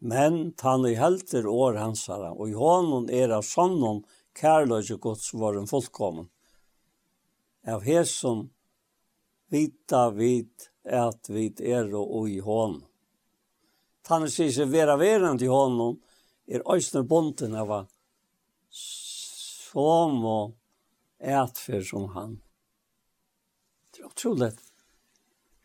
Men 0.00 0.54
han 0.60 0.84
er 0.86 0.96
helter 0.96 1.46
år 1.46 1.76
hansara, 1.76 2.32
og 2.32 2.48
i 2.48 2.56
hånden 2.56 3.10
er 3.12 3.30
av 3.36 3.42
sånnom 3.44 4.04
kærløgje 4.34 4.96
gods 4.96 5.34
varen 5.34 5.68
fullkommen. 5.68 6.30
Av 7.68 7.84
hesson 7.84 8.48
vita 9.52 10.08
vit 10.10 10.70
at 10.88 11.28
vit 11.28 11.60
er 11.60 11.92
og 11.94 12.30
i 12.30 12.40
hånden. 12.40 12.86
Han 14.10 14.26
sier 14.26 14.50
seg 14.50 14.72
vera 14.72 14.96
verand 14.98 15.42
i 15.44 15.46
honom, 15.46 16.00
er 16.50 16.64
òsne 16.66 17.04
bonden 17.06 17.54
av 17.54 17.68
som 18.74 20.24
og 20.26 20.56
etfer 21.20 21.84
som 21.86 22.08
han 22.16 22.40
utroligt 24.04 24.70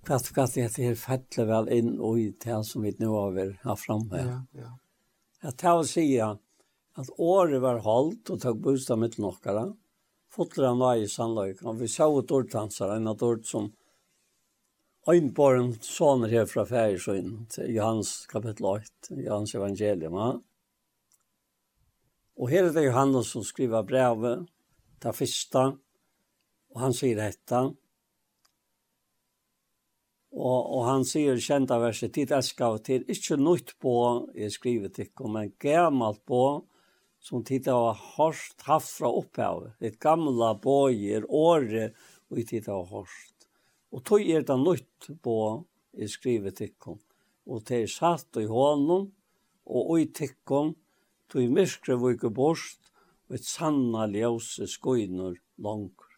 kvart 0.06 0.34
kvart 0.34 0.54
det 0.54 0.80
är 0.80 0.96
fettle 0.96 1.46
väl 1.46 1.70
in 1.70 2.00
och 2.00 2.20
i 2.20 2.36
det 2.44 2.64
som 2.64 2.82
vi 2.82 2.96
nu 3.00 3.08
har 3.08 3.58
här 3.64 3.76
framme. 3.76 4.46
Ja, 4.52 4.62
ja. 4.62 4.80
Jag 5.42 5.58
tar 5.58 5.78
och 5.78 5.86
säger 5.86 6.38
att 6.94 7.10
året 7.18 7.62
var 7.62 7.80
halt 7.80 8.30
och 8.30 8.42
tog 8.42 8.62
bostad 8.62 9.00
med 9.00 9.20
några. 9.20 9.74
Fotlar 10.30 10.68
han 10.68 10.80
var 10.80 10.96
i 10.96 11.08
sandlöjk. 11.08 11.62
Och 11.62 11.82
vi 11.82 11.88
såg 11.88 12.24
ett 12.24 12.32
ordtansare, 12.32 12.96
en 12.96 13.08
av 13.08 13.24
ord 13.24 13.46
som 13.46 13.74
Øynborn 15.08 15.74
soner 15.82 16.28
her 16.28 16.46
fra 16.46 16.64
Færisøyen 16.66 17.46
til 17.50 17.76
Johans 17.76 18.26
kapittel 18.26 18.66
8, 18.66 19.16
Johans 19.22 19.56
evangelium. 19.56 20.14
Ja? 20.14 20.32
Og 22.38 22.50
her 22.50 22.66
er 22.66 22.74
det 22.74 22.88
Johannes 22.88 23.30
som 23.32 23.44
skriver 23.44 23.86
brevet, 23.86 24.48
det 25.04 25.14
første, 25.16 25.62
og 26.74 26.82
han 26.82 26.94
sier 26.94 27.22
dette, 27.22 27.60
Og, 30.36 30.62
og 30.76 30.82
han 30.90 31.06
sier 31.08 31.40
kjenta 31.40 31.78
verset, 31.80 32.12
tid 32.16 32.34
elskar 32.36 32.76
og 32.76 32.82
til, 32.84 33.06
ikkje 33.08 33.38
nytt 33.40 33.78
på, 33.80 33.94
jeg 34.36 34.52
skriver 34.52 34.92
til, 34.92 35.08
men 35.32 35.54
gammalt 35.64 36.20
på, 36.28 36.66
som 37.24 37.44
tid 37.48 37.70
har 37.72 37.96
hørt 38.18 38.66
haft 38.68 38.92
fra 38.98 39.10
opphavet. 39.10 39.78
Et 39.80 39.96
gamla 40.00 40.52
bøyer, 40.60 41.24
året, 41.32 41.96
og 42.30 42.44
tid 42.52 42.68
har 42.68 42.84
hørt. 42.92 43.48
Og 43.96 44.04
tog 44.04 44.22
er 44.28 44.44
det 44.44 44.60
nytt 44.60 45.10
på, 45.24 45.38
jeg 45.96 46.12
skriver 46.12 46.52
til, 46.52 46.74
og 47.48 47.64
til 47.64 47.86
er 47.86 47.92
satt 47.92 48.36
i 48.42 48.46
hånden, 48.50 49.08
og 49.66 50.00
i 50.02 50.10
tikkum, 50.12 50.76
tog 51.32 51.48
myskre 51.50 51.96
vike 52.02 52.30
bort, 52.30 52.92
og 53.30 53.40
et 53.40 53.48
sanna 53.48 54.04
ljøse 54.12 54.68
skoiner 54.70 55.40
langer. 55.64 56.12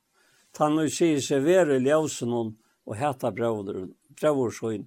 Tannu 0.58 0.88
sier 0.90 1.22
seg 1.22 1.46
være 1.46 1.78
ljøse 1.86 2.26
noen, 2.26 2.56
og 2.88 2.96
heta 2.96 3.32
brøver, 3.36 3.88
brøversøyn, 4.18 4.86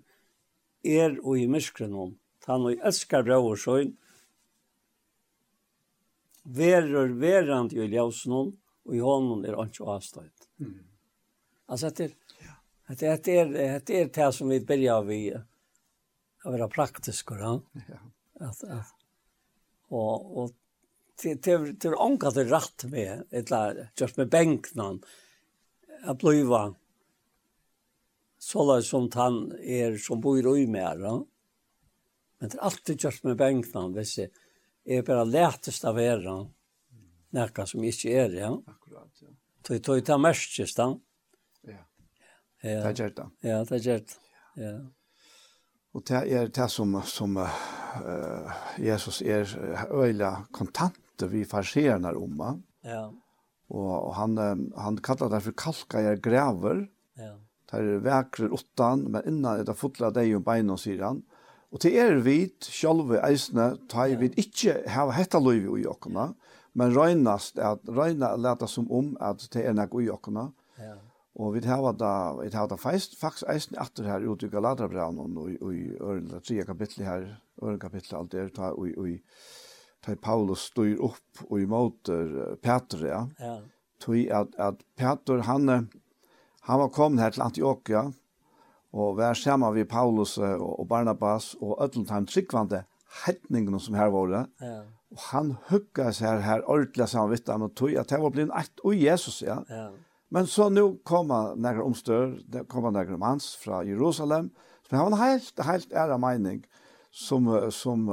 er 0.85 1.19
og 1.21 1.39
i 1.39 1.47
myskrenom, 1.51 2.17
Tann 2.41 2.65
og 2.65 2.87
elskar 2.89 3.27
brøversøyn, 3.27 3.93
verer 6.57 7.13
verand 7.21 7.75
i 7.77 7.85
ljøsnon, 7.85 8.55
og 8.89 8.97
i 8.97 9.03
hånden 9.05 9.45
er 9.45 9.59
ikke 9.67 9.89
avstøyt. 9.93 10.49
Mm. 10.63 10.79
Altså, 11.71 11.91
det 11.91 12.09
er, 12.09 12.15
det 12.89 13.07
er, 13.07 13.19
det 13.27 13.37
er, 13.39 13.77
det 13.87 13.99
er 14.01 14.09
det 14.17 14.31
som 14.35 14.49
vi 14.51 14.59
börjar 14.67 15.05
vi 15.07 15.21
å 15.31 16.55
være 16.55 16.71
praktisk, 16.73 17.31
ja. 17.37 17.59
At, 18.41 18.63
at, 18.65 18.93
og, 19.93 20.37
og 20.41 20.53
til, 21.21 21.37
til, 21.45 21.67
til 21.77 21.93
är 21.93 22.05
ankat 22.07 22.37
rett 22.37 22.51
rätt 22.51 22.85
med 22.91 23.25
ett 23.31 24.01
just 24.01 24.17
med 24.17 24.29
bänken 24.29 25.01
att 26.03 26.19
bliva 26.19 26.75
sådär 28.41 28.81
som 28.81 29.09
han 29.15 29.53
er 29.61 29.97
som 29.97 30.21
bor 30.21 30.59
i 30.59 30.67
mer. 30.67 30.99
Ja? 30.99 31.25
Men 32.39 32.49
det 32.49 32.57
er 32.59 32.65
alltid 32.65 33.01
gjort 33.05 33.25
med 33.25 33.37
bänkna, 33.37 33.89
hvis 33.93 34.17
jeg 34.19 34.31
er 34.87 35.03
bara 35.05 35.25
lettest 35.25 35.85
av 35.85 36.01
er. 36.01 36.25
Ja? 36.25 36.39
Näka 37.37 37.67
som 37.67 37.85
ikke 37.85 38.15
er. 38.25 38.37
Ja? 38.39 38.55
Akkurat, 38.67 39.13
ja. 39.21 39.29
Det 39.69 39.89
är 39.89 40.01
ta 40.01 40.19
mest 40.19 40.59
just 40.59 40.79
Ja. 40.79 40.97
Ja, 42.63 42.93
det 42.93 43.01
är 43.01 43.11
det. 43.11 43.31
Ja, 43.41 43.65
det 43.65 43.87
är 43.87 43.99
det. 43.99 44.19
Ja. 44.55 44.73
Og 45.93 46.03
det 46.07 46.33
er 46.33 46.49
det 46.49 46.69
som, 46.71 47.03
som 47.03 47.37
uh, 47.37 48.53
Jesus 48.79 49.23
er 49.23 49.45
øyla 49.91 50.47
kontanter 50.53 51.27
vi 51.27 51.45
farserna 51.45 52.13
om. 52.17 52.63
Ja. 52.85 53.13
Og 53.69 54.15
han, 54.15 54.39
han 54.77 54.99
kallar 54.99 55.29
det 55.29 55.43
for 55.43 55.53
kalka 55.53 56.01
er 56.01 56.17
graver. 56.17 56.89
Ja 57.17 57.37
Det 57.71 57.79
er 57.79 58.01
vekre 58.03 58.51
åttan, 58.55 59.07
men 59.15 59.27
innan 59.29 59.61
er 59.61 59.69
det 59.69 59.79
fotla 59.79 60.11
deg 60.15 60.35
om 60.37 60.47
beina, 60.47 60.77
sier 60.81 61.05
han. 61.07 61.23
Og 61.71 61.83
til 61.85 61.95
er 62.03 62.17
vit, 62.27 62.67
sjálve 62.67 63.21
eisne, 63.23 63.77
tar 63.91 64.17
vi 64.19 64.33
ikkje 64.43 64.81
hava 64.91 65.15
hetta 65.15 65.39
lov 65.39 65.79
i 65.79 65.87
okkona, 65.87 66.33
men 66.75 66.95
røynast, 66.95 67.61
at 67.63 67.87
røyna 67.87 68.33
leta 68.39 68.67
som 68.71 68.91
om 68.91 69.13
at 69.23 69.45
det 69.55 69.63
er 69.67 69.77
nek 69.79 69.95
i 69.95 70.11
okkona. 70.11 70.49
Ja. 70.81 70.97
Og 71.39 71.55
vi 71.55 71.63
hava 71.71 71.93
da, 71.95 72.13
vi 72.41 72.51
har 72.53 72.67
da 72.69 72.77
feist, 72.79 73.15
faktisk 73.21 73.47
eisne 73.53 73.79
atter 73.81 74.09
her 74.11 74.27
ute 74.27 74.49
i 74.49 74.53
Galadrabraun 74.53 75.39
og 75.39 75.71
i 75.71 75.85
ørenda, 75.95 76.43
tredje 76.43 76.67
kapitlet 76.67 77.07
her, 77.07 77.27
ørenda 77.63 77.85
kapitlet 77.87 78.19
alt 78.19 78.35
er, 78.35 78.51
ta 78.55 78.73
i, 78.75 78.95
i, 79.13 79.15
ta 80.03 80.17
Paulus 80.19 80.67
styr 80.73 80.99
opp 81.07 81.45
og 81.47 81.61
i 81.61 81.69
måter 81.71 82.57
Petre, 82.63 83.07
ja. 83.13 83.23
ja. 83.39 83.59
Tui 84.01 84.25
at, 84.33 84.57
at 84.59 84.83
Peter, 84.99 85.45
han 85.47 85.69
er, 85.69 85.87
Han 86.71 86.81
var 86.81 86.93
kommet 86.95 87.23
her 87.25 87.35
til 87.35 87.43
Antioquia, 87.43 88.05
og 88.93 89.17
var 89.19 89.35
sammen 89.35 89.75
med 89.75 89.89
Paulus 89.91 90.39
og 90.39 90.87
Barnabas, 90.89 91.57
og 91.61 91.79
Øtlentheim 91.83 92.27
tryggvande 92.27 92.85
hetningene 93.25 93.81
som 93.81 93.95
her 93.99 94.11
var 94.15 94.31
det. 94.31 94.45
Ja. 94.63 94.79
Og 95.11 95.25
han 95.33 95.55
hugga 95.71 96.13
seg 96.15 96.29
her, 96.29 96.45
her 96.47 96.63
ordentlig 96.71 97.09
sammen 97.11 97.35
med 97.35 97.51
ham 97.51 97.67
og 97.67 97.75
tog 97.75 97.97
at 97.99 98.11
det 98.11 98.21
var 98.23 98.35
blitt 98.35 98.55
ett 98.55 98.85
og 98.85 98.95
Jesus, 98.95 99.43
ja. 99.43 99.59
ja. 99.71 99.89
Men 100.31 100.47
så 100.47 100.69
nu 100.69 101.01
kom 101.05 101.31
han 101.31 101.59
några 101.59 101.83
omstör, 101.83 102.39
det 102.47 102.69
kom 102.69 102.85
han 102.85 102.93
några 102.93 103.17
mans 103.17 103.55
från 103.55 103.87
Jerusalem, 103.87 104.51
som 104.89 104.99
har 104.99 105.07
en 105.07 105.13
helt, 105.13 105.61
helt 105.61 105.93
ära 105.93 106.19
mening, 106.19 106.67
som, 107.11 107.71
som 107.71 108.09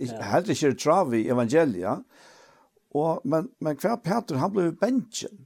ja. 0.00 0.22
helt 0.22 0.48
ikke 0.48 0.66
er 0.66 0.76
trav 0.76 1.14
i 1.14 1.28
evangelia. 1.28 1.96
Og, 2.94 3.20
men, 3.24 3.48
men 3.60 3.76
hver 3.76 3.96
Peter, 3.96 4.36
han 4.36 4.52
blev 4.52 4.76
benchen. 4.76 5.45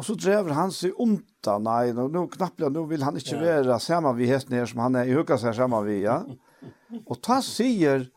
Och 0.00 0.06
så 0.06 0.14
drever 0.14 0.50
han 0.50 0.72
sig 0.72 0.92
onta, 0.92 1.58
nej, 1.58 1.92
nå 1.92 2.08
nu 2.08 2.28
knappt, 2.28 2.58
nå 2.58 2.84
vill 2.88 3.02
han 3.02 3.16
inte 3.16 3.36
ja. 3.36 3.62
vara 3.62 3.78
samma 3.78 4.12
vi 4.12 4.26
hesten 4.26 4.56
her 4.56 4.66
som 4.66 4.80
han 4.80 4.94
är 4.94 5.04
i 5.04 5.12
hukas 5.12 5.42
seg 5.44 5.54
samma 5.54 5.82
vi, 5.84 5.98
ja. 6.02 6.24
Och 7.06 7.20
ta 7.20 7.42
säger, 7.42 8.08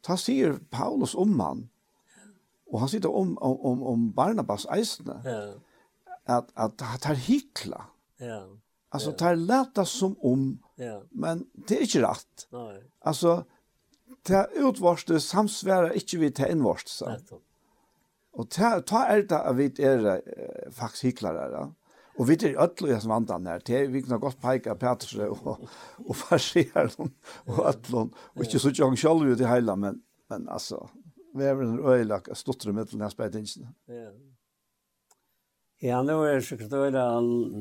ta 0.00 0.16
säger 0.16 0.56
Paulus 0.70 1.14
om 1.14 1.40
han, 1.40 1.68
och 2.66 2.80
han 2.80 2.88
sitter 2.88 3.12
om, 3.12 3.36
om, 3.38 3.82
om 3.82 4.12
Barnabas 4.12 4.66
eisene, 4.66 5.20
ja. 5.24 5.52
att, 6.24 6.48
att, 6.54 7.04
han 7.04 7.16
hykla. 7.16 7.84
Ja. 8.16 8.48
Alltså, 8.88 9.10
ja. 9.10 9.16
tar 9.16 9.36
lätta 9.36 9.84
som 9.84 10.16
om, 10.18 10.58
ja. 10.74 11.02
men 11.10 11.46
det 11.52 11.76
är 11.76 11.82
inte 11.82 12.02
rätt. 12.02 12.48
Nej. 12.50 12.82
Alltså, 13.00 13.44
det 14.22 14.48
utvarste 14.54 15.20
samsvärar 15.20 15.92
inte 15.92 16.16
vid 16.16 16.34
det 16.36 16.52
invarste. 16.52 17.10
Nettopp. 17.10 17.45
Og 18.36 18.48
ta, 18.52 18.76
ta 18.84 19.06
er 19.08 19.24
det 19.24 19.38
at 19.38 19.56
vi 19.56 19.70
er 19.80 20.06
faktisk 20.74 21.10
hyklare, 21.10 21.48
ja. 21.54 21.64
Og 22.16 22.28
vi 22.30 22.36
er 22.48 22.56
ødlo 22.64 22.88
i 22.88 23.00
som 23.00 23.12
vandan 23.12 23.48
her, 23.48 23.60
til 23.64 23.90
vi 23.92 24.00
kan 24.04 24.20
godt 24.20 24.38
peika 24.40 24.74
Petersre 24.80 25.28
og, 25.28 25.66
og 26.00 26.22
dem 26.54 27.10
og 27.46 27.58
ødlon, 27.68 28.14
og 28.34 28.44
ikke 28.44 28.60
så 28.60 28.72
tjong 28.72 28.96
sjolv 28.96 29.28
ut 29.28 29.40
i 29.40 29.48
heila, 29.48 29.76
men, 29.76 30.00
men 30.32 30.48
altså, 30.48 30.80
vi 31.36 31.44
er 31.44 31.60
en 31.60 31.78
øyelak 31.80 32.30
stottere 32.32 32.72
med 32.72 32.88
til 32.88 33.02
næst 33.02 33.20
beitingene. 33.20 33.74
Ja. 33.88 34.08
Ja, 35.84 36.00
nå 36.00 36.22
er 36.24 36.38
det 36.38 36.46
sikkert 36.46 36.72
øyla 36.72 37.04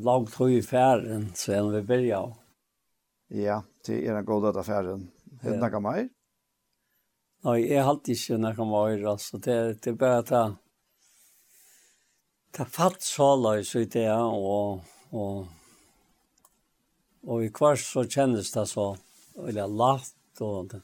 langt 0.06 0.38
høy 0.40 0.62
i 0.62 0.64
færen, 0.64 1.34
siden 1.36 1.74
vi 1.74 1.82
byrja. 1.84 2.22
Ja, 3.36 3.60
det 3.88 3.98
er 4.08 4.16
en 4.16 4.28
god 4.28 4.48
død 4.48 4.62
affæren. 4.62 5.10
Er 5.44 5.58
det 5.58 5.60
noe 5.60 5.82
mer? 5.84 6.06
Nei, 7.46 7.58
jeg 7.68 7.84
har 7.84 7.92
alltid 7.92 8.16
ikke 8.16 8.38
noe 8.40 8.68
mer, 8.72 9.04
altså. 9.12 9.38
Det, 9.38 9.58
det 9.84 9.92
er 9.92 10.00
bare 10.00 10.22
at 10.24 10.32
Det 12.56 12.66
fatt 12.72 13.04
så 13.04 13.34
løs 13.36 13.74
ut 13.76 13.92
det, 13.92 14.08
og, 14.12 14.84
og, 15.12 15.48
og 17.28 17.44
i 17.44 17.50
kvart 17.52 17.82
så 17.84 18.06
kjennes 18.08 18.52
det 18.54 18.64
så 18.72 18.94
veldig 19.36 19.66
latt, 19.76 20.44
og, 20.46 20.78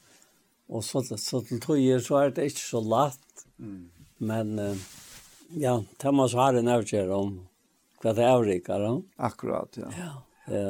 og 0.67 0.83
så, 0.83 1.03
så 1.15 1.39
til 1.47 1.61
tøyer 1.63 2.03
så 2.03 2.17
er 2.25 2.33
det 2.35 2.49
ikke 2.51 2.65
så 2.65 2.81
latt, 2.83 3.45
mm. 3.55 3.85
men 4.27 4.51
ja, 5.55 5.77
det 6.03 6.11
må 6.15 6.27
så 6.31 6.43
ha 6.43 6.49
en 6.59 6.71
avgjør 6.75 7.13
om 7.15 7.37
hva 8.01 8.13
det 8.17 8.25
er 8.25 8.35
avrikker. 8.35 8.87
Akkurat, 9.21 9.77
ja. 9.77 9.91
Ja. 9.95 10.11
Det, 10.47 10.63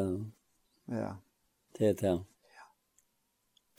ja. 0.92 1.14
det 1.78 1.88
er 1.88 1.96
det. 2.02 2.18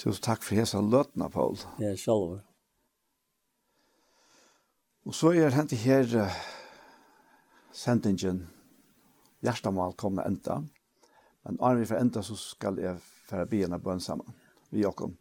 Tusen 0.03 0.25
takk 0.25 0.43
for 0.43 0.59
hese 0.59 0.81
løtene, 0.83 1.29
Paul. 1.31 1.61
Ja, 1.79 1.93
selv. 2.01 2.41
Og 5.07 5.15
så 5.15 5.35
er 5.39 5.55
det 5.71 5.79
her, 5.85 6.11
Uh, 6.23 6.62
sendingen 7.73 8.47
hjertemål 9.43 9.97
kommer 9.97 10.27
enda. 10.29 10.63
Men 11.43 11.59
når 11.59 11.81
vi 11.81 11.89
får 11.91 12.01
enda 12.05 12.23
så 12.23 12.37
skal 12.39 12.79
jeg 12.79 13.01
fære 13.29 13.49
byen 13.51 13.75
av 13.75 13.83
bønn 13.83 14.01
sammen. 14.01 14.35
Vi 14.71 14.85
og 14.87 15.03
om. 15.09 15.17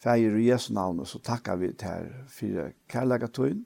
Fære 0.00 0.40
i 0.40 0.48
Jesu 0.48 0.72
navn, 0.74 1.04
så 1.06 1.20
takkar 1.20 1.60
vi 1.60 1.72
til 1.72 1.88
her 1.88 2.08
for 2.28 2.72
kærlegatøyen. 2.88 3.64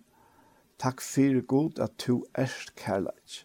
Takk 0.78 1.00
for 1.00 1.40
god 1.46 1.78
at 1.78 1.94
du 2.06 2.24
erst 2.34 2.74
kærleg. 2.76 3.44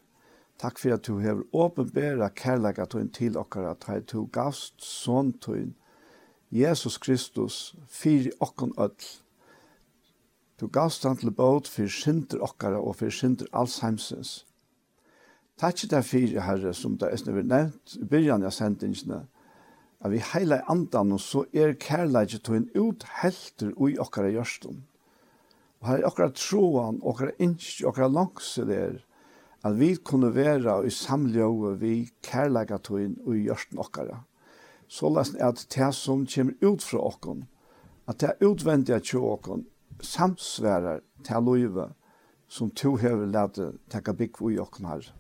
Takk 0.60 0.80
for 0.80 0.94
at 0.94 1.06
du 1.08 1.20
har 1.20 1.44
åpenbæra 1.54 2.30
kærlegatøyen 2.36 3.12
til 3.14 3.38
okkar 3.38 3.70
at 3.70 3.86
her 3.88 4.02
du 4.02 4.26
gavst 4.26 4.82
sånn 4.84 5.32
tøyen. 5.40 5.76
Jesus 6.52 6.98
Kristus, 6.98 7.76
fyr 7.88 8.32
okkon 8.42 8.74
öll. 8.78 8.98
Du 10.60 10.68
gavst 10.68 11.06
han 11.06 11.18
til 11.18 11.32
båt 11.32 11.70
for 11.70 11.88
synder 11.88 12.42
okkara 12.42 12.82
og 12.82 12.98
for 13.00 13.14
synder 13.14 13.48
alzheimsens 13.54 14.49
Takk 15.60 15.76
til 15.76 16.04
fire 16.08 16.44
herre, 16.46 16.72
som 16.74 16.94
det 16.96 17.10
er 17.12 17.34
vi 17.36 17.42
nevnt, 17.44 17.98
i 18.00 18.06
byrjan 18.08 18.46
av 18.48 18.54
sendingene, 18.56 19.26
at 20.00 20.12
vi 20.14 20.22
heila 20.24 20.62
andan, 20.72 21.12
og 21.12 21.20
så 21.20 21.42
er 21.52 21.74
kærleik 21.76 22.38
til 22.38 22.56
en 22.56 22.70
uthelter 22.80 23.74
ui 23.76 23.98
okkara 24.00 24.30
gjørstun. 24.32 24.78
Og 25.82 25.90
her 25.90 26.00
er 26.00 26.08
okkara 26.08 26.32
troan, 26.32 27.02
okkara 27.04 27.36
innsk, 27.44 27.84
okkara 27.92 28.08
langse 28.08 28.64
der, 28.72 29.02
at 29.60 29.76
vi 29.76 29.98
kunne 30.00 30.32
vera 30.32 30.78
i 30.88 30.96
samljøve 30.96 31.76
vi 31.84 31.94
kærleik 32.24 32.72
til 32.88 33.04
en 33.04 33.20
ui 33.28 33.44
gjørstun 33.50 33.84
okkara. 33.84 34.24
Så 34.88 35.12
lesen 35.12 35.42
er 35.42 35.52
at 35.52 35.68
det 35.76 35.92
som 36.00 36.24
kommer 36.24 36.56
ut 36.64 36.88
fra 36.88 37.04
okkon, 37.12 37.48
at 38.08 38.24
det 38.24 38.40
utvendige 38.48 39.04
til 39.12 39.28
okkon, 39.36 39.68
samsværar 40.00 41.04
til 41.28 41.44
loive, 41.44 41.92
som 42.48 42.72
to 42.72 42.96
hever 42.96 43.28
lade 43.28 43.74
takka 43.92 44.16
bygg 44.16 44.40
ui 44.40 44.56
okkon 44.58 44.88
herre. 44.96 45.19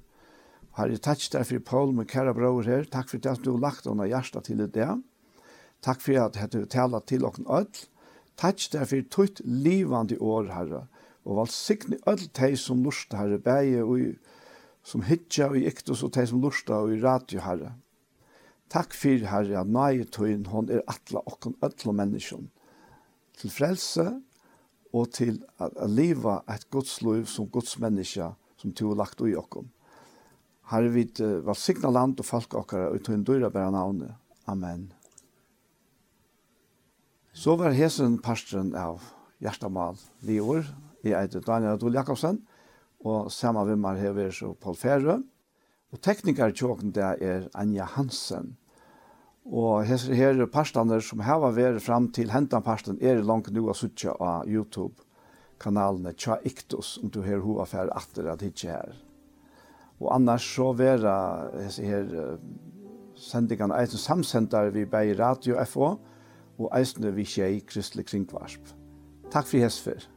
Herre, 0.78 0.98
takk 1.02 1.24
deg 1.34 1.48
for 1.50 1.64
Paul, 1.66 1.94
min 1.98 2.08
kære 2.08 2.34
bror 2.38 2.68
her. 2.68 2.86
Takk 2.86 3.10
for 3.12 3.30
at 3.32 3.42
du 3.44 3.54
har 3.56 3.64
lagt 3.64 3.88
henne 3.90 4.08
hjertet 4.08 4.46
til 4.48 4.62
det. 4.62 4.90
Takk 5.82 6.04
for 6.04 6.20
at 6.22 6.38
du 6.54 6.60
har 6.60 6.70
talt 6.70 7.08
til 7.10 7.26
åkken 7.26 7.48
ødel. 7.50 7.88
Takk 8.40 8.62
deg 8.72 8.88
for 8.88 9.08
tøyt 9.16 9.42
livande 9.44 10.20
år, 10.22 10.52
Herre. 10.54 10.86
Og 11.26 11.42
valg 11.42 11.52
sikne 11.52 12.00
ødel 12.08 12.30
teg 12.36 12.56
som 12.60 12.84
lort, 12.86 13.12
Herre, 13.12 13.40
bæge 13.40 13.84
og 13.84 14.14
som 14.84 15.04
hitja 15.04 15.50
og 15.52 15.60
iktus 15.60 16.04
og 16.06 16.14
teg 16.16 16.30
som 16.30 16.42
lort 16.42 16.70
og 16.72 16.94
i 16.94 17.02
radio, 17.04 17.42
Herre. 17.44 17.74
Takk 18.70 18.94
for, 18.94 19.26
Herre, 19.32 19.60
at 19.60 19.68
nøye 19.68 20.06
tøyen, 20.06 20.46
hon 20.54 20.70
er 20.70 20.86
atla 20.88 21.26
åkken 21.26 21.58
ødel 21.66 21.92
og 21.92 21.98
menneskjon. 22.00 22.50
Til 23.40 23.52
frelse 23.52 24.08
og 24.94 25.12
til 25.14 25.42
at 25.60 25.76
leva 25.90 26.40
et 26.50 26.70
godsliv 26.72 27.26
som 27.30 27.50
godsmenneske 27.50 28.32
som 28.60 28.72
du 28.72 28.88
har 28.90 29.00
lagt 29.00 29.22
i 29.24 29.36
åkken 29.36 29.70
har 30.70 30.86
vi 30.94 31.06
uh, 31.22 31.40
var 31.46 31.58
signa 31.58 31.90
land 31.90 32.20
og 32.22 32.28
folk 32.28 32.54
okkar, 32.54 32.92
og 32.94 33.02
tog 33.04 33.16
en 33.16 33.26
døyra 33.26 33.50
bæra 33.50 33.72
navne. 33.74 34.14
Amen. 34.50 34.92
Så 37.34 37.56
var 37.58 37.74
hesen 37.74 38.20
pastoren 38.22 38.76
av 38.76 39.02
Gjertamal 39.42 39.98
Lior. 40.28 40.66
i 41.04 41.14
heter 41.16 41.40
Daniel 41.40 41.78
Adol 41.78 41.96
Jakobsen, 41.96 42.42
og 43.00 43.32
samme 43.32 43.64
vimmer 43.66 43.96
hever 43.96 44.34
så 44.36 44.52
Paul 44.54 44.76
Ferre. 44.76 45.22
Og 45.94 46.02
teknikar 46.04 46.52
tjåken 46.52 46.92
det 46.92 47.06
er 47.24 47.48
Anja 47.56 47.86
Hansen. 47.86 48.58
Og 49.46 49.86
hesen 49.88 50.14
her 50.14 50.46
parstene 50.52 51.00
som 51.02 51.24
har 51.24 51.40
vært 51.56 51.82
fram 51.82 52.12
til 52.14 52.30
hentan 52.30 52.66
pastoren 52.66 53.00
er 53.02 53.24
langt 53.24 53.50
nu 53.56 53.70
av 53.70 53.80
suttja 53.80 54.14
av 54.20 54.46
YouTube-kanalene 54.46 56.14
Tja 56.14 56.38
Iktus, 56.44 56.98
om 57.02 57.10
du 57.10 57.24
her 57.24 57.40
hova 57.42 57.66
fer 57.66 57.90
atter 57.96 58.28
at 58.30 58.44
hitje 58.44 58.76
her. 58.76 59.09
Og 60.00 60.16
annars 60.16 60.46
så 60.56 60.72
vera 60.74 61.16
hese 61.60 61.84
her 61.84 62.38
sendingene 63.20 63.76
eisen 63.82 64.00
samsendar 64.00 64.72
vi 64.72 64.86
bei 64.86 65.12
Radio 65.20 65.60
FO 65.68 65.90
og 66.60 66.70
eisen 66.76 67.08
vi 67.16 67.28
kjei 67.28 67.60
Kristelig 67.68 68.08
Kringvarsp. 68.08 68.72
Takk 69.32 69.48
for 69.48 69.60
hesfer. 69.60 70.08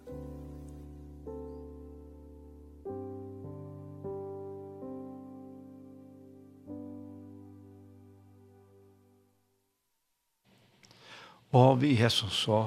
Og 11.53 11.83
vi 11.83 11.93
hesson 11.95 12.31
så 12.33 12.63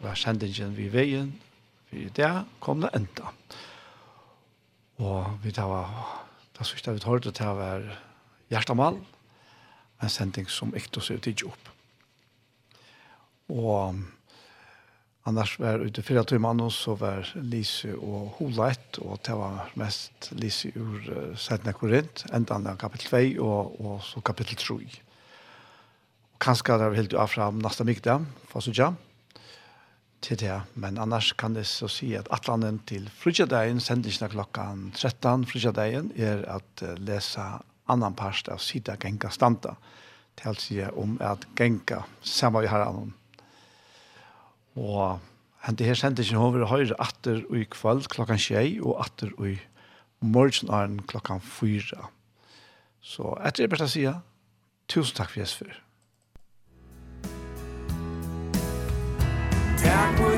var 0.00 0.16
sendingen 0.16 0.72
vi 0.76 0.88
veien, 0.88 1.34
vi 1.90 2.08
der 2.16 2.46
kom 2.60 2.80
det 2.80 2.88
enda. 2.96 3.34
Og 4.96 5.26
vi 5.44 5.52
tar 5.52 6.29
Det 6.60 6.68
jeg 6.76 6.94
vi 6.98 7.08
hørte 7.08 7.30
til 7.32 7.48
å 7.48 7.56
være 7.56 7.94
hjertemål, 8.52 8.98
en 10.04 10.12
sending 10.12 10.48
som 10.52 10.74
ikke 10.76 11.00
så 11.00 11.16
ut 11.16 11.28
i 11.30 11.32
jobb. 11.32 11.70
Og 13.48 13.96
annars 15.24 15.54
var 15.56 15.80
ute 15.80 16.04
fyra 16.04 16.20
timmar 16.28 16.58
nå 16.58 16.68
så 16.68 16.98
var 17.00 17.30
Lise 17.40 17.94
og 17.96 18.36
Holeit, 18.36 19.00
og 19.00 19.22
det 19.24 19.38
var 19.40 19.72
mest 19.80 20.28
Lise 20.36 20.68
ur 20.76 21.08
uh, 21.08 21.32
Sætna 21.32 21.72
Korint, 21.72 22.26
enda 22.28 22.60
av 22.60 22.76
kapittel 22.76 23.08
2 23.40 23.46
og, 23.46 23.80
og 23.80 24.04
så 24.04 24.20
kapittel 24.20 24.60
3. 24.60 25.00
Kanskje 26.44 26.76
det 26.76 26.90
var 26.90 27.00
helt 27.00 27.16
av 27.24 27.32
fram 27.32 27.64
nasta 27.64 27.88
mykda, 27.88 28.20
for 28.52 28.60
så 28.60 28.76
til 30.24 30.38
det. 30.40 30.56
Men 30.74 30.98
annars 30.98 31.32
kan 31.38 31.54
det 31.56 31.66
så 31.68 31.88
si 31.90 32.12
at 32.18 32.28
atlanen 32.34 32.80
til 32.88 33.08
frutjadeien, 33.20 33.80
sendelsene 33.80 34.30
klokkan 34.32 34.90
13, 34.94 35.46
frutjadeien, 35.48 36.12
er 36.16 36.44
at 36.48 36.84
lesa 36.98 37.60
annan 37.90 38.14
parst 38.14 38.48
av 38.52 38.60
sida 38.62 38.96
genka 39.00 39.32
standa. 39.34 39.76
Til 40.38 40.52
å 40.52 40.60
si 40.60 40.78
om 40.84 41.16
at 41.24 41.46
genka 41.58 42.04
samme 42.22 42.62
vi 42.64 42.70
har 42.70 42.86
annan. 42.86 43.12
Og 44.78 45.18
hente 45.66 45.84
her 45.84 45.98
sendelsene 45.98 46.40
over 46.40 46.68
høyre 46.70 46.96
atter 47.02 47.42
i 47.56 47.66
kvall 47.68 48.04
klokkan 48.08 48.40
6 48.40 48.80
og 48.84 49.00
atter 49.04 49.34
i 49.44 49.58
morgenaren 50.20 51.00
klokkan 51.10 51.40
4. 51.40 52.08
Så 53.00 53.34
etter 53.40 53.64
det 53.64 53.72
bare 53.72 53.88
å 53.88 53.92
si, 53.92 54.04
tusen 54.90 55.16
takk 55.16 55.32
for 55.32 55.42
Jesper. 55.42 55.80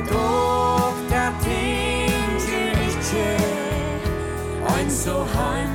doch 0.09 0.95
der 1.11 1.33
Ting 1.43 2.39
sie 2.39 2.71
nicht 2.81 3.03
ein 4.77 4.91
so 4.91 5.27
heim 5.35 5.72